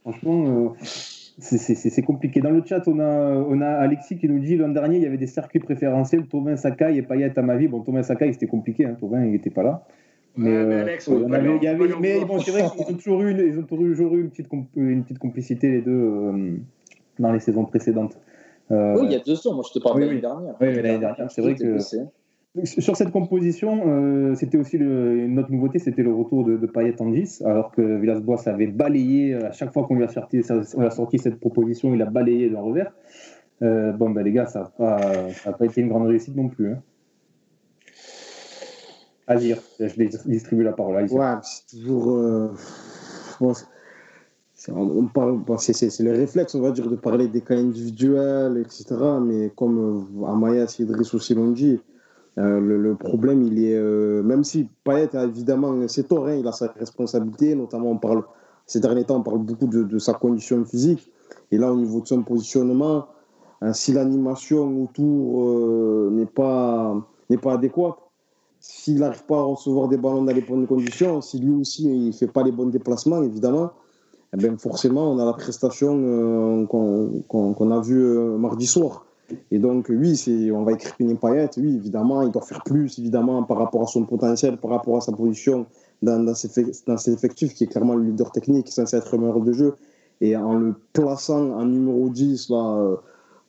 Franchement, 0.03 0.75
c'est 1.41 2.03
compliqué. 2.03 2.41
Dans 2.41 2.51
le 2.51 2.63
chat, 2.65 2.87
on 2.87 2.99
a, 2.99 3.35
on 3.49 3.61
a 3.61 3.69
Alexis 3.69 4.19
qui 4.19 4.29
nous 4.29 4.39
dit 4.39 4.57
l'an 4.57 4.69
dernier, 4.69 4.97
il 4.97 5.03
y 5.03 5.07
avait 5.07 5.17
des 5.17 5.27
circuits 5.27 5.61
préférentiels, 5.61 6.27
Tovin, 6.27 6.57
Sakai 6.57 6.97
et 6.97 7.03
Payet 7.03 7.39
à 7.39 7.43
ma 7.43 7.57
vie. 7.57 7.69
Bon, 7.69 7.81
Tovin, 7.81 8.03
Sakai, 8.03 8.33
c'était 8.33 8.47
compliqué. 8.47 8.85
Hein. 8.85 8.97
Tovin, 8.99 9.25
il 9.25 9.33
n'était 9.33 9.51
pas 9.51 9.63
là. 9.63 9.87
Mais, 10.37 10.65
bon, 12.25 12.39
c'est 12.41 12.51
vrai 12.51 12.63
qu'ils 12.71 12.95
ont 12.95 12.97
toujours 12.97 13.23
eu, 13.23 13.49
ils 13.49 13.59
ont 13.59 13.63
toujours 13.65 14.15
eu 14.15 14.21
une, 14.21 14.31
petite 14.31 14.49
une 14.77 15.03
petite 15.03 15.19
complicité, 15.19 15.71
les 15.71 15.81
deux, 15.83 15.91
euh, 15.91 16.57
dans 17.19 17.33
les 17.33 17.41
saisons 17.41 17.65
précédentes. 17.65 18.17
Euh, 18.71 18.97
oui, 19.01 19.07
il 19.07 19.13
y 19.13 19.17
a 19.17 19.21
deux 19.21 19.47
ans. 19.49 19.55
Moi, 19.55 19.65
je 19.67 19.79
te 19.79 19.83
parle 19.83 20.01
de 20.01 20.07
l'année 20.07 20.21
dernière. 20.21 20.55
Oui, 20.61 20.75
l'année 20.75 20.99
dernière, 20.99 21.31
c'est 21.31 21.43
vrai 21.43 21.55
que. 21.55 21.79
Sur 22.65 22.97
cette 22.97 23.13
composition, 23.13 23.83
euh, 23.87 24.35
c'était 24.35 24.59
aussi 24.59 24.77
le, 24.77 25.19
une 25.19 25.39
autre 25.39 25.53
nouveauté, 25.53 25.79
c'était 25.79 26.03
le 26.03 26.13
retour 26.13 26.45
de, 26.45 26.57
de 26.57 26.67
Payet 26.67 27.01
en 27.01 27.09
10, 27.09 27.43
alors 27.43 27.71
que 27.71 27.81
Villas-Boas 28.01 28.43
avait 28.47 28.67
balayé, 28.67 29.35
à 29.35 29.53
chaque 29.53 29.73
fois 29.73 29.85
qu'on 29.85 29.95
lui 29.95 30.03
a 30.03 30.09
sorti, 30.09 30.41
on 30.77 30.83
a 30.83 30.91
sorti 30.91 31.19
cette 31.19 31.39
proposition, 31.39 31.95
il 31.95 32.03
a 32.03 32.07
balayé 32.07 32.51
d'un 32.51 32.61
revers. 32.61 32.93
Euh, 33.63 33.93
bon, 33.93 34.11
ben 34.11 34.25
les 34.25 34.33
gars, 34.33 34.47
ça 34.47 34.73
n'a 34.81 35.53
pas, 35.53 35.65
été 35.65 35.81
une 35.81 35.89
grande 35.89 36.09
réussite 36.09 36.35
non 36.35 36.49
plus. 36.49 36.73
Hein. 36.73 36.83
Azir, 39.29 39.59
je 39.79 40.29
distribue 40.29 40.65
la 40.65 40.73
parole. 40.73 41.07
Ouais, 41.09 41.35
c'est 41.43 41.77
toujours. 41.77 42.11
Euh, 42.11 42.49
on 44.69 45.07
parle, 45.07 45.41
c'est 45.59 46.01
le 46.01 46.13
réflexe, 46.13 46.57
on 46.57 46.63
va 46.63 46.73
dire, 46.73 46.91
de 46.91 46.97
parler 46.97 47.29
des 47.29 47.43
cas 47.43 47.55
individuels, 47.55 48.59
etc. 48.59 48.97
Mais 49.23 49.51
comme 49.55 50.25
Amaya, 50.27 50.67
Idriss 50.81 51.15
aussi 51.15 51.35
l'ont 51.35 51.53
dit, 51.53 51.79
Euh, 52.39 52.61
le, 52.61 52.95
problème, 52.95 53.43
il 53.43 53.65
est. 53.65 53.75
Euh, 53.75 54.23
même 54.23 54.45
si 54.45 54.69
Payet, 54.85 55.11
évidemment, 55.15 55.75
c'est 55.89 56.09
tort, 56.09 56.27
hein, 56.27 56.35
il 56.35 56.47
a 56.47 56.53
sa 56.53 56.69
responsabilité, 56.79 57.55
notamment, 57.55 57.91
on 57.91 57.99
parle, 57.99 58.23
ces 58.67 58.81
derniers 58.81 59.05
temps, 59.05 59.17
on 59.17 59.23
parle 59.23 59.39
beaucoup 59.41 59.67
de, 59.67 59.99
sa 59.99 60.15
condition 60.15 60.65
physique. 60.65 61.11
Et 61.51 61.59
là, 61.59 61.73
au 61.73 61.77
niveau 61.77 62.01
de 62.01 62.07
son 62.07 62.23
positionnement, 62.23 63.07
hein, 63.61 63.73
si 63.73 63.93
l'animation 63.93 64.85
autour 64.85 66.11
n'est 66.13 66.27
pas, 66.27 66.97
pas 67.43 67.55
adéquate, 67.55 67.97
s'il 68.61 68.99
n'arrive 68.99 69.25
pas 69.25 69.39
à 69.39 69.43
recevoir 69.43 69.89
des 69.89 69.97
ballons 69.97 70.23
dans 70.23 70.33
les 70.33 70.43
bonnes 70.43 70.67
conditions, 70.67 71.21
si 71.21 71.39
lui 71.39 71.53
aussi 71.55 71.85
il 71.85 72.07
ne 72.09 72.13
fait 72.13 72.27
pas 72.27 72.43
les 72.43 72.53
bons 72.53 72.67
déplacements, 72.67 73.23
évidemment, 73.23 73.73
eh 74.33 74.37
bien 74.37 74.57
forcément, 74.59 75.11
on 75.11 75.19
a 75.19 75.25
la 75.25 75.33
prestation 75.33 75.99
euh, 75.99 76.67
qu'on 76.67 77.71
a 77.71 77.81
vue 77.81 78.01
euh, 78.01 78.37
mardi 78.37 78.67
soir. 78.67 79.07
Et 79.51 79.59
donc, 79.59 79.87
oui, 79.91 80.51
on 80.55 80.63
va 80.63 80.73
écrire 80.73 80.95
Payet, 81.21 81.51
oui, 81.57 81.77
évidemment, 81.77 82.23
il 82.23 82.31
doit 82.31 82.43
faire 82.43 82.63
plus, 82.63 82.99
évidemment, 82.99 83.43
par 83.43 83.59
rapport 83.59 83.83
à 83.83 83.87
son 83.87 84.05
potentiel, 84.05 84.57
par 84.57 84.71
rapport 84.71 84.97
à 84.97 85.01
sa 85.01 85.13
position 85.13 85.67
dans, 86.03 86.23
dans, 86.23 86.35
ses, 86.35 86.49
dans 86.87 86.97
ses 86.97 87.13
effectifs, 87.13 87.55
qui 87.55 87.65
est 87.65 87.67
clairement 87.67 87.95
le 87.95 88.05
leader 88.05 88.33
technique, 88.33 88.69
censé 88.69 88.97
être 88.97 89.17
le 89.17 89.45
de 89.45 89.53
jeu. 89.53 89.75
Et 90.21 90.37
en 90.37 90.55
le 90.55 90.75
plaçant 90.93 91.51
en 91.53 91.65
numéro 91.65 92.09
10, 92.09 92.51
là, 92.51 92.99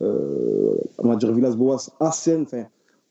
euh, 0.02 0.78
on 0.98 1.10
va 1.10 1.16
dire 1.16 1.32
Villas-Boas, 1.34 1.90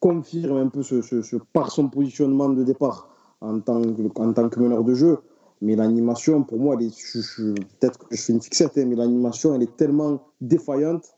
confirme 0.01 0.57
un 0.57 0.69
peu 0.69 0.83
ce, 0.83 1.37
par 1.53 1.71
son 1.71 1.89
positionnement 1.89 2.49
de 2.49 2.65
départ 2.65 3.09
en 3.41 3.61
tant 3.61 3.83
que, 3.83 4.03
en 4.21 4.33
tant 4.33 4.49
que 4.49 4.61
meneur 4.61 4.83
de 4.83 4.95
jeu. 4.95 5.19
Mais 5.63 5.77
l'animation, 5.77 6.43
pour 6.43 6.59
moi, 6.59 6.77
peut-être 6.79 7.99
que 7.99 8.17
je 8.17 8.21
fais 8.21 8.33
une 8.33 8.41
fixette, 8.41 8.79
hein, 8.79 8.87
mais 8.87 8.97
l'animation, 8.97 9.55
elle 9.55 9.63
est 9.63 9.77
tellement 9.77 10.23
défaillante 10.41 11.15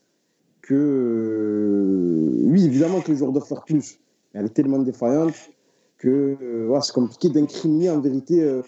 que, 0.62 0.74
euh, 0.74 2.40
oui, 2.44 2.64
évidemment 2.64 3.00
que 3.00 3.10
les 3.10 3.18
joueurs 3.18 3.32
doivent 3.32 3.46
faire 3.46 3.64
plus. 3.64 3.98
Mais 4.32 4.40
elle 4.40 4.46
est 4.46 4.54
tellement 4.54 4.78
défaillante 4.78 5.34
que 5.98 6.36
euh, 6.40 6.80
c'est 6.80 6.94
compliqué 6.94 7.28
d'incriminer 7.28 7.90
en 7.90 8.00
vérité 8.00 8.42
euh, 8.42 8.62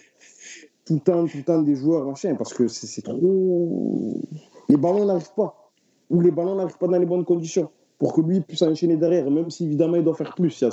tout 0.85 0.95
le 0.95 0.99
temps, 0.99 1.25
tout 1.25 1.37
le 1.47 1.63
des 1.63 1.75
joueurs, 1.75 2.05
machin, 2.05 2.35
parce 2.35 2.53
que 2.53 2.67
c'est 2.67 3.01
trop. 3.01 4.21
Les 4.69 4.77
ballons 4.77 5.05
n'arrivent 5.05 5.33
pas. 5.35 5.71
Ou 6.09 6.21
les 6.21 6.31
ballons 6.31 6.55
n'arrivent 6.55 6.77
pas 6.77 6.87
dans 6.87 6.99
les 6.99 7.05
bonnes 7.05 7.25
conditions 7.25 7.69
pour 7.97 8.13
que 8.13 8.21
lui 8.21 8.41
puisse 8.41 8.61
enchaîner 8.61 8.97
derrière, 8.97 9.31
même 9.31 9.49
si 9.49 9.65
évidemment 9.65 9.95
il 9.95 10.03
doit 10.03 10.15
faire 10.15 10.35
plus. 10.35 10.63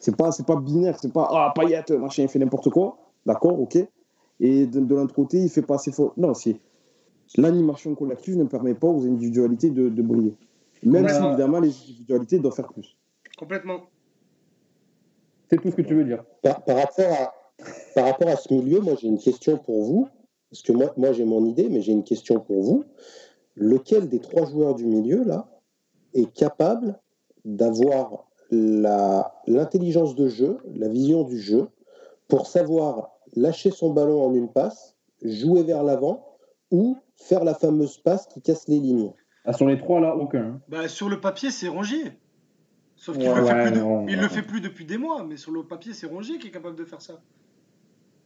C'est 0.00 0.16
pas, 0.16 0.30
pas 0.46 0.56
binaire, 0.56 0.98
c'est 1.00 1.12
pas 1.12 1.28
ah, 1.30 1.52
paillette, 1.54 1.92
machin, 1.92 2.24
il 2.24 2.28
fait 2.28 2.40
n'importe 2.40 2.70
quoi. 2.70 2.98
D'accord, 3.24 3.58
ok. 3.60 3.78
Et 4.40 4.66
de, 4.66 4.94
l'autre 4.94 5.14
côté, 5.14 5.38
il 5.38 5.48
fait 5.48 5.62
pas 5.62 5.76
assez 5.76 5.92
fort. 5.92 6.12
Non, 6.16 6.34
c'est 6.34 6.56
l'animation 7.36 7.94
collective 7.94 8.36
ne 8.36 8.44
permet 8.44 8.74
pas 8.74 8.88
aux 8.88 9.04
individualités 9.06 9.70
de 9.70 10.02
briller. 10.02 10.34
Même 10.82 11.08
si 11.08 11.24
évidemment 11.24 11.60
les 11.60 11.70
individualités 11.70 12.38
doivent 12.38 12.54
faire 12.54 12.72
plus. 12.72 12.96
Complètement. 13.38 13.82
C'est 15.50 15.60
tout 15.60 15.70
ce 15.70 15.76
que 15.76 15.82
tu 15.82 15.94
veux 15.94 16.04
dire. 16.04 16.24
Par, 16.42 16.62
rapport, 16.66 17.12
à, 17.12 17.34
par 17.94 18.04
rapport 18.04 18.28
à 18.28 18.36
ce 18.36 18.52
milieu, 18.52 18.80
moi 18.80 18.94
j'ai 19.00 19.08
une 19.08 19.18
question 19.18 19.58
pour 19.58 19.84
vous. 19.84 20.08
Parce 20.50 20.62
que 20.62 20.72
moi, 20.72 20.92
moi 20.96 21.12
j'ai 21.12 21.24
mon 21.24 21.44
idée, 21.44 21.68
mais 21.68 21.82
j'ai 21.82 21.92
une 21.92 22.04
question 22.04 22.40
pour 22.40 22.62
vous. 22.62 22.84
Lequel 23.56 24.08
des 24.08 24.20
trois 24.20 24.46
joueurs 24.46 24.74
du 24.74 24.86
milieu, 24.86 25.24
là, 25.24 25.48
est 26.14 26.32
capable 26.32 26.98
d'avoir 27.44 28.26
l'intelligence 28.50 30.14
de 30.14 30.28
jeu, 30.28 30.58
la 30.74 30.88
vision 30.88 31.24
du 31.24 31.38
jeu, 31.38 31.68
pour 32.28 32.46
savoir 32.46 33.10
lâcher 33.34 33.70
son 33.70 33.90
ballon 33.90 34.24
en 34.24 34.34
une 34.34 34.48
passe, 34.48 34.96
jouer 35.22 35.62
vers 35.62 35.82
l'avant 35.82 36.36
ou 36.70 36.96
faire 37.16 37.44
la 37.44 37.54
fameuse 37.54 37.98
passe 37.98 38.26
qui 38.26 38.40
casse 38.40 38.68
les 38.68 38.78
lignes? 38.78 39.12
Ah, 39.46 39.52
sur 39.52 39.66
les 39.68 39.78
trois, 39.78 40.00
là, 40.00 40.14
aucun. 40.16 40.42
Hein. 40.42 40.60
Bah, 40.68 40.88
sur 40.88 41.08
le 41.08 41.20
papier, 41.20 41.50
c'est 41.50 41.68
Rongier. 41.68 42.12
Sauf 42.96 43.16
qu'il 43.18 43.28
ne 43.28 44.20
le, 44.20 44.28
fait 44.28 44.42
plus 44.42 44.60
depuis 44.60 44.84
des 44.84 44.98
mois, 44.98 45.24
mais 45.24 45.36
sur 45.36 45.52
le 45.52 45.62
papier, 45.62 45.92
c'est 45.92 46.06
Rongier 46.06 46.38
qui 46.38 46.48
est 46.48 46.50
capable 46.50 46.76
de 46.76 46.84
faire 46.84 47.00
ça. 47.00 47.20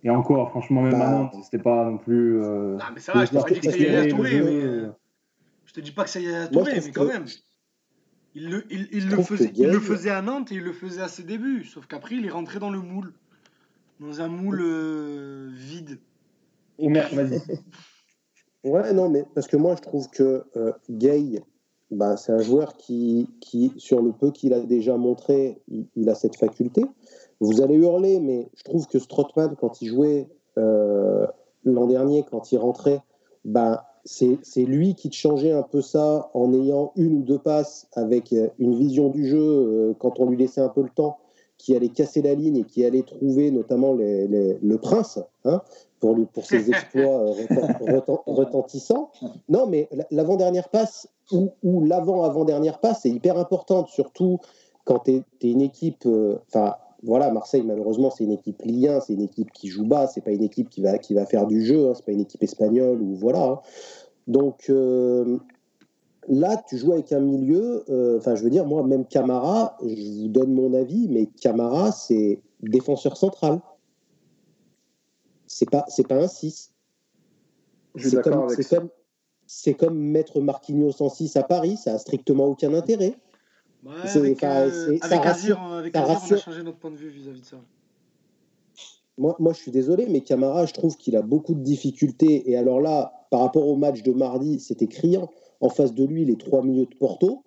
Et 0.03 0.11
encore, 0.11 0.49
franchement, 0.51 0.83
même 0.83 0.93
bah, 0.93 1.31
c'était 1.43 1.63
pas 1.63 1.85
non 1.85 1.99
plus. 1.99 2.43
Euh, 2.43 2.77
non, 2.77 2.85
mais 2.95 3.01
ça 3.01 3.13
va, 3.13 3.25
je 3.25 3.31
t'ai 3.31 3.39
pas 3.39 3.51
dit 3.51 3.61
que 3.61 3.71
ça 3.71 3.77
y 3.77 3.87
allait 3.87 3.99
à 3.99 4.09
Touré, 4.09 4.41
mais. 4.41 4.91
Je 5.67 5.73
te 5.75 5.81
dis 5.81 5.93
pas 5.93 6.05
que 6.05 6.11
ça 6.11 6.21
y 6.21 6.27
allait 6.27 6.37
à 6.37 6.49
Touré, 6.49 6.81
mais 6.83 6.91
quand 6.93 7.05
même. 7.05 7.27
Il 8.35 8.49
le, 8.49 8.65
il, 8.71 9.09
le, 9.09 9.23
faisait, 9.23 9.53
il 9.57 9.67
le 9.67 9.81
faisait 9.81 10.11
à 10.11 10.23
Nantes 10.23 10.53
et 10.53 10.55
il 10.55 10.63
le 10.63 10.73
faisait 10.73 11.03
à 11.03 11.09
ses 11.09 11.25
débuts. 11.25 11.65
Sauf 11.65 11.87
qu'après, 11.87 12.15
il 12.15 12.25
est 12.25 12.31
rentré 12.31 12.61
dans 12.61 12.71
le 12.71 12.79
moule. 12.79 13.13
Dans 13.99 14.21
un 14.23 14.29
moule 14.29 14.61
euh, 14.63 15.51
vide. 15.53 15.99
vas-y. 16.79 17.41
ouais, 18.65 18.93
non, 18.93 19.09
mais 19.09 19.25
parce 19.35 19.47
que 19.47 19.57
moi, 19.57 19.75
je 19.77 19.83
trouve 19.83 20.09
que 20.09 20.45
euh, 20.57 20.73
Gay, 20.91 21.43
bah, 21.91 22.17
c'est 22.17 22.33
un 22.33 22.41
joueur 22.41 22.77
qui, 22.77 23.29
qui, 23.41 23.73
sur 23.77 24.01
le 24.01 24.13
peu 24.13 24.31
qu'il 24.31 24.55
a 24.55 24.61
déjà 24.61 24.97
montré, 24.97 25.61
il, 25.97 26.09
a 26.09 26.15
cette 26.15 26.37
faculté. 26.37 26.85
Vous 27.41 27.63
allez 27.63 27.75
hurler, 27.75 28.21
mais 28.21 28.49
je 28.55 28.63
trouve 28.65 28.87
que 28.87 28.99
Strottmann, 28.99 29.57
quand 29.57 29.83
il 29.83 29.89
jouait 29.89 30.29
euh, 30.59 31.27
l'an 31.65 31.87
dernier, 31.87 32.25
quand 32.31 32.53
il 32.53 32.59
rentrait, 32.59 33.01
bah, 33.45 33.87
c'est 34.05 34.65
lui 34.65 34.95
qui 34.95 35.11
changeait 35.13 35.53
un 35.53 35.63
peu 35.63 35.83
ça 35.83 36.31
en 36.33 36.55
ayant 36.55 36.93
une 36.97 37.19
ou 37.19 37.23
deux 37.23 37.39
passes 37.39 37.87
avec 37.93 38.33
euh, 38.33 38.49
une 38.59 38.75
vision 38.75 39.09
du 39.09 39.27
jeu 39.27 39.39
euh, 39.39 39.95
quand 39.99 40.21
on 40.21 40.31
lui 40.31 40.37
laissait 40.37 40.61
un 40.61 40.69
peu 40.69 40.83
le 40.83 40.91
temps, 40.91 41.19
qui 41.59 41.77
allait 41.77 41.91
casser 41.91 42.23
la 42.23 42.35
ligne 42.35 42.57
et 42.57 42.65
qui 42.65 42.85
allait 42.85 43.03
trouver 43.03 43.51
notamment 43.51 43.93
le 43.93 44.77
prince 44.77 45.19
hein, 45.45 45.61
pour, 46.01 46.15
lui, 46.15 46.27
pour 46.27 46.45
ses 46.45 46.69
exploits 46.71 47.29
euh, 47.29 48.01
retentissants. 48.27 49.11
Non, 49.49 49.67
mais 49.67 49.89
l'avant-dernière 50.11 50.69
passe 50.69 51.09
ou, 51.31 51.85
l'avant-avant-dernière 51.85 52.81
passe 52.81 53.07
est 53.07 53.11
hyper 53.11 53.39
importante, 53.39 53.89
surtout 53.89 54.39
quand 54.85 55.01
tu 55.01 55.13
es, 55.13 55.51
une 55.51 55.61
équipe. 55.61 56.07
Enfin, 56.49 56.75
voilà, 57.03 57.31
Marseille, 57.31 57.63
malheureusement, 57.65 58.11
c'est 58.11 58.25
une 58.25 58.33
équipe 58.33 58.61
lien, 58.65 59.01
c'est 59.01 59.15
une 59.15 59.23
équipe 59.23 59.51
qui 59.53 59.69
joue 59.69 59.87
bas, 59.87 60.07
c'est 60.07 60.21
pas 60.21 60.33
une 60.33 60.43
équipe 60.43 60.69
qui 60.69 60.83
va, 60.83 60.99
qui 60.99 61.15
va 61.15 61.25
faire 61.25 61.47
du 61.47 61.65
jeu, 61.65 61.89
hein, 61.89 61.93
c'est 61.95 62.05
pas 62.05 62.13
une 62.13 62.21
équipe 62.21 62.43
espagnole 62.43 63.01
ou 63.01 63.15
voilà. 63.15 63.45
Hein. 63.45 63.61
Donc 64.27 64.67
euh, 64.69 65.39
là, 66.29 66.63
tu 66.69 66.77
joues 66.77 66.93
avec 66.93 67.13
un 67.13 67.21
milieu, 67.21 67.85
euh, 67.89 68.19
enfin, 68.19 68.35
je 68.35 68.43
veux 68.43 68.51
dire, 68.51 68.67
moi, 68.67 68.83
même 68.83 69.07
Camara, 69.07 69.77
je 69.83 70.23
vous 70.23 70.29
donne 70.29 70.53
mon 70.53 70.75
avis, 70.75 71.09
mais 71.09 71.27
Camara, 71.27 71.91
c'est 71.93 72.41
défenseur 72.63 73.17
central. 73.17 73.61
C'est 75.61 75.69
pas, 75.69 75.85
c'est 75.89 76.09
pas 76.09 76.15
un 76.15 76.27
6. 76.27 76.73
C'est 77.97 78.23
comme, 78.23 78.47
comme, 78.71 79.75
comme, 79.79 79.99
mettre 79.99 80.41
Marquinhos 80.41 81.03
en 81.03 81.11
6 81.11 81.37
à 81.37 81.43
Paris, 81.43 81.77
ça 81.77 81.93
a 81.93 81.99
strictement 81.99 82.47
aucun 82.47 82.73
intérêt. 82.73 83.15
Ouais, 83.85 83.93
avec, 83.93 84.43
euh, 84.43 84.97
avec, 85.03 85.27
Azir, 85.27 85.61
avec 85.61 85.95
Azir, 85.95 86.29
on 86.31 86.35
a 86.35 86.39
changé 86.39 86.63
notre 86.63 86.79
point 86.79 86.91
de 86.91 86.97
vue 86.97 87.11
vis-à-vis 87.11 87.43
de 87.43 87.45
ça. 87.45 87.59
Moi, 89.19 89.37
moi, 89.39 89.53
je 89.53 89.59
suis 89.59 89.71
désolé, 89.71 90.07
mais 90.09 90.23
Camara, 90.23 90.65
je 90.65 90.73
trouve 90.73 90.97
qu'il 90.97 91.15
a 91.15 91.21
beaucoup 91.21 91.53
de 91.53 91.63
difficultés. 91.63 92.51
Et 92.51 92.57
alors 92.57 92.81
là, 92.81 93.27
par 93.31 93.41
rapport 93.41 93.69
au 93.69 93.77
match 93.77 94.03
de 94.03 94.13
mardi, 94.13 94.61
c'était 94.61 94.87
criant. 94.87 95.29
En 95.61 95.69
face 95.69 95.93
de 95.93 96.07
lui, 96.07 96.25
les 96.25 96.37
trois 96.37 96.63
milieux 96.63 96.87
de 96.87 96.95
Porto. 96.95 97.45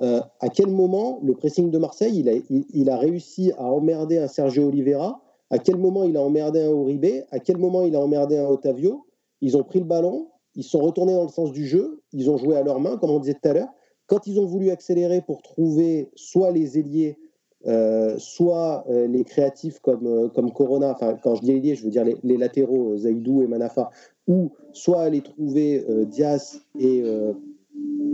Euh, 0.00 0.22
à 0.40 0.48
quel 0.48 0.68
moment 0.68 1.20
le 1.22 1.34
pressing 1.34 1.70
de 1.70 1.76
Marseille, 1.76 2.20
il 2.20 2.28
a, 2.30 2.32
il, 2.48 2.88
a, 2.88 2.96
réussi 2.96 3.52
à 3.58 3.64
emmerder 3.64 4.16
un 4.16 4.28
Sergio 4.28 4.68
Oliveira 4.68 5.20
À 5.50 5.58
quel 5.58 5.76
moment 5.76 6.04
il 6.04 6.16
a 6.16 6.22
emmerdé 6.22 6.60
un 6.60 6.70
Uribe? 6.70 7.24
À 7.30 7.38
quel 7.38 7.56
moment 7.56 7.84
il 7.84 7.94
a 7.96 8.00
emmerdé 8.00 8.36
un 8.38 8.46
Otavio? 8.46 9.06
Ils 9.40 9.56
ont 9.56 9.62
pris 9.62 9.78
le 9.78 9.84
ballon, 9.84 10.28
ils 10.54 10.64
sont 10.64 10.80
retournés 10.80 11.14
dans 11.14 11.22
le 11.22 11.28
sens 11.28 11.52
du 11.52 11.66
jeu, 11.66 12.02
ils 12.12 12.30
ont 12.30 12.36
joué 12.36 12.56
à 12.56 12.62
leurs 12.62 12.80
mains, 12.80 12.96
comme 12.96 13.10
on 13.10 13.20
disait 13.20 13.34
tout 13.34 13.48
à 13.48 13.52
l'heure. 13.52 13.68
Quand 14.06 14.26
ils 14.26 14.40
ont 14.40 14.46
voulu 14.46 14.70
accélérer 14.70 15.20
pour 15.20 15.42
trouver 15.42 16.10
soit 16.16 16.50
les 16.50 16.78
ailiers, 16.78 17.18
euh, 17.66 18.16
soit 18.18 18.84
euh, 18.88 19.06
les 19.06 19.24
créatifs 19.24 19.80
comme, 19.80 20.06
euh, 20.06 20.28
comme 20.28 20.52
Corona, 20.52 20.92
enfin 20.92 21.16
quand 21.22 21.34
je 21.34 21.42
dis 21.42 21.52
ailiers, 21.52 21.74
je 21.74 21.84
veux 21.84 21.90
dire 21.90 22.04
les, 22.22 22.36
latéraux, 22.36 22.96
Zaidou 22.96 23.42
et 23.42 23.46
Manafa, 23.46 23.90
ou 24.26 24.52
soit 24.72 25.02
aller 25.02 25.22
trouver 25.22 25.84
Diaz 26.06 26.60
et, 26.78 27.02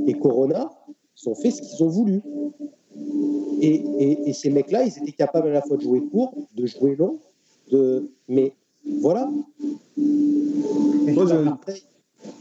et 0.07 0.14
Corona, 0.14 0.70
ils 1.20 1.28
ont 1.28 1.35
fait 1.35 1.51
ce 1.51 1.61
qu'ils 1.61 1.82
ont 1.82 1.89
voulu. 1.89 2.22
Et, 3.61 4.28
et, 4.28 4.32
ces 4.32 4.51
mecs-là, 4.51 4.84
ils 4.84 4.99
étaient 4.99 5.12
capables 5.12 5.49
à 5.49 5.53
la 5.53 5.62
fois 5.62 5.76
de 5.76 5.82
jouer 5.82 6.03
court, 6.03 6.34
de 6.55 6.66
jouer 6.66 6.97
long, 6.97 7.18
de... 7.70 8.11
mais 8.28 8.53
voilà. 9.01 9.30
Moi, 9.97 11.26
je... 11.26 11.51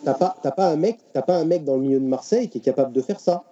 T'as 0.04 0.14
pas, 0.14 0.36
pas, 0.56 0.72
un 0.72 0.76
mec, 0.76 0.98
pas 1.14 1.38
un 1.38 1.46
mec 1.46 1.64
dans 1.64 1.76
le 1.76 1.82
milieu 1.82 2.00
de 2.00 2.06
Marseille 2.06 2.50
qui 2.50 2.58
est 2.58 2.62
capable 2.62 2.94
de 2.94 3.02
faire 3.02 3.20
ça. 3.20 3.44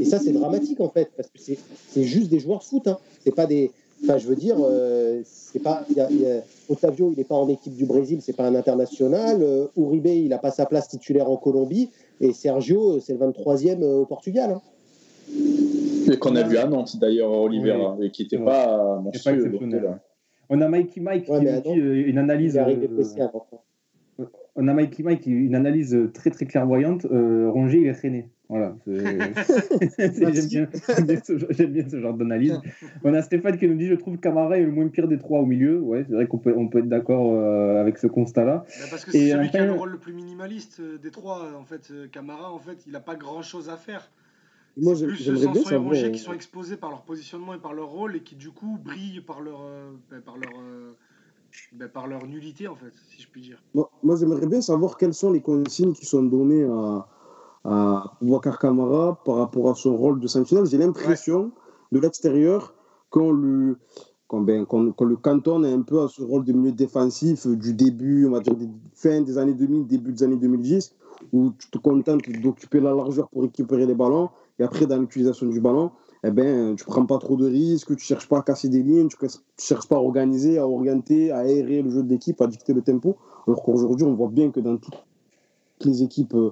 Et 0.00 0.04
ça, 0.04 0.18
c'est 0.18 0.32
dramatique 0.32 0.80
en 0.80 0.88
fait, 0.88 1.10
parce 1.16 1.28
que 1.28 1.38
c'est 1.38 2.02
juste 2.02 2.30
des 2.30 2.38
joueurs 2.38 2.58
de 2.60 2.64
foot. 2.64 2.86
Hein. 2.86 2.98
C'est 3.22 3.34
pas 3.34 3.46
des. 3.46 3.70
Enfin, 4.02 4.18
je 4.18 4.26
veux 4.26 4.36
dire, 4.36 4.56
euh, 4.60 5.22
c'est 5.24 5.58
pas. 5.58 5.84
Y 5.94 6.00
a, 6.00 6.08
Otavio, 6.68 7.12
il 7.12 7.18
n'est 7.18 7.24
pas 7.24 7.34
en 7.34 7.48
équipe 7.48 7.74
du 7.74 7.86
Brésil, 7.86 8.20
c'est 8.22 8.34
pas 8.34 8.46
un 8.46 8.54
international. 8.54 9.42
Euh, 9.42 9.66
Uribe, 9.76 10.06
il 10.06 10.28
n'a 10.28 10.38
pas 10.38 10.50
sa 10.50 10.66
place 10.66 10.88
titulaire 10.88 11.30
en 11.30 11.36
Colombie. 11.36 11.90
Et 12.20 12.32
Sergio, 12.32 13.00
c'est 13.00 13.14
le 13.14 13.18
23e 13.18 13.82
euh, 13.82 14.00
au 14.00 14.06
Portugal. 14.06 14.50
Hein. 14.52 14.62
Et 16.12 16.18
qu'on 16.18 16.36
a 16.36 16.42
vu 16.42 16.56
à 16.56 16.66
Nantes 16.66 16.96
d'ailleurs, 16.98 17.32
Oliveira, 17.32 17.96
et 18.00 18.10
qui 18.10 18.22
n'était 18.22 18.38
pas 18.38 19.00
monstrueux. 19.00 19.52
On 20.48 20.60
a 20.60 20.68
Mikey 20.68 21.00
Mike 21.00 21.24
qui 21.24 21.40
dit 21.40 21.70
une 21.72 22.18
analyse. 22.18 22.60
on 24.54 24.68
a 24.68 24.74
Mikey 24.74 25.02
Mike, 25.02 25.26
une 25.26 25.54
analyse 25.54 25.96
très 26.14 26.30
très 26.30 26.46
clairvoyante. 26.46 27.04
Euh, 27.06 27.50
Rongier, 27.50 27.80
il 27.80 27.88
est 27.88 27.94
traîné. 27.94 28.28
Voilà. 28.48 28.76
J'aime 28.86 29.10
bien, 30.46 30.68
bien, 31.66 31.88
ce 31.88 32.00
genre 32.00 32.14
d'analyse. 32.14 32.60
On 33.02 33.12
a 33.12 33.20
Stéphane 33.22 33.58
qui 33.58 33.66
nous 33.66 33.74
dit 33.74 33.88
Je 33.88 33.96
trouve 33.96 34.18
Camara 34.18 34.56
est 34.56 34.62
le 34.62 34.70
moins 34.70 34.86
pire 34.86 35.08
des 35.08 35.18
trois 35.18 35.40
au 35.40 35.46
milieu. 35.46 35.80
Ouais, 35.80 36.04
c'est 36.08 36.14
vrai 36.14 36.28
qu'on 36.28 36.38
peut, 36.38 36.54
on 36.56 36.68
peut 36.68 36.78
être 36.78 36.88
d'accord 36.88 37.32
euh, 37.32 37.80
avec 37.80 37.98
ce 37.98 38.06
constat-là. 38.06 38.64
parce 38.88 39.04
que 39.04 39.10
c'est 39.10 39.30
celui 39.30 39.50
qui 39.50 39.56
a 39.56 39.66
le 39.66 39.72
rôle 39.72 39.90
le 39.90 39.98
plus 39.98 40.12
minimaliste 40.12 40.78
euh, 40.78 40.96
des 40.96 41.10
trois. 41.10 41.54
En 41.58 41.64
fait, 41.64 41.92
Camara, 42.12 42.52
en 42.52 42.60
fait, 42.60 42.84
il 42.86 42.92
n'a 42.92 43.00
pas 43.00 43.16
grand 43.16 43.42
chose 43.42 43.68
à 43.68 43.76
faire. 43.76 44.08
Moi, 44.76 44.94
j'aimerais 44.94 45.48
bien 45.48 45.62
savoir. 45.62 45.82
Rongier 45.82 46.12
qui 46.12 46.18
sont 46.18 46.32
exposés 46.32 46.76
par 46.76 46.90
leur 46.90 47.02
positionnement 47.02 47.54
et 47.54 47.58
par 47.58 47.72
leur 47.72 47.88
rôle 47.88 48.16
et 48.16 48.22
qui, 48.22 48.36
du 48.36 48.50
coup, 48.50 48.78
brillent 48.82 49.20
par 49.20 49.40
leur. 49.40 49.60
Ben, 50.10 50.20
par 50.20 50.36
leur 50.36 50.50
ben, 51.72 51.88
par 51.88 52.06
leur 52.06 52.26
nullité, 52.26 52.68
en 52.68 52.74
fait, 52.74 52.92
si 53.08 53.22
je 53.22 53.28
puis 53.28 53.40
dire. 53.40 53.62
Moi, 53.74 53.90
moi 54.02 54.16
j'aimerais 54.16 54.46
bien 54.46 54.60
savoir 54.60 54.96
quelles 54.96 55.14
sont 55.14 55.32
les 55.32 55.40
consignes 55.40 55.94
qui 55.94 56.04
sont 56.04 56.22
données 56.22 56.64
à, 56.64 57.06
à 57.64 58.16
Wakar 58.20 58.58
Kamara 58.58 59.20
par 59.24 59.36
rapport 59.36 59.70
à 59.70 59.74
son 59.74 59.96
rôle 59.96 60.20
de 60.20 60.26
sentinelle. 60.26 60.66
J'ai 60.66 60.78
l'impression, 60.78 61.52
de 61.92 61.98
l'extérieur, 61.98 62.74
qu'on 63.10 63.32
le, 63.32 63.78
ben, 64.32 64.66
le 64.68 65.16
cantonne 65.16 65.64
un 65.64 65.82
peu 65.82 66.02
à 66.02 66.08
ce 66.08 66.22
rôle 66.22 66.44
de 66.44 66.52
milieu 66.52 66.72
défensif 66.72 67.46
du 67.46 67.74
début, 67.74 68.26
on 68.26 68.30
va 68.30 68.40
dire, 68.40 68.54
des, 68.54 68.68
fin 68.94 69.20
des 69.20 69.38
années 69.38 69.54
2000, 69.54 69.86
début 69.86 70.12
des 70.12 70.22
années 70.22 70.36
2010, 70.36 70.94
où 71.32 71.52
tu 71.58 71.70
te 71.70 71.78
contentes 71.78 72.28
d'occuper 72.42 72.80
la 72.80 72.94
largeur 72.94 73.28
pour 73.28 73.42
récupérer 73.42 73.86
les 73.86 73.94
ballons, 73.94 74.30
et 74.58 74.64
après, 74.64 74.86
dans 74.86 74.98
l'utilisation 74.98 75.46
du 75.46 75.60
ballon, 75.60 75.90
eh 76.24 76.30
ben, 76.30 76.74
tu 76.76 76.84
prends 76.84 77.04
pas 77.04 77.18
trop 77.18 77.36
de 77.36 77.46
risques, 77.46 77.94
tu 77.96 78.04
cherches 78.04 78.28
pas 78.28 78.38
à 78.38 78.42
casser 78.42 78.68
des 78.68 78.82
lignes, 78.82 79.08
tu 79.08 79.16
ne 79.22 79.28
cherches 79.58 79.86
pas 79.86 79.96
à 79.96 80.00
organiser, 80.00 80.58
à 80.58 80.66
orienter, 80.66 81.30
à 81.30 81.38
aérer 81.38 81.82
le 81.82 81.90
jeu 81.90 82.02
de 82.02 82.08
l'équipe, 82.08 82.40
à 82.40 82.46
dicter 82.46 82.72
le 82.72 82.82
tempo. 82.82 83.16
Alors 83.46 83.62
qu'aujourd'hui, 83.62 84.06
on 84.06 84.14
voit 84.14 84.28
bien 84.28 84.50
que 84.50 84.60
dans 84.60 84.76
toutes 84.76 84.96
les 85.84 86.02
équipes 86.02 86.34
euh, 86.34 86.50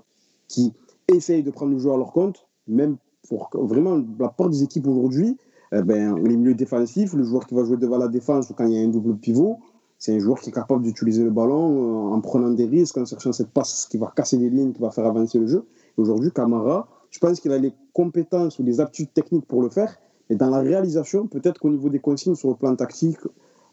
qui 0.48 0.72
essayent 1.08 1.42
de 1.42 1.50
prendre 1.50 1.72
le 1.72 1.78
jeu 1.78 1.90
à 1.90 1.96
leur 1.96 2.12
compte, 2.12 2.46
même 2.68 2.96
pour 3.28 3.48
vraiment 3.54 4.02
la 4.18 4.28
part 4.28 4.50
des 4.50 4.62
équipes 4.62 4.86
aujourd'hui, 4.86 5.38
eh 5.72 5.82
ben, 5.82 6.16
les 6.22 6.36
milieux 6.36 6.54
défensifs, 6.54 7.14
le 7.14 7.24
joueur 7.24 7.46
qui 7.46 7.54
va 7.54 7.64
jouer 7.64 7.78
devant 7.78 7.98
la 7.98 8.08
défense 8.08 8.50
ou 8.50 8.54
quand 8.54 8.66
il 8.66 8.74
y 8.74 8.78
a 8.78 8.80
un 8.80 8.88
double 8.88 9.16
pivot, 9.16 9.58
c'est 9.98 10.14
un 10.14 10.18
joueur 10.18 10.38
qui 10.40 10.50
est 10.50 10.52
capable 10.52 10.82
d'utiliser 10.82 11.24
le 11.24 11.30
ballon 11.30 12.10
euh, 12.10 12.14
en 12.14 12.20
prenant 12.20 12.50
des 12.50 12.66
risques, 12.66 12.98
en 12.98 13.06
cherchant 13.06 13.32
cette 13.32 13.50
passe 13.50 13.86
qui 13.90 13.96
va 13.96 14.12
casser 14.14 14.36
des 14.36 14.50
lignes, 14.50 14.72
qui 14.72 14.80
va 14.80 14.90
faire 14.90 15.06
avancer 15.06 15.38
le 15.38 15.46
jeu. 15.46 15.64
Aujourd'hui, 15.96 16.30
Camara, 16.30 16.86
je 17.14 17.20
pense 17.20 17.38
qu'il 17.38 17.52
a 17.52 17.58
les 17.58 17.72
compétences 17.92 18.58
ou 18.58 18.64
les 18.64 18.80
aptitudes 18.80 19.12
techniques 19.12 19.46
pour 19.46 19.62
le 19.62 19.70
faire. 19.70 19.96
Et 20.30 20.34
dans 20.34 20.50
la 20.50 20.58
réalisation, 20.58 21.28
peut-être 21.28 21.60
qu'au 21.60 21.70
niveau 21.70 21.88
des 21.88 22.00
consignes 22.00 22.34
sur 22.34 22.48
le 22.48 22.56
plan 22.56 22.74
tactique, 22.74 23.20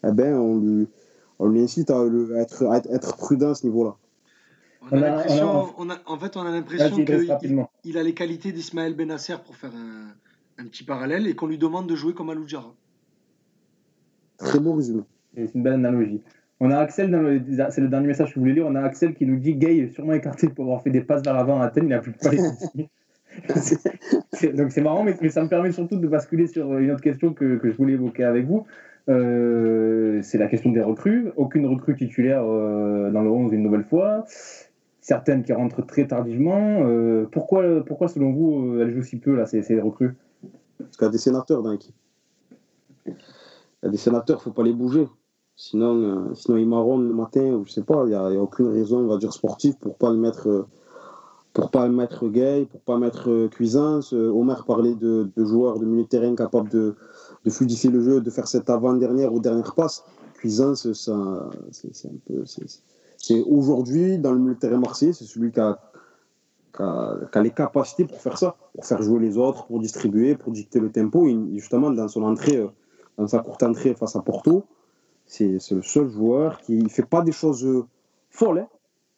eh 0.06 0.12
ben, 0.12 0.34
on, 0.34 0.58
lui, 0.58 0.86
on 1.40 1.48
lui 1.48 1.60
incite 1.60 1.90
à, 1.90 2.04
être, 2.36 2.66
à 2.66 2.76
être 2.76 3.16
prudent 3.16 3.50
à 3.50 3.54
ce 3.56 3.66
niveau-là. 3.66 3.96
On 4.92 5.02
a 5.02 5.24
on 5.76 5.90
a, 5.90 5.96
en 6.06 6.18
fait, 6.18 6.36
on 6.36 6.42
a 6.42 6.52
l'impression 6.52 7.04
qu'il 7.04 7.66
il 7.84 7.98
a 7.98 8.02
les 8.04 8.14
qualités 8.14 8.52
d'Ismaël 8.52 8.94
Benasser 8.94 9.36
pour 9.44 9.56
faire 9.56 9.72
un, 9.74 10.62
un, 10.62 10.66
petit 10.68 10.84
parallèle 10.84 11.26
et 11.26 11.34
qu'on 11.34 11.48
lui 11.48 11.58
demande 11.58 11.88
de 11.88 11.96
jouer 11.96 12.14
comme 12.14 12.30
Aloudjara. 12.30 12.72
Très 14.38 14.60
bon 14.60 14.76
résumé. 14.76 15.02
C'est 15.34 15.52
une 15.54 15.64
belle 15.64 15.74
analogie. 15.74 16.22
On 16.60 16.70
a 16.70 16.78
Axel, 16.78 17.10
c'est 17.70 17.80
le 17.80 17.88
dernier 17.88 18.06
message 18.06 18.28
que 18.28 18.34
je 18.34 18.40
voulais 18.40 18.52
lire. 18.52 18.66
On 18.68 18.74
a 18.76 18.82
Axel 18.82 19.14
qui 19.14 19.26
nous 19.26 19.38
dit 19.38 19.54
Gay 19.56 19.78
est 19.78 19.88
sûrement 19.88 20.12
écarté 20.12 20.48
pour 20.48 20.64
avoir 20.66 20.82
fait 20.82 20.90
des 20.90 21.00
passes 21.00 21.24
vers 21.24 21.34
l'avant 21.34 21.60
à 21.60 21.64
Athènes, 21.64 21.84
il 21.84 21.90
n'a 21.90 21.98
plus 21.98 22.12
pas 22.20 22.30
les 22.30 22.88
Donc 24.54 24.72
c'est 24.72 24.80
marrant, 24.80 25.04
mais, 25.04 25.28
ça 25.30 25.42
me 25.42 25.48
permet 25.48 25.72
surtout 25.72 25.96
de 25.96 26.06
basculer 26.06 26.46
sur 26.46 26.76
une 26.78 26.90
autre 26.90 27.00
question 27.00 27.32
que, 27.32 27.60
je 27.62 27.76
voulais 27.76 27.94
évoquer 27.94 28.24
avec 28.24 28.46
vous. 28.46 28.66
Euh, 29.08 30.20
c'est 30.22 30.38
la 30.38 30.46
question 30.46 30.70
des 30.70 30.82
recrues. 30.82 31.32
Aucune 31.36 31.66
recrue 31.66 31.96
titulaire 31.96 32.44
euh, 32.44 33.10
dans 33.10 33.22
le 33.22 33.30
11 33.30 33.52
une 33.52 33.62
nouvelle 33.62 33.84
fois. 33.84 34.24
Certaines 35.00 35.42
qui 35.42 35.52
rentrent 35.52 35.84
très 35.84 36.06
tardivement. 36.06 36.82
Euh, 36.84 37.26
pourquoi, 37.30 37.84
pourquoi, 37.84 38.08
selon 38.08 38.32
vous, 38.32 38.78
elles 38.80 38.90
jouent 38.90 39.02
si 39.02 39.18
peu, 39.18 39.34
là, 39.34 39.46
ces, 39.46 39.80
recrues? 39.80 40.14
Parce 40.78 40.96
qu'il 40.96 41.06
y 41.06 41.08
a 41.08 41.12
des 41.12 41.18
sénateurs 41.18 41.62
dans 41.62 41.72
l'équipe. 41.72 41.94
Il 43.06 43.12
y 43.84 43.86
a 43.86 43.88
des 43.88 43.96
sénateurs, 43.96 44.36
il 44.36 44.40
ne 44.40 44.44
faut 44.44 44.52
pas 44.52 44.62
les 44.62 44.72
bouger. 44.72 45.08
Sinon, 45.56 46.34
sinon 46.34 46.56
ils 46.56 46.68
marronnent 46.68 47.06
le 47.06 47.14
matin, 47.14 47.62
je 47.66 47.70
sais 47.70 47.82
pas, 47.82 48.04
il 48.06 48.08
n'y 48.08 48.14
a, 48.14 48.42
aucune 48.42 48.68
raison, 48.68 49.00
on 49.00 49.06
va 49.06 49.18
dire, 49.18 49.32
sportive 49.32 49.76
pour 49.78 49.92
ne 49.92 49.96
pas 49.96 50.10
le 50.10 50.16
mettre 50.16 50.66
pour 51.52 51.70
pas 51.70 51.88
mettre 51.88 52.28
Gay, 52.28 52.66
pour 52.70 52.80
pas 52.80 52.98
mettre 52.98 53.30
euh, 53.30 53.48
Cuisance. 53.48 54.14
Euh, 54.14 54.30
Omer 54.30 54.64
parlait 54.64 54.94
de, 54.94 55.30
joueurs 55.36 55.78
de 55.78 55.84
milieu 55.84 56.04
de 56.04 56.08
terrain 56.08 56.34
capables 56.34 56.70
de, 56.70 56.94
fluidifier 57.48 57.90
le 57.90 58.02
jeu, 58.02 58.20
de 58.20 58.30
faire 58.30 58.48
cette 58.48 58.70
avant-dernière 58.70 59.32
ou 59.32 59.40
dernière 59.40 59.74
passe. 59.74 60.04
Cuisance, 60.34 60.90
c'est 60.92 61.10
un 61.12 61.50
peu. 62.26 62.44
C'est 63.18 63.40
aujourd'hui, 63.42 64.18
dans 64.18 64.32
le 64.32 64.38
milieu 64.38 64.54
de 64.54 64.58
terrain 64.58 64.78
marseillais, 64.78 65.12
c'est 65.12 65.24
celui 65.24 65.52
qui 65.52 65.60
a, 65.60 65.78
les 67.36 67.50
capacités 67.50 68.04
pour 68.04 68.20
faire 68.20 68.38
ça, 68.38 68.56
pour 68.74 68.84
faire 68.84 69.02
jouer 69.02 69.20
les 69.20 69.36
autres, 69.36 69.66
pour 69.66 69.78
distribuer, 69.78 70.36
pour 70.36 70.52
dicter 70.52 70.80
le 70.80 70.90
tempo. 70.90 71.28
justement, 71.54 71.90
dans 71.90 72.08
son 72.08 72.22
entrée, 72.22 72.56
euh, 72.56 72.68
dans 73.18 73.28
sa 73.28 73.40
courte 73.40 73.62
entrée 73.62 73.94
face 73.94 74.16
à 74.16 74.22
Porto, 74.22 74.64
c'est 75.26 75.58
le 75.70 75.82
seul 75.82 76.08
joueur 76.08 76.58
qui 76.60 76.78
ne 76.78 76.88
fait 76.88 77.06
pas 77.06 77.22
des 77.22 77.32
choses 77.32 77.84
folles, 78.30 78.60
hein, 78.60 78.68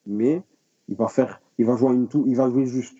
mais 0.06 0.42
il 0.88 0.96
va 0.96 1.08
faire 1.08 1.40
il 1.58 1.66
va 1.66 1.76
jouer 1.76 1.94
une 1.94 2.08
tout, 2.08 2.24
il 2.26 2.36
va 2.36 2.48
jouer 2.50 2.66
juste. 2.66 2.96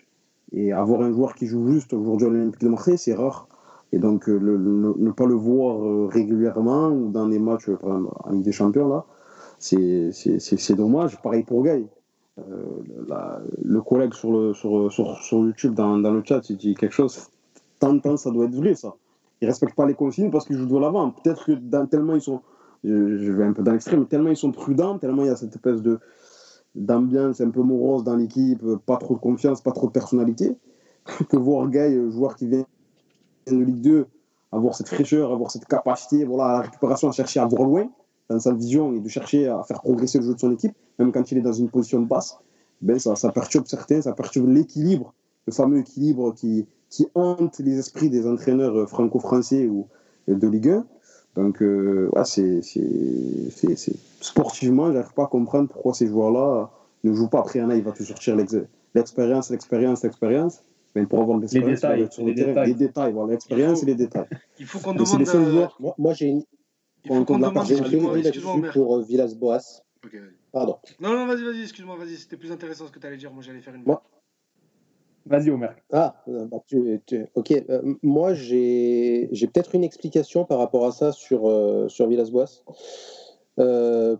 Et 0.51 0.71
avoir 0.71 1.01
un 1.01 1.11
joueur 1.11 1.35
qui 1.35 1.47
joue 1.47 1.67
juste 1.67 1.93
aujourd'hui 1.93 2.27
à 2.27 2.31
l'Olympique 2.31 2.61
de 2.61 2.69
Marseille, 2.69 2.97
c'est 2.97 3.13
rare. 3.13 3.47
Et 3.91 3.99
donc, 3.99 4.27
euh, 4.29 4.39
ne 4.39 5.11
pas 5.11 5.25
le 5.25 5.35
voir 5.35 5.83
euh, 5.83 6.07
régulièrement 6.07 6.89
ou 6.89 7.09
dans 7.11 7.27
des 7.27 7.39
matchs, 7.39 7.69
par 7.69 7.97
exemple, 7.97 8.17
en 8.23 8.31
Ligue 8.31 8.43
des 8.43 8.51
Champions, 8.51 8.87
là, 8.87 9.05
c'est 9.59 10.75
dommage. 10.75 11.21
Pareil 11.21 11.43
pour 11.43 11.63
Gay. 11.63 11.85
Euh, 12.37 12.43
le 13.63 13.81
collègue 13.81 14.13
sur, 14.13 14.55
sur, 14.55 14.91
sur, 14.91 15.17
sur 15.17 15.37
YouTube, 15.39 15.73
dans, 15.73 15.97
dans, 15.97 16.11
le 16.11 16.21
chat, 16.25 16.49
il 16.49 16.57
dit 16.57 16.75
quelque 16.75 16.93
chose. 16.93 17.27
Tant, 17.79 17.97
tant, 17.99 18.17
ça 18.17 18.31
doit 18.31 18.45
être 18.45 18.55
vrai, 18.55 18.75
ça. 18.75 18.95
Ils 19.41 19.47
respectent 19.47 19.75
pas 19.75 19.85
les 19.85 19.93
consignes 19.93 20.31
parce 20.31 20.45
qu'ils 20.45 20.57
jouent 20.57 20.65
de 20.65 20.77
l'avant. 20.77 21.11
Peut-être 21.11 21.45
que 21.45 21.85
tellement 21.85 22.15
ils 22.15 22.21
sont. 22.21 22.41
Je 22.83 23.31
vais 23.31 23.45
un 23.45 23.53
peu 23.53 23.63
dans 23.63 23.71
l'extrême, 23.71 24.05
tellement 24.05 24.29
ils 24.29 24.37
sont 24.37 24.51
prudents, 24.51 24.99
tellement 24.99 25.23
il 25.23 25.27
y 25.27 25.31
a 25.31 25.35
cette 25.35 25.55
espèce 25.55 25.81
de 25.81 25.99
d'ambiance 26.75 27.41
un 27.41 27.49
peu 27.49 27.61
morose 27.61 28.03
dans 28.03 28.15
l'équipe, 28.15 28.63
pas 28.85 28.97
trop 28.97 29.15
de 29.15 29.19
confiance, 29.19 29.61
pas 29.61 29.71
trop 29.71 29.87
de 29.87 29.91
personnalité, 29.91 30.55
que 31.29 31.37
voir 31.37 31.69
Gay, 31.69 32.09
joueur 32.11 32.35
qui 32.35 32.47
vient 32.47 32.65
de 33.47 33.57
Ligue 33.57 33.81
2, 33.81 34.07
avoir 34.51 34.75
cette 34.75 34.89
fraîcheur, 34.89 35.31
avoir 35.31 35.51
cette 35.51 35.65
capacité, 35.65 36.25
voilà, 36.25 36.45
à 36.45 36.53
la 36.53 36.61
récupération, 36.61 37.09
à 37.09 37.11
chercher 37.11 37.39
à 37.39 37.45
voir 37.45 37.63
loin 37.63 37.89
dans 38.29 38.39
sa 38.39 38.53
vision 38.53 38.93
et 38.93 38.99
de 38.99 39.07
chercher 39.07 39.47
à 39.47 39.63
faire 39.63 39.81
progresser 39.81 40.19
le 40.19 40.25
jeu 40.25 40.33
de 40.33 40.39
son 40.39 40.51
équipe, 40.51 40.73
même 40.99 41.11
quand 41.11 41.31
il 41.31 41.37
est 41.37 41.41
dans 41.41 41.53
une 41.53 41.69
position 41.69 42.01
de 42.01 42.07
basse, 42.07 42.37
ben 42.81 42.97
ça, 42.99 43.15
ça 43.15 43.31
perturbe 43.31 43.67
certains, 43.67 44.01
ça 44.01 44.13
perturbe 44.13 44.49
l'équilibre, 44.49 45.13
le 45.47 45.53
fameux 45.53 45.79
équilibre 45.79 46.33
qui, 46.33 46.65
qui 46.89 47.07
hante 47.13 47.59
les 47.59 47.77
esprits 47.77 48.09
des 48.09 48.27
entraîneurs 48.27 48.89
franco-français 48.89 49.67
ou 49.67 49.87
de 50.27 50.47
Ligue 50.47 50.69
1. 50.69 50.85
Donc, 51.35 51.61
euh, 51.61 52.09
ouais, 52.13 52.23
c'est, 52.23 52.61
sportivement, 54.21 54.87
je 54.87 54.93
n'arrive 54.93 55.13
pas 55.13 55.23
à 55.23 55.27
comprendre 55.27 55.69
pourquoi 55.69 55.93
ces 55.93 56.07
joueurs-là 56.07 56.71
ne 57.03 57.13
jouent 57.13 57.27
pas. 57.27 57.39
Après, 57.39 57.59
il 57.59 57.83
va 57.83 57.91
te 57.91 58.03
sortir 58.03 58.35
l'expérience, 58.35 59.49
l'expérience, 59.49 60.03
l'expérience. 60.03 60.61
Mais 60.95 61.05
pour 61.05 61.21
avoir 61.21 61.37
l'expérience, 61.37 61.83
les 61.83 61.89
détails, 61.89 62.07
sur 62.09 62.25
le 62.25 62.33
terrain, 62.33 62.63
les 62.63 62.73
détails, 62.73 63.11
voilà, 63.11 63.33
l'expérience 63.33 63.83
et 63.83 63.85
les 63.85 63.95
détails. 63.95 64.27
Il 64.59 64.65
faut 64.65 64.79
qu'on 64.79 64.93
demande. 64.93 65.19
Les 65.19 65.25
seuls 65.25 65.51
joueurs. 65.51 65.75
Moi, 65.77 65.93
moi 65.97 66.13
j'ai 66.13 66.27
une. 66.27 66.43
Il 67.03 67.09
faut 67.09 67.25
qu'on 67.25 67.37
demande. 67.37 67.65
J'ai 67.65 67.77
une 67.77 68.69
pour 68.71 68.95
euh, 68.95 69.03
Villas-Boas. 69.03 69.81
Pardon. 70.53 70.77
Non, 71.01 71.09
non, 71.09 71.25
vas-y, 71.25 71.43
vas-y, 71.43 71.63
excuse-moi, 71.63 71.97
vas-y, 71.97 72.15
c'était 72.15 72.37
plus 72.37 72.51
intéressant 72.51 72.87
ce 72.87 72.91
que 72.91 72.99
tu 72.99 73.07
allais 73.07 73.17
dire. 73.17 73.33
Moi, 73.33 73.43
j'allais 73.43 73.59
faire 73.59 73.75
une. 73.75 73.83
Moi, 73.83 74.01
Vas-y, 75.25 75.49
Omer. 75.49 75.75
Ah, 75.91 76.21
euh, 76.27 76.45
bah, 76.45 76.57
ok. 77.35 77.51
Euh, 77.51 77.95
moi, 78.03 78.33
j'ai 78.35 79.27
peut-être 79.31 79.73
une 79.73 79.83
explication 79.83 80.45
par 80.45 80.59
rapport 80.59 80.85
à 80.85 80.91
ça 80.91 81.11
sur, 81.11 81.47
euh, 81.47 81.87
Villas-Boas. 81.99 82.63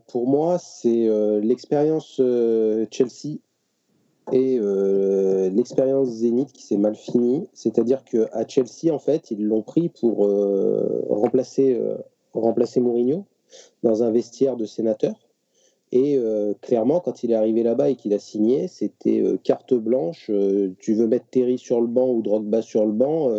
pour 0.08 0.28
moi, 0.28 0.58
c'est 0.58 1.08
l'expérience 1.42 2.20
Chelsea 2.92 3.40
et 4.32 4.60
l'expérience 5.52 6.10
Zénith 6.10 6.52
qui 6.52 6.64
s'est 6.64 6.78
mal 6.78 6.96
finie. 6.96 7.50
C'est-à-dire 7.54 8.04
qu'à 8.04 8.48
Chelsea, 8.48 8.92
en 8.92 9.00
fait, 9.00 9.30
ils 9.30 9.46
l'ont 9.46 9.62
pris 9.62 9.90
pour 9.90 10.28
remplacer, 11.10 11.80
remplacer 12.34 12.80
Mourinho 12.80 13.26
dans 13.84 14.02
un 14.02 14.10
vestiaire 14.10 14.56
de 14.56 14.66
sénateur. 14.66 15.25
Et 15.92 16.18
euh, 16.18 16.54
clairement, 16.62 17.00
quand 17.00 17.24
il 17.24 17.32
est 17.32 17.36
arrivé 17.36 17.64
là-bas 17.64 17.90
et 17.90 17.96
qu'il 17.96 18.14
a 18.14 18.20
signé, 18.20 18.68
c'était 18.68 19.22
euh, 19.22 19.38
carte 19.38 19.74
blanche. 19.74 20.28
Euh, 20.30 20.74
tu 20.80 20.94
veux 20.94 21.08
mettre 21.08 21.28
Terry 21.28 21.58
sur 21.58 21.80
le 21.80 21.88
banc 21.88 22.10
ou 22.10 22.22
Drogba 22.22 22.62
sur 22.62 22.86
le 22.86 22.92
banc, 22.92 23.30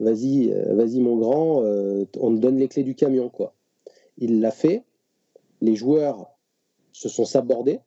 vas-y, 0.00 0.50
vas-y 0.72 1.00
mon 1.00 1.16
grand, 1.16 1.62
on 1.62 2.34
te 2.34 2.40
donne 2.40 2.56
les 2.56 2.68
clés 2.68 2.82
du 2.82 2.94
camion, 2.94 3.28
quoi. 3.28 3.54
Il 4.18 4.40
l'a 4.40 4.50
fait. 4.50 4.82
Les 5.60 5.74
joueurs 5.76 6.30
se 6.92 7.08
sont 7.08 7.24
sabordés. 7.24 7.80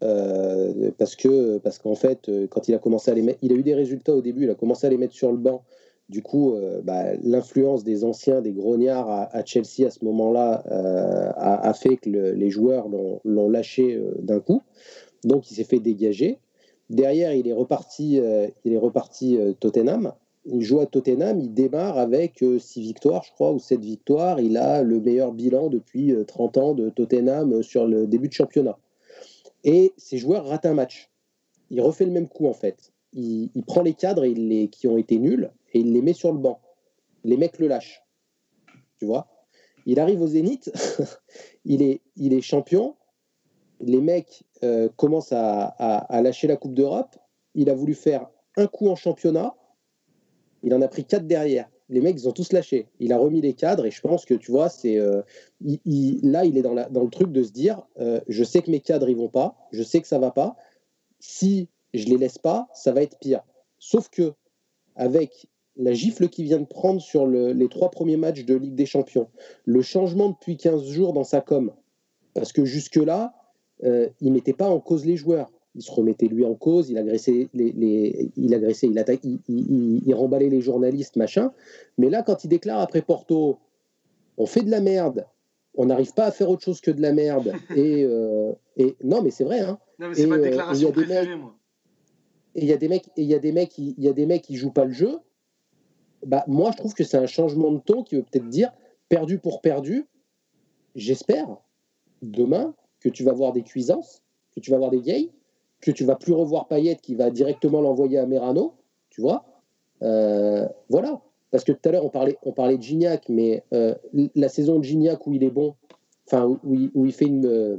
parce 0.00 1.16
que 1.16 1.58
parce 1.58 1.78
qu'en 1.78 1.94
fait 1.94 2.30
quand 2.50 2.68
il 2.68 2.74
a 2.74 2.78
commencé 2.78 3.10
à 3.10 3.14
les 3.14 3.22
mettre 3.22 3.40
il 3.42 3.52
a 3.52 3.56
eu 3.56 3.62
des 3.62 3.74
résultats 3.74 4.14
au 4.14 4.22
début 4.22 4.44
il 4.44 4.50
a 4.50 4.54
commencé 4.54 4.86
à 4.86 4.90
les 4.90 4.96
mettre 4.96 5.14
sur 5.14 5.32
le 5.32 5.38
banc 5.38 5.64
Du 6.08 6.22
coup, 6.22 6.54
bah, 6.84 7.14
l'influence 7.22 7.84
des 7.84 8.02
anciens, 8.02 8.40
des 8.40 8.52
grognards 8.52 9.10
à, 9.10 9.44
Chelsea 9.44 9.86
à 9.86 9.90
ce 9.90 10.02
moment-là 10.06 10.64
a, 11.36 11.74
fait 11.74 11.98
que 11.98 12.08
les 12.08 12.48
joueurs 12.50 12.88
l'ont 12.88 13.50
lâché 13.50 14.02
d'un 14.18 14.40
coup. 14.40 14.62
Donc, 15.24 15.50
il 15.50 15.54
s'est 15.54 15.64
fait 15.64 15.80
dégager. 15.80 16.38
Derrière, 16.88 17.34
il 17.34 17.46
est 17.46 17.52
reparti, 17.52 18.22
il 18.64 18.72
est 18.72 18.78
reparti 18.78 19.38
Tottenham 19.60 20.14
il 20.50 20.62
joue 20.62 20.80
à 20.80 20.86
Tottenham, 20.86 21.40
il 21.40 21.52
démarre 21.52 21.98
avec 21.98 22.38
6 22.38 22.44
euh, 22.44 22.82
victoires, 22.82 23.22
je 23.24 23.32
crois, 23.32 23.52
ou 23.52 23.58
7 23.58 23.80
victoires. 23.80 24.40
Il 24.40 24.56
a 24.56 24.82
le 24.82 25.00
meilleur 25.00 25.32
bilan 25.32 25.68
depuis 25.68 26.14
30 26.26 26.56
euh, 26.56 26.60
ans 26.60 26.74
de 26.74 26.88
Tottenham 26.90 27.52
euh, 27.52 27.62
sur 27.62 27.86
le 27.86 28.06
début 28.06 28.28
de 28.28 28.32
championnat. 28.32 28.78
Et 29.64 29.92
ces 29.96 30.18
joueurs 30.18 30.46
ratent 30.46 30.66
un 30.66 30.74
match. 30.74 31.10
Il 31.70 31.80
refait 31.80 32.06
le 32.06 32.12
même 32.12 32.28
coup, 32.28 32.46
en 32.46 32.54
fait. 32.54 32.92
Il, 33.12 33.50
prend 33.66 33.82
les 33.82 33.94
cadres 33.94 34.26
qui 34.66 34.86
ont 34.86 34.98
été 34.98 35.18
nuls 35.18 35.50
et 35.72 35.80
il 35.80 35.92
les 35.92 36.02
met 36.02 36.12
sur 36.12 36.32
le 36.32 36.38
banc. 36.38 36.60
Les 37.24 37.36
mecs 37.36 37.58
le 37.58 37.68
lâchent. 37.68 38.04
Tu 38.98 39.06
vois? 39.06 39.28
Il 39.86 40.00
arrive 40.00 40.20
au 40.20 40.26
Zénith, 40.26 40.70
il, 41.64 41.82
est, 41.82 42.02
il 42.16 42.32
est 42.34 42.40
champion. 42.40 42.96
Les 43.80 44.00
mecs 44.00 44.44
commencent 44.96 45.32
à 45.32 46.20
lâcher 46.22 46.48
la 46.48 46.56
Coupe 46.56 46.74
d'Europe. 46.74 47.16
Il 47.54 47.70
a 47.70 47.74
voulu 47.74 47.94
faire 47.94 48.28
un 48.56 48.66
coup 48.66 48.88
en 48.88 48.96
championnat 48.96 49.54
il 50.62 50.74
en 50.74 50.82
a 50.82 50.88
pris 50.88 51.04
quatre 51.04 51.26
derrière. 51.26 51.68
Les 51.90 52.00
mecs, 52.00 52.16
ils 52.20 52.28
ont 52.28 52.32
tous 52.32 52.52
lâché. 52.52 52.88
Il 53.00 53.12
a 53.12 53.18
remis 53.18 53.40
les 53.40 53.54
cadres 53.54 53.86
et 53.86 53.90
je 53.90 54.00
pense 54.00 54.26
que 54.26 54.34
tu 54.34 54.50
vois, 54.50 54.68
c'est 54.68 54.98
euh, 54.98 55.22
là, 55.62 56.44
il 56.44 56.58
est 56.58 56.62
dans, 56.62 56.74
le 56.74 57.10
truc 57.10 57.32
de 57.32 57.42
se 57.42 57.50
dire, 57.50 57.82
euh, 57.98 58.20
je 58.28 58.44
sais 58.44 58.60
que 58.60 58.70
mes 58.70 58.80
cadres 58.80 59.08
ils 59.08 59.16
vont 59.16 59.30
pas, 59.30 59.56
je 59.72 59.82
sais 59.82 60.00
que 60.00 60.06
ça 60.06 60.18
va 60.18 60.30
pas. 60.30 60.56
Si 61.18 61.68
je 61.94 62.06
les 62.06 62.18
laisse 62.18 62.38
pas, 62.38 62.68
ça 62.74 62.92
va 62.92 63.02
être 63.02 63.18
pire. 63.18 63.42
Sauf 63.78 64.10
que 64.10 64.34
avec 64.96 65.46
la 65.78 65.92
gifle 65.92 66.28
qu'il 66.28 66.44
vient 66.44 66.58
de 66.58 66.66
prendre 66.66 67.00
sur 67.00 67.26
les 67.26 67.68
trois 67.68 67.90
premiers 67.90 68.16
matchs 68.16 68.44
de 68.44 68.54
Ligue 68.54 68.74
des 68.74 68.86
Champions, 68.86 69.28
le 69.64 69.80
changement 69.80 70.30
depuis 70.30 70.56
15 70.56 70.84
jours 70.86 71.12
dans 71.12 71.24
sa 71.24 71.40
com, 71.40 71.72
parce 72.34 72.52
que 72.52 72.64
jusque-là, 72.64 73.32
euh, 73.84 74.08
il 74.20 74.32
mettait 74.32 74.52
pas 74.52 74.68
en 74.68 74.80
cause 74.80 75.06
les 75.06 75.16
joueurs 75.16 75.50
il 75.78 75.82
se 75.82 75.92
remettait 75.92 76.26
lui 76.26 76.44
en 76.44 76.54
cause, 76.54 76.90
il 76.90 76.98
agressait, 76.98 77.48
les, 77.54 78.30
il, 78.36 78.54
agressait 78.54 78.88
il, 78.88 78.98
attaque, 78.98 79.20
il, 79.22 80.14
remballait 80.14 80.48
les 80.48 80.60
journalistes, 80.60 81.16
machin. 81.16 81.52
Mais 81.98 82.10
là, 82.10 82.22
quand 82.22 82.42
il 82.44 82.48
déclare 82.48 82.80
après 82.80 83.00
Porto, 83.00 83.58
on 84.36 84.46
fait 84.46 84.62
de 84.62 84.70
la 84.70 84.80
merde, 84.80 85.26
on 85.74 85.86
n'arrive 85.86 86.12
pas 86.14 86.26
à 86.26 86.30
faire 86.32 86.50
autre 86.50 86.64
chose 86.64 86.80
que 86.80 86.90
de 86.90 87.00
la 87.00 87.12
merde. 87.12 87.52
et, 87.76 88.04
euh, 88.04 88.52
et 88.76 88.96
non, 89.04 89.22
mais 89.22 89.30
c'est 89.30 89.44
vrai. 89.44 89.60
Hein. 89.60 89.78
Non, 90.00 90.08
mais 90.08 90.14
c'est 90.14 90.26
ma 90.26 90.36
euh, 90.36 90.42
déclaration 90.42 90.90
préférée, 90.90 91.36
moi. 91.36 91.54
Et 92.54 92.62
il 92.62 92.66
y 92.66 92.72
a 92.72 92.76
des 92.76 92.88
mecs, 92.88 93.06
et 93.16 93.22
il 93.22 93.28
y 93.28 93.34
a 93.34 93.38
des 93.38 93.52
mecs, 93.52 93.78
il 93.78 93.94
y 93.98 94.08
a 94.08 94.12
des 94.12 94.26
mecs 94.26 94.42
qui 94.42 94.56
jouent 94.56 94.72
pas 94.72 94.84
le 94.84 94.92
jeu. 94.92 95.18
Bah, 96.26 96.44
moi, 96.46 96.70
je 96.72 96.76
trouve 96.76 96.94
que 96.94 97.04
c'est 97.04 97.16
un 97.16 97.26
changement 97.26 97.72
de 97.72 97.78
ton 97.78 98.02
qui 98.02 98.16
veut 98.16 98.22
peut-être 98.22 98.48
dire 98.48 98.72
perdu 99.08 99.38
pour 99.38 99.60
perdu. 99.60 100.06
J'espère 100.94 101.58
demain 102.22 102.74
que 103.00 103.08
tu 103.08 103.22
vas 103.24 103.32
voir 103.32 103.52
des 103.52 103.62
cuisances, 103.62 104.22
que 104.54 104.60
tu 104.60 104.70
vas 104.70 104.78
voir 104.78 104.90
des 104.90 105.00
gays, 105.00 105.30
que 105.80 105.90
tu 105.90 106.04
vas 106.04 106.16
plus 106.16 106.32
revoir 106.32 106.66
Payet 106.66 106.96
qui 106.96 107.14
va 107.14 107.30
directement 107.30 107.80
l'envoyer 107.80 108.18
à 108.18 108.26
Merano, 108.26 108.74
tu 109.10 109.20
vois. 109.20 109.44
Euh, 110.02 110.66
voilà. 110.88 111.20
Parce 111.50 111.64
que 111.64 111.72
tout 111.72 111.88
à 111.88 111.92
l'heure, 111.92 112.04
on 112.04 112.10
parlait, 112.10 112.36
on 112.42 112.52
parlait 112.52 112.76
de 112.76 112.82
Gignac, 112.82 113.28
mais 113.28 113.64
euh, 113.72 113.94
la 114.34 114.48
saison 114.48 114.78
de 114.78 114.84
Gignac 114.84 115.26
où 115.26 115.32
il 115.32 115.42
est 115.44 115.50
bon, 115.50 115.76
enfin, 116.26 116.58
où, 116.64 117.06
il, 117.06 117.12
fait 117.12 117.24
une. 117.24 117.46
Euh, 117.46 117.76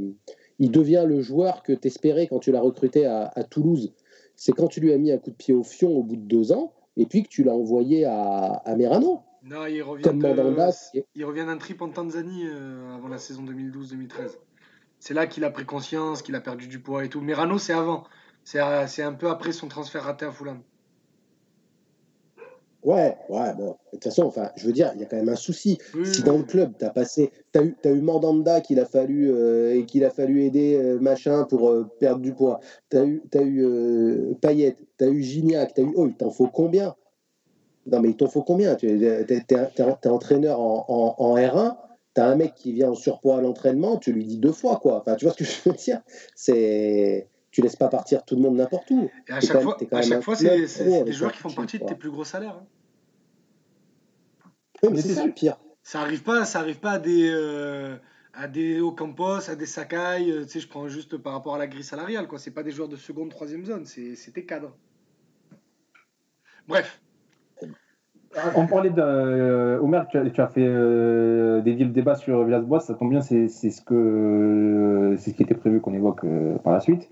il 0.57 0.71
devient 0.71 1.05
le 1.07 1.21
joueur 1.21 1.61
que 1.61 1.73
tu 1.73 1.87
espérais 1.87 2.27
quand 2.27 2.39
tu 2.39 2.51
l'as 2.51 2.61
recruté 2.61 3.05
à, 3.05 3.31
Toulouse. 3.49 3.93
C'est 4.35 4.53
quand 4.53 4.67
tu 4.67 4.79
lui 4.79 4.91
as 4.91 4.97
mis 4.97 5.11
un 5.11 5.17
coup 5.17 5.29
de 5.29 5.35
pied 5.35 5.53
au 5.53 5.63
fion 5.63 5.95
au 5.95 6.03
bout 6.03 6.15
de 6.15 6.21
deux 6.21 6.51
ans, 6.51 6.73
et 6.99 7.05
puis 7.05 7.23
que 7.23 7.29
tu 7.29 7.43
l'as 7.43 7.53
envoyé 7.53 8.05
à, 8.05 8.61
Merano. 8.77 9.21
Non, 9.43 9.65
il 9.65 9.81
revient, 9.81 10.03
il 11.15 11.25
revient 11.25 11.45
d'un 11.45 11.57
trip 11.57 11.81
en 11.81 11.89
Tanzanie 11.89 12.45
avant 12.93 13.07
la 13.07 13.17
saison 13.17 13.43
2012-2013. 13.45 14.37
C'est 14.99 15.13
là 15.13 15.27
qu'il 15.27 15.45
a 15.45 15.49
pris 15.49 15.65
conscience, 15.65 16.21
qu'il 16.21 16.35
a 16.35 16.41
perdu 16.41 16.67
du 16.67 16.79
poids 16.79 17.05
et 17.05 17.09
tout. 17.09 17.21
Mais 17.21 17.33
Rano, 17.33 17.57
c'est 17.57 17.73
avant. 17.73 18.03
C'est 18.43 18.59
un 18.59 19.13
peu 19.13 19.29
après 19.29 19.53
son 19.53 19.67
transfert 19.67 20.03
raté 20.03 20.25
à 20.25 20.31
Fulham. 20.31 20.61
Ouais, 22.83 23.17
ouais, 23.27 23.53
bon. 23.57 23.71
De 23.71 23.97
toute 23.97 24.05
façon, 24.05 24.23
enfin, 24.23 24.51
je 24.55 24.65
veux 24.65 24.71
dire, 24.71 24.91
il 24.95 25.01
y 25.01 25.03
a 25.03 25.07
quand 25.07 25.17
même 25.17 25.29
un 25.29 25.35
souci. 25.35 25.77
si 26.03 26.23
dans 26.23 26.37
le 26.37 26.43
club, 26.43 26.73
tu 26.79 26.85
as 26.85 26.89
passé, 26.89 27.31
tu 27.51 27.59
as 27.59 27.63
eu, 27.63 27.75
as 27.83 27.89
eu 27.89 28.01
Mandanda 28.01 28.61
qu'il 28.61 28.79
a 28.79 28.85
fallu 28.85 29.29
euh, 29.31 29.75
et 29.75 29.85
qu'il 29.85 30.05
a 30.05 30.09
fallu 30.09 30.43
aider 30.43 30.75
euh, 30.75 30.97
machin 30.99 31.43
pour 31.43 31.69
euh, 31.69 31.89
perdre 31.99 32.21
du 32.21 32.33
poids. 32.33 32.61
Tu 32.89 32.97
as 32.97 33.03
eu, 33.03 33.21
as 33.33 33.41
eu 33.41 34.35
Payet, 34.41 34.77
tu 34.97 35.03
as 35.03 35.09
eu 35.09 35.21
Gignac, 35.21 35.73
tu 35.73 35.81
as 35.81 35.83
eu. 35.83 35.93
Oh, 35.95 36.07
il 36.07 36.13
t'en 36.13 36.29
faut 36.29 36.47
combien? 36.47 36.95
Non, 37.85 37.99
mais 37.99 38.09
il 38.09 38.15
t'en 38.15 38.27
faut 38.27 38.43
combien? 38.43 38.75
Tu 38.75 38.87
es, 38.87 40.07
entraîneur 40.07 40.59
en, 40.61 40.85
en, 40.87 41.15
en 41.17 41.37
R1 41.37 41.75
T'as 42.15 42.27
un 42.27 42.35
mec 42.35 42.55
qui 42.55 42.73
vient 42.73 42.89
en 42.91 42.95
surpoids 42.95 43.37
à 43.37 43.41
l'entraînement, 43.41 43.97
tu 43.97 44.11
lui 44.11 44.25
dis 44.25 44.39
deux 44.39 44.51
fois, 44.51 44.77
quoi. 44.77 44.97
Enfin, 44.97 45.15
tu 45.15 45.25
vois 45.25 45.33
ce 45.33 45.37
que 45.37 45.45
je 45.45 45.69
veux 45.69 45.75
dire? 45.75 46.01
C'est 46.35 47.27
tu 47.51 47.61
laisses 47.61 47.75
pas 47.75 47.87
partir 47.87 48.23
tout 48.25 48.35
le 48.35 48.41
monde 48.41 48.55
n'importe 48.57 48.89
où. 48.91 49.09
Et 49.27 49.31
à 49.31 49.41
chaque 49.41 49.61
fois, 50.21 50.35
c'est 50.35 51.03
des 51.03 51.11
joueurs 51.11 51.31
qui 51.31 51.39
font 51.39 51.51
partie 51.51 51.79
de 51.79 51.85
tes 51.85 51.95
plus 51.95 52.11
gros 52.11 52.23
salaires. 52.23 52.59
Hein. 52.61 52.67
Oui, 54.83 54.89
mais 54.93 55.01
c'est 55.01 55.13
ça 55.13 55.25
le 55.25 55.33
pire. 55.33 55.57
Ça 55.83 56.01
arrive 56.01 56.23
pas, 56.23 56.45
ça 56.45 56.59
arrive 56.59 56.79
pas 56.79 56.91
à 56.91 56.99
des 56.99 57.29
euh, 57.29 57.97
à 58.33 58.47
des 58.47 58.79
Ocampos, 58.79 59.49
à 59.49 59.55
des 59.55 59.65
Sakai. 59.65 60.31
Euh, 60.31 60.43
tu 60.43 60.51
sais, 60.51 60.59
je 60.59 60.67
prends 60.67 60.87
juste 60.87 61.17
par 61.17 61.33
rapport 61.33 61.55
à 61.55 61.57
la 61.57 61.67
grille 61.67 61.83
salariale, 61.83 62.27
quoi. 62.27 62.39
C'est 62.39 62.51
pas 62.51 62.63
des 62.63 62.71
joueurs 62.71 62.87
de 62.87 62.95
seconde, 62.95 63.29
troisième 63.29 63.65
zone, 63.65 63.85
c'est 63.85 64.31
tes 64.33 64.45
cadres. 64.45 64.75
Bref, 66.67 67.01
on 68.55 68.67
parlait 68.67 68.89
de. 68.89 69.01
Euh, 69.01 69.79
Omer, 69.81 70.07
tu 70.07 70.17
as, 70.17 70.47
fait 70.47 70.65
euh, 70.65 71.61
des 71.61 71.75
le 71.75 71.85
débat 71.85 72.15
sur 72.15 72.43
Villas-Boas, 72.43 72.81
ça 72.81 72.93
tombe 72.93 73.09
bien, 73.09 73.21
c'est 73.21 73.47
ce, 73.47 73.81
que, 73.81 75.15
c'est 75.17 75.31
ce 75.31 75.35
qui 75.35 75.43
était 75.43 75.55
prévu 75.55 75.81
qu'on 75.81 75.93
évoque 75.93 76.23
euh, 76.23 76.57
par 76.57 76.73
la 76.73 76.79
suite. 76.79 77.09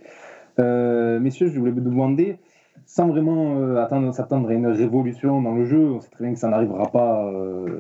messieurs, 0.57 1.47
je 1.47 1.59
voulais 1.59 1.71
vous 1.71 1.81
demander, 1.81 2.37
sans 2.85 3.07
vraiment 3.07 3.75
attendre, 3.77 4.13
s'attendre 4.13 4.49
à 4.49 4.53
une 4.53 4.67
révolution 4.67 5.41
dans 5.41 5.55
le 5.55 5.65
jeu, 5.65 5.91
on 5.95 5.99
sait 5.99 6.09
très 6.09 6.25
bien 6.25 6.33
que 6.33 6.39
ça 6.39 6.49
n'arrivera 6.49 6.85
pas, 6.91 7.31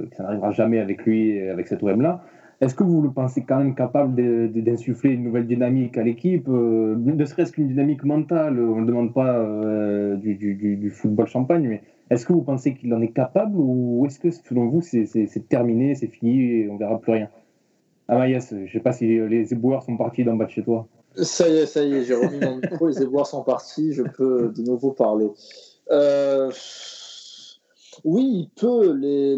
que 0.09 0.15
ça 0.15 0.23
n'arrivera 0.23 0.51
jamais 0.51 0.79
avec 0.79 1.05
lui, 1.05 1.39
avec 1.47 1.67
cet 1.67 1.83
OM-là. 1.83 2.21
Est-ce 2.59 2.73
que 2.73 2.83
vous 2.83 3.03
le 3.03 3.11
pensez 3.11 3.43
quand 3.43 3.59
même 3.59 3.75
capable 3.75 4.15
d'insuffler 4.51 5.11
une 5.11 5.23
nouvelle 5.23 5.45
dynamique 5.45 5.95
à 5.99 6.03
l'équipe, 6.03 6.47
ne 6.47 7.25
serait-ce 7.25 7.51
qu'une 7.51 7.67
dynamique 7.67 8.03
mentale? 8.03 8.59
On 8.59 8.81
ne 8.81 8.87
demande 8.87 9.13
pas 9.13 9.45
du, 10.15 10.35
du, 10.35 10.89
football 10.89 11.27
champagne, 11.27 11.67
mais 11.67 11.81
est-ce 12.09 12.25
que 12.25 12.33
vous 12.33 12.41
pensez 12.41 12.73
qu'il 12.73 12.93
en 12.93 13.01
est 13.01 13.11
capable 13.11 13.55
ou 13.57 14.05
est-ce 14.05 14.19
que 14.19 14.31
selon 14.31 14.67
vous 14.67 14.81
c'est 14.81 15.49
terminé, 15.49 15.95
c'est 15.95 16.07
fini 16.07 16.41
et 16.41 16.69
on 16.69 16.77
verra 16.77 16.99
plus 16.99 17.13
rien? 17.13 17.29
Ah 18.07 18.17
Maïs, 18.17 18.49
je 18.51 18.55
ne 18.55 18.67
sais 18.67 18.79
pas 18.79 18.93
si 18.93 19.05
les 19.05 19.51
éboueurs 19.51 19.83
sont 19.83 19.97
partis 19.97 20.23
d'en 20.23 20.35
bas 20.35 20.45
de 20.45 20.51
chez 20.51 20.63
toi. 20.63 20.87
Ça 21.15 21.49
y 21.49 21.57
est, 21.57 21.65
ça 21.65 21.83
y 21.83 21.93
est, 21.93 22.03
j'ai 22.03 22.15
remis 22.15 22.39
mon 22.39 22.57
micro, 22.57 22.87
les 22.87 23.01
éboueurs 23.01 23.27
sont 23.27 23.43
partis, 23.43 23.91
je 23.91 24.03
peux 24.03 24.53
de 24.55 24.61
nouveau 24.61 24.91
parler. 24.91 25.29
Euh, 25.91 26.51
oui, 28.03 28.23
il 28.23 28.49
peut, 28.49 28.93
les, 28.93 29.35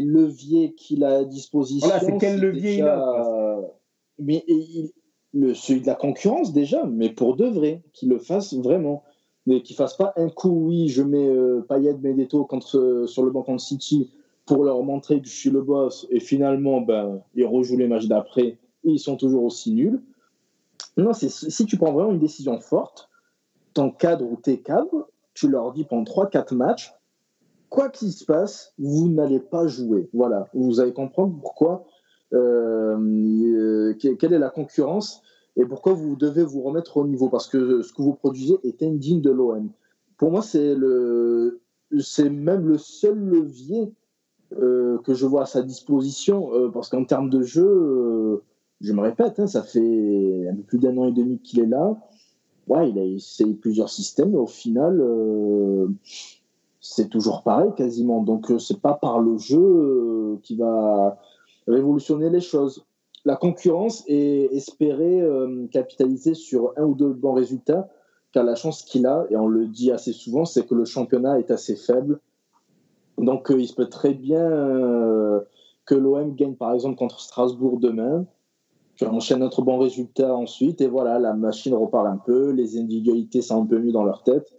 leviers 0.00 0.74
qu'il 0.74 1.04
a 1.04 1.18
à 1.18 1.24
disposition. 1.24 1.88
Voilà, 1.88 2.02
c'est 2.02 2.16
quel 2.18 2.40
levier 2.40 2.76
il 2.76 2.82
a 2.82 3.60
Mais 4.18 4.44
le, 5.34 5.54
celui 5.54 5.80
de 5.80 5.86
la 5.86 5.94
concurrence 5.94 6.52
déjà, 6.52 6.84
mais 6.86 7.10
pour 7.10 7.36
de 7.36 7.46
vrai, 7.46 7.82
qu'il 7.92 8.08
le 8.08 8.18
fasse 8.18 8.54
vraiment 8.54 9.02
mais 9.48 9.62
qu'ils 9.62 9.76
fassent 9.76 9.96
pas 9.96 10.12
un 10.16 10.28
coup, 10.28 10.50
oui, 10.50 10.88
je 10.88 11.02
mets 11.02 11.26
euh, 11.26 11.64
Payet, 11.66 11.96
contre, 12.46 12.76
euh, 12.76 13.06
sur 13.06 13.22
le 13.22 13.30
banc 13.30 13.42
contre 13.42 13.62
City 13.62 14.10
pour 14.44 14.62
leur 14.62 14.82
montrer 14.82 15.22
que 15.22 15.26
je 15.26 15.34
suis 15.34 15.48
le 15.48 15.62
boss, 15.62 16.06
et 16.10 16.20
finalement, 16.20 16.82
ben, 16.82 17.22
ils 17.34 17.46
rejouent 17.46 17.78
les 17.78 17.88
matchs 17.88 18.08
d'après, 18.08 18.44
et 18.44 18.58
ils 18.84 18.98
sont 18.98 19.16
toujours 19.16 19.44
aussi 19.44 19.72
nuls. 19.72 20.02
Non, 20.98 21.14
c'est 21.14 21.30
si 21.30 21.64
tu 21.64 21.78
prends 21.78 21.92
vraiment 21.92 22.12
une 22.12 22.18
décision 22.18 22.60
forte, 22.60 23.08
ton 23.72 23.90
cadre 23.90 24.30
ou 24.30 24.36
tes 24.36 24.60
cadres, 24.60 25.08
tu 25.32 25.48
leur 25.48 25.72
dis 25.72 25.84
pendant 25.84 26.04
3-4 26.04 26.54
matchs, 26.54 26.92
quoi 27.70 27.88
qu'il 27.88 28.12
se 28.12 28.26
passe, 28.26 28.74
vous 28.78 29.08
n'allez 29.08 29.40
pas 29.40 29.66
jouer. 29.66 30.10
Voilà, 30.12 30.48
vous 30.52 30.78
allez 30.78 30.92
comprendre 30.92 31.34
pourquoi, 31.40 31.86
euh, 32.34 32.98
euh 32.98 33.94
quelle 33.94 34.34
est 34.34 34.38
la 34.38 34.50
concurrence 34.50 35.22
et 35.58 35.66
pourquoi 35.66 35.92
vous 35.92 36.14
devez 36.14 36.44
vous 36.44 36.62
remettre 36.62 36.96
au 36.96 37.06
niveau? 37.06 37.28
Parce 37.28 37.48
que 37.48 37.82
ce 37.82 37.92
que 37.92 38.00
vous 38.00 38.14
produisez 38.14 38.58
est 38.62 38.82
indigne 38.82 39.20
de 39.20 39.30
l'OM. 39.30 39.68
Pour 40.16 40.30
moi, 40.30 40.40
c'est 40.40 40.76
le, 40.76 41.60
c'est 41.98 42.30
même 42.30 42.66
le 42.66 42.78
seul 42.78 43.18
levier 43.18 43.92
euh, 44.56 44.98
que 44.98 45.14
je 45.14 45.26
vois 45.26 45.42
à 45.42 45.46
sa 45.46 45.62
disposition, 45.62 46.54
euh, 46.54 46.68
parce 46.70 46.88
qu'en 46.88 47.04
termes 47.04 47.28
de 47.28 47.42
jeu, 47.42 47.66
euh, 47.66 48.42
je 48.80 48.92
me 48.92 49.00
répète, 49.00 49.40
hein, 49.40 49.48
ça 49.48 49.62
fait 49.62 50.48
un 50.48 50.54
peu 50.54 50.62
plus 50.62 50.78
d'un 50.78 50.96
an 50.96 51.08
et 51.08 51.12
demi 51.12 51.40
qu'il 51.40 51.58
est 51.60 51.66
là. 51.66 51.98
Ouais, 52.68 52.88
il 52.90 52.98
a 52.98 53.04
essayé 53.04 53.52
plusieurs 53.54 53.90
systèmes, 53.90 54.30
mais 54.30 54.38
au 54.38 54.46
final, 54.46 55.02
c'est 56.80 57.08
toujours 57.08 57.42
pareil 57.42 57.70
quasiment. 57.76 58.22
Donc, 58.22 58.52
c'est 58.58 58.80
pas 58.80 58.94
par 58.94 59.20
le 59.20 59.38
jeu 59.38 60.38
qui 60.42 60.54
va 60.56 61.18
révolutionner 61.66 62.28
les 62.28 62.40
choses 62.40 62.84
la 63.28 63.36
concurrence 63.36 64.04
et 64.06 64.56
espérer 64.56 65.20
euh, 65.20 65.66
capitaliser 65.70 66.32
sur 66.32 66.72
un 66.78 66.84
ou 66.84 66.94
deux 66.94 67.12
bons 67.12 67.34
résultats, 67.34 67.88
car 68.32 68.42
la 68.42 68.54
chance 68.54 68.82
qu'il 68.82 69.06
a, 69.06 69.26
et 69.28 69.36
on 69.36 69.48
le 69.48 69.66
dit 69.66 69.92
assez 69.92 70.14
souvent, 70.14 70.46
c'est 70.46 70.66
que 70.66 70.74
le 70.74 70.86
championnat 70.86 71.38
est 71.38 71.50
assez 71.50 71.76
faible. 71.76 72.20
Donc 73.18 73.48
il 73.50 73.68
se 73.68 73.74
peut 73.74 73.88
très 73.88 74.14
bien 74.14 74.48
que 75.84 75.94
l'OM 75.94 76.34
gagne 76.36 76.54
par 76.54 76.72
exemple 76.72 76.96
contre 76.96 77.20
Strasbourg 77.20 77.80
demain. 77.80 78.24
Tu 78.94 79.04
enchaînes 79.04 79.40
notre 79.40 79.62
bon 79.62 79.78
résultat 79.78 80.34
ensuite 80.34 80.80
et 80.80 80.86
voilà, 80.86 81.18
la 81.18 81.34
machine 81.34 81.74
repart 81.74 82.06
un 82.06 82.16
peu, 82.16 82.50
les 82.50 82.78
individualités 82.78 83.42
sont 83.42 83.62
un 83.62 83.66
peu 83.66 83.78
mieux 83.78 83.92
dans 83.92 84.04
leur 84.04 84.22
tête 84.22 84.52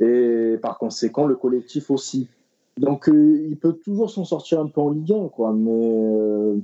et 0.00 0.56
par 0.62 0.78
conséquent 0.78 1.26
le 1.26 1.36
collectif 1.36 1.90
aussi. 1.90 2.28
Donc 2.76 3.08
euh, 3.08 3.46
il 3.48 3.56
peut 3.56 3.74
toujours 3.84 4.10
s'en 4.10 4.24
sortir 4.24 4.60
un 4.60 4.66
peu 4.66 4.80
en 4.80 4.90
Ligue 4.90 5.12
1, 5.12 5.28
quoi, 5.28 5.52
mais 5.52 5.70
euh, 5.70 6.56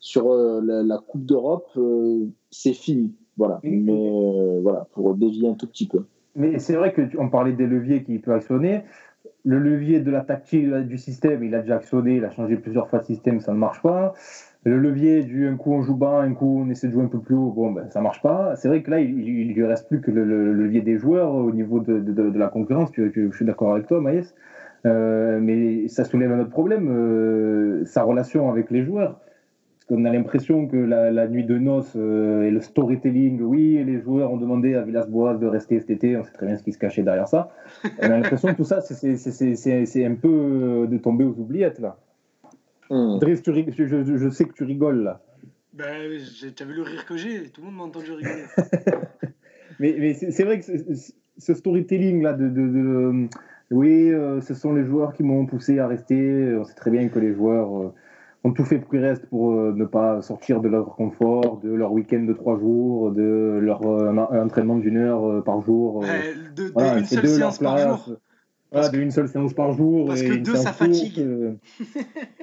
sur 0.00 0.32
euh, 0.32 0.60
la, 0.62 0.98
Coupe 0.98 1.24
d'Europe, 1.24 1.78
c'est 2.50 2.72
fini. 2.72 3.14
Voilà. 3.36 3.60
Mais 3.62 4.60
voilà, 4.62 4.86
pour 4.92 5.14
dévier 5.14 5.48
un 5.48 5.54
tout 5.54 5.66
petit 5.66 5.86
peu. 5.86 6.04
Mais 6.36 6.58
c'est 6.58 6.74
vrai 6.74 6.94
qu'on 6.94 7.28
parlait 7.28 7.52
des 7.52 7.66
leviers 7.66 8.02
qui 8.02 8.18
peuvent 8.18 8.36
actionner. 8.36 8.82
Le 9.44 9.58
levier 9.58 10.00
de 10.00 10.10
la 10.10 10.20
tactique 10.20 10.68
du 10.68 10.98
système, 10.98 11.42
il 11.42 11.54
a 11.54 11.60
déjà 11.60 11.76
actionné, 11.76 12.16
il 12.16 12.24
a 12.24 12.30
changé 12.30 12.56
plusieurs 12.56 12.88
fois 12.88 12.98
de 12.98 13.04
système, 13.04 13.40
ça 13.40 13.52
ne 13.52 13.58
marche 13.58 13.80
pas. 13.82 14.12
Le 14.64 14.78
levier 14.78 15.22
du 15.22 15.48
un 15.48 15.56
coup 15.56 15.72
on 15.72 15.80
joue 15.80 15.96
bas, 15.96 16.20
un 16.20 16.34
coup 16.34 16.62
on 16.66 16.68
essaie 16.68 16.88
de 16.88 16.92
jouer 16.92 17.04
un 17.04 17.08
peu 17.08 17.18
plus 17.18 17.34
haut, 17.34 17.50
bon 17.50 17.72
ben 17.72 17.88
ça 17.88 18.02
marche 18.02 18.20
pas. 18.20 18.56
C'est 18.56 18.68
vrai 18.68 18.82
que 18.82 18.90
là 18.90 19.00
il, 19.00 19.18
il, 19.26 19.54
lui 19.54 19.64
reste 19.64 19.88
plus 19.88 20.02
que 20.02 20.10
le, 20.10 20.52
levier 20.52 20.82
des 20.82 20.98
joueurs 20.98 21.34
au 21.34 21.50
niveau 21.50 21.80
de, 21.80 21.98
de, 21.98 22.38
la 22.38 22.48
concurrence. 22.48 22.90
Je, 22.94 23.30
suis 23.32 23.44
d'accord 23.46 23.72
avec 23.72 23.86
toi, 23.86 24.02
Maïs. 24.02 24.34
Euh, 24.86 25.40
mais 25.40 25.88
ça 25.88 26.04
soulève 26.04 26.32
un 26.32 26.40
autre 26.40 26.50
problème, 26.50 26.88
euh, 26.90 27.84
sa 27.86 28.02
relation 28.02 28.50
avec 28.50 28.70
les 28.70 28.84
joueurs. 28.84 29.18
Qu'on 29.90 30.04
a 30.04 30.12
l'impression 30.12 30.68
que 30.68 30.76
la, 30.76 31.26
nuit 31.26 31.42
de 31.42 31.58
noces 31.58 31.94
euh, 31.96 32.44
et 32.44 32.52
le 32.52 32.60
storytelling, 32.60 33.40
oui, 33.40 33.82
les 33.84 34.00
joueurs 34.00 34.32
ont 34.32 34.36
demandé 34.36 34.76
à 34.76 34.82
Villas-Boas 34.82 35.34
de 35.34 35.48
rester 35.48 35.80
cet 35.80 35.90
été, 35.90 36.16
on 36.16 36.22
sait 36.22 36.30
très 36.30 36.46
bien 36.46 36.56
ce 36.56 36.62
qui 36.62 36.72
se 36.72 36.78
cachait 36.78 37.02
derrière 37.02 37.26
ça. 37.26 37.50
On 38.00 38.04
a 38.04 38.08
l'impression 38.10 38.50
que 38.50 38.56
tout 38.56 38.64
ça, 38.64 38.80
c'est 38.80 40.06
un 40.06 40.14
peu 40.14 40.86
de 40.88 40.96
tomber 40.96 41.24
aux 41.24 41.34
oubliettes 41.40 41.80
là. 41.80 41.96
Hmm. 42.88 43.18
Driss, 43.18 43.42
je, 43.44 44.30
sais 44.30 44.44
que 44.44 44.52
tu 44.52 44.62
rigoles 44.62 45.02
là. 45.02 45.20
Ben, 45.72 45.84
as 45.84 46.64
vu 46.64 46.74
le 46.74 46.82
rire 46.82 47.04
que 47.04 47.16
j'ai, 47.16 47.48
tout 47.50 47.60
le 47.60 47.66
monde 47.66 47.76
m'a 47.76 47.82
entendu 47.82 48.12
rigoler. 48.12 48.44
mais, 49.80 49.96
mais 49.98 50.14
c'est 50.14 50.44
vrai 50.44 50.60
que 50.60 50.66
ce 51.38 51.54
storytelling 51.54 52.22
là 52.22 52.32
de, 52.32 52.48
de, 52.48 53.28
oui, 53.72 54.12
euh, 54.12 54.40
ce 54.40 54.54
sont 54.54 54.72
les 54.72 54.84
joueurs 54.84 55.14
qui 55.14 55.24
m'ont 55.24 55.46
poussé 55.46 55.80
à 55.80 55.88
rester. 55.88 56.56
On 56.56 56.64
sait 56.64 56.74
très 56.74 56.92
bien 56.92 57.08
que 57.08 57.18
les 57.18 57.34
joueurs 57.34 57.76
euh, 57.76 57.94
ont 58.44 58.52
tout 58.52 58.64
fait 58.64 58.78
pour 58.78 58.90
qu'ils 58.90 59.04
restent 59.04 59.26
pour 59.26 59.52
euh, 59.52 59.72
ne 59.74 59.84
pas 59.84 60.22
sortir 60.22 60.60
de 60.60 60.68
leur 60.68 60.96
confort, 60.96 61.58
de 61.58 61.70
leur 61.72 61.92
week-end 61.92 62.20
de 62.20 62.32
trois 62.32 62.58
jours, 62.58 63.10
de 63.12 63.58
leur 63.60 63.84
entraînement 63.84 64.76
d'une 64.76 64.96
heure 64.96 65.44
par 65.44 65.62
jour. 65.62 66.04
de, 66.56 66.98
une 66.98 67.04
seule 67.04 67.28
séance 67.28 67.58
par 67.58 67.78
jour. 67.78 68.16
Voilà, 68.72 68.88
d'une 68.88 69.10
seule 69.10 69.28
séance 69.28 69.52
par 69.52 69.72
jour. 69.72 70.06
Parce 70.06 70.22
que 70.22 70.34
deux, 70.34 70.54
ça 70.54 70.72
fatigue. 70.72 71.18
Euh, 71.18 71.54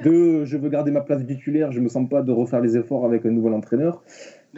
deux, 0.03 0.45
je 0.45 0.57
veux 0.57 0.69
garder 0.69 0.91
ma 0.91 1.01
place 1.01 1.25
titulaire, 1.25 1.71
je 1.71 1.79
me 1.79 1.87
sens 1.87 2.09
pas 2.09 2.21
de 2.21 2.31
refaire 2.31 2.59
les 2.59 2.75
efforts 2.75 3.05
avec 3.05 3.25
un 3.25 3.31
nouvel 3.31 3.53
entraîneur. 3.53 4.03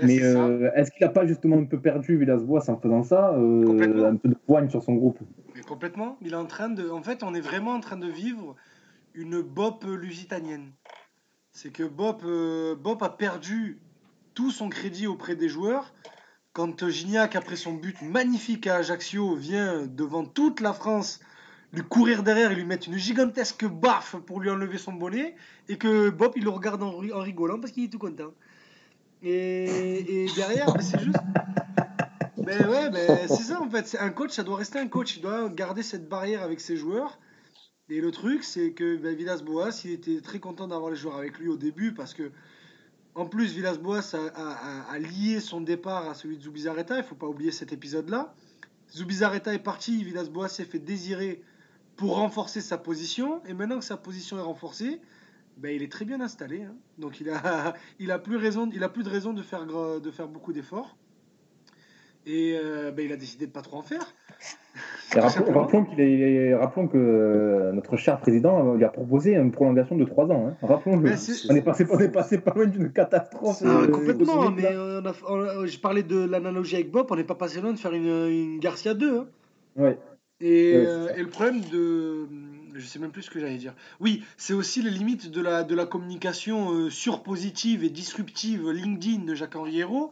Mais, 0.02 0.24
euh, 0.24 0.72
est-ce 0.76 0.92
qu'il 0.92 1.06
n'a 1.06 1.12
pas 1.12 1.28
justement 1.28 1.58
un 1.58 1.66
peu 1.66 1.80
perdu 1.80 2.18
Villas-Boas 2.18 2.70
en 2.70 2.78
faisant 2.78 3.04
ça 3.04 3.34
euh, 3.34 4.10
Un 4.10 4.16
peu 4.16 4.30
de 4.30 4.36
poigne 4.36 4.70
sur 4.70 4.82
son 4.82 4.96
groupe? 4.96 5.20
Mais 5.56 5.62
Complètement. 5.62 6.18
Il 6.22 6.34
est 6.34 6.38
en 6.38 6.46
train 6.46 6.70
de. 6.70 6.90
En 6.90 7.04
fait, 7.04 7.22
on 7.22 7.36
est 7.36 7.42
vraiment 7.42 7.72
en 7.72 7.82
train 7.82 7.98
de 7.98 8.08
vivre 8.08 8.56
une 9.14 9.42
Bop 9.42 9.84
lusitanienne. 9.86 10.72
C'est 11.62 11.72
que 11.72 11.84
Bop, 11.84 12.24
Bop 12.82 13.04
a 13.04 13.10
perdu 13.10 13.80
tout 14.34 14.50
son 14.50 14.70
crédit 14.70 15.08
auprès 15.08 15.36
des 15.36 15.50
joueurs. 15.50 15.94
Quand 16.54 16.88
Gignac, 16.88 17.36
après 17.36 17.58
son 17.58 17.74
but 17.74 18.02
magnifique 18.02 18.66
à 18.66 18.78
Ajaccio, 18.78 19.36
vient 19.36 19.86
devant 19.86 20.24
toute 20.24 20.62
la 20.62 20.72
France 20.72 21.20
lui 21.74 21.82
courir 21.82 22.24
derrière 22.24 22.54
et 22.54 22.56
lui 22.56 22.64
mettre 22.64 22.88
une 22.88 22.96
gigantesque 22.96 23.66
baffe 23.66 24.16
pour 24.26 24.40
lui 24.40 24.50
enlever 24.50 24.78
son 24.78 24.94
bonnet 24.94 25.36
et 25.68 25.78
que 25.78 26.10
Bob 26.10 26.32
il 26.38 26.46
le 26.46 26.50
regarde 26.50 26.82
en, 26.82 26.96
rigolant 26.98 27.60
parce 27.60 27.74
qu'il 27.74 27.84
est 27.84 27.90
tout 27.90 28.00
content. 28.00 28.32
Et, 29.22 30.28
derrière, 30.38 30.74
c'est 30.80 31.02
juste. 31.02 31.18
Ben 32.38 32.70
ouais, 32.70 32.90
ben, 32.90 33.28
c'est 33.28 33.44
ça 33.44 33.62
en 33.62 33.70
fait. 33.70 33.98
Un 34.00 34.12
coach, 34.12 34.32
ça 34.32 34.44
doit 34.44 34.56
rester 34.56 34.80
un 34.80 34.88
coach. 34.88 35.18
Il 35.18 35.24
doit 35.24 35.50
garder 35.50 35.84
cette 35.84 36.08
barrière 36.08 36.42
avec 36.42 36.62
ses 36.62 36.78
joueurs. 36.78 37.20
Et 37.90 38.02
le 38.02 38.12
truc, 38.12 38.44
c'est 38.44 38.72
que 38.72 38.98
ben, 38.98 39.16
Villas-Boas, 39.16 39.82
il 39.84 39.92
était 39.92 40.22
très 40.22 40.40
content 40.40 40.68
d'avoir 40.68 40.92
les 40.92 40.96
joueurs 40.96 41.16
avec 41.16 41.40
lui 41.40 41.48
au 41.48 41.58
début 41.58 41.94
parce 41.94 42.14
que, 42.14 42.32
en 43.16 43.26
plus, 43.26 43.54
Villas-Boas 43.54 44.16
a, 44.36 45.00
lié 45.00 45.40
son 45.40 45.60
départ 45.60 46.08
à 46.08 46.14
celui 46.14 46.38
de 46.38 46.44
Zubizarreta. 46.44 46.98
Il 46.98 47.04
faut 47.04 47.16
pas 47.16 47.28
oublier 47.28 47.52
cet 47.52 47.74
épisode-là. 47.74 48.36
Zubizarreta 48.92 49.54
est 49.56 49.64
parti, 49.64 50.04
Villas-Boas 50.04 50.50
s'est 50.50 50.66
fait 50.66 50.80
désirer 50.80 51.42
pour 51.96 52.18
renforcer 52.18 52.62
sa 52.62 52.78
position. 52.78 53.44
Et 53.46 53.56
maintenant 53.56 53.80
que 53.80 53.86
sa 53.86 53.98
position 53.98 54.38
est 54.38 54.44
renforcée, 54.44 55.02
ben, 55.58 55.76
il 55.76 55.82
est 55.82 55.92
très 55.92 56.06
bien 56.06 56.22
installé. 56.22 56.62
Hein. 56.62 56.76
Donc 57.00 57.20
il 57.20 57.30
a, 57.32 57.74
plus 58.20 58.38
de 58.38 59.10
raison 59.10 59.34
de 59.34 59.42
faire, 59.42 60.28
beaucoup 60.28 60.54
d'efforts. 60.54 60.96
Et 62.28 62.56
euh, 62.56 62.92
ben, 62.92 63.04
il 63.04 63.12
a 63.12 63.18
décidé 63.18 63.48
de 63.48 63.52
pas 63.52 63.64
trop 63.64 63.78
en 63.78 63.82
faire. 63.82 64.14
Rappelons, 65.16 65.60
rappelons, 65.60 66.88
que 66.88 66.98
euh, 66.98 67.72
notre 67.72 67.98
cher 67.98 68.20
président 68.20 68.76
lui 68.76 68.84
a 68.84 68.90
proposé 68.90 69.36
une 69.36 69.52
prolongation 69.52 69.96
de 69.96 70.06
3 70.06 70.32
ans. 70.32 70.48
Hein. 70.50 70.68
Rappelons 70.68 70.98
on, 70.98 71.06
est 71.06 71.10
passé, 71.62 71.86
on 71.90 72.00
est 72.00 72.10
passé 72.10 72.38
pas 72.38 72.54
loin 72.54 72.68
d'une 72.68 72.92
catastrophe. 72.92 73.62
Euh, 73.64 73.88
complètement, 73.88 74.52
mais 74.52 74.64
je 74.64 75.80
parlais 75.80 76.04
de 76.04 76.26
l'analogie 76.26 76.76
avec 76.76 76.92
Bob, 76.92 77.08
on 77.10 77.16
n'est 77.16 77.24
pas 77.24 77.36
passé 77.36 77.62
loin 77.62 77.74
de 77.74 77.80
faire 77.80 77.94
une, 77.94 78.28
une 78.28 78.60
Garcia 78.60 78.94
2. 78.94 79.20
Hein. 79.20 79.28
Ouais. 79.76 79.98
Euh, 80.42 81.14
et, 81.16 81.22
le 81.22 81.28
problème 81.28 81.62
de. 81.72 82.28
Je 82.74 82.86
sais 82.86 83.00
même 83.00 83.12
plus 83.12 83.24
ce 83.24 83.30
que 83.30 83.40
j'allais 83.40 83.58
dire. 83.58 83.74
Oui, 84.00 84.24
c'est 84.38 84.54
aussi 84.54 84.82
les 84.82 84.92
limites 84.92 85.32
de 85.32 85.42
la, 85.42 85.64
de 85.64 85.76
la 85.76 85.86
communication 85.86 86.72
euh, 86.72 86.90
surpositive 86.90 87.84
et 87.84 87.90
disruptive 87.90 88.70
LinkedIn 88.70 89.26
de 89.26 89.36
Jacques-Henri 89.36 89.80
Hérault, 89.80 90.12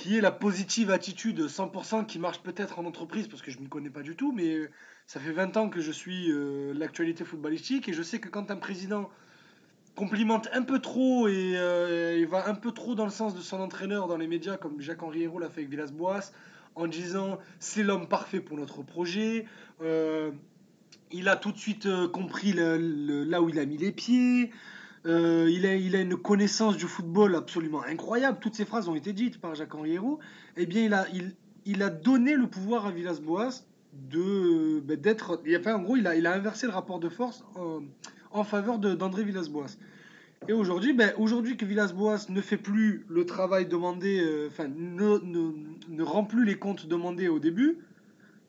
qui 0.00 0.16
est 0.16 0.20
la 0.20 0.30
positive 0.30 0.90
attitude 0.90 1.40
100% 1.46 2.06
qui 2.06 2.18
marche 2.18 2.40
peut-être 2.40 2.78
en 2.78 2.86
entreprise, 2.86 3.28
parce 3.28 3.42
que 3.42 3.50
je 3.50 3.58
ne 3.58 3.64
m'y 3.64 3.68
connais 3.68 3.90
pas 3.90 4.02
du 4.02 4.16
tout, 4.16 4.32
mais 4.32 4.54
euh, 4.54 4.70
ça 5.06 5.20
fait 5.20 5.32
20 5.32 5.56
ans 5.56 5.68
que 5.68 5.80
je 5.80 5.92
suis 5.92 6.32
l'actualité 6.74 7.24
footballistique, 7.24 7.88
et 7.88 7.92
je 7.92 8.02
sais 8.02 8.18
que 8.18 8.28
quand 8.28 8.50
un 8.50 8.56
président 8.56 9.10
complimente 9.96 10.48
un 10.52 10.62
peu 10.62 10.78
trop 10.78 11.28
et, 11.28 11.52
et, 11.52 12.24
va 12.24 12.48
un 12.48 12.54
peu 12.54 12.72
trop 12.72 12.94
dans 12.94 13.04
le 13.04 13.10
sens 13.10 13.34
de 13.34 13.40
son 13.40 13.60
entraîneur 13.60 14.06
dans 14.06 14.16
les 14.16 14.28
médias, 14.28 14.56
comme 14.56 14.80
Jacques-Henri 14.80 15.24
Hérault 15.24 15.40
l'a 15.40 15.50
fait 15.50 15.60
avec 15.60 15.70
Villas-Boas, 15.70 16.30
en 16.74 16.86
disant 16.86 17.38
c'est 17.58 17.82
l'homme 17.82 18.08
parfait 18.08 18.40
pour 18.40 18.56
notre 18.56 18.82
projet. 18.82 19.46
Euh, 19.82 20.30
il 21.12 21.28
a 21.28 21.36
tout 21.36 21.52
de 21.52 21.58
suite 21.58 21.86
euh, 21.86 22.08
compris 22.08 22.52
là 22.52 23.42
où 23.42 23.48
il 23.48 23.58
a 23.58 23.66
mis 23.66 23.76
les 23.76 23.92
pieds. 23.92 24.50
Euh, 25.06 25.48
il, 25.50 25.64
a, 25.66 26.00
une 26.00 26.16
connaissance 26.16 26.76
du 26.76 26.86
football 26.86 27.34
absolument 27.34 27.82
incroyable. 27.82 28.38
Toutes 28.40 28.54
ces 28.54 28.64
phrases 28.64 28.88
ont 28.88 28.94
été 28.94 29.12
dites 29.12 29.40
par 29.40 29.54
Jacques-Henri 29.54 29.94
Hérault. 29.94 30.18
Eh 30.56 30.66
bien, 30.66 31.06
il 31.64 31.82
a, 31.82 31.90
donné 31.90 32.34
le 32.34 32.46
pouvoir 32.46 32.86
à 32.86 32.90
Villas-Boas 32.90 33.64
de, 33.94 34.80
ben, 34.80 35.00
d'être. 35.00 35.42
En 35.66 35.78
gros, 35.78 35.96
il 35.96 36.06
a, 36.06 36.32
inversé 36.32 36.66
le 36.66 36.72
rapport 36.72 37.00
de 37.00 37.08
force 37.08 37.44
en, 38.32 38.44
faveur 38.44 38.78
d'André 38.78 39.24
Villas-Boas. 39.24 39.76
Et 40.48 40.52
aujourd'hui, 40.52 40.92
ben, 40.92 41.12
aujourd'hui 41.18 41.56
que 41.56 41.64
Villas-Boas 41.64 42.26
ne 42.28 42.40
fait 42.40 42.56
plus 42.56 43.04
le 43.08 43.26
travail 43.26 43.66
demandé, 43.66 44.20
euh, 44.20 44.48
enfin, 44.48 44.68
ne, 44.68 45.18
ne, 45.18 45.52
ne, 45.88 46.02
rend 46.02 46.24
plus 46.24 46.44
les 46.44 46.56
comptes 46.56 46.86
demandés 46.86 47.28
au 47.28 47.38
début, 47.38 47.78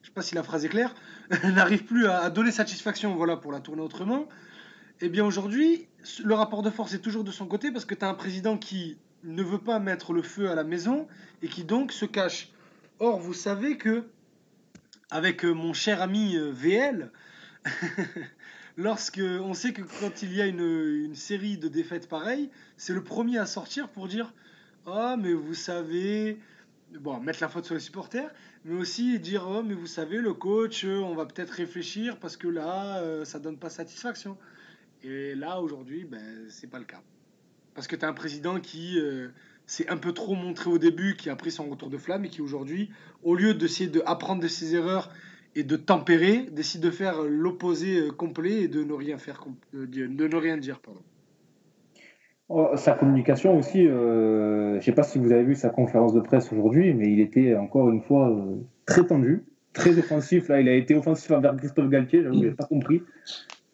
je 0.01 0.07
sais 0.07 0.13
pas 0.13 0.21
si 0.21 0.33
la 0.33 0.43
phrase 0.43 0.63
est 0.63 0.69
claire, 0.69 0.95
n'arrive 1.43 1.83
plus 1.83 2.07
à, 2.07 2.29
donner 2.29 2.51
satisfaction, 2.51 3.15
voilà, 3.15 3.35
pour 3.35 3.51
la 3.51 3.59
tourner 3.59 3.81
autrement, 3.81 4.27
eh 5.01 5.09
bien 5.09 5.25
aujourd'hui, 5.25 5.87
le 6.23 6.33
rapport 6.33 6.61
de 6.61 6.69
force 6.69 6.93
est 6.93 6.99
toujours 6.99 7.23
de 7.23 7.31
son 7.31 7.45
côté 7.45 7.71
parce 7.71 7.85
que 7.85 7.95
tu 7.95 8.05
as 8.05 8.09
un 8.09 8.13
président 8.13 8.57
qui 8.57 8.97
ne 9.23 9.43
veut 9.43 9.59
pas 9.59 9.79
mettre 9.79 10.13
le 10.13 10.21
feu 10.21 10.49
à 10.49 10.55
la 10.55 10.63
maison 10.63 11.07
et 11.41 11.47
qui 11.47 11.63
donc 11.63 11.91
se 11.91 12.05
cache. 12.05 12.49
Or, 12.99 13.19
vous 13.19 13.33
savez 13.33 13.77
que, 13.77 14.05
avec 15.09 15.45
euh, 15.45 15.51
mon 15.51 15.73
cher 15.73 16.01
ami 16.01 16.35
euh, 16.37 16.51
VL, 16.51 17.11
lorsque 18.77 19.21
on 19.21 19.53
sait 19.53 19.73
que 19.73 19.81
quand 19.99 20.21
il 20.23 20.33
y 20.33 20.41
a 20.41 20.47
une, 20.47 21.15
série 21.15 21.57
de 21.57 21.67
défaites 21.67 22.07
pareilles, 22.07 22.49
c'est 22.77 22.93
le 22.93 23.03
premier 23.03 23.37
à 23.37 23.45
sortir 23.45 23.89
pour 23.89 24.07
dire 24.07 24.33
Ah, 24.85 25.17
mais 25.19 25.33
vous 25.33 25.53
savez, 25.53 26.39
bon, 26.99 27.19
mettre 27.19 27.39
la 27.41 27.49
faute 27.49 27.65
sur 27.65 27.75
les 27.75 27.81
supporters, 27.81 28.31
mais 28.65 28.75
aussi 28.75 29.19
dire 29.19 29.45
Oh, 29.47 29.61
mais 29.63 29.75
vous 29.75 29.87
savez, 29.87 30.17
le 30.17 30.33
coach, 30.33 30.85
euh, 30.85 30.99
on 30.99 31.15
va 31.15 31.25
peut-être 31.25 31.51
réfléchir 31.51 32.17
parce 32.17 32.37
que 32.37 32.47
là, 32.47 33.03
ça 33.25 33.39
donne 33.39 33.57
pas 33.57 33.69
satisfaction. 33.69 34.37
Et 35.03 35.35
là, 35.35 35.59
aujourd'hui, 35.61 36.05
ben, 36.05 36.19
c'est 36.49 36.69
pas 36.69 36.79
le 36.79 36.85
cas. 36.85 37.01
Parce 37.73 37.87
que 37.87 37.95
tu 37.95 38.05
as 38.05 38.07
un 38.07 38.13
président 38.13 38.59
qui 38.59 38.99
euh, 38.99 39.29
s'est 39.65 39.87
un 39.89 39.97
peu 39.97 40.11
trop 40.11 40.35
montré 40.35 40.69
au 40.69 40.77
début, 40.77 41.15
qui 41.15 41.29
a 41.29 41.35
pris 41.35 41.51
son 41.51 41.69
retour 41.69 41.89
de 41.89 41.97
flamme 41.97 42.25
et 42.25 42.29
qui 42.29 42.41
aujourd'hui, 42.41 42.91
au 43.23 43.35
lieu 43.35 43.53
d'essayer 43.53 43.89
d'apprendre 43.89 44.41
de 44.41 44.47
ses 44.47 44.75
erreurs 44.75 45.11
et 45.55 45.63
de 45.63 45.75
tempérer, 45.75 46.45
décide 46.51 46.81
de 46.81 46.91
faire 46.91 47.23
l'opposé 47.23 47.99
euh, 47.99 48.11
complet 48.11 48.63
et 48.63 48.67
de 48.67 48.83
ne 48.83 48.93
rien 48.93 49.17
faire, 49.17 49.43
euh, 49.75 49.85
de 49.87 50.27
ne 50.27 50.35
rien 50.35 50.57
dire. 50.57 50.79
Oh, 52.49 52.69
sa 52.75 52.93
communication 52.93 53.57
aussi, 53.57 53.87
euh, 53.87 54.71
je 54.73 54.75
ne 54.77 54.81
sais 54.81 54.91
pas 54.91 55.03
si 55.03 55.19
vous 55.19 55.31
avez 55.31 55.43
vu 55.43 55.55
sa 55.55 55.69
conférence 55.69 56.13
de 56.13 56.19
presse 56.19 56.51
aujourd'hui, 56.51 56.93
mais 56.93 57.11
il 57.11 57.19
était 57.19 57.55
encore 57.55 57.89
une 57.89 58.01
fois 58.01 58.33
très 58.85 59.05
tendu, 59.05 59.43
très 59.71 59.97
offensif. 59.97 60.49
Là, 60.49 60.59
il 60.59 60.67
a 60.67 60.73
été 60.73 60.95
offensif 60.95 61.31
envers 61.31 61.55
Christophe 61.55 61.89
Galtier, 61.89 62.23
je 62.23 62.29
n'ai 62.29 62.51
pas 62.51 62.65
compris. 62.65 63.03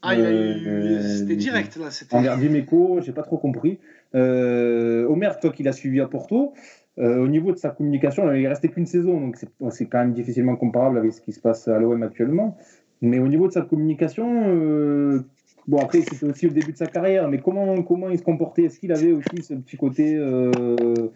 Ah, 0.01 0.15
il 0.15 0.25
a 0.25 0.31
eu. 0.31 1.01
C'était 1.01 1.35
direct 1.35 1.75
là. 1.77 1.89
Envers 2.11 2.37
Dimeco, 2.37 2.99
j'ai 3.01 3.13
pas 3.13 3.23
trop 3.23 3.37
compris. 3.37 3.79
Omer, 4.13 5.39
toi 5.39 5.51
qui 5.51 5.63
l'as 5.63 5.73
suivi 5.73 5.99
à 6.01 6.07
Porto, 6.07 6.53
au 6.97 7.27
niveau 7.27 7.51
de 7.51 7.57
sa 7.57 7.69
communication, 7.69 8.31
il 8.33 8.43
est 8.43 8.47
resté 8.47 8.69
qu'une 8.69 8.85
saison, 8.85 9.19
donc 9.19 9.37
c'est 9.69 9.85
quand 9.85 9.99
même 9.99 10.13
difficilement 10.13 10.55
comparable 10.55 10.97
avec 10.97 11.13
ce 11.13 11.21
qui 11.21 11.31
se 11.31 11.39
passe 11.39 11.67
à 11.67 11.79
l'OM 11.79 12.01
actuellement. 12.03 12.57
Mais 13.01 13.19
au 13.19 13.27
niveau 13.27 13.47
de 13.47 13.53
sa 13.53 13.61
communication, 13.61 15.23
Bon, 15.67 15.79
après, 15.79 16.01
c'était 16.01 16.25
aussi 16.25 16.47
au 16.47 16.51
début 16.51 16.71
de 16.71 16.77
sa 16.77 16.87
carrière, 16.87 17.27
mais 17.27 17.39
comment, 17.39 17.83
comment 17.83 18.09
il 18.09 18.17
se 18.17 18.23
comportait? 18.23 18.63
Est-ce 18.63 18.79
qu'il 18.79 18.91
avait 18.93 19.11
aussi 19.11 19.43
ce 19.43 19.53
petit 19.53 19.75
côté 19.75 20.15
euh, 20.15 21.09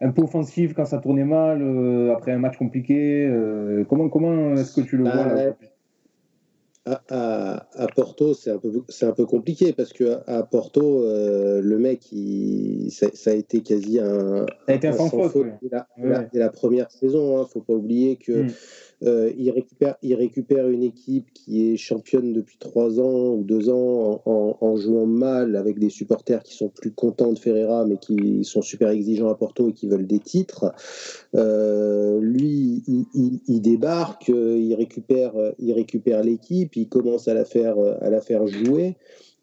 un 0.00 0.10
peu 0.10 0.22
offensif 0.22 0.74
quand 0.74 0.84
ça 0.84 0.98
tournait 0.98 1.24
mal, 1.24 1.62
euh, 1.62 2.12
après 2.12 2.32
un 2.32 2.38
match 2.38 2.56
compliqué 2.56 3.28
euh, 3.30 3.84
Comment, 3.88 4.08
comment 4.08 4.54
est-ce 4.54 4.80
que 4.80 4.80
tu 4.80 4.96
le 4.96 5.04
vois 5.04 5.24
là 5.24 5.52
à, 6.86 7.66
à, 7.74 7.86
Porto, 7.94 8.34
c'est 8.34 8.50
un, 8.50 8.58
peu, 8.58 8.82
un 9.02 9.12
peu 9.12 9.26
compliqué 9.26 9.72
parce 9.72 9.92
que 9.92 10.18
à 10.26 10.42
Porto, 10.42 11.02
le 11.04 11.78
mec, 11.78 12.10
il, 12.12 12.90
ça, 12.90 13.30
a 13.30 13.34
été 13.34 13.62
quasi 13.62 13.98
un. 13.98 14.46
Ça 14.66 14.72
a 14.72 14.72
été 14.74 14.88
un, 14.88 14.92
sans 14.92 15.08
faute. 15.08 15.46
La, 15.70 15.86
la, 16.32 16.48
première 16.48 16.90
saison, 16.90 17.36
il 17.36 17.40
hein, 17.40 17.42
ne 17.42 17.48
faut 17.48 17.60
pas 17.60 17.74
oublier 17.74 18.16
que. 18.16 18.44
Hmm. 18.44 18.50
Euh, 19.02 19.32
il, 19.38 19.50
récupère, 19.50 19.96
il 20.02 20.72
une 20.72 20.82
équipe 20.82 21.32
qui 21.32 21.72
est 21.72 21.76
championne 21.78 22.34
depuis 22.34 22.58
trois 22.58 23.00
ans 23.00 23.34
ou 23.34 23.42
deux 23.42 23.70
ans 23.70 24.20
en, 24.26 24.76
jouant 24.76 25.06
mal 25.06 25.56
avec 25.56 25.78
des 25.78 25.88
supporters 25.88 26.42
qui 26.42 26.54
sont 26.54 26.68
plus 26.68 26.92
contents 26.92 27.32
de 27.32 27.38
Ferreira 27.38 27.86
mais 27.86 27.96
qui 27.96 28.44
sont 28.44 28.62
super 28.62 28.90
exigeants 28.90 29.30
à 29.30 29.34
Porto 29.34 29.70
et 29.70 29.72
qui 29.72 29.88
veulent 29.88 30.06
des 30.06 30.18
titres. 30.18 30.72
Euh, 31.34 32.20
lui, 32.20 32.82
il, 32.86 33.60
débarque, 33.60 34.28
euh, 34.28 34.58
il 34.58 34.74
récupère, 34.74 35.32
il 35.58 35.72
récupère 35.72 36.22
l'équipe, 36.22 36.76
il 36.76 36.88
commence 36.88 37.26
à 37.26 37.34
la 37.34 37.44
faire, 37.44 37.76
à 37.78 38.10
la 38.10 38.20
faire 38.20 38.46
jouer. 38.46 38.96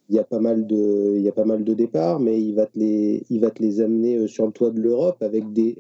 Il 0.10 0.16
y, 0.16 0.20
a 0.20 0.24
pas 0.24 0.40
mal 0.40 0.66
de, 0.68 1.16
il 1.18 1.22
y 1.22 1.28
a 1.28 1.34
pas 1.34 1.44
mal 1.44 1.66
de 1.66 1.74
départs, 1.74 2.22
mais 2.22 2.40
il 2.42 2.54
va 2.54 2.66
te 2.66 2.80
les, 2.80 3.26
il 3.30 3.42
va 3.42 3.52
te 3.52 3.62
les 3.62 3.82
amener 3.82 4.26
sur 4.28 4.46
le 4.46 4.54
toit 4.54 4.70
de 4.70 4.80
l'Europe 4.80 5.22
avec 5.22 5.52
des, 5.52 5.78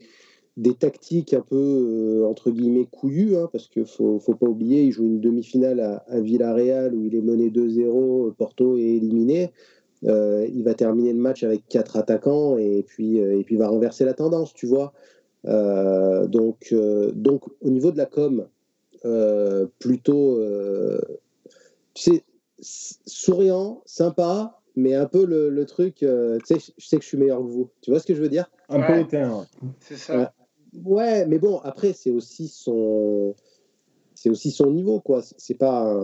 des 0.57 0.73
tactiques 0.73 1.35
un 1.35 1.41
peu 1.41 1.55
euh, 1.55 2.25
entre 2.25 2.49
guillemets 2.49 2.87
couillues, 2.91 3.37
hein, 3.37 3.47
parce 3.51 3.67
qu'il 3.67 3.85
faut, 3.85 4.19
faut 4.19 4.33
pas 4.33 4.47
oublier, 4.47 4.81
il 4.81 4.91
joue 4.91 5.05
une 5.05 5.21
demi-finale 5.21 5.79
à, 5.79 6.19
Villarreal 6.19 6.95
où 6.95 7.05
il 7.05 7.15
est 7.15 7.21
mené 7.21 7.49
2-0, 7.49 8.33
Porto 8.33 8.77
est 8.77 8.81
éliminé. 8.81 9.51
Euh, 10.03 10.47
il 10.53 10.63
va 10.63 10.73
terminer 10.73 11.13
le 11.13 11.19
match 11.19 11.43
avec 11.43 11.67
quatre 11.67 11.95
attaquants 11.95 12.57
et 12.57 12.83
puis, 12.85 13.19
euh, 13.19 13.39
et 13.39 13.43
puis 13.43 13.55
va 13.55 13.67
renverser 13.67 14.03
la 14.03 14.13
tendance, 14.13 14.53
tu 14.53 14.65
vois. 14.65 14.93
donc, 15.45 16.73
donc, 17.13 17.43
au 17.61 17.69
niveau 17.69 17.91
de 17.91 17.97
la 17.97 18.07
com, 18.07 18.47
plutôt, 19.77 20.39
tu 21.93 22.01
sais, 22.01 22.23
souriant, 22.59 23.83
sympa, 23.85 24.59
mais 24.75 24.95
un 24.95 25.05
peu 25.05 25.23
le, 25.23 25.65
truc, 25.65 25.97
tu 25.97 26.05
sais, 26.05 26.73
je 26.77 26.87
sais 26.87 26.97
que 26.97 27.03
je 27.03 27.07
suis 27.07 27.17
meilleur 27.17 27.39
que 27.39 27.47
vous. 27.47 27.69
Tu 27.81 27.91
vois 27.91 27.99
ce 27.99 28.07
que 28.07 28.15
je 28.15 28.21
veux 28.21 28.29
dire? 28.29 28.49
Un 28.69 28.81
peu 28.81 28.99
hautain. 28.99 29.45
C'est 29.79 29.97
ça. 29.97 30.33
Ouais, 30.83 31.25
mais 31.25 31.39
bon, 31.39 31.59
après, 31.59 31.93
c'est 31.93 32.11
aussi 32.11 32.47
son. 32.47 33.35
C'est 34.15 34.29
aussi 34.29 34.51
son 34.51 34.71
niveau, 34.71 34.99
quoi. 34.99 35.21
C'est 35.21 35.55
pas 35.55 36.01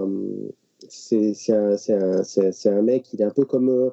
C'est 0.89 1.33
un, 1.49 1.75
un, 1.89 2.21
un, 2.65 2.81
mec, 2.81 3.13
il 3.13 3.21
est 3.21 3.25
un 3.25 3.31
peu 3.31 3.45
comme, 3.45 3.91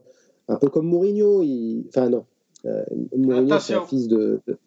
un 0.48 0.56
peu 0.56 0.68
comme 0.68 0.86
Mourinho. 0.86 1.42
Il... 1.42 1.86
Enfin, 1.88 2.10
non. 2.10 2.24
Euh, 2.66 2.84
Mourinho, 3.16 3.58
c'est 3.58 3.74
un 3.74 3.84
fils 3.84 4.08
de. 4.08 4.40
de, 4.46 4.58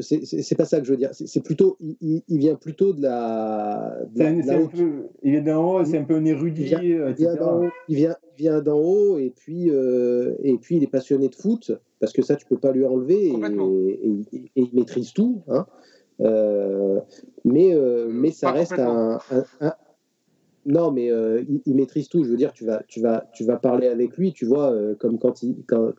c'est 0.00 0.56
pas 0.56 0.64
ça 0.64 0.80
que 0.80 0.86
je 0.86 0.90
veux 0.90 0.96
dire. 0.96 1.10
C'est 1.12 1.42
plutôt. 1.42 1.76
Il, 1.80 2.22
il, 2.28 2.38
vient 2.38 2.54
plutôt 2.54 2.92
de 2.92 3.02
la. 3.02 3.96
De 4.14 4.20
la, 4.20 4.56
un 4.56 4.66
peu, 4.66 5.08
il 5.22 5.32
vient 5.32 5.42
d'en 5.42 5.80
haut, 5.80 5.84
c'est 5.84 5.98
un 5.98 6.04
peu 6.04 6.14
un 6.14 6.24
érudit. 6.24 6.62
Il 6.62 7.14
vient, 7.14 7.60
il 7.88 7.96
vient, 7.96 8.16
vient 8.36 8.60
d'en 8.60 8.78
haut 8.78 9.18
et 9.18 9.30
puis, 9.30 9.70
euh, 9.70 10.34
et 10.42 10.56
puis 10.58 10.76
il 10.76 10.82
est 10.82 10.90
passionné 10.90 11.28
de 11.28 11.34
foot 11.34 11.72
parce 12.00 12.12
que 12.12 12.22
ça, 12.22 12.36
tu 12.36 12.46
peux 12.46 12.58
pas 12.58 12.72
lui 12.72 12.84
enlever 12.84 13.28
et, 13.28 13.34
il 14.56 14.70
maîtrise 14.74 15.12
tout. 15.12 15.42
Hein. 15.48 15.66
Euh, 16.20 17.00
mais, 17.44 17.74
euh, 17.74 18.08
mais 18.10 18.30
ça 18.30 18.50
reste 18.50 18.78
un, 18.78 19.18
Non, 20.66 20.90
mais 20.90 21.10
euh, 21.10 21.42
il, 21.64 21.74
maîtrise 21.74 22.08
tout. 22.08 22.24
Je 22.24 22.30
veux 22.30 22.36
dire, 22.36 22.52
tu 22.52 22.64
vas, 22.64 22.82
tu 22.88 23.00
vas, 23.00 23.24
tu 23.32 23.44
vas 23.44 23.56
parler 23.56 23.88
avec 23.88 24.16
lui, 24.16 24.32
tu 24.32 24.46
vois, 24.46 24.74
comme 24.98 25.18
quand, 25.18 25.42
il, 25.42 25.56
quand, 25.66 25.92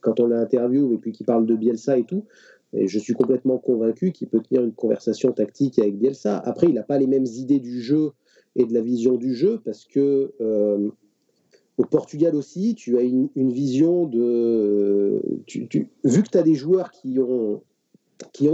quand, 0.00 0.20
on 0.20 0.26
l'interviewe 0.26 0.94
et 0.94 0.98
puis 0.98 1.12
qu'il 1.12 1.26
parle 1.26 1.46
de 1.46 1.54
Bielsa 1.54 1.98
et 1.98 2.04
tout. 2.04 2.24
Et 2.72 2.86
je 2.86 2.98
suis 2.98 3.14
complètement 3.14 3.58
convaincu 3.58 4.12
qu'il 4.12 4.28
peut 4.28 4.40
tenir 4.40 4.62
une 4.62 4.72
conversation 4.72 5.32
tactique 5.32 5.78
avec 5.78 5.98
Bielsa. 5.98 6.38
Après, 6.38 6.68
il 6.68 6.74
n'a 6.74 6.82
pas 6.82 6.98
les 6.98 7.06
mêmes 7.06 7.26
idées 7.26 7.60
du 7.60 7.80
jeu 7.80 8.12
et 8.56 8.64
de 8.64 8.72
la 8.72 8.80
vision 8.80 9.16
du 9.16 9.34
jeu 9.34 9.60
parce 9.64 9.84
que 9.84 10.32
au 11.80 11.84
Portugal 11.84 12.36
aussi, 12.36 12.74
tu 12.74 12.98
as 12.98 13.02
une, 13.02 13.28
vision 13.34 14.04
de. 14.04 15.22
vu 16.04 16.22
que 16.22 16.28
tu 16.28 16.38
as 16.38 16.42
des 16.42 16.54
joueurs 16.54 16.90
qui 16.90 17.18
ont, 17.18 17.62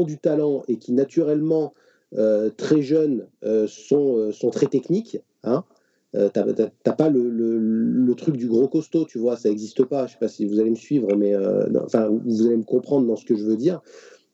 du 0.04 0.18
talent 0.18 0.62
et 0.68 0.76
qui 0.76 0.92
naturellement, 0.92 1.74
euh, 2.14 2.50
très 2.56 2.82
jeunes, 2.82 3.26
euh, 3.42 3.66
sont, 3.66 4.16
euh, 4.16 4.30
sont 4.30 4.50
très 4.50 4.66
techniques, 4.66 5.18
hein, 5.42 5.64
t'as 6.12 6.92
pas 6.92 7.10
le, 7.10 8.14
truc 8.16 8.36
du 8.36 8.48
gros 8.48 8.68
costaud, 8.68 9.04
tu 9.04 9.18
vois, 9.18 9.36
ça 9.36 9.48
n'existe 9.48 9.84
pas. 9.84 10.06
Je 10.06 10.12
sais 10.12 10.18
pas 10.18 10.28
si 10.28 10.46
vous 10.46 10.58
allez 10.58 10.70
me 10.70 10.76
suivre, 10.76 11.14
mais 11.16 11.34
enfin, 11.84 12.08
vous 12.08 12.46
allez 12.46 12.56
me 12.56 12.64
comprendre 12.64 13.06
dans 13.06 13.16
ce 13.16 13.24
que 13.24 13.36
je 13.36 13.44
veux 13.44 13.56
dire. 13.56 13.82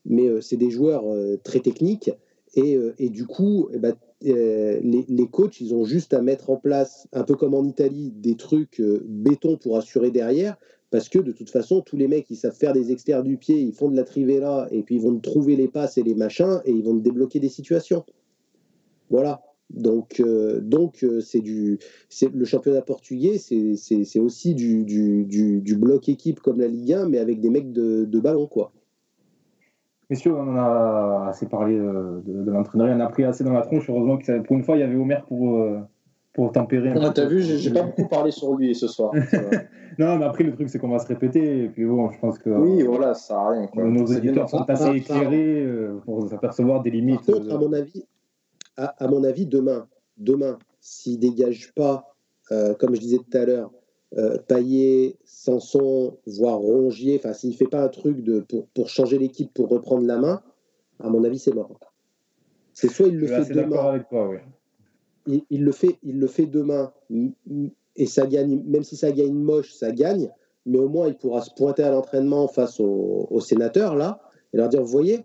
Mais 0.04 0.28
c'est 0.40 0.56
des 0.56 0.70
joueurs 0.70 1.04
très 1.42 1.60
techniques 1.60 2.10
et, 2.54 3.08
du 3.08 3.26
coup, 3.26 3.68
eh 3.72 3.78
ben, 3.78 3.94
euh, 4.26 4.78
les, 4.82 5.28
coachs, 5.28 5.60
ils 5.60 5.74
ont 5.74 5.84
juste 5.84 6.12
à 6.12 6.20
mettre 6.20 6.50
en 6.50 6.56
place, 6.56 7.08
un 7.12 7.24
peu 7.24 7.34
comme 7.34 7.54
en 7.54 7.64
Italie, 7.64 8.12
des 8.14 8.36
trucs 8.36 8.80
euh, 8.80 9.02
béton 9.08 9.56
pour 9.56 9.76
assurer 9.76 10.10
derrière, 10.10 10.56
parce 10.90 11.08
que 11.08 11.18
de 11.18 11.32
toute 11.32 11.48
façon, 11.48 11.80
tous 11.80 11.96
les 11.96 12.08
mecs, 12.08 12.28
ils 12.30 12.36
savent 12.36 12.54
faire 12.54 12.74
des 12.74 12.92
extérieurs 12.92 13.24
du 13.24 13.38
pied, 13.38 13.58
ils 13.58 13.72
font 13.72 13.88
de 13.88 13.96
la 13.96 14.04
trivela, 14.04 14.68
et 14.70 14.82
puis 14.82 14.96
ils 14.96 15.00
vont 15.00 15.18
trouver 15.18 15.56
les 15.56 15.68
passes 15.68 15.96
et 15.96 16.02
les 16.02 16.14
machins, 16.14 16.60
et 16.66 16.72
ils 16.72 16.84
vont 16.84 16.94
débloquer 16.94 17.40
des 17.40 17.48
situations. 17.48 18.04
Voilà. 19.08 19.42
Donc, 19.70 20.20
euh, 20.20 20.60
donc 20.60 21.04
c'est 21.20 21.40
du, 21.40 21.78
c'est 22.08 22.32
le 22.32 22.44
championnat 22.44 22.82
portugais, 22.82 23.38
c'est 23.38 24.18
aussi 24.18 24.54
du, 24.54 24.84
du, 24.84 25.24
du, 25.24 25.76
bloc 25.76 26.08
équipe 26.08 26.40
comme 26.40 26.60
la 26.60 26.68
Ligue 26.68 26.92
1, 26.92 27.08
mais 27.08 27.18
avec 27.18 27.40
des 27.40 27.48
mecs 27.48 27.72
de, 27.72 28.04
de 28.04 28.20
ballon, 28.20 28.46
quoi. 28.46 28.72
Messieurs, 30.12 30.34
on 30.34 30.42
en 30.42 30.56
a 30.56 31.28
assez 31.30 31.46
parlé 31.46 31.74
euh, 31.74 32.20
de, 32.26 32.50
l'entraîneur, 32.50 32.88
il 32.88 32.92
en 32.92 33.00
a 33.00 33.08
pris 33.08 33.24
assez 33.24 33.44
dans 33.44 33.54
la 33.54 33.62
tronche. 33.62 33.88
Heureusement 33.88 34.18
que 34.18 34.40
pour 34.40 34.56
une 34.56 34.62
fois, 34.62 34.76
il 34.76 34.80
y 34.80 34.82
avait 34.82 34.96
Omer 34.96 35.24
pour, 35.24 35.56
euh, 35.56 35.78
pour 36.34 36.52
tempérer. 36.52 36.90
Un 36.90 37.12
T'as 37.12 37.24
vu, 37.24 37.40
j'ai 37.40 37.72
pas 37.72 37.84
beaucoup 37.84 38.08
parlé 38.08 38.30
sur 38.30 38.54
lui 38.54 38.74
ce 38.74 38.88
soir. 38.88 39.12
non, 39.98 40.18
mais 40.18 40.26
après, 40.26 40.44
le 40.44 40.52
truc, 40.52 40.68
c'est 40.68 40.78
qu'on 40.78 40.90
va 40.90 40.98
se 40.98 41.06
répéter. 41.06 41.64
Et 41.64 41.68
puis 41.68 41.86
bon, 41.86 42.10
je 42.10 42.18
pense 42.18 42.38
que. 42.38 42.50
Oui, 42.50 42.82
voilà, 42.82 43.14
ça 43.14 43.28
sert 43.28 43.38
à 43.38 43.50
rien. 43.52 43.68
Nos 43.74 44.04
éditeurs 44.04 44.50
sont 44.50 44.68
assez 44.68 44.96
éclairés 44.96 45.64
euh, 45.64 45.98
pour 46.04 46.28
s'apercevoir 46.28 46.82
des 46.82 46.90
limites. 46.90 47.24
Par 47.24 47.36
contre, 47.36 47.54
à 47.54 47.58
mon 47.58 47.72
avis, 47.72 48.04
à, 48.76 49.08
mon 49.08 49.24
avis 49.24 49.46
demain, 49.46 49.88
demain 50.16 50.58
s'il 50.80 51.18
dégage 51.18 51.72
pas, 51.74 52.14
comme 52.48 52.94
je 52.94 53.00
disais 53.00 53.18
tout 53.18 53.36
à 53.36 53.44
l'heure, 53.44 53.70
euh, 54.18 54.36
Paillet, 54.46 55.16
Sanson, 55.24 56.18
voire 56.26 56.58
Rongier, 56.58 57.16
enfin 57.18 57.32
s'il 57.32 57.50
ne 57.50 57.54
fait 57.54 57.66
pas 57.66 57.82
un 57.82 57.88
truc 57.88 58.22
de, 58.22 58.40
pour, 58.40 58.66
pour 58.68 58.90
changer 58.90 59.18
l'équipe, 59.18 59.52
pour 59.54 59.68
reprendre 59.68 60.06
la 60.06 60.18
main, 60.18 60.42
à 61.00 61.08
mon 61.08 61.24
avis 61.24 61.38
c'est 61.38 61.54
mort. 61.54 61.78
C'est 62.74 62.88
soit 62.88 63.08
il 63.08 63.16
le 63.16 63.26
fait 63.26 63.46
demain. 63.54 64.04
il, 65.26 65.64
le 65.64 65.72
fait, 65.72 65.98
il 66.02 66.18
le 66.18 66.26
fait 66.26 66.44
demain 66.44 66.92
et 67.96 68.06
ça 68.06 68.26
gagne, 68.26 68.62
même 68.66 68.82
si 68.82 68.96
ça 68.96 69.12
gagne 69.12 69.32
moche, 69.32 69.72
ça 69.72 69.92
gagne, 69.92 70.30
mais 70.66 70.78
au 70.78 70.90
moins 70.90 71.08
il 71.08 71.16
pourra 71.16 71.40
se 71.40 71.50
pointer 71.54 71.82
à 71.82 71.90
l'entraînement 71.90 72.48
face 72.48 72.80
aux, 72.80 73.40
sénateurs 73.40 73.96
là 73.96 74.20
et 74.52 74.58
leur 74.58 74.68
dire 74.68 74.82
vous 74.82 74.90
voyez, 74.90 75.24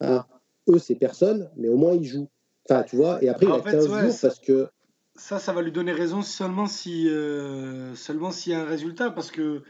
ah, 0.00 0.26
eux 0.68 0.78
c'est 0.78 0.96
personne, 0.96 1.50
mais 1.56 1.68
au 1.68 1.76
moins 1.76 1.94
ils 1.94 2.04
jouent. 2.04 2.28
Enfin 2.68 2.82
tu 2.82 2.96
vois, 2.96 3.22
et 3.22 3.28
après 3.28 3.46
il 3.46 3.52
a 3.52 3.60
15 3.60 3.86
jours 3.86 4.18
parce 4.22 4.38
que 4.40 4.68
ça, 5.16 5.38
ça 5.38 5.52
va 5.52 5.62
lui 5.62 5.72
donner 5.72 5.92
raison 5.92 6.22
seulement 6.22 6.66
si 6.66 7.08
euh, 7.08 7.94
seulement 7.94 8.30
s'il 8.30 8.52
y 8.52 8.54
a 8.56 8.60
un 8.60 8.64
résultat, 8.64 9.10
parce 9.10 9.30
que 9.30 9.62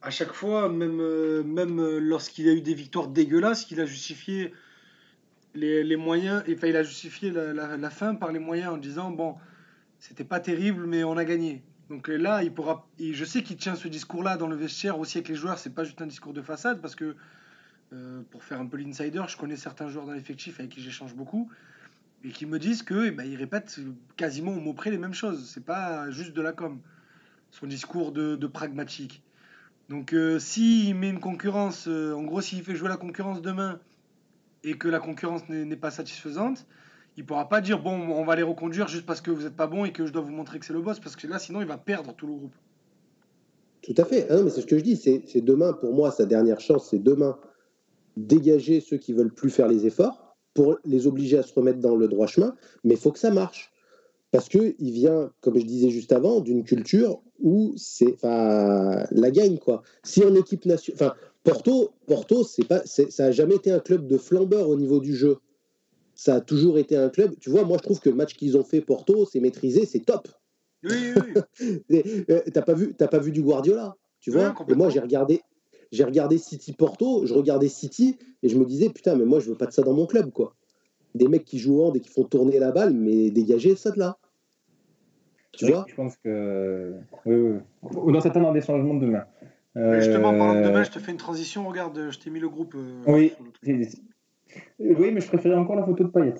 à 0.00 0.10
chaque 0.10 0.32
fois, 0.32 0.68
même, 0.68 1.00
euh, 1.00 1.42
même 1.42 1.98
lorsqu'il 1.98 2.48
a 2.48 2.52
eu 2.52 2.60
des 2.60 2.74
victoires 2.74 3.08
dégueulasses, 3.08 3.70
il 3.70 3.80
a 3.80 3.84
justifié 3.84 4.52
les, 5.54 5.82
les 5.82 5.96
moyens, 5.96 6.42
enfin, 6.50 6.68
il 6.68 6.76
a 6.76 6.84
justifié 6.84 7.30
la, 7.32 7.76
la, 7.76 7.90
fin 7.90 8.14
par 8.14 8.30
les 8.30 8.38
moyens 8.38 8.72
en 8.72 8.76
disant 8.76 9.10
bon, 9.10 9.34
c'était 9.98 10.24
pas 10.24 10.40
terrible, 10.40 10.86
mais 10.86 11.04
on 11.04 11.16
a 11.16 11.24
gagné. 11.24 11.62
Donc 11.90 12.08
euh, 12.08 12.16
là, 12.16 12.42
il 12.42 12.54
pourra. 12.54 12.86
je 12.98 13.24
sais 13.24 13.42
qu'il 13.42 13.56
tient 13.56 13.74
ce 13.74 13.88
discours-là 13.88 14.36
dans 14.36 14.46
le 14.46 14.56
vestiaire 14.56 14.98
aussi 14.98 15.18
avec 15.18 15.28
les 15.28 15.34
joueurs. 15.34 15.58
C'est 15.58 15.74
pas 15.74 15.84
juste 15.84 16.00
un 16.00 16.06
discours 16.06 16.32
de 16.32 16.42
façade, 16.42 16.80
parce 16.80 16.94
que 16.94 17.16
pour 18.30 18.44
faire 18.44 18.60
un 18.60 18.66
peu 18.66 18.76
l'insider, 18.76 19.22
je 19.28 19.36
connais 19.38 19.56
certains 19.56 19.88
joueurs 19.88 20.04
dans 20.04 20.12
l'effectif 20.12 20.60
avec 20.60 20.72
qui 20.72 20.82
j'échange 20.82 21.14
beaucoup 21.14 21.50
et 22.24 22.30
qui 22.30 22.46
me 22.46 22.58
disent 22.58 22.82
que 22.82 23.06
eh 23.06 23.10
ben, 23.10 23.36
répète 23.36 23.78
quasiment 24.16 24.52
au 24.52 24.60
mot 24.60 24.72
près 24.72 24.90
les 24.90 24.98
mêmes 24.98 25.14
choses. 25.14 25.50
C'est 25.52 25.64
pas 25.64 26.10
juste 26.10 26.34
de 26.34 26.42
la 26.42 26.52
com. 26.52 26.80
Son 27.50 27.66
discours 27.66 28.12
de, 28.12 28.46
pragmatique. 28.46 29.22
Donc 29.88 30.12
euh, 30.12 30.38
s'il 30.38 30.94
met 30.94 31.08
une 31.08 31.20
concurrence, 31.20 31.88
euh, 31.88 32.12
en 32.12 32.22
gros 32.24 32.40
s'il 32.40 32.62
fait 32.62 32.74
jouer 32.74 32.88
la 32.88 32.98
concurrence 32.98 33.40
demain 33.40 33.80
et 34.62 34.76
que 34.76 34.88
la 34.88 34.98
concurrence 34.98 35.48
n'est 35.48 35.76
pas 35.76 35.90
satisfaisante, 35.90 36.66
il 37.16 37.24
pourra 37.24 37.48
pas 37.48 37.60
dire 37.60 37.82
bon, 37.82 37.92
on 37.92 38.24
va 38.24 38.36
les 38.36 38.42
reconduire 38.42 38.88
juste 38.88 39.06
parce 39.06 39.20
que 39.20 39.30
vous 39.30 39.44
n'êtes 39.44 39.56
pas 39.56 39.66
bon 39.66 39.84
et 39.84 39.92
que 39.92 40.04
je 40.04 40.12
dois 40.12 40.22
vous 40.22 40.30
montrer 40.30 40.58
que 40.58 40.66
c'est 40.66 40.74
le 40.74 40.82
boss, 40.82 41.00
parce 41.00 41.16
que 41.16 41.26
là, 41.26 41.38
sinon, 41.38 41.60
il 41.60 41.66
va 41.66 41.78
perdre 41.78 42.14
tout 42.14 42.26
le 42.26 42.34
groupe. 42.34 42.54
Tout 43.82 43.94
à 43.96 44.04
fait. 44.04 44.26
Ah 44.30 44.42
mais 44.42 44.50
c'est 44.50 44.60
ce 44.60 44.66
que 44.66 44.78
je 44.78 44.84
dis. 44.84 44.96
C'est 44.96 45.40
demain, 45.40 45.72
pour 45.72 45.94
moi, 45.94 46.10
sa 46.10 46.26
dernière 46.26 46.60
chance, 46.60 46.90
c'est 46.90 47.02
demain 47.02 47.38
dégager 48.16 48.80
ceux 48.80 48.98
qui 48.98 49.12
veulent 49.12 49.32
plus 49.32 49.50
faire 49.50 49.68
les 49.68 49.86
efforts 49.86 50.27
pour 50.58 50.76
les 50.84 51.06
obliger 51.06 51.38
à 51.38 51.44
se 51.44 51.54
remettre 51.54 51.78
dans 51.78 51.94
le 51.94 52.08
droit 52.08 52.26
chemin. 52.26 52.56
Mais 52.82 52.94
il 52.94 53.00
faut 53.00 53.12
que 53.12 53.18
ça 53.20 53.30
marche. 53.30 53.70
Parce 54.32 54.48
qu'il 54.48 54.74
vient, 54.80 55.30
comme 55.40 55.56
je 55.56 55.64
disais 55.64 55.88
juste 55.88 56.10
avant, 56.10 56.40
d'une 56.40 56.64
culture 56.64 57.22
où 57.38 57.74
c'est 57.76 58.16
la 58.24 59.30
gagne. 59.30 59.58
quoi. 59.58 59.84
Si 60.02 60.24
en 60.24 60.34
équipe 60.34 60.66
nationale. 60.66 61.00
Enfin, 61.00 61.14
Porto, 61.44 61.92
Porto 62.08 62.44
pas, 62.68 62.82
ça 62.84 63.04
n'a 63.20 63.30
jamais 63.30 63.54
été 63.54 63.70
un 63.70 63.78
club 63.78 64.08
de 64.08 64.18
flambeur 64.18 64.68
au 64.68 64.74
niveau 64.74 64.98
du 64.98 65.14
jeu. 65.14 65.36
Ça 66.16 66.34
a 66.34 66.40
toujours 66.40 66.76
été 66.76 66.96
un 66.96 67.08
club. 67.08 67.36
Tu 67.38 67.50
vois, 67.50 67.62
moi, 67.62 67.76
je 67.78 67.84
trouve 67.84 68.00
que 68.00 68.10
le 68.10 68.16
match 68.16 68.34
qu'ils 68.34 68.58
ont 68.58 68.64
fait 68.64 68.80
Porto, 68.80 69.26
c'est 69.26 69.38
maîtrisé, 69.38 69.86
c'est 69.86 70.04
top. 70.04 70.26
Oui, 70.82 71.12
oui. 71.14 71.70
Euh, 72.30 72.40
t'as 72.52 72.62
pas 72.62 72.74
vu, 72.74 72.94
pas 72.94 73.18
vu 73.18 73.30
du 73.30 73.42
Guardiola, 73.42 73.96
tu 74.18 74.32
vois? 74.32 74.52
et 74.68 74.74
moi, 74.74 74.90
j'ai 74.90 75.00
regardé, 75.00 75.40
j'ai 75.92 76.04
regardé 76.04 76.38
City 76.38 76.72
Porto, 76.72 77.26
je 77.26 77.34
regardais 77.34 77.68
City 77.68 78.18
et 78.42 78.48
je 78.48 78.58
me 78.58 78.64
disais 78.64 78.90
putain, 78.90 79.16
mais 79.16 79.24
moi, 79.24 79.40
je 79.40 79.50
veux 79.50 79.56
pas 79.56 79.66
de 79.66 79.72
ça 79.72 79.82
dans 79.82 79.94
mon 79.94 80.06
club, 80.06 80.30
quoi. 80.30 80.54
Des 81.14 81.28
mecs 81.28 81.44
qui 81.44 81.58
jouent 81.58 81.82
en 81.82 81.92
et 81.94 82.00
qui 82.00 82.10
font 82.10 82.24
tourner 82.24 82.58
la 82.58 82.70
balle, 82.70 82.92
mais 82.92 83.30
dégagez 83.30 83.74
ça 83.76 83.90
de 83.90 83.98
là. 83.98 84.18
Tu 85.52 85.66
vois 85.66 85.86
Je 85.88 85.94
pense 85.94 86.16
que 86.18 86.94
oui, 87.26 87.34
oui. 87.34 87.58
On 87.82 88.12
doit 88.12 88.20
s'attendre 88.20 88.48
à 88.48 88.52
des 88.52 88.60
changements 88.60 88.94
de 88.94 89.06
demain. 89.06 89.24
Euh... 89.76 90.00
Justement, 90.00 90.36
parlant 90.36 90.60
de 90.60 90.66
demain, 90.66 90.82
je 90.82 90.90
te 90.90 90.98
fais 90.98 91.10
une 91.10 91.18
transition. 91.18 91.66
Regarde, 91.66 92.08
je 92.10 92.18
t'ai 92.18 92.30
mis 92.30 92.40
le 92.40 92.48
groupe. 92.48 92.74
Euh, 92.76 93.02
oui. 93.06 93.32
Oui, 94.78 95.10
mais 95.12 95.20
je 95.20 95.28
préférais 95.28 95.56
encore 95.56 95.76
la 95.76 95.84
photo 95.84 96.04
de 96.04 96.08
Payet. 96.08 96.34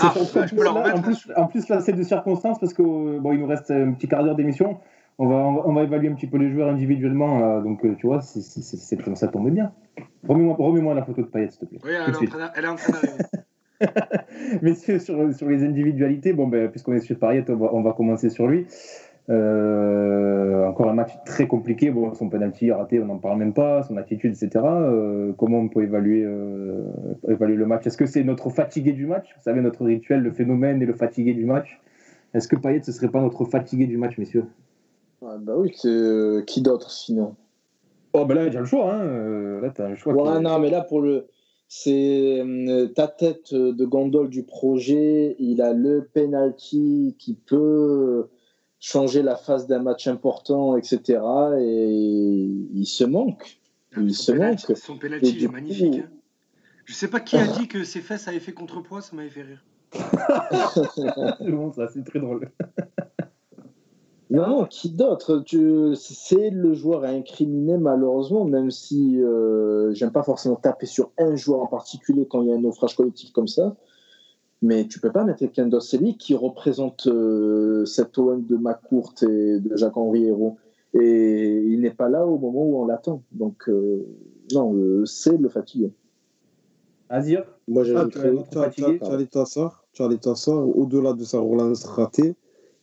Ah, 0.00 0.12
en, 0.16 1.00
plus, 1.00 1.30
en 1.36 1.46
plus, 1.46 1.68
là, 1.68 1.80
c'est 1.80 1.92
de 1.92 2.02
circonstances 2.02 2.58
parce 2.58 2.74
qu'il 2.74 2.84
bon, 2.84 3.32
il 3.32 3.38
nous 3.38 3.46
reste 3.46 3.70
un 3.70 3.92
petit 3.92 4.08
quart 4.08 4.24
d'heure 4.24 4.34
d'émission. 4.34 4.78
On 5.18 5.28
va, 5.28 5.36
on 5.36 5.72
va 5.72 5.82
évaluer 5.84 6.08
un 6.08 6.14
petit 6.14 6.26
peu 6.26 6.38
les 6.38 6.50
joueurs 6.50 6.68
individuellement. 6.68 7.60
donc, 7.60 7.84
euh, 7.84 7.94
tu 7.96 8.06
vois, 8.06 8.20
c'est, 8.20 8.40
ça 8.40 9.28
tombe 9.28 9.50
bien. 9.50 9.72
Remets-moi, 10.26 10.94
la 10.94 11.04
photo 11.04 11.22
de 11.22 11.26
Payet, 11.26 11.50
s'il 11.50 11.60
te 11.60 11.66
plaît. 11.66 11.78
Oui, 11.84 11.90
elle, 11.92 12.12
est 12.12 12.68
en 12.68 12.74
train 12.74 12.92
d'arriver. 12.92 13.24
Messieurs, 14.62 14.98
sur, 14.98 15.32
sur 15.34 15.48
les 15.48 15.64
individualités, 15.64 16.32
bon, 16.32 16.48
ben, 16.48 16.68
puisqu'on 16.68 16.94
est 16.94 17.00
sur 17.00 17.18
Payet, 17.18 17.44
on 17.48 17.56
va, 17.56 17.74
on 17.74 17.82
va 17.82 17.92
commencer 17.92 18.30
sur 18.30 18.48
lui. 18.48 18.66
Euh, 19.30 20.66
encore 20.66 20.90
un 20.90 20.94
match 20.94 21.12
très 21.24 21.46
compliqué. 21.46 21.90
Bon, 21.90 22.12
son 22.14 22.28
penalty 22.28 22.70
raté, 22.70 23.00
on 23.00 23.06
n'en 23.06 23.18
parle 23.18 23.38
même 23.38 23.54
pas, 23.54 23.82
son 23.82 23.96
attitude, 23.96 24.34
etc. 24.34 24.64
Euh, 24.64 25.32
comment 25.38 25.58
on 25.58 25.68
peut 25.68 25.82
évaluer, 25.82 26.22
euh, 26.24 26.82
évaluer 27.28 27.56
le 27.56 27.66
match? 27.66 27.86
Est-ce 27.86 27.96
que 27.96 28.06
c'est 28.06 28.22
notre 28.22 28.50
fatigué 28.50 28.92
du 28.92 29.06
match? 29.06 29.32
Vous 29.36 29.42
savez, 29.42 29.60
notre 29.60 29.84
rituel, 29.84 30.20
le 30.20 30.32
phénomène 30.32 30.82
et 30.82 30.86
le 30.86 30.94
fatigué 30.94 31.32
du 31.32 31.46
match. 31.46 31.80
Est-ce 32.34 32.48
que 32.48 32.56
Payet, 32.56 32.82
ce 32.82 32.92
serait 32.92 33.08
pas 33.08 33.20
notre 33.20 33.44
fatigué 33.44 33.86
du 33.86 33.96
match, 33.96 34.18
messieurs? 34.18 34.44
Ah, 35.26 35.36
Bah 35.38 35.54
oui, 35.56 35.72
c'est 35.76 36.44
qui 36.46 36.62
d'autre 36.62 36.90
sinon? 36.90 37.36
Oh, 38.12 38.24
ben 38.24 38.34
là, 38.34 38.46
il 38.46 38.54
y 38.54 38.56
a 38.56 38.60
le 38.60 38.66
choix. 38.66 38.94
Hein. 38.94 39.60
Là, 39.60 39.72
as 39.76 39.88
le 39.88 39.96
choix. 39.96 40.14
Ouais, 40.14 40.40
non, 40.40 40.58
mais 40.58 40.70
là, 40.70 40.82
pour 40.82 41.00
le. 41.00 41.26
C'est 41.66 42.44
ta 42.94 43.08
tête 43.08 43.52
de 43.52 43.84
gondole 43.84 44.28
du 44.28 44.44
projet. 44.44 45.34
Il 45.40 45.60
a 45.60 45.72
le 45.72 46.08
penalty 46.12 47.16
qui 47.18 47.34
peut 47.34 48.28
changer 48.78 49.22
la 49.22 49.34
phase 49.34 49.66
d'un 49.66 49.80
match 49.80 50.06
important, 50.06 50.76
etc. 50.76 51.20
Et 51.58 51.88
il 52.72 52.86
se 52.86 53.02
manque. 53.02 53.58
Ah, 53.96 54.00
il 54.02 54.14
se 54.14 54.30
manque. 54.30 54.60
Son 54.76 54.98
penalty 54.98 55.44
est 55.44 55.48
magnifique. 55.48 56.02
Hein. 56.04 56.10
Je 56.84 56.92
sais 56.92 57.08
pas 57.08 57.20
qui 57.20 57.36
a 57.36 57.46
dit 57.46 57.66
que 57.66 57.82
ses 57.82 58.00
fesses 58.00 58.28
avaient 58.28 58.40
fait 58.40 58.52
contrepoids, 58.52 59.00
ça 59.00 59.16
m'avait 59.16 59.30
fait 59.30 59.42
rire. 59.42 59.64
c'est 61.38 61.50
bon, 61.50 61.72
ça, 61.72 61.88
c'est 61.88 62.04
très 62.04 62.20
drôle. 62.20 62.50
non, 64.34 64.64
qui 64.64 64.90
d'autre? 64.90 65.44
C'est 65.94 66.50
le 66.50 66.74
joueur 66.74 67.04
à 67.04 67.08
incriminer, 67.08 67.78
malheureusement, 67.78 68.44
même 68.44 68.70
si 68.70 69.22
euh, 69.22 69.92
j'aime 69.94 70.10
pas 70.10 70.22
forcément 70.22 70.56
taper 70.56 70.86
sur 70.86 71.12
un 71.18 71.36
joueur 71.36 71.62
en 71.62 71.66
particulier 71.66 72.26
quand 72.28 72.42
il 72.42 72.48
y 72.48 72.52
a 72.52 72.56
un 72.56 72.60
naufrage 72.60 72.96
collectif 72.96 73.32
comme 73.32 73.48
ça. 73.48 73.76
Mais 74.62 74.86
tu 74.86 74.98
peux 74.98 75.12
pas 75.12 75.24
mettre 75.24 75.40
quelqu'un 75.40 75.66
d'autre. 75.66 75.84
C'est 75.84 75.98
lui 75.98 76.16
qui 76.16 76.34
représente 76.34 77.06
euh, 77.06 77.84
cette 77.84 78.16
OM 78.18 78.44
de 78.46 78.56
McCourt 78.56 79.12
et 79.22 79.60
de 79.60 79.76
Jacques-Henri 79.76 80.24
Hérault. 80.24 80.56
Et 80.94 81.62
il 81.66 81.80
n'est 81.80 81.90
pas 81.90 82.08
là 82.08 82.26
au 82.26 82.38
moment 82.38 82.64
où 82.64 82.82
on 82.82 82.86
l'attend. 82.86 83.22
Donc, 83.32 83.68
euh, 83.68 84.06
non, 84.52 84.74
euh, 84.74 85.04
c'est 85.04 85.36
le 85.36 85.48
fatigué. 85.48 85.92
Azir 87.08 87.44
Moi, 87.68 87.84
j'ai 87.84 87.94
ah, 87.94 88.06
Charlie 89.92 90.18
Tassar, 90.18 90.68
au-delà 90.76 91.12
de 91.12 91.24
sa 91.24 91.40
relance 91.40 91.84
ratée, 91.84 92.34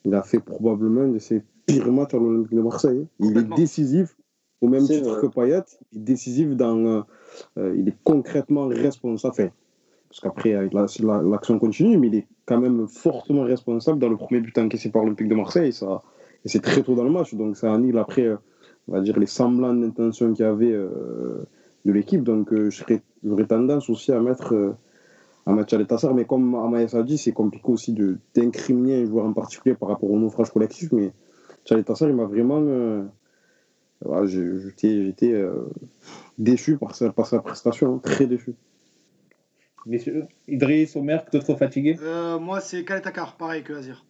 il 0.06 0.14
a 0.16 0.24
fait 0.24 0.40
probablement 0.40 1.08
de 1.08 1.20
ses 1.20 1.44
pires 1.66 1.92
matchs 1.92 2.14
à 2.14 2.18
l'Olympique 2.18 2.56
de 2.56 2.62
Marseille. 2.62 3.08
Il 3.20 3.38
est 3.38 3.56
décisif, 3.56 4.16
au 4.62 4.68
même 4.68 4.86
titre 4.86 5.22
que 5.22 5.28
Payet. 5.28 5.64
Il 5.92 6.00
est 6.00 6.04
décisif 6.04 6.50
dans. 6.50 7.06
il 7.58 7.88
est 7.88 7.98
concrètement 8.04 8.68
responsable 8.68 9.52
parce 10.12 10.20
qu'après, 10.20 10.70
l'action 10.74 11.58
continue, 11.58 11.98
mais 11.98 12.08
il 12.08 12.16
est 12.16 12.28
quand 12.46 12.60
même 12.60 12.86
fortement 12.90 13.44
responsable 13.44 13.98
dans 13.98 14.10
le 14.10 14.18
premier 14.18 14.42
but 14.42 14.58
encaissé 14.58 14.90
par 14.90 15.04
l'Olympique 15.04 15.30
de 15.30 15.36
Marseille. 15.36 15.72
Ça, 15.72 16.02
et 16.44 16.50
c'est 16.50 16.60
très 16.60 16.82
tôt 16.82 16.96
dans 16.96 17.04
le 17.04 17.12
match, 17.12 17.34
donc 17.34 17.56
ça 17.56 17.74
annule 17.74 17.98
après, 17.98 18.26
euh, 18.26 18.36
on 18.88 18.94
va 18.94 19.02
dire, 19.02 19.18
les 19.20 19.26
semblants 19.26 19.74
d'intention 19.74 20.34
qu'il 20.34 20.44
y 20.44 20.48
avait 20.48 20.72
euh, 20.72 21.48
de 21.86 21.92
l'équipe. 21.92 22.24
Donc 22.24 22.52
euh, 22.52 22.70
j'aurais 23.24 23.46
tendance 23.46 23.90
aussi 23.90 24.12
à 24.12 24.20
mettre, 24.20 24.76
à 25.46 25.54
mettre 25.54 25.70
Chalet 25.72 25.88
mais 26.14 26.26
comme 26.26 26.56
Amaïs 26.56 26.94
a 26.94 27.04
dit, 27.04 27.18
c'est 27.18 27.32
compliqué 27.32 27.68
aussi 27.68 27.96
d'incriminer 28.36 29.04
un 29.04 29.06
joueur 29.06 29.26
en 29.26 29.34
particulier 29.34 29.76
par 29.76 29.90
rapport 29.90 30.12
au 30.12 30.20
naufrage 30.20 30.52
collectif, 30.52 30.92
mais 30.92 31.12
Chalet 31.66 31.86
Tassar, 31.86 32.10
il 32.10 32.16
m'a 32.16 32.26
vraiment. 32.26 33.10
J'étais 34.26 35.12
déçu 36.38 36.78
par 36.78 36.96
sa, 36.96 37.12
par 37.12 37.28
sa 37.28 37.40
prestation, 37.40 37.96
hein, 37.96 38.00
très 38.04 38.28
déçu. 38.28 38.56
Messieurs, 39.86 40.28
Idriss, 40.48 40.96
Omer, 40.96 41.26
d'autres 41.32 41.56
fatigués 41.56 41.98
euh, 42.02 42.40
Moi, 42.40 42.62
c'est 42.62 42.84
Kaletakar, 42.84 43.36
pareil 43.36 43.64
que 43.64 43.74
Azir. 43.74 44.06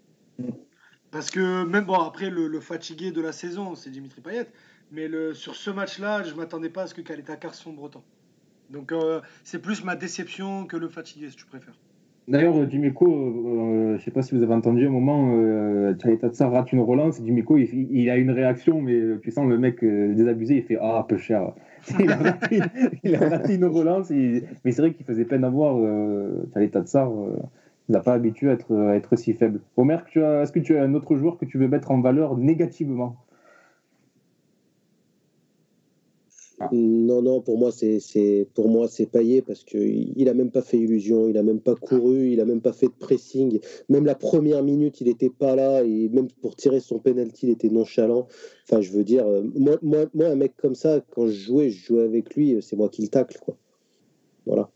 Parce 1.11 1.29
que 1.29 1.63
même, 1.63 1.85
bon, 1.85 1.95
après, 1.95 2.29
le, 2.29 2.59
fatigué 2.59 3.11
de 3.11 3.21
la 3.21 3.31
saison, 3.31 3.75
c'est 3.75 3.89
Dimitri 3.89 4.21
Payet. 4.21 4.47
Mais 4.91 5.07
le, 5.07 5.33
sur 5.33 5.55
ce 5.55 5.69
match-là, 5.69 6.23
je 6.23 6.33
ne 6.33 6.37
m'attendais 6.37 6.69
pas 6.69 6.83
à 6.83 6.87
ce 6.87 6.93
que 6.93 7.01
Kaletakar 7.01 7.55
sombre 7.55 7.83
autant. 7.83 8.03
Donc, 8.71 8.91
euh, 8.91 9.21
c'est 9.43 9.61
plus 9.61 9.83
ma 9.83 9.95
déception 9.95 10.65
que 10.65 10.77
le 10.77 10.87
fatigué, 10.87 11.29
si 11.29 11.35
tu 11.35 11.45
préfères. 11.45 11.77
D'ailleurs, 12.27 12.65
Dimeko, 12.65 13.05
euh, 13.05 13.87
je 13.89 13.93
ne 13.93 13.97
sais 13.97 14.11
pas 14.11 14.21
si 14.21 14.35
vous 14.35 14.43
avez 14.43 14.53
entendu 14.53 14.85
un 14.87 14.89
moment, 14.89 15.33
euh, 15.35 15.93
rate 16.39 16.71
une 16.71 16.79
relance, 16.79 17.21
Dimeko, 17.21 17.57
il, 17.57 18.09
a 18.09 18.15
une 18.15 18.31
réaction, 18.31 18.81
mais 18.81 18.99
tu 19.21 19.31
sens 19.31 19.49
le 19.49 19.57
mec 19.57 19.83
désabusé, 19.83 20.57
il 20.57 20.63
fait 20.63 20.77
Ah, 20.79 21.05
peu 21.07 21.17
cher 21.17 21.53
il, 21.99 22.11
a 22.11 22.15
raté, 23.29 23.55
une 23.55 23.65
relance. 23.65 24.11
mais 24.11 24.71
c'est 24.71 24.81
vrai 24.81 24.93
qu'il 24.93 25.05
faisait 25.05 25.25
peine 25.25 25.43
à 25.43 25.49
voir. 25.49 25.77
Euh, 25.79 26.45
ça. 26.85 27.07
Euh, 27.07 27.37
il 27.89 27.93
n'a 27.93 27.99
pas 27.99 28.13
habitué 28.13 28.49
à 28.49 28.53
être, 28.53 28.73
à 28.75 28.95
être 28.95 29.15
si 29.15 29.33
faible. 29.33 29.59
Omer, 29.75 30.05
est-ce 30.15 30.51
que 30.51 30.59
tu 30.59 30.77
as 30.77 30.83
un 30.83 30.93
autre 30.93 31.15
joueur 31.15 31.37
que 31.37 31.45
tu 31.45 31.57
veux 31.57 31.67
mettre 31.67 31.91
en 31.91 31.99
valeur 31.99 32.37
négativement 32.37 33.17
ah. 33.19 33.31
Non, 36.71 37.21
non, 37.21 37.41
pour 37.41 37.57
moi, 37.57 37.71
c'est 37.71 38.47
pour 38.53 38.69
moi 38.69 38.87
c'est 38.87 39.05
Payet 39.05 39.41
parce 39.41 39.63
qu'il 39.63 40.23
n'a 40.23 40.33
même 40.33 40.51
pas 40.51 40.61
fait 40.61 40.77
illusion, 40.77 41.27
il 41.27 41.33
n'a 41.33 41.43
même 41.43 41.59
pas 41.59 41.75
couru, 41.75 42.29
il 42.31 42.37
n'a 42.37 42.45
même 42.45 42.61
pas 42.61 42.73
fait 42.73 42.87
de 42.87 42.93
pressing. 42.99 43.59
Même 43.89 44.05
la 44.05 44.15
première 44.15 44.63
minute, 44.63 45.01
il 45.01 45.07
n'était 45.07 45.29
pas 45.29 45.55
là 45.55 45.83
et 45.83 46.09
même 46.09 46.27
pour 46.41 46.55
tirer 46.55 46.79
son 46.79 46.99
penalty, 46.99 47.47
il 47.47 47.51
était 47.51 47.69
nonchalant. 47.69 48.27
Enfin, 48.69 48.81
je 48.81 48.91
veux 48.91 49.03
dire, 49.03 49.25
euh, 49.27 49.43
moi, 49.55 49.77
moi, 49.81 50.05
moi, 50.13 50.27
un 50.27 50.35
mec 50.35 50.53
comme 50.57 50.75
ça, 50.75 51.01
quand 51.11 51.27
je 51.27 51.31
jouais, 51.31 51.69
je 51.69 51.85
jouais 51.85 52.03
avec 52.03 52.35
lui, 52.35 52.57
c'est 52.61 52.75
moi 52.75 52.89
qui 52.89 53.01
le 53.01 53.07
tacle, 53.09 53.37
quoi. 53.39 53.55
Voilà. 54.45 54.69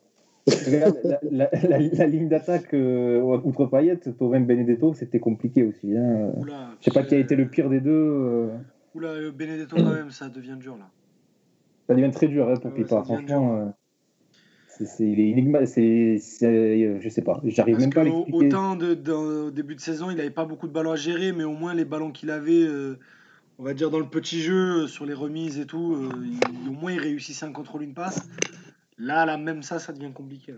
la, 0.68 1.50
la, 1.64 2.06
ligne 2.06 2.30
d'attaque 2.30 2.74
euh, 2.76 3.20
outre 3.44 3.66
Payet, 3.66 3.98
Tovin 3.98 4.42
Benedetto, 4.42 4.94
c'était 4.94 5.20
compliqué 5.20 5.64
aussi. 5.64 5.98
Hein. 5.98 6.34
je 6.80 6.86
sais 6.86 6.92
pas 6.92 7.04
qui 7.04 7.16
a 7.16 7.18
été 7.18 7.36
le 7.36 7.48
pire 7.48 7.68
des 7.68 7.80
deux. 7.80 7.92
Euh... 7.92 8.48
Oula, 8.94 9.32
Benedetto 9.32 9.76
quand 9.76 9.94
même, 9.94 10.12
ça 10.12 10.30
devient 10.30 10.56
dur 10.60 10.78
là. 10.78 10.86
Ça 11.88 11.94
devient 11.94 12.12
très 12.12 12.28
dur 12.28 12.50
hein, 12.50 12.56
pour 12.56 12.74
Pipa. 12.74 13.04
Franchement, 13.04 13.58
euh, 13.58 13.66
c'est, 14.68 15.08
il 15.08 15.20
est 15.20 15.66
c'est, 15.66 16.46
euh, 16.46 16.98
je 17.00 17.10
sais 17.10 17.22
pas, 17.22 17.40
j'arrive 17.44 17.80
même 17.80 17.94
pas 17.94 18.02
à 18.02 18.04
l'expliquer. 18.06 18.48
Autant 18.48 18.76
de, 18.76 19.12
au 19.12 19.52
début 19.52 19.76
de 19.76 19.80
saison, 19.80 20.10
il 20.10 20.18
n'avait 20.18 20.32
pas 20.32 20.46
beaucoup 20.46 20.68
de 20.68 20.74
ballons 20.74 20.92
à 20.92 20.96
gérer, 20.96 21.32
mais 21.32 21.44
au 21.44 21.54
moins 21.54 21.74
les 21.74 21.86
ballons 21.86 22.12
qu'il 22.12 22.32
avait, 22.32 22.66
euh, 22.66 22.98
on 23.60 23.64
va 23.64 23.74
dire 23.74 23.92
dans 23.92 24.00
le 24.00 24.08
petit 24.08 24.42
jeu, 24.42 24.88
sur 24.88 25.06
les 25.06 25.14
remises 25.14 25.60
et 25.60 25.66
tout, 25.66 26.10
au 26.68 26.72
moins 26.72 26.92
il 26.92 27.00
réussissait 27.00 27.46
un 27.46 27.52
contrôle, 27.52 27.84
une 27.84 27.94
passe. 27.94 28.28
Là, 28.98 29.26
là, 29.26 29.38
même 29.38 29.62
ça, 29.62 29.78
ça 29.78 29.94
devient 29.94 30.12
compliqué. 30.14 30.54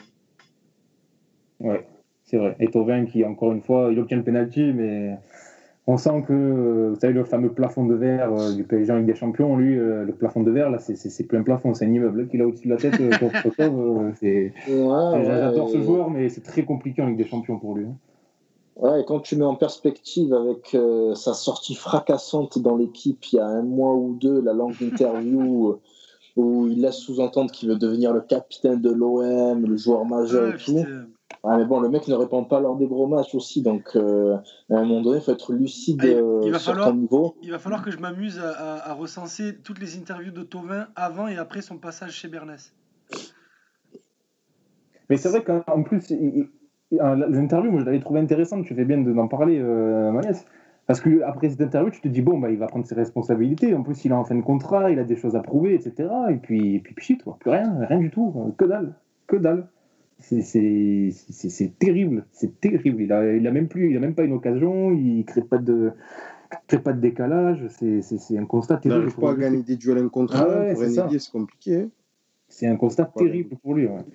Ouais, 1.60 1.88
c'est 2.24 2.38
vrai. 2.38 2.56
Et 2.60 2.68
Tovin 2.68 3.06
qui, 3.06 3.26
encore 3.26 3.52
une 3.52 3.62
fois, 3.62 3.90
il 3.92 4.00
obtient 4.00 4.18
le 4.18 4.24
penalty, 4.24 4.72
mais 4.74 5.18
on 5.88 5.98
sent 5.98 6.24
que, 6.28 6.90
vous 6.90 7.00
savez, 7.00 7.14
le 7.14 7.24
fameux 7.24 7.52
plafond 7.52 7.86
de 7.86 7.96
verre 7.96 8.32
du 8.56 8.64
PSG 8.64 8.92
en 8.92 8.98
Ligue 8.98 9.08
des 9.08 9.16
Champions, 9.16 9.56
lui, 9.56 9.76
le 9.76 10.12
plafond 10.12 10.44
de 10.44 10.52
verre, 10.52 10.70
là, 10.70 10.80
c'est 10.80 11.28
plus 11.28 11.38
un 11.38 11.44
plafond, 11.44 11.74
c'est 11.74 11.86
un 11.86 11.92
immeuble 11.92 12.28
qu'il 12.28 12.42
a 12.42 12.48
au-dessus 12.48 12.68
de 12.68 12.74
la 12.74 12.78
tête. 12.78 13.00
J'adore 15.24 15.70
ce 15.70 15.82
joueur, 15.82 16.10
mais 16.10 16.30
c'est 16.30 16.42
très 16.42 16.64
compliqué 16.64 17.02
en 17.02 17.08
Ligue 17.08 17.18
des 17.18 17.28
Champions 17.28 17.58
pour 17.58 17.76
lui. 17.76 17.86
Hein. 17.86 17.96
Ouais, 18.80 19.04
quand 19.08 19.22
tu 19.22 19.36
mets 19.36 19.46
en 19.46 19.56
perspective 19.56 20.34
avec 20.34 20.76
euh, 20.76 21.16
sa 21.16 21.34
sortie 21.34 21.74
fracassante 21.74 22.60
dans 22.60 22.78
l'équipe 22.78 23.26
il 23.32 23.38
y 23.38 23.40
a 23.40 23.48
un 23.48 23.64
mois 23.64 23.96
ou 23.96 24.18
deux, 24.22 24.40
la 24.40 24.54
longue 24.54 24.80
interview 24.82 25.70
euh, 25.70 25.80
où 26.36 26.68
il 26.68 26.82
laisse 26.82 26.98
sous-entendre 26.98 27.52
qu'il 27.52 27.70
veut 27.70 27.78
devenir 27.78 28.14
le 28.14 28.22
capitaine 28.22 28.80
de 28.80 28.92
l'OM, 28.92 29.66
le 29.66 29.78
joueur 29.78 30.06
majeur 30.06 30.54
et 30.54 30.58
tout. 30.58 30.78
Mais 31.44 31.66
bon, 31.66 31.80
le 31.80 31.90
mec 31.90 32.08
ne 32.08 32.16
répond 32.16 32.44
pas 32.44 32.60
lors 32.60 32.78
des 32.78 32.88
gros 32.88 33.08
matchs 33.08 33.36
aussi, 33.36 33.62
donc 33.62 33.92
euh, 33.96 34.38
à 34.70 34.76
un 34.76 34.86
moment 34.86 35.02
donné, 35.02 35.18
il 35.18 35.24
faut 35.24 35.32
être 35.32 35.54
lucide 35.54 36.02
il 36.04 36.52
va 36.52 36.60
sur 36.60 36.74
falloir, 36.74 36.94
niveau. 36.94 37.36
Il 37.42 37.52
va 37.52 37.60
falloir 37.60 37.84
que 37.84 37.92
je 37.92 38.00
m'amuse 38.00 38.40
à, 38.40 38.94
recenser 38.94 39.58
toutes 39.58 39.80
les 39.80 39.98
interviews 39.98 40.32
de 40.32 40.44
Tovin 40.44 40.88
avant 40.96 41.28
et 41.28 41.38
après 41.38 41.62
son 41.62 41.78
passage 41.78 42.12
chez 42.12 42.28
Bernès. 42.28 42.74
Mais 45.10 45.18
c'est 45.18 45.30
vrai 45.30 45.44
qu'en 45.44 45.84
plus, 45.84 46.12
L'interview, 46.92 47.72
moi, 47.72 47.82
je 47.82 47.86
l'avais 47.86 48.00
trouvé 48.00 48.20
intéressante. 48.20 48.66
Tu 48.66 48.74
fais 48.74 48.86
bien 48.86 48.98
d'en 48.98 49.28
parler, 49.28 49.60
euh, 49.60 50.22
Parce 50.86 51.02
que 51.02 51.22
après 51.24 51.50
cette 51.50 51.62
interview, 51.62 51.92
tu 51.92 52.00
te 52.00 52.08
dis, 52.08 52.22
bon, 52.22 52.40
bah, 52.40 52.50
il 52.50 52.58
va 52.58 52.68
prendre 52.68 52.86
ses 52.86 52.96
responsabilités. 52.96 53.74
En 53.74 53.84
plus, 53.84 54.06
il 54.06 54.12
est 54.12 54.16
en 54.16 54.24
fin 54.24 54.36
de 54.36 54.42
contrat, 54.42 54.90
il 54.90 55.00
a 55.00 55.04
des 55.04 55.18
choses 55.18 55.36
à 55.36 55.42
prouver, 55.42 55.74
etc. 55.74 56.10
Et 56.30 56.36
puis, 56.36 56.76
et 56.76 56.80
puis 56.80 56.94
pchit, 56.96 57.18
plus 57.18 57.52
rien, 57.52 57.74
rien 57.82 58.00
du 58.00 58.10
tout. 58.10 58.54
Que 58.58 58.66
dalle, 58.66 58.94
que 59.28 59.36
dalle. 59.36 59.68
C'est 60.20 61.80
terrible, 61.80 62.26
c'est 62.32 62.60
terrible. 62.60 63.02
Il 63.02 63.12
a, 63.14 63.34
il 63.34 63.48
a 63.48 63.52
même 63.52 63.68
plus, 63.68 63.92
il 63.92 63.98
a 63.98 64.00
même 64.00 64.16
pas 64.16 64.24
une 64.24 64.34
occasion, 64.34 64.92
il 64.92 65.24
crée 65.26 65.44
pas 65.44 65.58
de 65.58 65.92
crée 66.68 66.80
pas 66.80 66.94
de 66.94 67.00
décalage, 67.00 67.66
c'est 67.68 68.38
un 68.38 68.46
constat 68.46 68.78
terrible. 68.78 69.02
Il 69.02 69.08
n'arrive 69.08 69.20
pas 69.20 69.32
à 69.32 69.36
gagner 69.36 69.64
des 69.64 69.76
duels 69.76 70.06
en 70.06 70.10
contre 70.10 70.36
ah 70.38 70.74
pour 70.74 70.84
c'est 70.84 71.32
compliqué. 71.32 71.90
C'est 72.50 72.68
un 72.68 72.78
constat 72.78 73.12
terrible 73.16 73.58
pour 73.62 73.76
lui. 73.76 73.86
Ouais. 73.88 74.06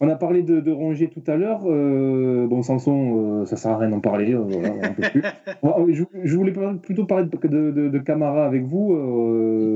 On 0.00 0.08
a 0.08 0.16
parlé 0.16 0.42
de, 0.42 0.60
de 0.60 0.72
Rongier 0.72 1.08
tout 1.08 1.22
à 1.26 1.36
l'heure. 1.36 1.62
Euh, 1.66 2.46
bon, 2.46 2.62
Sanson, 2.62 3.42
euh, 3.42 3.46
ça 3.46 3.56
sert 3.56 3.70
à 3.72 3.78
rien 3.78 3.88
d'en 3.88 4.00
parler. 4.00 4.34
Euh, 4.34 4.42
je, 5.92 6.36
voulais 6.36 6.52
plutôt 6.82 7.04
parler 7.04 7.26
de, 7.26 7.70
de, 7.70 7.98
Camara 8.00 8.44
avec 8.44 8.64
vous. 8.64 8.92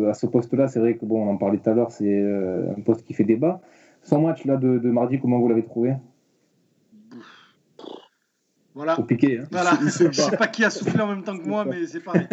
à 0.08 0.14
ce 0.14 0.26
poste-là, 0.26 0.68
c'est 0.68 0.80
vrai 0.80 0.96
que 0.96 1.06
bon, 1.06 1.26
on 1.26 1.30
en 1.30 1.36
parlait 1.36 1.58
tout 1.58 1.70
à 1.70 1.74
l'heure, 1.74 1.90
c'est 1.90 2.20
un 2.20 2.80
poste 2.82 3.04
qui 3.04 3.14
fait 3.14 3.24
débat. 3.24 3.60
Son 4.08 4.22
match 4.22 4.44
là 4.46 4.56
de, 4.56 4.78
mardi, 4.90 5.20
comment 5.20 5.38
vous 5.38 5.48
l'avez 5.48 5.64
trouvé? 5.64 5.94
Voilà. 8.74 8.96
Piqué, 9.06 9.40
hein. 9.40 9.44
voilà. 9.50 9.72
Je 9.82 10.12
sais 10.12 10.36
pas 10.36 10.46
qui 10.46 10.64
a 10.64 10.70
soufflé 10.70 11.00
en 11.00 11.08
même 11.08 11.24
temps 11.24 11.36
que 11.36 11.46
moi, 11.46 11.64
mais 11.64 11.86
c'est 11.86 12.00
pareil. 12.00 12.26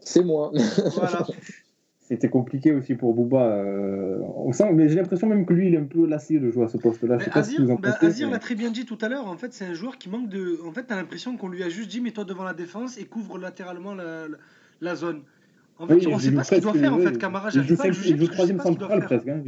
C'est 0.00 0.24
moi. 0.24 0.50
voilà 0.94 1.26
c'était 2.08 2.30
compliqué 2.30 2.72
aussi 2.72 2.94
pour 2.94 3.12
Bouba. 3.12 3.42
Euh, 3.42 4.18
mais 4.72 4.88
j'ai 4.88 4.96
l'impression 4.96 5.26
même 5.26 5.44
que 5.44 5.52
lui, 5.52 5.68
il 5.68 5.74
est 5.74 5.78
un 5.78 5.84
peu 5.84 6.06
lassé 6.06 6.38
de 6.38 6.50
jouer 6.50 6.64
à 6.64 6.68
ce 6.68 6.78
poste-là. 6.78 7.18
Azir, 7.32 7.66
bah, 7.78 7.98
l'a 8.00 8.38
très 8.38 8.54
bien 8.54 8.70
dit 8.70 8.86
tout 8.86 8.96
à 9.02 9.10
l'heure. 9.10 9.26
En 9.26 9.36
fait, 9.36 9.52
c'est 9.52 9.66
un 9.66 9.74
joueur 9.74 9.98
qui 9.98 10.08
manque 10.08 10.30
de. 10.30 10.58
En 10.66 10.72
fait, 10.72 10.84
t'as 10.84 10.96
l'impression 10.96 11.36
qu'on 11.36 11.48
lui 11.48 11.62
a 11.62 11.68
juste 11.68 11.90
dit 11.90 12.00
mets-toi 12.00 12.24
devant 12.24 12.44
la 12.44 12.54
défense 12.54 12.96
et 12.96 13.04
couvre 13.04 13.38
latéralement 13.38 13.94
la, 13.94 14.24
la 14.80 14.96
zone. 14.96 15.20
En 15.80 15.86
fait, 15.86 16.06
on 16.08 16.16
ne 16.16 16.20
sait 16.20 16.32
pas 16.32 16.42
ce 16.42 16.54
qu'il 16.54 16.62
doit 16.62 16.74
faire, 16.74 16.92
en 16.92 16.98
fait, 16.98 17.16
Camara. 17.18 17.50
Il 17.54 17.62
joue, 17.62 17.76
joue 17.76 18.26
troisième 18.26 18.60
central 18.60 19.04
presque. 19.04 19.28
Hein. 19.28 19.42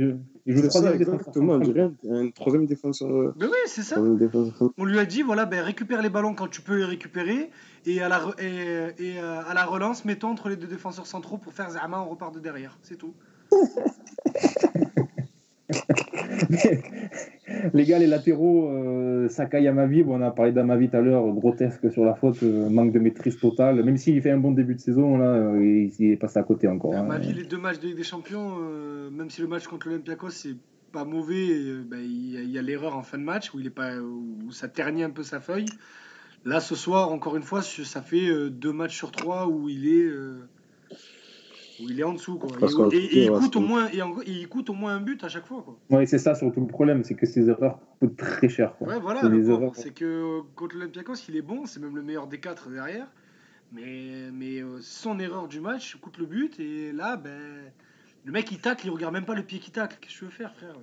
Il 0.46 0.56
joue 0.56 0.62
le 0.62 0.68
troisième 0.68 0.96
défenseur. 0.96 1.92
Un 2.10 2.30
troisième 2.30 2.66
défenseur. 2.66 3.34
Mais 3.36 3.46
oui, 3.46 3.52
c'est 3.66 3.82
ça. 3.82 4.00
On 4.78 4.84
lui 4.84 4.98
a 4.98 5.04
dit 5.04 5.22
voilà, 5.22 5.46
ben, 5.46 5.62
récupère 5.62 6.02
les 6.02 6.10
ballons 6.10 6.34
quand 6.34 6.48
tu 6.48 6.60
peux 6.60 6.76
les 6.76 6.84
récupérer. 6.84 7.50
Et 7.86 8.00
à 8.02 8.08
la, 8.08 8.20
et, 8.38 8.92
et 8.98 9.18
euh, 9.18 9.40
à 9.48 9.54
la 9.54 9.64
relance, 9.64 10.04
mets-toi 10.04 10.28
entre 10.28 10.50
les 10.50 10.56
deux 10.56 10.66
défenseurs 10.66 11.06
centraux 11.06 11.38
pour 11.38 11.54
faire 11.54 11.70
Zama, 11.70 12.00
on 12.00 12.10
repart 12.10 12.34
de 12.34 12.38
derrière. 12.38 12.78
C'est 12.82 12.96
tout. 12.96 13.14
les 17.74 17.84
gars, 17.84 17.98
les 17.98 18.06
latéraux, 18.06 18.70
euh, 18.70 19.28
Sakai 19.28 19.66
Amavi, 19.66 20.02
bon, 20.02 20.18
on 20.18 20.22
a 20.22 20.30
parlé 20.30 20.52
d'Amavi 20.52 20.88
tout 20.88 20.96
à 20.96 21.00
l'heure, 21.00 21.26
grotesque 21.32 21.90
sur 21.92 22.04
la 22.04 22.14
faute, 22.14 22.42
euh, 22.42 22.68
manque 22.68 22.92
de 22.92 22.98
maîtrise 22.98 23.38
totale. 23.38 23.82
Même 23.82 23.96
s'il 23.96 24.20
fait 24.22 24.30
un 24.30 24.38
bon 24.38 24.52
début 24.52 24.74
de 24.74 24.80
saison, 24.80 25.18
là, 25.18 25.26
euh, 25.26 25.88
il, 25.98 26.12
est 26.12 26.16
passé 26.16 26.38
à 26.38 26.42
côté 26.42 26.68
encore. 26.68 26.94
Hein. 26.94 27.00
Amavi, 27.00 27.32
les 27.32 27.44
deux 27.44 27.58
matchs 27.58 27.80
de 27.80 27.88
Ligue 27.88 27.96
des 27.96 28.04
Champions, 28.04 28.56
même 29.10 29.30
si 29.30 29.40
le 29.40 29.48
match 29.48 29.66
contre 29.66 29.88
l'Olympiakos, 29.88 30.30
c'est 30.30 30.56
pas 30.92 31.04
mauvais, 31.04 31.48
ben, 31.88 32.00
il 32.00 32.50
y 32.50 32.58
a, 32.58 32.62
l'erreur 32.62 32.96
en 32.96 33.02
fin 33.02 33.18
de 33.18 33.22
match 33.22 33.54
où, 33.54 33.60
il 33.60 33.66
est 33.66 33.70
pas, 33.70 33.96
où 33.96 34.50
ça 34.50 34.68
ternit 34.68 35.02
un 35.02 35.10
peu 35.10 35.22
sa 35.22 35.40
feuille. 35.40 35.66
Là, 36.44 36.60
ce 36.60 36.74
soir, 36.74 37.12
encore 37.12 37.36
une 37.36 37.42
fois, 37.42 37.62
ça 37.62 38.02
fait 38.02 38.50
deux 38.50 38.72
matchs 38.72 38.96
sur 38.96 39.12
trois 39.12 39.46
où 39.46 39.68
il 39.68 39.86
est 39.86 40.08
il 41.80 42.00
est 42.00 42.04
en 42.04 42.12
dessous. 42.12 42.38
Quoi. 42.38 42.50
Et, 42.92 43.24
il, 43.24 43.30
coûte 43.30 43.56
au 43.56 43.60
moins, 43.60 43.88
et 43.88 44.00
il 44.26 44.48
coûte 44.48 44.70
au 44.70 44.74
moins 44.74 44.94
un 44.94 45.00
but 45.00 45.22
à 45.24 45.28
chaque 45.28 45.46
fois. 45.46 45.62
Quoi. 45.62 45.78
Ouais, 45.90 46.06
c'est 46.06 46.18
ça 46.18 46.34
surtout 46.34 46.60
le 46.60 46.66
problème, 46.66 47.04
c'est 47.04 47.14
que 47.14 47.26
ces 47.26 47.48
erreurs 47.48 47.78
coûtent 47.98 48.16
très 48.16 48.48
cher. 48.48 48.76
Quoi. 48.76 48.88
Ouais, 48.88 49.00
voilà, 49.00 49.22
c'est 49.74 49.94
que 49.94 50.04
euh, 50.04 50.40
contre 50.54 50.76
l'Olympiakos, 50.76 51.14
il 51.28 51.36
est 51.36 51.42
bon, 51.42 51.66
c'est 51.66 51.80
même 51.80 51.96
le 51.96 52.02
meilleur 52.02 52.26
des 52.26 52.38
quatre 52.38 52.70
derrière. 52.70 53.06
Mais, 53.72 54.30
mais 54.32 54.60
euh, 54.60 54.78
son 54.80 55.18
erreur 55.20 55.46
du 55.46 55.60
match 55.60 55.96
coûte 55.96 56.18
le 56.18 56.26
but, 56.26 56.58
et 56.58 56.92
là, 56.92 57.16
ben, 57.16 57.72
le 58.24 58.32
mec 58.32 58.50
il 58.50 58.58
tacle, 58.58 58.86
il 58.86 58.90
regarde 58.90 59.14
même 59.14 59.24
pas 59.24 59.34
le 59.34 59.44
pied 59.44 59.60
qui 59.60 59.70
tacle. 59.70 59.98
Qu'est-ce 60.00 60.14
que 60.14 60.18
tu 60.18 60.24
veux 60.24 60.30
faire, 60.30 60.54
frère 60.54 60.74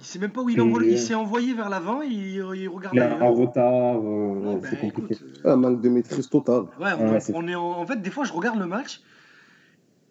il 0.00 0.04
sait 0.04 0.18
même 0.18 0.30
pas 0.30 0.40
où 0.40 0.48
il, 0.48 0.58
envoie, 0.60 0.82
il 0.82 0.98
s'est 0.98 1.14
envoyé 1.14 1.52
vers 1.52 1.68
l'avant, 1.68 2.00
il, 2.00 2.12
il 2.12 2.68
regarde. 2.68 2.94
Il 2.94 3.02
est 3.02 3.20
en 3.20 3.34
retard, 3.34 3.96
euh, 3.98 4.58
c'est 4.62 4.80
ben, 4.80 4.92
compliqué. 4.92 5.22
un 5.44 5.56
manque 5.56 5.82
de 5.82 5.88
maîtrise 5.90 6.28
totale. 6.30 6.62
Ouais, 6.80 6.92
on, 7.34 7.46
est 7.46 7.54
en 7.54 7.86
fait, 7.86 8.00
des 8.00 8.10
fois, 8.10 8.24
je 8.24 8.32
regarde 8.32 8.58
le 8.58 8.66
match, 8.66 9.02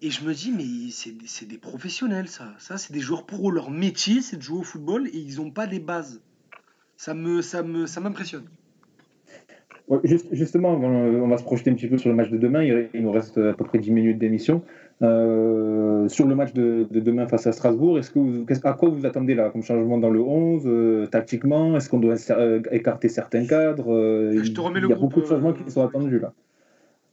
et 0.01 0.09
je 0.09 0.23
me 0.23 0.33
dis, 0.33 0.51
mais 0.51 0.91
c'est 0.91 1.47
des 1.47 1.57
professionnels, 1.57 2.27
ça. 2.27 2.53
Ça, 2.57 2.77
c'est 2.77 2.93
des 2.93 2.99
joueurs 2.99 3.25
pour 3.25 3.49
eux. 3.49 3.53
Leur 3.53 3.69
métier, 3.69 4.21
c'est 4.21 4.37
de 4.37 4.41
jouer 4.41 4.59
au 4.59 4.63
football 4.63 5.07
et 5.07 5.17
ils 5.17 5.37
n'ont 5.37 5.51
pas 5.51 5.67
des 5.67 5.79
bases. 5.79 6.21
Ça 6.95 7.13
me, 7.13 7.41
ça 7.41 7.63
me, 7.63 7.85
ça 7.85 7.99
m'impressionne. 7.99 8.45
justement, 10.31 10.73
on 10.73 11.27
va 11.27 11.37
se 11.37 11.43
projeter 11.43 11.71
un 11.71 11.73
petit 11.73 11.87
peu 11.87 11.97
sur 11.97 12.09
le 12.09 12.15
match 12.15 12.29
de 12.29 12.37
demain. 12.37 12.63
Il, 12.63 13.01
nous 13.01 13.11
reste 13.11 13.37
à 13.37 13.53
peu 13.53 13.65
près 13.65 13.79
10 13.79 13.91
minutes 13.91 14.17
d'émission. 14.17 14.63
Euh, 15.01 16.07
sur 16.09 16.27
le 16.27 16.35
match 16.35 16.53
de, 16.53 16.87
demain 16.91 17.27
face 17.27 17.47
à 17.47 17.51
Strasbourg, 17.51 17.99
est-ce 17.99 18.11
que 18.11 18.67
à 18.67 18.73
quoi 18.73 18.89
vous 18.89 19.05
attendez 19.05 19.33
là 19.33 19.49
comme 19.49 19.63
changement 19.63 19.97
dans 19.97 20.09
le 20.09 20.21
11 20.21 20.63
euh, 20.65 21.07
tactiquement? 21.07 21.75
Est-ce 21.75 21.89
qu'on 21.89 21.99
doit 21.99 22.15
euh, 22.31 22.61
écarter 22.71 23.09
certains 23.09 23.45
cadres? 23.45 24.31
Je 24.43 24.51
te 24.51 24.61
remets 24.61 24.79
le 24.79 24.87
Il 24.87 24.91
y 24.91 24.93
a 24.93 24.97
beaucoup 24.97 25.21
de 25.21 25.25
changements 25.25 25.53
qui 25.53 25.69
sont 25.69 25.85
attendus 25.85 26.19
là. 26.19 26.33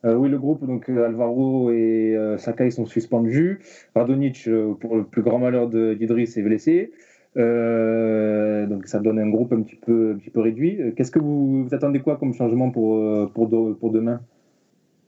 Euh, 0.04 0.14
oui, 0.14 0.28
le 0.28 0.38
groupe, 0.38 0.64
donc 0.64 0.88
euh, 0.88 1.06
Alvaro 1.06 1.70
et 1.70 2.14
euh, 2.14 2.38
Sakai 2.38 2.70
sont 2.70 2.86
suspendus. 2.86 3.60
Radonic, 3.94 4.48
pour 4.80 4.96
le 4.96 5.04
plus 5.04 5.22
grand 5.22 5.38
malheur 5.38 5.68
d'Idriss, 5.68 6.36
est 6.36 6.42
blessé. 6.42 6.92
donc 7.34 8.86
ça 8.86 9.00
donne 9.00 9.18
un 9.18 9.28
groupe 9.28 9.52
un 9.52 9.62
petit 9.62 9.76
peu, 9.76 10.12
un 10.14 10.18
petit 10.18 10.30
peu 10.30 10.40
réduit. 10.40 10.78
Qu'est-ce 10.96 11.10
que 11.10 11.18
vous, 11.18 11.66
attendez 11.72 12.00
quoi 12.00 12.16
comme 12.16 12.34
changement 12.34 12.70
pour, 12.70 13.30
pour, 13.32 13.48
pour 13.78 13.90
demain? 13.90 14.20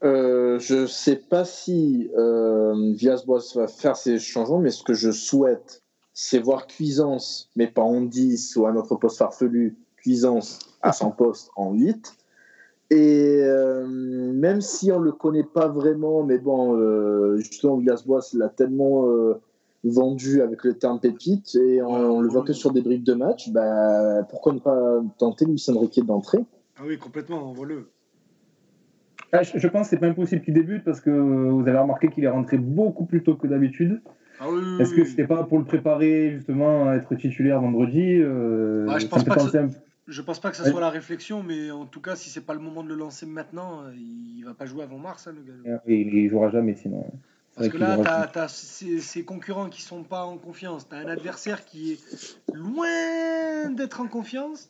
Je 0.01 0.81
ne 0.81 0.87
sais 0.87 1.15
pas 1.15 1.45
si 1.45 2.09
euh, 2.17 2.93
Villas-Boas 2.93 3.53
va 3.55 3.67
faire 3.67 3.95
ces 3.95 4.19
changements, 4.19 4.59
mais 4.59 4.71
ce 4.71 4.83
que 4.83 4.93
je 4.93 5.11
souhaite, 5.11 5.83
c'est 6.13 6.39
voir 6.39 6.67
Cuisance, 6.67 7.49
mais 7.55 7.67
pas 7.67 7.81
en 7.81 8.01
10 8.01 8.57
ou 8.57 8.65
à 8.65 8.73
notre 8.73 8.95
poste 8.95 9.17
farfelu, 9.17 9.77
Cuisance 9.95 10.59
à 10.81 10.91
son 10.91 11.11
poste 11.11 11.49
en 11.55 11.73
8 11.73 12.18
et 12.91 13.41
euh, 13.43 13.85
même 13.87 14.61
si 14.61 14.91
on 14.91 14.99
ne 14.99 15.05
le 15.05 15.11
connaît 15.11 15.43
pas 15.43 15.67
vraiment, 15.67 16.23
mais 16.23 16.39
bon, 16.39 16.75
euh, 16.75 17.37
justement, 17.37 17.77
Villas-Boas 17.77 18.31
l'a 18.33 18.49
tellement 18.49 19.07
euh, 19.07 19.35
vendu 19.83 20.41
avec 20.41 20.63
le 20.63 20.73
terme 20.73 20.99
pépite 20.99 21.55
et 21.55 21.83
on, 21.83 22.19
ne 22.19 22.23
le 22.23 22.29
voit 22.29 22.43
que 22.43 22.53
sur 22.53 22.71
des 22.71 22.81
briques 22.81 23.03
de 23.03 23.13
match, 23.13 23.51
bah, 23.51 24.23
pourquoi 24.29 24.53
ne 24.53 24.59
pas 24.59 25.01
tenter 25.19 25.45
Luis 25.45 25.63
Enrique 25.69 26.03
d'entrée 26.03 26.43
Ah 26.77 26.81
oui, 26.85 26.97
complètement, 26.97 27.47
envoie-le. 27.47 27.89
Ah, 29.31 29.43
je, 29.43 29.67
pense 29.67 29.83
que 29.83 29.89
c'est 29.91 29.99
pas 29.99 30.07
impossible 30.07 30.41
qu'il 30.41 30.55
débute 30.55 30.83
parce 30.83 30.99
que 30.99 31.11
vous 31.11 31.61
avez 31.67 31.77
remarqué 31.77 32.07
qu'il 32.07 32.23
est 32.23 32.29
rentré 32.29 32.57
beaucoup 32.57 33.05
plus 33.05 33.21
tôt 33.21 33.35
que 33.35 33.45
d'habitude. 33.45 34.01
Ah 34.39 34.45
Est-ce 34.79 34.95
que 34.95 35.03
c'était 35.05 35.27
pas 35.27 35.43
pour 35.43 35.59
le 35.59 35.65
préparer 35.65 36.31
justement 36.31 36.89
à 36.89 36.95
être 36.95 37.13
titulaire 37.13 37.61
vendredi 37.61 38.23
ah, 38.23 38.97
Je 38.97 39.05
pense 39.05 39.23
pas 39.23 39.35
que 39.35 39.69
je 40.09 40.21
pense 40.21 40.39
pas 40.39 40.51
que 40.51 40.57
ce 40.57 40.69
soit 40.69 40.81
la 40.81 40.89
réflexion, 40.89 41.43
mais 41.43 41.71
en 41.71 41.85
tout 41.85 42.01
cas, 42.01 42.15
si 42.15 42.29
c'est 42.29 42.45
pas 42.45 42.53
le 42.53 42.59
moment 42.59 42.83
de 42.83 42.89
le 42.89 42.95
lancer 42.95 43.25
maintenant, 43.25 43.83
euh, 43.83 43.93
il 43.95 44.43
va 44.43 44.53
pas 44.53 44.65
jouer 44.65 44.83
avant 44.83 44.97
mars, 44.97 45.27
hein, 45.27 45.33
le 45.35 45.41
gars. 45.41 45.81
il, 45.87 46.23
ne 46.23 46.29
jouera 46.29 46.49
jamais 46.49 46.75
sinon. 46.75 47.05
Parce 47.55 47.69
que 47.69 47.77
là, 47.77 48.27
tu 48.31 48.39
as, 48.39 48.47
ces, 48.47 49.23
concurrents 49.23 49.69
qui 49.69 49.81
sont 49.81 50.03
pas 50.03 50.23
en 50.23 50.37
confiance. 50.37 50.87
Tu 50.87 50.95
as 50.95 50.99
un 50.99 51.07
adversaire 51.07 51.65
qui 51.65 51.93
est 51.93 52.53
loin 52.53 53.69
d'être 53.71 54.01
en 54.01 54.07
confiance. 54.07 54.69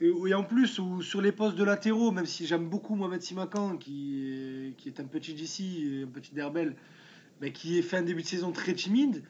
Et, 0.00 0.32
en 0.32 0.44
plus, 0.44 0.80
sur 1.00 1.20
les 1.20 1.32
postes 1.32 1.56
de 1.56 1.64
latéraux, 1.64 2.12
même 2.12 2.26
si 2.26 2.46
j'aime 2.46 2.68
beaucoup 2.68 2.94
Mohamed 2.94 3.20
Simakan, 3.20 3.78
qui 3.78 4.32
est, 4.32 4.76
qui 4.76 4.88
est 4.88 5.00
un 5.00 5.04
petit 5.04 5.34
d'ici, 5.34 6.04
un 6.04 6.10
petit 6.10 6.32
d'Herbel, 6.32 6.76
mais 7.40 7.50
qui 7.50 7.78
est 7.78 7.82
fait 7.82 7.96
un 7.96 8.02
début 8.02 8.22
de 8.22 8.28
saison 8.28 8.52
très 8.52 8.74
timide, 8.74 9.24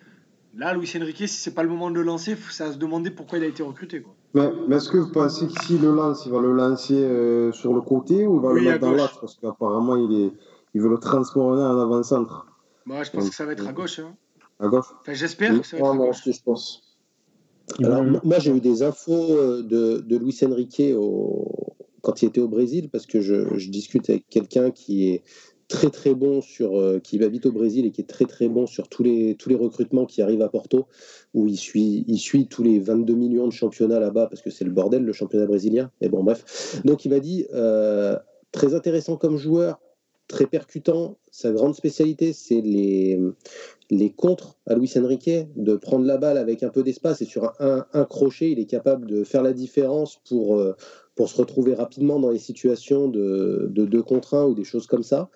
là, 0.54 0.74
Luis 0.74 0.92
Enrique, 0.94 1.26
si 1.26 1.28
c'est 1.28 1.54
pas 1.54 1.62
le 1.62 1.70
moment 1.70 1.90
de 1.90 1.94
le 1.94 2.02
lancer, 2.02 2.36
ça 2.50 2.70
se 2.70 2.76
demander 2.76 3.10
pourquoi 3.10 3.38
il 3.38 3.44
a 3.44 3.46
été 3.46 3.62
recruté. 3.62 4.02
Quoi. 4.02 4.14
Mais, 4.34 4.50
est-ce 4.76 4.90
que 4.90 4.98
vous 4.98 5.10
pensez 5.10 5.46
que 5.46 5.64
s'il 5.64 5.80
le 5.80 5.94
lance, 5.94 6.26
il 6.26 6.32
va 6.32 6.40
le 6.40 6.52
lancer 6.52 6.94
euh, 6.94 7.50
sur 7.52 7.72
le 7.72 7.80
côté 7.80 8.26
ou 8.26 8.36
il 8.36 8.42
va 8.42 8.52
le 8.52 8.60
mettre 8.60 8.80
dans 8.80 8.92
l'axe? 8.92 9.16
Parce 9.20 9.36
qu'apparemment, 9.36 9.96
il, 9.96 10.12
est, 10.12 10.32
il 10.74 10.80
veut 10.82 10.90
le 10.90 10.98
transformer 10.98 11.62
en 11.62 11.78
avant-centre. 11.78 12.46
Moi, 12.84 13.02
je 13.04 13.10
pense 13.10 13.28
que 13.28 13.34
ça 13.34 13.46
va 13.46 13.52
être 13.52 13.66
à 13.66 13.72
gauche. 13.72 13.98
Hein. 14.00 14.14
À 14.60 14.68
gauche? 14.68 14.86
J'espère 15.08 15.60
que 15.60 15.66
ça 15.66 15.78
va 15.78 15.82
être 15.84 15.92
à 15.92 15.96
gauche. 15.96 16.22
je 16.26 16.42
pense. 16.44 16.82
Alors, 17.82 18.02
moi, 18.24 18.38
j'ai 18.38 18.50
eu 18.50 18.60
des 18.60 18.82
infos 18.82 19.12
euh, 19.12 19.62
de, 19.62 19.98
de 19.98 20.16
Luis 20.16 20.38
Enrique 20.42 20.82
au... 20.96 21.76
quand 22.02 22.22
il 22.22 22.26
était 22.26 22.40
au 22.40 22.48
Brésil, 22.48 22.88
parce 22.90 23.06
que 23.06 23.20
je, 23.20 23.56
je 23.58 23.70
discute 23.70 24.08
avec 24.08 24.28
quelqu'un 24.28 24.70
qui 24.70 25.10
est 25.10 25.22
très 25.68 25.90
très 25.90 26.14
bon 26.14 26.40
sur 26.40 26.80
euh, 26.80 26.98
qui 26.98 27.22
habite 27.22 27.46
au 27.46 27.52
Brésil 27.52 27.84
et 27.86 27.90
qui 27.90 28.00
est 28.00 28.08
très 28.08 28.24
très 28.24 28.48
bon 28.48 28.66
sur 28.66 28.88
tous 28.88 29.02
les 29.02 29.36
tous 29.36 29.50
les 29.50 29.54
recrutements 29.54 30.06
qui 30.06 30.22
arrivent 30.22 30.42
à 30.42 30.48
Porto 30.48 30.86
où 31.34 31.46
il 31.46 31.56
suit 31.56 32.04
il 32.08 32.18
suit 32.18 32.48
tous 32.48 32.62
les 32.62 32.80
22 32.80 33.14
millions 33.14 33.46
de 33.46 33.52
championnats 33.52 34.00
là-bas 34.00 34.26
parce 34.28 34.40
que 34.40 34.50
c'est 34.50 34.64
le 34.64 34.70
bordel 34.70 35.04
le 35.04 35.12
championnat 35.12 35.46
brésilien. 35.46 35.90
Et 36.00 36.08
bon 36.08 36.24
bref. 36.24 36.80
Donc 36.84 37.04
il 37.04 37.10
m'a 37.10 37.20
dit 37.20 37.46
euh, 37.52 38.16
très 38.50 38.74
intéressant 38.74 39.16
comme 39.16 39.36
joueur 39.36 39.78
très 40.26 40.46
percutant. 40.46 41.18
Sa 41.30 41.52
grande 41.52 41.74
spécialité 41.74 42.32
c'est 42.32 42.62
les 42.62 43.20
les 43.90 44.10
contres 44.10 44.58
à 44.66 44.74
Luis 44.74 44.92
Enrique 44.96 45.30
de 45.56 45.76
prendre 45.76 46.06
la 46.06 46.16
balle 46.16 46.38
avec 46.38 46.62
un 46.62 46.70
peu 46.70 46.82
d'espace 46.82 47.20
et 47.20 47.26
sur 47.26 47.52
un, 47.60 47.86
un, 47.92 48.04
crochet 48.04 48.50
il 48.50 48.58
est 48.58 48.66
capable 48.66 49.06
de 49.06 49.22
faire 49.24 49.42
la 49.42 49.52
différence 49.52 50.18
pour 50.28 50.58
euh, 50.58 50.74
pour 51.18 51.28
se 51.28 51.36
retrouver 51.36 51.74
rapidement 51.74 52.20
dans 52.20 52.30
les 52.30 52.38
situations 52.38 53.08
de, 53.08 53.66
de 53.72 53.86
2 53.86 54.04
contre 54.04 54.34
1 54.34 54.44
ou 54.46 54.54
des 54.54 54.62
choses 54.62 54.86
comme 54.86 55.02
ça, 55.02 55.30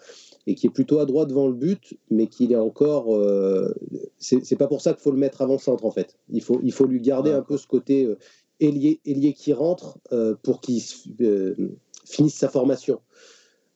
et 0.47 0.55
qui 0.55 0.69
est 0.69 0.71
plutôt 0.71 1.01
à 1.01 1.07
droite 1.07 1.29
devant 1.29 1.49
le 1.49 1.55
but, 1.55 1.99
mais 2.09 2.29
qu'il 2.29 2.53
est 2.53 2.57
encore. 2.57 3.13
Euh, 3.17 3.75
c'est 4.21 4.55
pas 4.55 4.69
pour 4.69 4.81
ça 4.81 4.93
qu'il 4.93 5.03
faut 5.03 5.11
le 5.11 5.19
mettre 5.19 5.43
avant-centre, 5.43 5.85
en 5.85 5.91
fait. 5.91 6.17
Il 6.31 6.41
faut, 6.41 6.61
il 6.63 6.71
faut 6.71 6.87
lui 6.87 7.01
garder 7.01 7.33
un 7.33 7.43
peu 7.43 7.57
ce 7.57 7.67
côté 7.67 8.05
euh, 8.05 8.17
ailier, 8.61 9.01
ailier 9.05 9.33
qui 9.33 9.53
rentre 9.53 9.99
euh, 10.13 10.37
pour 10.41 10.61
qu'il 10.61 10.81
euh, 11.21 11.57
finisse 12.05 12.37
sa 12.37 12.49
formation. 12.49 13.01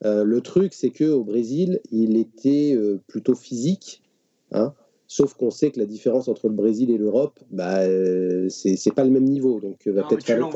le 0.05 0.39
truc, 0.43 0.74
c'est 0.74 0.93
qu'au 0.93 1.24
Brésil, 1.24 1.81
il 1.91 2.16
était 2.16 2.78
plutôt 3.09 3.35
physique. 3.35 4.05
Hein, 4.53 4.74
Sauf 5.09 5.35
qu'on 5.35 5.51
sait 5.51 5.70
que 5.70 5.78
la 5.78 5.87
différence 5.87 6.28
entre 6.28 6.49
le 6.49 6.55
Brésil 6.55 6.91
et 6.91 6.99
l'Europe, 6.99 7.39
bah, 7.51 7.78
euh, 7.83 8.49
c'est 8.49 8.95
pas 8.95 9.05
le 9.05 9.11
même 9.11 9.24
niveau. 9.24 9.61
Donc, 9.61 9.87
va 9.87 10.03
peut-être 10.03 10.24
faire, 10.24 10.51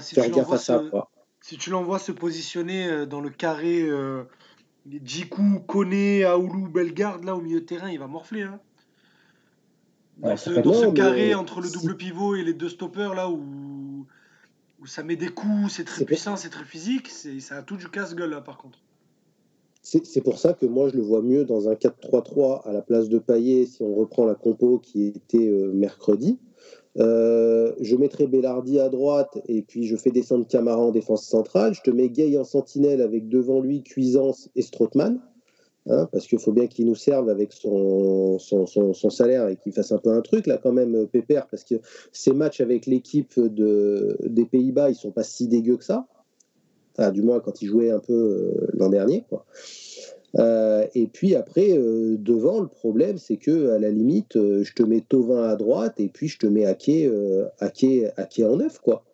si 0.00 0.14
gaffe 0.30 0.52
à 0.52 0.58
ça. 0.58 0.82
Si 1.40 1.56
tu 1.56 1.70
l'envoies 1.70 1.98
se 1.98 2.12
positionner 2.12 2.86
euh, 2.86 3.06
dans 3.06 3.20
le 3.20 3.28
carré 3.28 3.82
euh, 3.82 4.22
Djikou, 4.86 5.60
Kone, 5.66 6.22
Aoulou, 6.24 6.68
Bellegarde, 6.68 7.24
là 7.24 7.34
au 7.34 7.40
milieu 7.40 7.60
de 7.60 7.66
terrain, 7.66 7.90
il 7.90 7.98
va 7.98 8.06
morfler. 8.06 8.42
Hein. 8.42 8.60
Dans, 10.18 10.36
ce, 10.36 10.92
carré 10.92 11.34
entre 11.34 11.60
le 11.60 11.68
double 11.68 11.96
pivot 11.96 12.36
et 12.36 12.44
les 12.44 12.54
deux 12.54 12.68
stoppers, 12.68 13.14
là 13.14 13.28
où, 13.28 14.06
où 14.80 14.86
ça 14.86 15.02
met 15.02 15.16
des 15.16 15.28
coups, 15.28 15.72
c'est 15.72 15.84
très 15.84 16.04
puissant, 16.04 16.36
c'est 16.36 16.50
très 16.50 16.64
physique, 16.64 17.08
ça 17.08 17.56
a 17.56 17.62
tout 17.62 17.76
du 17.76 17.88
casse-gueule 17.88 18.30
là 18.30 18.40
par 18.40 18.58
contre. 18.58 18.78
C'est 19.82 20.20
pour 20.20 20.38
ça 20.38 20.52
que 20.52 20.64
moi 20.64 20.88
je 20.88 20.96
le 20.96 21.02
vois 21.02 21.22
mieux 21.22 21.44
dans 21.44 21.68
un 21.68 21.74
4-3-3 21.74 22.62
à 22.64 22.72
la 22.72 22.82
place 22.82 23.08
de 23.08 23.18
Payet 23.18 23.66
si 23.66 23.82
on 23.82 23.94
reprend 23.96 24.24
la 24.24 24.36
compo 24.36 24.78
qui 24.78 25.08
était 25.08 25.48
euh, 25.48 25.72
mercredi. 25.72 26.38
Euh, 26.98 27.72
je 27.80 27.96
mettrai 27.96 28.28
Bellardi 28.28 28.78
à 28.78 28.88
droite 28.88 29.38
et 29.48 29.62
puis 29.62 29.84
je 29.84 29.96
fais 29.96 30.10
descendre 30.10 30.46
Camara 30.46 30.80
en 30.80 30.92
défense 30.92 31.26
centrale. 31.26 31.74
Je 31.74 31.80
te 31.80 31.90
mets 31.90 32.10
Gay 32.10 32.38
en 32.38 32.44
sentinelle 32.44 33.02
avec 33.02 33.28
devant 33.28 33.60
lui 33.60 33.82
Cuisance 33.82 34.50
et 34.54 34.62
Strootman. 34.62 35.20
Hein, 35.88 36.08
parce 36.12 36.28
qu'il 36.28 36.38
faut 36.38 36.52
bien 36.52 36.68
qu'il 36.68 36.86
nous 36.86 36.94
serve 36.94 37.28
avec 37.28 37.52
son, 37.52 38.38
salaire 39.10 39.48
et 39.48 39.56
qu'il 39.56 39.72
fasse 39.72 39.90
un 39.90 39.98
peu 39.98 40.10
un 40.10 40.20
truc 40.20 40.46
là 40.46 40.56
quand 40.56 40.70
même, 40.70 40.94
euh, 40.94 41.06
Pépère, 41.06 41.48
parce 41.48 41.64
que 41.64 41.74
ces 42.12 42.32
matchs 42.32 42.60
avec 42.60 42.86
l'équipe 42.86 43.40
de, 43.40 44.16
des 44.24 44.44
Pays-Bas, 44.44 44.90
ils 44.90 44.94
sont 44.94 45.10
pas 45.10 45.24
si 45.24 45.48
dégueux 45.48 45.76
que 45.76 45.84
ça 45.84 46.06
du 47.12 47.22
moins 47.22 47.40
quand 47.40 47.62
il 47.62 47.66
jouait 47.68 47.90
un 47.90 47.98
peu 47.98 48.12
euh, 48.12 48.66
l'an 48.74 48.88
dernier. 48.88 49.24
Euh, 50.38 50.86
et 50.94 51.06
puis 51.06 51.34
après, 51.34 51.76
euh, 51.76 52.16
devant, 52.18 52.60
le 52.60 52.68
problème, 52.68 53.18
c'est 53.18 53.36
que 53.36 53.70
à 53.70 53.78
la 53.78 53.90
limite, 53.90 54.34
je 54.34 54.72
te 54.72 54.82
mets 54.82 55.02
Tovin 55.06 55.42
à 55.42 55.56
droite 55.56 56.00
et 56.00 56.08
puis 56.08 56.28
je 56.28 56.38
te 56.38 56.46
mets 56.46 56.64
Ake, 56.64 57.08
en 58.40 58.56
neuf, 58.56 58.78
quoi. 58.78 59.04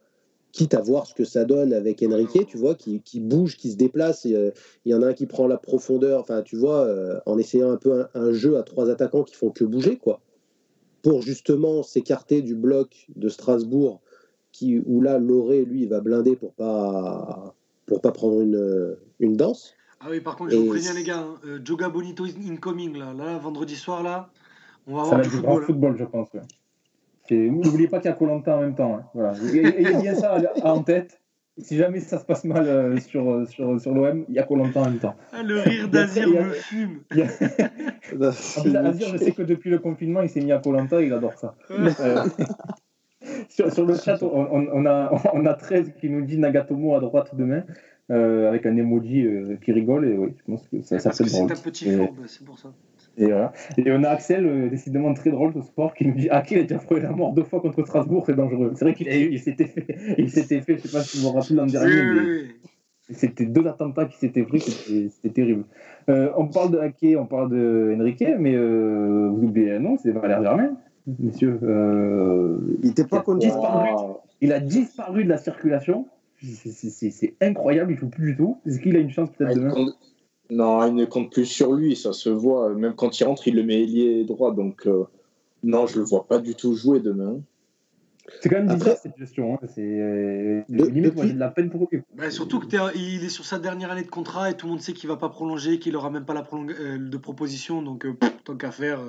Quitte 0.53 0.75
à 0.75 0.81
voir 0.81 1.07
ce 1.07 1.15
que 1.15 1.25
ça 1.25 1.45
donne 1.45 1.73
avec 1.73 2.03
Enrique, 2.03 2.47
tu 2.47 2.57
vois, 2.57 2.75
qui, 2.75 3.03
bouge, 3.21 3.57
qui 3.57 3.71
se 3.71 3.77
déplace. 3.77 4.25
Il 4.25 4.53
y 4.87 4.95
en 4.95 5.03
a 5.03 5.09
un 5.09 5.13
qui 5.13 5.27
prend 5.27 5.47
la 5.47 5.59
profondeur, 5.59 6.21
enfin, 6.21 6.43
tu 6.43 6.57
vois, 6.57 6.89
en 7.27 7.39
essayant 7.39 7.71
un 7.71 7.77
peu 7.77 8.07
un, 8.15 8.33
jeu 8.33 8.57
à 8.57 8.63
trois 8.63 8.91
attaquants 8.91 9.25
qui 9.25 9.35
font 9.35 9.51
que 9.51 9.65
bouger, 9.65 9.97
quoi. 9.97 10.21
Pour 11.03 11.23
justement 11.23 11.83
s'écarter 11.83 12.43
du 12.43 12.57
bloc 12.57 13.07
de 13.15 13.29
Strasbourg, 13.29 14.01
qui, 14.53 14.81
où 14.85 15.01
là, 15.01 15.19
Loré, 15.19 15.65
lui, 15.65 15.83
il 15.83 15.89
va 15.89 16.01
blinder 16.01 16.35
pour 16.35 16.53
pas 16.55 17.55
pour 17.89 18.01
pas 18.01 18.13
prendre 18.13 18.41
une, 18.41 18.97
une 19.19 19.37
danse. 19.37 19.75
Ah 20.01 20.07
oui, 20.11 20.21
par 20.21 20.37
contre, 20.37 20.53
je 20.53 20.57
vous 20.57 20.69
préviens, 20.69 20.95
les 20.95 21.03
gars, 21.03 21.19
hein, 21.19 21.35
euh, 21.45 21.59
Joga 21.65 21.89
Bonito 21.89 22.25
incoming, 22.25 22.97
là, 22.97 23.13
là, 23.15 23.39
vendredi 23.39 23.75
soir, 23.75 24.05
là, 24.05 24.31
on 24.87 24.95
va 24.95 25.03
avoir 25.03 25.21
du 25.21 25.29
football. 25.29 25.43
Grand 25.43 25.59
hein. 25.59 25.65
football, 25.67 25.97
je 25.99 26.05
pense. 26.05 26.29
N'oubliez 27.31 27.89
pas 27.89 27.99
qu'il 27.99 28.09
y 28.11 28.13
a 28.13 28.17
Colanta 28.17 28.57
en 28.57 28.61
même 28.61 28.75
temps. 28.75 28.97
Hein. 28.97 29.05
Voilà. 29.13 29.35
Ayez 29.53 30.01
bien 30.01 30.15
ça 30.15 30.39
en 30.63 30.83
tête. 30.83 31.21
Si 31.61 31.77
jamais 31.77 31.99
ça 31.99 32.21
se 32.21 32.25
passe 32.25 32.45
mal 32.45 32.69
euh, 32.69 32.97
sur, 33.01 33.29
euh, 33.29 33.45
sur, 33.47 33.81
sur 33.81 33.93
l'OM, 33.93 34.25
il 34.29 34.35
y 34.37 34.39
a 34.39 34.45
Colanta 34.45 34.81
en 34.81 34.85
même 34.85 35.01
temps. 35.01 35.17
Ah, 35.33 35.43
le 35.43 35.59
rire 35.59 35.89
d'Azir 35.89 36.29
me 36.29 36.51
fume. 36.53 37.01
Azir, 37.11 39.09
je 39.09 39.17
sais 39.17 39.33
que 39.33 39.43
depuis 39.43 39.69
le 39.69 39.81
confinement, 39.81 40.23
il 40.23 40.29
s'est 40.29 40.41
mis 40.41 40.53
à 40.53 40.59
Colanta, 40.59 41.03
il 41.03 41.13
adore 41.13 41.35
ça. 41.35 41.57
Sur, 43.49 43.87
le 43.87 43.95
chat, 43.95 44.23
on, 44.23 44.87
a, 44.87 45.13
on 45.33 45.47
a 45.47 45.55
13 45.69 45.93
qui 46.01 46.09
nous 46.09 46.23
dit 46.23 46.39
Nagatomo 46.39 46.95
à 46.95 47.01
droite 47.01 47.35
demain, 47.35 47.65
euh, 48.11 48.49
avec 48.49 48.65
un 48.65 48.75
emoji 48.75 49.27
euh, 49.27 49.57
qui 49.63 49.71
rigole, 49.71 50.09
et 50.09 50.17
oui, 50.17 50.31
je 50.39 50.51
pense 50.51 50.67
que 50.69 50.81
ça, 50.81 50.99
ça 50.99 51.13
C'est 51.13 51.25
un 51.25 51.47
petit 51.47 51.91
fourbe, 51.91 52.17
c'est 52.27 52.43
pour 52.43 52.59
ça. 52.59 52.73
Et, 53.19 53.27
voilà. 53.27 53.53
et 53.77 53.93
on 53.93 54.03
a 54.03 54.09
Axel, 54.09 54.47
euh, 54.47 54.71
décidément 54.71 55.13
très 55.13 55.31
drôle 55.31 55.53
ce 55.53 55.61
sport, 55.61 55.93
qui 55.93 56.07
nous 56.07 56.15
dit 56.15 56.29
Ah, 56.31 56.41
qui 56.41 56.55
a 56.55 56.63
déjà 56.63 56.79
prouvé 56.79 57.03
la 57.03 57.11
mort 57.11 57.35
deux 57.35 57.43
fois 57.43 57.61
contre 57.61 57.85
Strasbourg, 57.85 58.25
c'est 58.25 58.35
dangereux. 58.35 58.73
C'est 58.77 58.87
vrai 58.87 58.95
qu'il 58.95 59.09
il 59.09 59.39
s'était 59.39 59.67
fait, 59.67 60.15
il 60.17 60.31
s'était 60.31 60.63
fait, 60.63 60.79
je 60.79 60.89
sais 60.89 60.97
pas 60.97 61.03
si 61.03 61.19
vous 61.19 61.25
vous 61.25 61.35
rappelez 61.35 61.57
l'an 61.57 61.67
dernier, 61.67 62.03
mais 63.11 63.15
c'était 63.15 63.45
deux 63.45 63.67
attentats 63.67 64.07
qui 64.07 64.17
s'étaient 64.17 64.45
pris, 64.45 64.61
c'était 64.61 65.35
terrible. 65.35 65.65
on 66.07 66.47
parle 66.47 66.71
de 66.71 66.79
Ake, 66.79 67.15
on 67.19 67.27
parle 67.27 67.51
de 67.51 67.95
Enrique, 67.99 68.25
mais 68.39 68.57
vous 68.57 69.43
oubliez 69.43 69.79
non, 69.81 69.99
c'est 69.99 70.13
Valère 70.13 70.43
Germain 70.43 70.79
messieurs. 71.19 71.59
Euh, 71.63 72.59
il 72.83 72.89
n'était 72.89 73.05
pas 73.05 73.25
disparu. 73.39 73.89
Il 74.41 74.53
a 74.53 74.61
disparu 74.61 75.25
de 75.25 75.29
la 75.29 75.39
circulation. 75.39 76.07
C'est 76.41 77.35
incroyable, 77.41 77.93
il 77.93 77.95
ne 77.95 78.01
joue 78.01 78.09
plus 78.09 78.33
du 78.33 78.37
tout. 78.37 78.59
Est-ce 78.67 78.79
qu'il 78.79 78.97
a 78.97 79.01
une 79.01 79.11
chance 79.11 79.31
peut-être 79.31 79.51
ah, 79.53 79.55
demain 79.55 79.93
Non, 80.51 80.87
il 80.87 80.95
ne 80.95 81.05
compte 81.05 81.33
plus 81.33 81.47
sur 81.47 81.73
lui, 81.73 81.97
ça 81.97 82.13
se 82.13 82.29
voit. 82.29 82.75
Même 82.75 82.95
quand 82.95 83.19
il 83.19 83.25
rentre, 83.25 83.49
il 83.49 83.57
le 83.57 83.65
met 83.65 83.83
ailier 83.83 84.25
droit. 84.25 84.55
Donc, 84.55 84.87
euh, 84.87 85.05
non, 85.65 85.87
je 85.87 85.97
ne 85.97 86.01
le 86.01 86.05
vois 86.05 86.27
pas 86.27 86.39
du 86.39 86.55
tout 86.55 86.75
jouer 86.77 87.01
demain. 87.01 87.41
C'est 88.41 88.51
quand 88.51 88.63
même 88.63 88.77
bizarre 88.77 88.97
cette 88.99 89.17
gestion. 89.17 89.55
Hein. 89.55 89.67
C'est 89.75 89.81
euh, 89.81 90.63
limite, 90.69 91.17
moi 91.17 91.27
j'ai 91.27 91.33
de 91.33 91.39
la 91.39 91.49
peine 91.49 91.71
pour 91.71 91.89
lui. 91.91 92.03
Bah, 92.15 92.31
surtout 92.31 92.61
qu'il 92.61 93.25
est 93.25 93.29
sur 93.31 93.47
sa 93.47 93.59
dernière 93.59 93.91
année 93.91 94.03
de 94.03 94.11
contrat 94.11 94.51
et 94.51 94.55
tout 94.55 94.67
le 94.67 94.73
monde 94.73 94.83
sait 94.83 94.93
qu'il 94.93 95.09
ne 95.09 95.15
va 95.15 95.19
pas 95.19 95.31
prolonger, 95.31 95.79
qu'il 95.79 95.95
n'aura 95.95 96.11
même 96.11 96.27
pas 96.27 96.35
la 96.35 96.43
de 96.43 97.17
proposition. 97.17 97.83
Donc, 97.83 98.07
tant 98.45 98.57
qu'à 98.57 98.71
faire, 98.71 99.01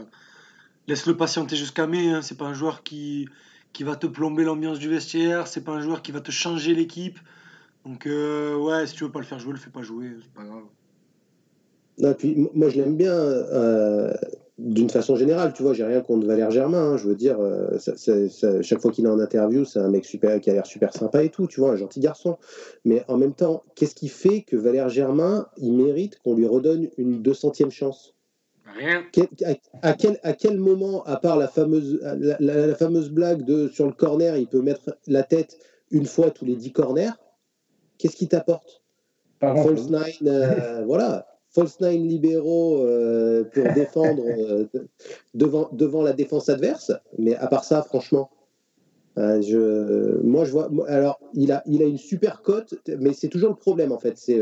laisse-le 0.89 1.15
patienter 1.15 1.55
jusqu'à 1.55 1.87
mai. 1.87 2.09
Hein. 2.09 2.21
C'est 2.21 2.37
pas 2.37 2.45
un 2.45 2.53
joueur 2.53 2.83
qui, 2.83 3.29
va 3.81 3.95
te 3.95 4.07
plomber 4.07 4.43
l'ambiance 4.43 4.79
du 4.79 4.89
vestiaire. 4.89 5.47
C'est 5.47 5.63
pas 5.63 5.71
un 5.71 5.81
joueur 5.81 6.01
qui 6.01 6.11
va 6.11 6.19
te 6.19 6.31
changer 6.31 6.73
l'équipe. 6.73 7.19
Donc, 7.85 8.07
euh, 8.07 8.57
ouais, 8.57 8.85
si 8.87 8.95
tu 8.95 9.05
veux 9.05 9.11
pas 9.11 9.19
le 9.19 9.25
faire 9.25 9.39
jouer, 9.39 9.53
le 9.53 9.59
fais 9.59 9.69
pas 9.69 9.83
jouer. 9.83 10.09
C'est 10.21 10.33
pas 10.33 10.43
grave. 10.43 12.15
puis, 12.17 12.49
moi, 12.53 12.69
je 12.69 12.77
l'aime 12.77 12.97
bien 12.97 13.13
euh, 13.13 14.11
d'une 14.57 14.89
façon 14.89 15.15
générale. 15.15 15.53
Tu 15.53 15.63
vois, 15.63 15.73
j'ai 15.73 15.85
rien 15.85 16.01
contre 16.01 16.27
Valère 16.27 16.51
Germain. 16.51 16.93
Hein. 16.93 16.97
je 16.97 17.07
veux 17.07 17.15
dire, 17.15 17.37
euh, 17.39 17.77
chaque 18.61 18.81
fois 18.81 18.91
qu'il 18.91 19.05
est 19.05 19.09
en 19.09 19.19
interview, 19.19 19.63
c'est 19.63 19.79
un 19.79 19.89
mec 19.89 20.05
super, 20.05 20.41
qui 20.41 20.49
a 20.49 20.53
l'air 20.53 20.65
super 20.65 20.91
sympa 20.93 21.23
et 21.23 21.29
tout. 21.29 21.47
Tu 21.47 21.61
vois, 21.61 21.71
un 21.71 21.75
gentil 21.77 21.99
garçon. 21.99 22.37
Mais 22.83 23.05
en 23.07 23.17
même 23.17 23.33
temps, 23.33 23.63
qu'est-ce 23.75 23.95
qui 23.95 24.09
fait 24.09 24.41
que 24.41 24.57
Valère 24.57 24.89
Germain, 24.89 25.47
il 25.57 25.73
mérite 25.73 26.19
qu'on 26.19 26.35
lui 26.35 26.47
redonne 26.47 26.89
une 26.97 27.21
200e 27.21 27.69
chance? 27.69 28.15
À, 29.81 29.93
quel, 29.93 30.19
à 30.23 30.33
quel 30.33 30.57
moment, 30.57 31.03
à 31.03 31.17
part 31.17 31.37
la 31.37 31.47
fameuse, 31.47 31.99
la, 32.39 32.75
fameuse 32.75 33.09
blague 33.09 33.43
de 33.43 33.67
sur 33.67 33.85
le 33.85 33.93
corner, 33.93 34.37
il 34.37 34.47
peut 34.47 34.61
mettre 34.61 34.97
la 35.07 35.23
tête 35.23 35.57
une 35.91 36.05
fois 36.05 36.31
tous 36.31 36.45
les 36.45 36.55
dix 36.55 36.71
corners, 36.71 37.11
qu'est-ce 37.97 38.15
qui 38.15 38.27
t'apporte? 38.27 38.81
False 39.39 39.89
nine, 39.89 40.27
euh, 40.27 40.83
voilà. 40.85 41.25
False 41.51 41.79
nine 41.81 42.07
libéraux 42.07 42.85
euh, 42.85 43.43
pour 43.43 43.63
défendre 43.75 44.23
euh, 44.27 44.65
devant, 45.33 45.69
devant 45.71 46.03
la 46.03 46.13
défense 46.13 46.49
adverse. 46.49 46.91
Mais 47.17 47.35
à 47.35 47.47
part 47.47 47.63
ça, 47.63 47.81
franchement, 47.81 48.29
je, 49.17 50.21
moi 50.21 50.45
je 50.45 50.51
vois. 50.51 50.69
Alors, 50.87 51.19
il 51.33 51.51
a, 51.51 51.63
il 51.65 51.81
a 51.81 51.85
une 51.85 51.97
super 51.97 52.41
cote, 52.41 52.75
mais 52.99 53.13
c'est 53.13 53.27
toujours 53.27 53.49
le 53.49 53.55
problème 53.55 53.91
en 53.91 53.99
fait. 53.99 54.17
C'est 54.17 54.39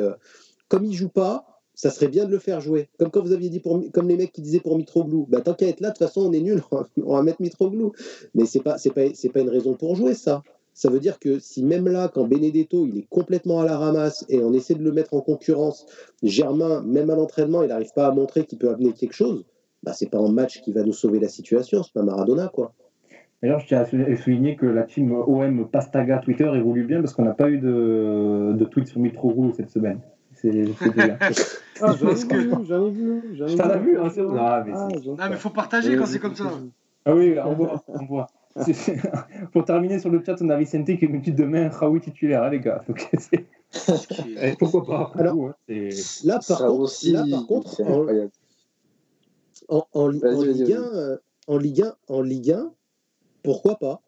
comme 0.67 0.85
il 0.85 0.93
joue 0.93 1.09
pas, 1.09 1.56
ça 1.77 1.91
serait 1.91 2.07
bien 2.07 2.25
de 2.25 2.31
le 2.31 2.39
faire 2.39 2.59
jouer. 2.59 2.89
Comme 2.97 3.11
quand 3.11 3.21
vous 3.21 3.31
aviez 3.31 3.49
dit, 3.49 3.59
pour, 3.59 3.79
comme 3.93 4.09
les 4.09 4.17
mecs 4.17 4.33
qui 4.33 4.41
disaient 4.41 4.59
pour 4.59 4.77
Mitroglou, 4.77 5.27
bah, 5.29 5.41
tant 5.41 5.53
qu'à 5.53 5.67
être 5.67 5.79
là, 5.79 5.89
de 5.89 5.93
toute 5.93 6.05
façon, 6.05 6.21
on 6.21 6.33
est 6.33 6.41
nul, 6.41 6.61
on 6.97 7.15
va 7.15 7.21
mettre 7.21 7.39
Mitroglou. 7.39 7.93
Mais 8.33 8.45
c'est 8.45 8.61
pas, 8.61 8.79
c'est 8.79 8.89
pas, 8.89 9.13
c'est 9.13 9.29
pas 9.29 9.41
une 9.41 9.49
raison 9.49 9.75
pour 9.75 9.95
jouer, 9.95 10.15
ça. 10.15 10.41
Ça 10.73 10.89
veut 10.89 10.99
dire 10.99 11.19
que 11.19 11.37
si 11.37 11.63
même 11.63 11.87
là, 11.87 12.09
quand 12.11 12.27
Benedetto, 12.27 12.87
il 12.87 12.97
est 12.97 13.07
complètement 13.09 13.61
à 13.61 13.65
la 13.65 13.77
ramasse 13.77 14.25
et 14.27 14.39
on 14.43 14.53
essaie 14.53 14.73
de 14.73 14.83
le 14.83 14.91
mettre 14.91 15.13
en 15.13 15.21
concurrence, 15.21 15.85
Germain, 16.23 16.81
même 16.81 17.11
à 17.11 17.15
l'entraînement, 17.15 17.61
il 17.61 17.69
n'arrive 17.69 17.93
pas 17.95 18.07
à 18.07 18.11
montrer 18.11 18.45
qu'il 18.45 18.57
peut 18.57 18.69
amener 18.69 18.93
quelque 18.93 19.13
chose, 19.13 19.45
bah, 19.83 19.93
c'est 19.93 20.09
pas 20.09 20.19
un 20.19 20.31
match 20.31 20.61
qui 20.61 20.71
va 20.71 20.83
nous 20.83 20.93
sauver 20.93 21.19
la 21.19 21.29
situation, 21.29 21.83
c'est 21.83 21.93
pas 21.93 22.03
Maradona, 22.03 22.47
quoi. 22.47 22.73
D'ailleurs, 23.41 23.59
je 23.59 23.67
tiens 23.67 23.81
à 23.81 24.15
souligner 24.17 24.55
que 24.55 24.65
la 24.65 24.83
team 24.83 25.11
OM 25.11 25.69
Pastaga 25.69 26.17
Twitter 26.19 26.49
évolue 26.55 26.85
bien 26.85 27.01
parce 27.01 27.13
qu'on 27.13 27.25
n'a 27.25 27.35
pas 27.35 27.49
eu 27.49 27.59
de, 27.59 28.53
de 28.57 28.65
tweet 28.65 28.87
sur 28.87 28.99
Mitroglou 28.99 29.53
cette 29.53 29.69
semaine. 29.69 29.99
C'est 30.41 30.51
ah, 31.81 31.95
j'en 31.99 32.09
ai, 32.09 32.14
vu, 32.14 32.51
j'en 32.68 32.88
ai 32.88 32.91
vu. 32.91 33.22
J'en 33.35 33.47
ai 33.47 33.80
vu, 33.80 33.99
hein, 33.99 34.09
c'est 34.14 34.22
vrai. 34.22 34.39
Ah, 34.39 34.64
mais 34.65 34.73
ah, 35.18 35.31
faut 35.35 35.49
partager 35.49 35.97
quand 35.97 36.05
c'est 36.05 36.19
comme 36.19 36.35
ça. 36.35 36.51
Ah 37.05 37.15
oui, 37.15 37.35
on 37.43 37.53
voit. 37.53 37.84
On 37.88 38.05
voit. 38.05 38.27
Pour 39.53 39.65
terminer 39.65 39.99
sur 39.99 40.09
le 40.09 40.23
chat, 40.26 40.35
on 40.41 40.49
a 40.49 40.57
Vicente 40.57 40.97
qui 40.97 41.07
me 41.07 41.19
dit 41.19 41.31
demain 41.31 41.69
Raoui 41.69 42.01
titulaire, 42.01 42.43
hein, 42.43 42.49
les 42.49 42.59
gars. 42.59 42.84
Donc, 42.88 43.09
pourquoi 44.59 44.85
pas 44.85 45.11
Alors, 45.15 45.35
hein, 45.45 45.55
là, 46.23 46.39
par 46.47 46.57
contre, 46.57 46.93
là, 47.03 47.23
par 47.30 47.45
contre 47.45 47.81
en, 49.69 49.77
en, 49.77 49.88
en, 49.93 50.07
Ligue 50.09 50.73
1, 50.73 50.81
euh, 50.81 51.18
en, 51.47 51.57
Ligue 51.57 51.81
1, 51.84 51.93
en 52.07 52.22
Ligue 52.22 52.51
1, 52.51 52.72
pourquoi 53.43 53.77
pas? 53.77 54.01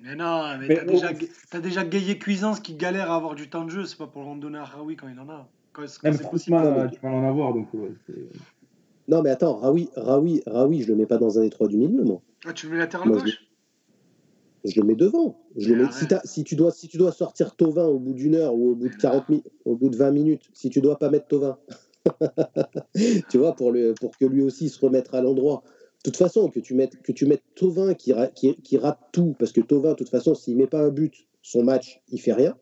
Mais 0.00 0.14
non, 0.14 0.56
mais, 0.58 0.68
t'as 0.68 0.84
déjà, 0.84 1.10
as 1.52 1.60
déjà 1.60 1.84
Gayé 1.84 2.18
Cuisance 2.18 2.60
qui 2.60 2.74
galère 2.74 3.10
à 3.10 3.16
avoir 3.16 3.34
du 3.34 3.50
temps 3.50 3.64
de 3.64 3.70
jeu, 3.70 3.84
c'est 3.84 3.98
pas 3.98 4.06
pour 4.06 4.32
le 4.32 4.40
donner 4.40 4.58
à 4.58 4.64
Raoui 4.64 4.96
quand 4.96 5.08
il 5.08 5.18
en 5.18 5.28
a. 5.28 5.48
Quand, 5.78 5.84
quand 6.02 6.10
Même 6.10 6.90
tu 6.90 7.00
vas 7.00 7.10
en 7.10 7.28
avoir, 7.28 7.54
donc 7.54 7.72
ouais, 7.74 7.92
Non, 9.06 9.22
mais 9.22 9.30
attends, 9.30 9.56
Raoui, 9.58 9.88
Raoui, 9.94 10.42
Raoui, 10.46 10.82
je 10.82 10.88
le 10.88 10.96
mets 10.96 11.06
pas 11.06 11.18
dans 11.18 11.38
un 11.38 11.42
des 11.42 11.50
trois 11.50 11.68
du 11.68 11.76
milieu, 11.76 12.02
moi. 12.02 12.20
Ah, 12.46 12.52
tu 12.52 12.66
le 12.66 12.72
mets 12.72 12.78
latéral 12.78 13.08
gauche 13.08 13.48
je 14.64 14.80
le 14.80 14.86
mets 14.86 14.96
devant. 14.96 15.38
Je 15.56 15.72
le 15.72 15.84
mets, 15.84 15.92
si, 15.92 16.06
si, 16.24 16.44
tu 16.44 16.56
dois, 16.56 16.72
si 16.72 16.88
tu 16.88 16.98
dois 16.98 17.12
sortir 17.12 17.54
Tovin 17.54 17.86
au 17.86 17.98
bout 17.98 18.12
d'une 18.12 18.34
heure 18.34 18.54
ou 18.54 18.70
au 18.70 18.74
bout 18.74 18.88
de 18.88 18.96
40 18.96 19.24
au 19.64 19.76
bout 19.76 19.88
de 19.88 19.96
20 19.96 20.10
minutes, 20.10 20.50
si 20.52 20.68
tu 20.68 20.80
dois 20.80 20.98
pas 20.98 21.10
mettre 21.10 21.28
Tovin, 21.28 21.58
tu 23.30 23.38
vois, 23.38 23.54
pour, 23.54 23.72
le, 23.72 23.94
pour 23.94 24.16
que 24.16 24.24
lui 24.24 24.42
aussi 24.42 24.68
se 24.68 24.78
remette 24.80 25.12
à 25.14 25.22
l'endroit. 25.22 25.62
De 26.04 26.10
toute 26.10 26.16
façon, 26.16 26.48
que 26.48 26.60
tu 26.60 26.74
mettes, 26.74 27.00
que 27.02 27.12
tu 27.12 27.26
mettes 27.26 27.42
Tovin 27.54 27.94
qui, 27.94 28.12
qui, 28.34 28.54
qui 28.56 28.76
rate 28.78 29.00
tout, 29.12 29.34
parce 29.38 29.52
que 29.52 29.60
Tovin, 29.60 29.90
de 29.90 29.94
toute 29.94 30.10
façon, 30.10 30.34
s'il 30.34 30.56
met 30.56 30.66
pas 30.66 30.80
un 30.80 30.90
but, 30.90 31.26
son 31.42 31.62
match, 31.62 32.02
il 32.08 32.20
fait 32.20 32.32
rien. 32.32 32.56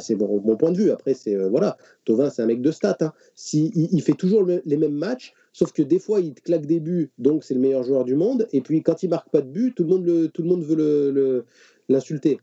C'est 0.00 0.14
mon, 0.14 0.56
point 0.56 0.72
de 0.72 0.78
vue. 0.78 0.90
Après, 0.90 1.14
c'est 1.14 1.34
euh, 1.34 1.48
voilà, 1.48 1.76
Tovin, 2.04 2.30
c'est 2.30 2.42
un 2.42 2.46
mec 2.46 2.62
de 2.62 2.70
stats. 2.70 2.96
Hein. 3.00 3.12
Si, 3.34 3.70
il, 3.74 4.02
fait 4.02 4.14
toujours 4.14 4.44
les 4.44 4.76
mêmes 4.76 4.94
matchs, 4.94 5.34
sauf 5.52 5.72
que 5.72 5.82
des 5.82 5.98
fois, 5.98 6.20
il 6.20 6.34
claque 6.34 6.66
des 6.66 6.80
buts, 6.80 7.10
donc 7.18 7.44
c'est 7.44 7.54
le 7.54 7.60
meilleur 7.60 7.82
joueur 7.82 8.04
du 8.04 8.14
monde. 8.14 8.48
Et 8.52 8.62
puis, 8.62 8.82
quand 8.82 9.02
il 9.02 9.10
marque 9.10 9.28
pas 9.30 9.42
de 9.42 9.48
but, 9.48 9.74
tout 9.74 9.84
le 9.84 9.90
monde, 9.90 10.06
le, 10.06 10.28
tout 10.28 10.42
le 10.42 10.48
monde 10.48 10.64
veut 10.64 11.44
l'insulter. 11.88 12.40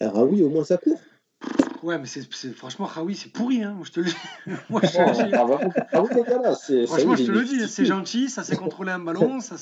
Ah 0.00 0.24
oui, 0.24 0.42
au 0.42 0.50
moins 0.50 0.64
ça 0.64 0.76
court. 0.76 1.00
Ouais, 1.84 1.98
mais 1.98 2.06
c'est, 2.06 2.24
franchement, 2.54 2.86
Raoui, 2.86 3.14
c'est 3.14 3.30
pourri, 3.30 3.62
hein. 3.62 3.74
Moi, 3.76 3.84
je 3.84 3.92
te 3.92 4.00
le 4.00 4.06
dis. 4.06 4.16
Moi, 4.70 4.80
je 4.82 4.88
te 4.88 4.98
le 4.98 5.12
dis. 6.80 6.86
franchement, 6.86 7.14
je 7.14 7.24
te 7.24 7.30
le 7.30 7.44
dis, 7.44 7.68
c'est 7.68 7.84
gentil, 7.84 8.30
ça 8.30 8.42
sait 8.42 8.56
contrôler 8.56 8.90
un 8.90 8.98
ballon, 9.00 9.40
ça, 9.40 9.56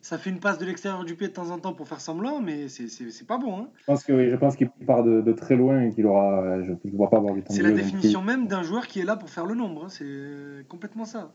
ça 0.00 0.18
fait 0.18 0.30
une 0.30 0.38
passe 0.38 0.58
de 0.58 0.64
l'extérieur 0.64 1.04
du 1.04 1.16
pied 1.16 1.26
de 1.26 1.32
temps 1.32 1.50
en 1.50 1.58
temps 1.58 1.72
pour 1.72 1.88
faire 1.88 2.00
semblant, 2.00 2.40
mais 2.40 2.68
c'est, 2.68 2.86
c'est, 2.86 3.26
pas 3.26 3.38
bon. 3.38 3.58
Hein. 3.58 3.68
Je 3.80 3.84
pense, 3.86 4.04
que, 4.04 4.30
je 4.30 4.36
pense 4.36 4.54
qu'il 4.54 4.68
part 4.86 5.02
de, 5.02 5.20
de, 5.20 5.32
très 5.32 5.56
loin 5.56 5.82
et 5.82 5.90
qu'il 5.90 6.06
aura. 6.06 6.62
Je 6.62 6.70
ne 6.70 6.96
vois 6.96 7.10
pas 7.10 7.16
avoir 7.16 7.34
du 7.34 7.42
temps 7.42 7.52
C'est 7.52 7.62
la 7.62 7.72
définition 7.72 8.22
même 8.22 8.46
d'un 8.46 8.62
joueur 8.62 8.86
qui 8.86 9.00
est 9.00 9.04
là 9.04 9.16
pour 9.16 9.28
faire 9.28 9.44
le 9.44 9.56
nombre. 9.56 9.86
Hein. 9.86 9.88
C'est 9.88 10.64
complètement 10.68 11.06
ça. 11.06 11.32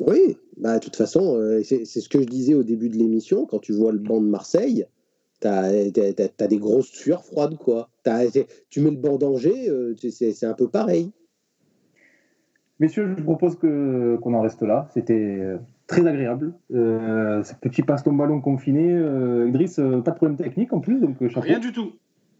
Oui, 0.00 0.36
bah, 0.58 0.78
de 0.78 0.84
toute 0.84 0.96
façon, 0.96 1.36
euh, 1.36 1.62
c'est, 1.64 1.86
c'est 1.86 2.02
ce 2.02 2.10
que 2.10 2.20
je 2.20 2.26
disais 2.26 2.52
au 2.52 2.62
début 2.62 2.90
de 2.90 2.96
l'émission, 2.98 3.46
quand 3.46 3.58
tu 3.58 3.72
vois 3.72 3.92
le 3.92 3.98
banc 3.98 4.20
de 4.20 4.26
Marseille 4.26 4.86
t'as 5.42 5.68
as, 6.38 6.48
des 6.48 6.58
grosses 6.58 6.90
sueurs 6.90 7.24
froides, 7.24 7.56
quoi. 7.56 7.88
tu 8.70 8.80
mets 8.80 8.90
le 8.90 8.96
banc 8.96 9.18
d'Angers, 9.18 9.68
euh, 9.68 9.94
c'est 9.98 10.46
un 10.46 10.54
peu 10.54 10.68
pareil. 10.68 11.10
Messieurs, 12.80 13.06
je 13.06 13.14
vous 13.14 13.22
propose 13.22 13.56
qu'on 13.56 14.34
en 14.34 14.40
reste 14.40 14.62
là. 14.62 14.88
C'était 14.92 15.14
euh, 15.14 15.58
très 15.86 16.06
agréable. 16.06 16.52
Euh, 16.74 17.42
ce 17.44 17.54
petit 17.54 17.82
passe-ton 17.82 18.12
ballon 18.12 18.40
confiné. 18.40 18.92
Euh, 18.92 19.48
Idriss, 19.48 19.76
pas 19.76 20.10
de 20.10 20.16
problème 20.16 20.36
technique 20.36 20.72
en 20.72 20.80
plus, 20.80 20.98
donc 20.98 21.16
Rien 21.20 21.60
du 21.60 21.72
tout. 21.72 21.92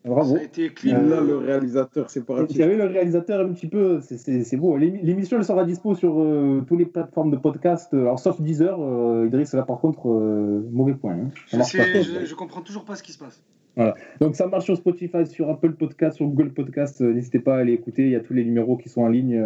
Bravo. 0.05 0.35
Ça 0.35 0.41
a 0.41 0.45
été 0.45 0.69
clean. 0.71 1.01
Là, 1.03 1.21
le 1.21 1.37
réalisateur, 1.37 2.11
c'est 2.11 2.27
pas 2.27 2.45
y 2.51 2.63
avait 2.63 2.77
le 2.77 2.87
réalisateur 2.87 3.41
un 3.41 3.53
petit 3.53 3.69
peu, 3.69 4.01
c'est 4.01 4.57
beau. 4.57 4.77
L'émission 4.77 5.39
elle 5.39 5.45
sera 5.45 5.65
dispo 5.65 5.95
sur 5.95 6.21
euh, 6.21 6.65
toutes 6.67 6.79
les 6.79 6.87
plateformes 6.87 7.31
de 7.31 7.37
podcast, 7.37 7.95
alors 7.95 8.19
sauf 8.19 8.41
10 8.41 8.63
heures. 8.63 8.81
Euh, 8.81 9.27
Idriss, 9.27 9.55
là 9.55 9.63
par 9.63 9.79
contre, 9.79 10.09
euh, 10.09 10.69
mauvais 10.73 10.95
point. 10.95 11.15
Hein. 11.15 11.31
Je, 11.47 12.25
je, 12.25 12.35
comprends 12.35 12.63
toujours 12.63 12.85
pas 12.85 12.97
ce 12.97 13.03
qui 13.03 13.13
se 13.13 13.19
passe. 13.19 13.43
Voilà. 13.77 13.95
Donc 14.21 14.35
ça 14.35 14.49
marche 14.49 14.65
sur 14.65 14.77
Spotify, 14.77 15.25
sur 15.25 15.49
Apple 15.49 15.75
Podcast, 15.75 16.17
sur 16.17 16.27
Google 16.27 16.53
Podcast. 16.53 17.01
N'hésitez 17.01 17.39
pas 17.39 17.55
à 17.55 17.59
aller 17.61 17.73
écouter. 17.73 18.05
Il 18.05 18.11
y 18.11 18.17
a 18.17 18.21
tous 18.21 18.35
les 18.35 18.45
numéros 18.45 18.77
qui 18.77 18.89
sont 18.89 19.03
en 19.03 19.09
ligne. 19.09 19.41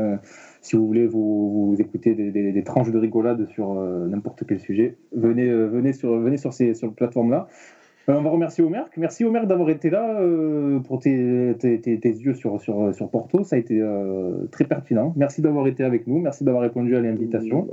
si 0.63 0.75
vous 0.75 0.87
voulez 0.87 1.07
vous, 1.07 1.75
vous 1.75 1.81
écouter 1.81 2.15
des, 2.15 2.31
des, 2.31 2.65
tranches 2.65 2.91
de 2.91 2.99
rigolade 2.99 3.47
sur 3.51 3.75
n'importe 3.75 4.45
quel 4.49 4.59
sujet, 4.59 4.97
venez, 5.15 5.49
venez 5.49 5.93
sur, 5.93 6.19
venez 6.19 6.39
sur 6.39 6.53
ces 6.53 6.75
sur 6.75 6.93
plateformes 6.93 7.31
là. 7.31 7.47
Euh, 7.47 7.86
on 8.09 8.23
va 8.23 8.31
remercier 8.31 8.63
Omer. 8.63 8.85
Merci 8.97 9.25
Omer 9.25 9.47
d'avoir 9.47 9.71
été 9.71 9.91
là 9.91 10.21
euh, 10.21 10.79
pour 10.81 11.01
tes, 11.01 11.57
tes, 11.59 11.81
tes, 11.81 12.09
yeux 12.09 12.35
sur, 12.35 12.61
sur, 12.61 12.95
sur, 12.95 13.11
Porto. 13.11 13.43
Ça 13.43 13.57
a 13.57 13.59
été 13.59 13.81
euh, 13.81 14.47
très 14.53 14.65
pertinent. 14.65 15.13
Merci 15.17 15.43
d'avoir 15.43 15.67
été 15.67 15.83
avec 15.83 16.07
nous. 16.07 16.21
Merci 16.21 16.45
d'avoir 16.45 16.63
répondu 16.63 16.95
à 16.97 17.01
l'invitation. 17.01 17.69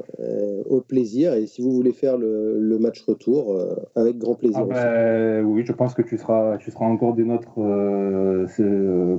au 0.70 0.82
plaisir. 0.82 1.34
Et 1.34 1.46
si 1.46 1.62
vous 1.62 1.72
voulez 1.72 1.92
faire 1.92 2.18
le, 2.18 2.60
le 2.60 2.80
match 2.80 3.02
retour, 3.04 3.60
avec 3.96 4.18
grand 4.18 4.36
plaisir. 4.36 4.60
Ah 4.62 4.66
ben, 4.66 5.46
oui, 5.46 5.64
je 5.66 5.74
pense 5.74 5.94
que 5.94 6.02
tu 6.02 6.18
seras, 6.18 6.58
tu 6.58 6.72
seras 6.72 6.86
encore 6.86 7.14
des 7.14 7.24
nôtres 7.24 7.54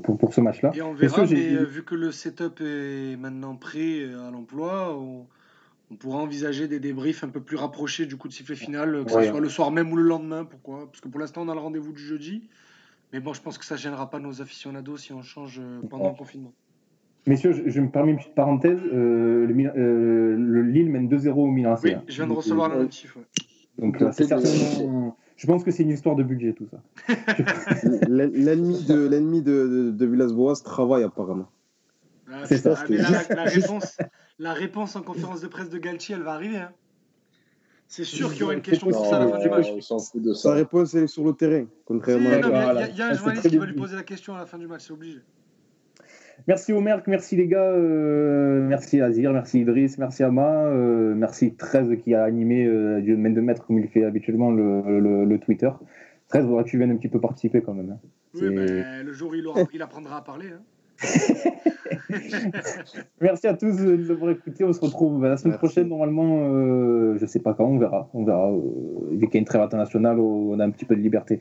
pour, 0.02 0.18
pour 0.18 0.34
ce 0.34 0.40
match-là. 0.40 0.72
Et 0.74 0.82
on 0.82 0.94
verra, 0.94 1.24
mais 1.30 1.64
vu 1.64 1.84
que 1.84 1.94
le 1.94 2.10
setup 2.10 2.60
est 2.60 3.16
maintenant 3.16 3.54
prêt 3.54 4.04
à 4.26 4.30
l'emploi, 4.30 4.96
on 4.98 5.26
on 5.94 5.96
pourra 5.96 6.18
envisager 6.18 6.66
des 6.66 6.80
débriefs 6.80 7.22
un 7.22 7.28
peu 7.28 7.40
plus 7.40 7.56
rapprochés 7.56 8.06
du 8.06 8.16
coup 8.16 8.26
de 8.26 8.32
sifflet 8.32 8.56
final, 8.56 9.04
que 9.04 9.12
ce 9.12 9.22
soit 9.22 9.40
le 9.40 9.48
soir 9.48 9.70
même 9.70 9.92
ou 9.92 9.96
le 9.96 10.02
lendemain. 10.02 10.44
Pourquoi? 10.44 10.86
Parce 10.86 11.00
que 11.00 11.08
pour 11.08 11.20
l'instant, 11.20 11.42
on 11.42 11.48
a 11.48 11.54
le 11.54 11.60
rendez-vous 11.60 11.92
du 11.92 12.02
jeudi. 12.02 12.48
Mais 13.12 13.20
bon, 13.20 13.32
je 13.32 13.40
pense 13.40 13.58
que 13.58 13.64
ça 13.64 13.76
ne 13.76 13.78
gênera 13.78 14.10
pas 14.10 14.18
nos 14.18 14.42
aficionados 14.42 14.96
si 14.96 15.12
on 15.12 15.22
change 15.22 15.60
euh, 15.62 15.80
pendant 15.88 16.08
le 16.08 16.16
confinement. 16.16 16.52
Messieurs, 17.28 17.52
je, 17.64 17.80
me 17.80 17.88
permets 17.88 18.10
une 18.10 18.18
petite 18.18 18.34
parenthèse. 18.34 18.80
Euh, 18.92 19.46
le, 19.46 19.54
euh, 19.54 20.36
le, 20.36 20.62
Lille 20.62 20.90
mène 20.90 21.08
2-0 21.08 21.30
au 21.30 21.46
Milan 21.46 21.76
Oui, 21.84 21.94
je 22.08 22.16
viens 22.16 22.26
de 22.26 22.32
recevoir 22.32 22.68
le 22.70 22.82
notif. 22.82 23.16
Donc, 23.78 24.02
c'est 24.12 24.24
certainement. 24.24 25.16
Je 25.36 25.46
pense 25.46 25.62
que 25.62 25.70
c'est 25.70 25.84
une 25.84 25.90
histoire 25.90 26.16
de 26.16 26.24
budget, 26.24 26.54
tout 26.54 26.66
ça. 26.66 26.82
l'ennemi 28.08 28.84
de, 28.84 29.06
l'ennemi 29.06 29.42
de, 29.42 29.92
de, 29.92 30.06
Villas-Boas 30.06 30.56
travaille 30.64 31.04
apparemment. 31.04 31.48
Ah, 32.34 32.46
c'est 32.46 32.58
ça. 32.58 32.74
Ah, 32.76 32.84
la, 32.88 33.34
la, 33.34 33.44
réponse, 33.50 33.96
la 34.38 34.52
réponse 34.52 34.96
en 34.96 35.02
conférence 35.02 35.40
de 35.40 35.48
presse 35.48 35.70
de 35.70 35.78
Galtier, 35.78 36.16
elle 36.16 36.22
va 36.22 36.32
arriver. 36.32 36.58
Hein. 36.58 36.72
C'est 37.86 38.04
sûr 38.04 38.32
qu'il 38.32 38.40
y 38.40 38.42
aura 38.44 38.54
une 38.54 38.62
question 38.62 38.90
sur 38.90 39.06
ça 39.06 39.16
à 39.16 39.24
la 39.24 39.28
fin 39.28 39.38
du 39.38 39.48
match. 39.48 39.68
Sa 40.34 40.54
réponse, 40.54 40.94
elle 40.94 41.04
est 41.04 41.06
sur 41.06 41.24
le 41.24 41.32
terrain, 41.32 41.66
contrairement 41.84 42.30
Il 42.30 42.96
y, 42.96 43.02
a 43.02 43.08
un 43.08 43.14
journaliste 43.14 43.48
qui 43.48 43.56
va 43.56 43.66
lui 43.66 43.74
poser 43.74 43.96
la 43.96 44.02
question 44.02 44.34
à 44.34 44.38
la 44.38 44.46
fin 44.46 44.58
du 44.58 44.66
match, 44.66 44.82
c'est 44.86 44.92
obligé. 44.92 45.20
Merci 46.48 46.72
Omer, 46.72 47.00
merci 47.06 47.36
les 47.36 47.46
gars, 47.46 47.70
euh, 47.70 48.66
merci 48.66 49.00
Azir, 49.00 49.32
merci 49.32 49.60
Idriss, 49.60 49.98
merci 49.98 50.24
Ama, 50.24 50.64
euh, 50.66 51.14
merci 51.14 51.54
13 51.54 51.96
qui 52.02 52.12
a 52.14 52.24
animé 52.24 52.66
euh, 52.66 53.00
du 53.00 53.16
main 53.16 53.30
de 53.30 53.40
maître 53.40 53.64
comme 53.64 53.78
il 53.78 53.86
fait 53.86 54.04
habituellement 54.04 54.50
le, 54.50 55.24
le, 55.24 55.38
Twitter. 55.38 55.70
13, 56.28 56.46
voudrais 56.46 56.64
que 56.64 56.70
tu 56.70 56.78
viennes 56.78 56.90
un 56.90 56.96
petit 56.96 57.08
peu 57.08 57.20
participer 57.20 57.62
quand 57.62 57.74
même. 57.74 57.90
Hein. 57.90 58.00
Oui, 58.34 58.50
mais 58.50 59.04
le 59.04 59.12
jour 59.12 59.30
où 59.30 59.34
il, 59.34 59.46
aura, 59.46 59.60
il 59.72 59.80
apprendra 59.80 60.16
à 60.16 60.22
parler. 60.22 60.48
Hein. 60.48 60.60
Merci 63.20 63.46
à 63.46 63.54
tous 63.54 63.76
de 63.76 63.96
nous 63.96 64.10
avoir 64.10 64.30
écoutés. 64.30 64.64
On 64.64 64.72
se 64.72 64.80
retrouve 64.80 65.22
la 65.24 65.36
semaine 65.36 65.58
prochaine, 65.58 65.88
normalement. 65.88 66.48
Euh, 66.48 67.16
je 67.18 67.26
sais 67.26 67.40
pas 67.40 67.54
quand, 67.54 67.66
on 67.66 67.78
verra. 67.78 68.08
On 68.14 68.24
verra. 68.24 68.50
Euh, 68.50 68.60
vu 69.12 69.26
qu'il 69.26 69.34
y 69.34 69.36
a 69.38 69.40
une 69.40 69.44
trêve 69.44 69.62
internationale, 69.62 70.18
on 70.18 70.58
a 70.60 70.64
un 70.64 70.70
petit 70.70 70.84
peu 70.84 70.96
de 70.96 71.00
liberté. 71.00 71.40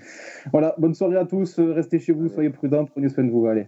Voilà, 0.52 0.76
bonne 0.78 0.94
soirée 0.94 1.18
à 1.18 1.26
tous. 1.26 1.60
Restez 1.60 2.00
chez 2.00 2.14
vous, 2.14 2.30
soyez 2.30 2.50
prudents, 2.50 2.86
prenez 2.86 3.10
soin 3.10 3.24
de 3.24 3.32
vous. 3.32 3.48
Allez. 3.48 3.68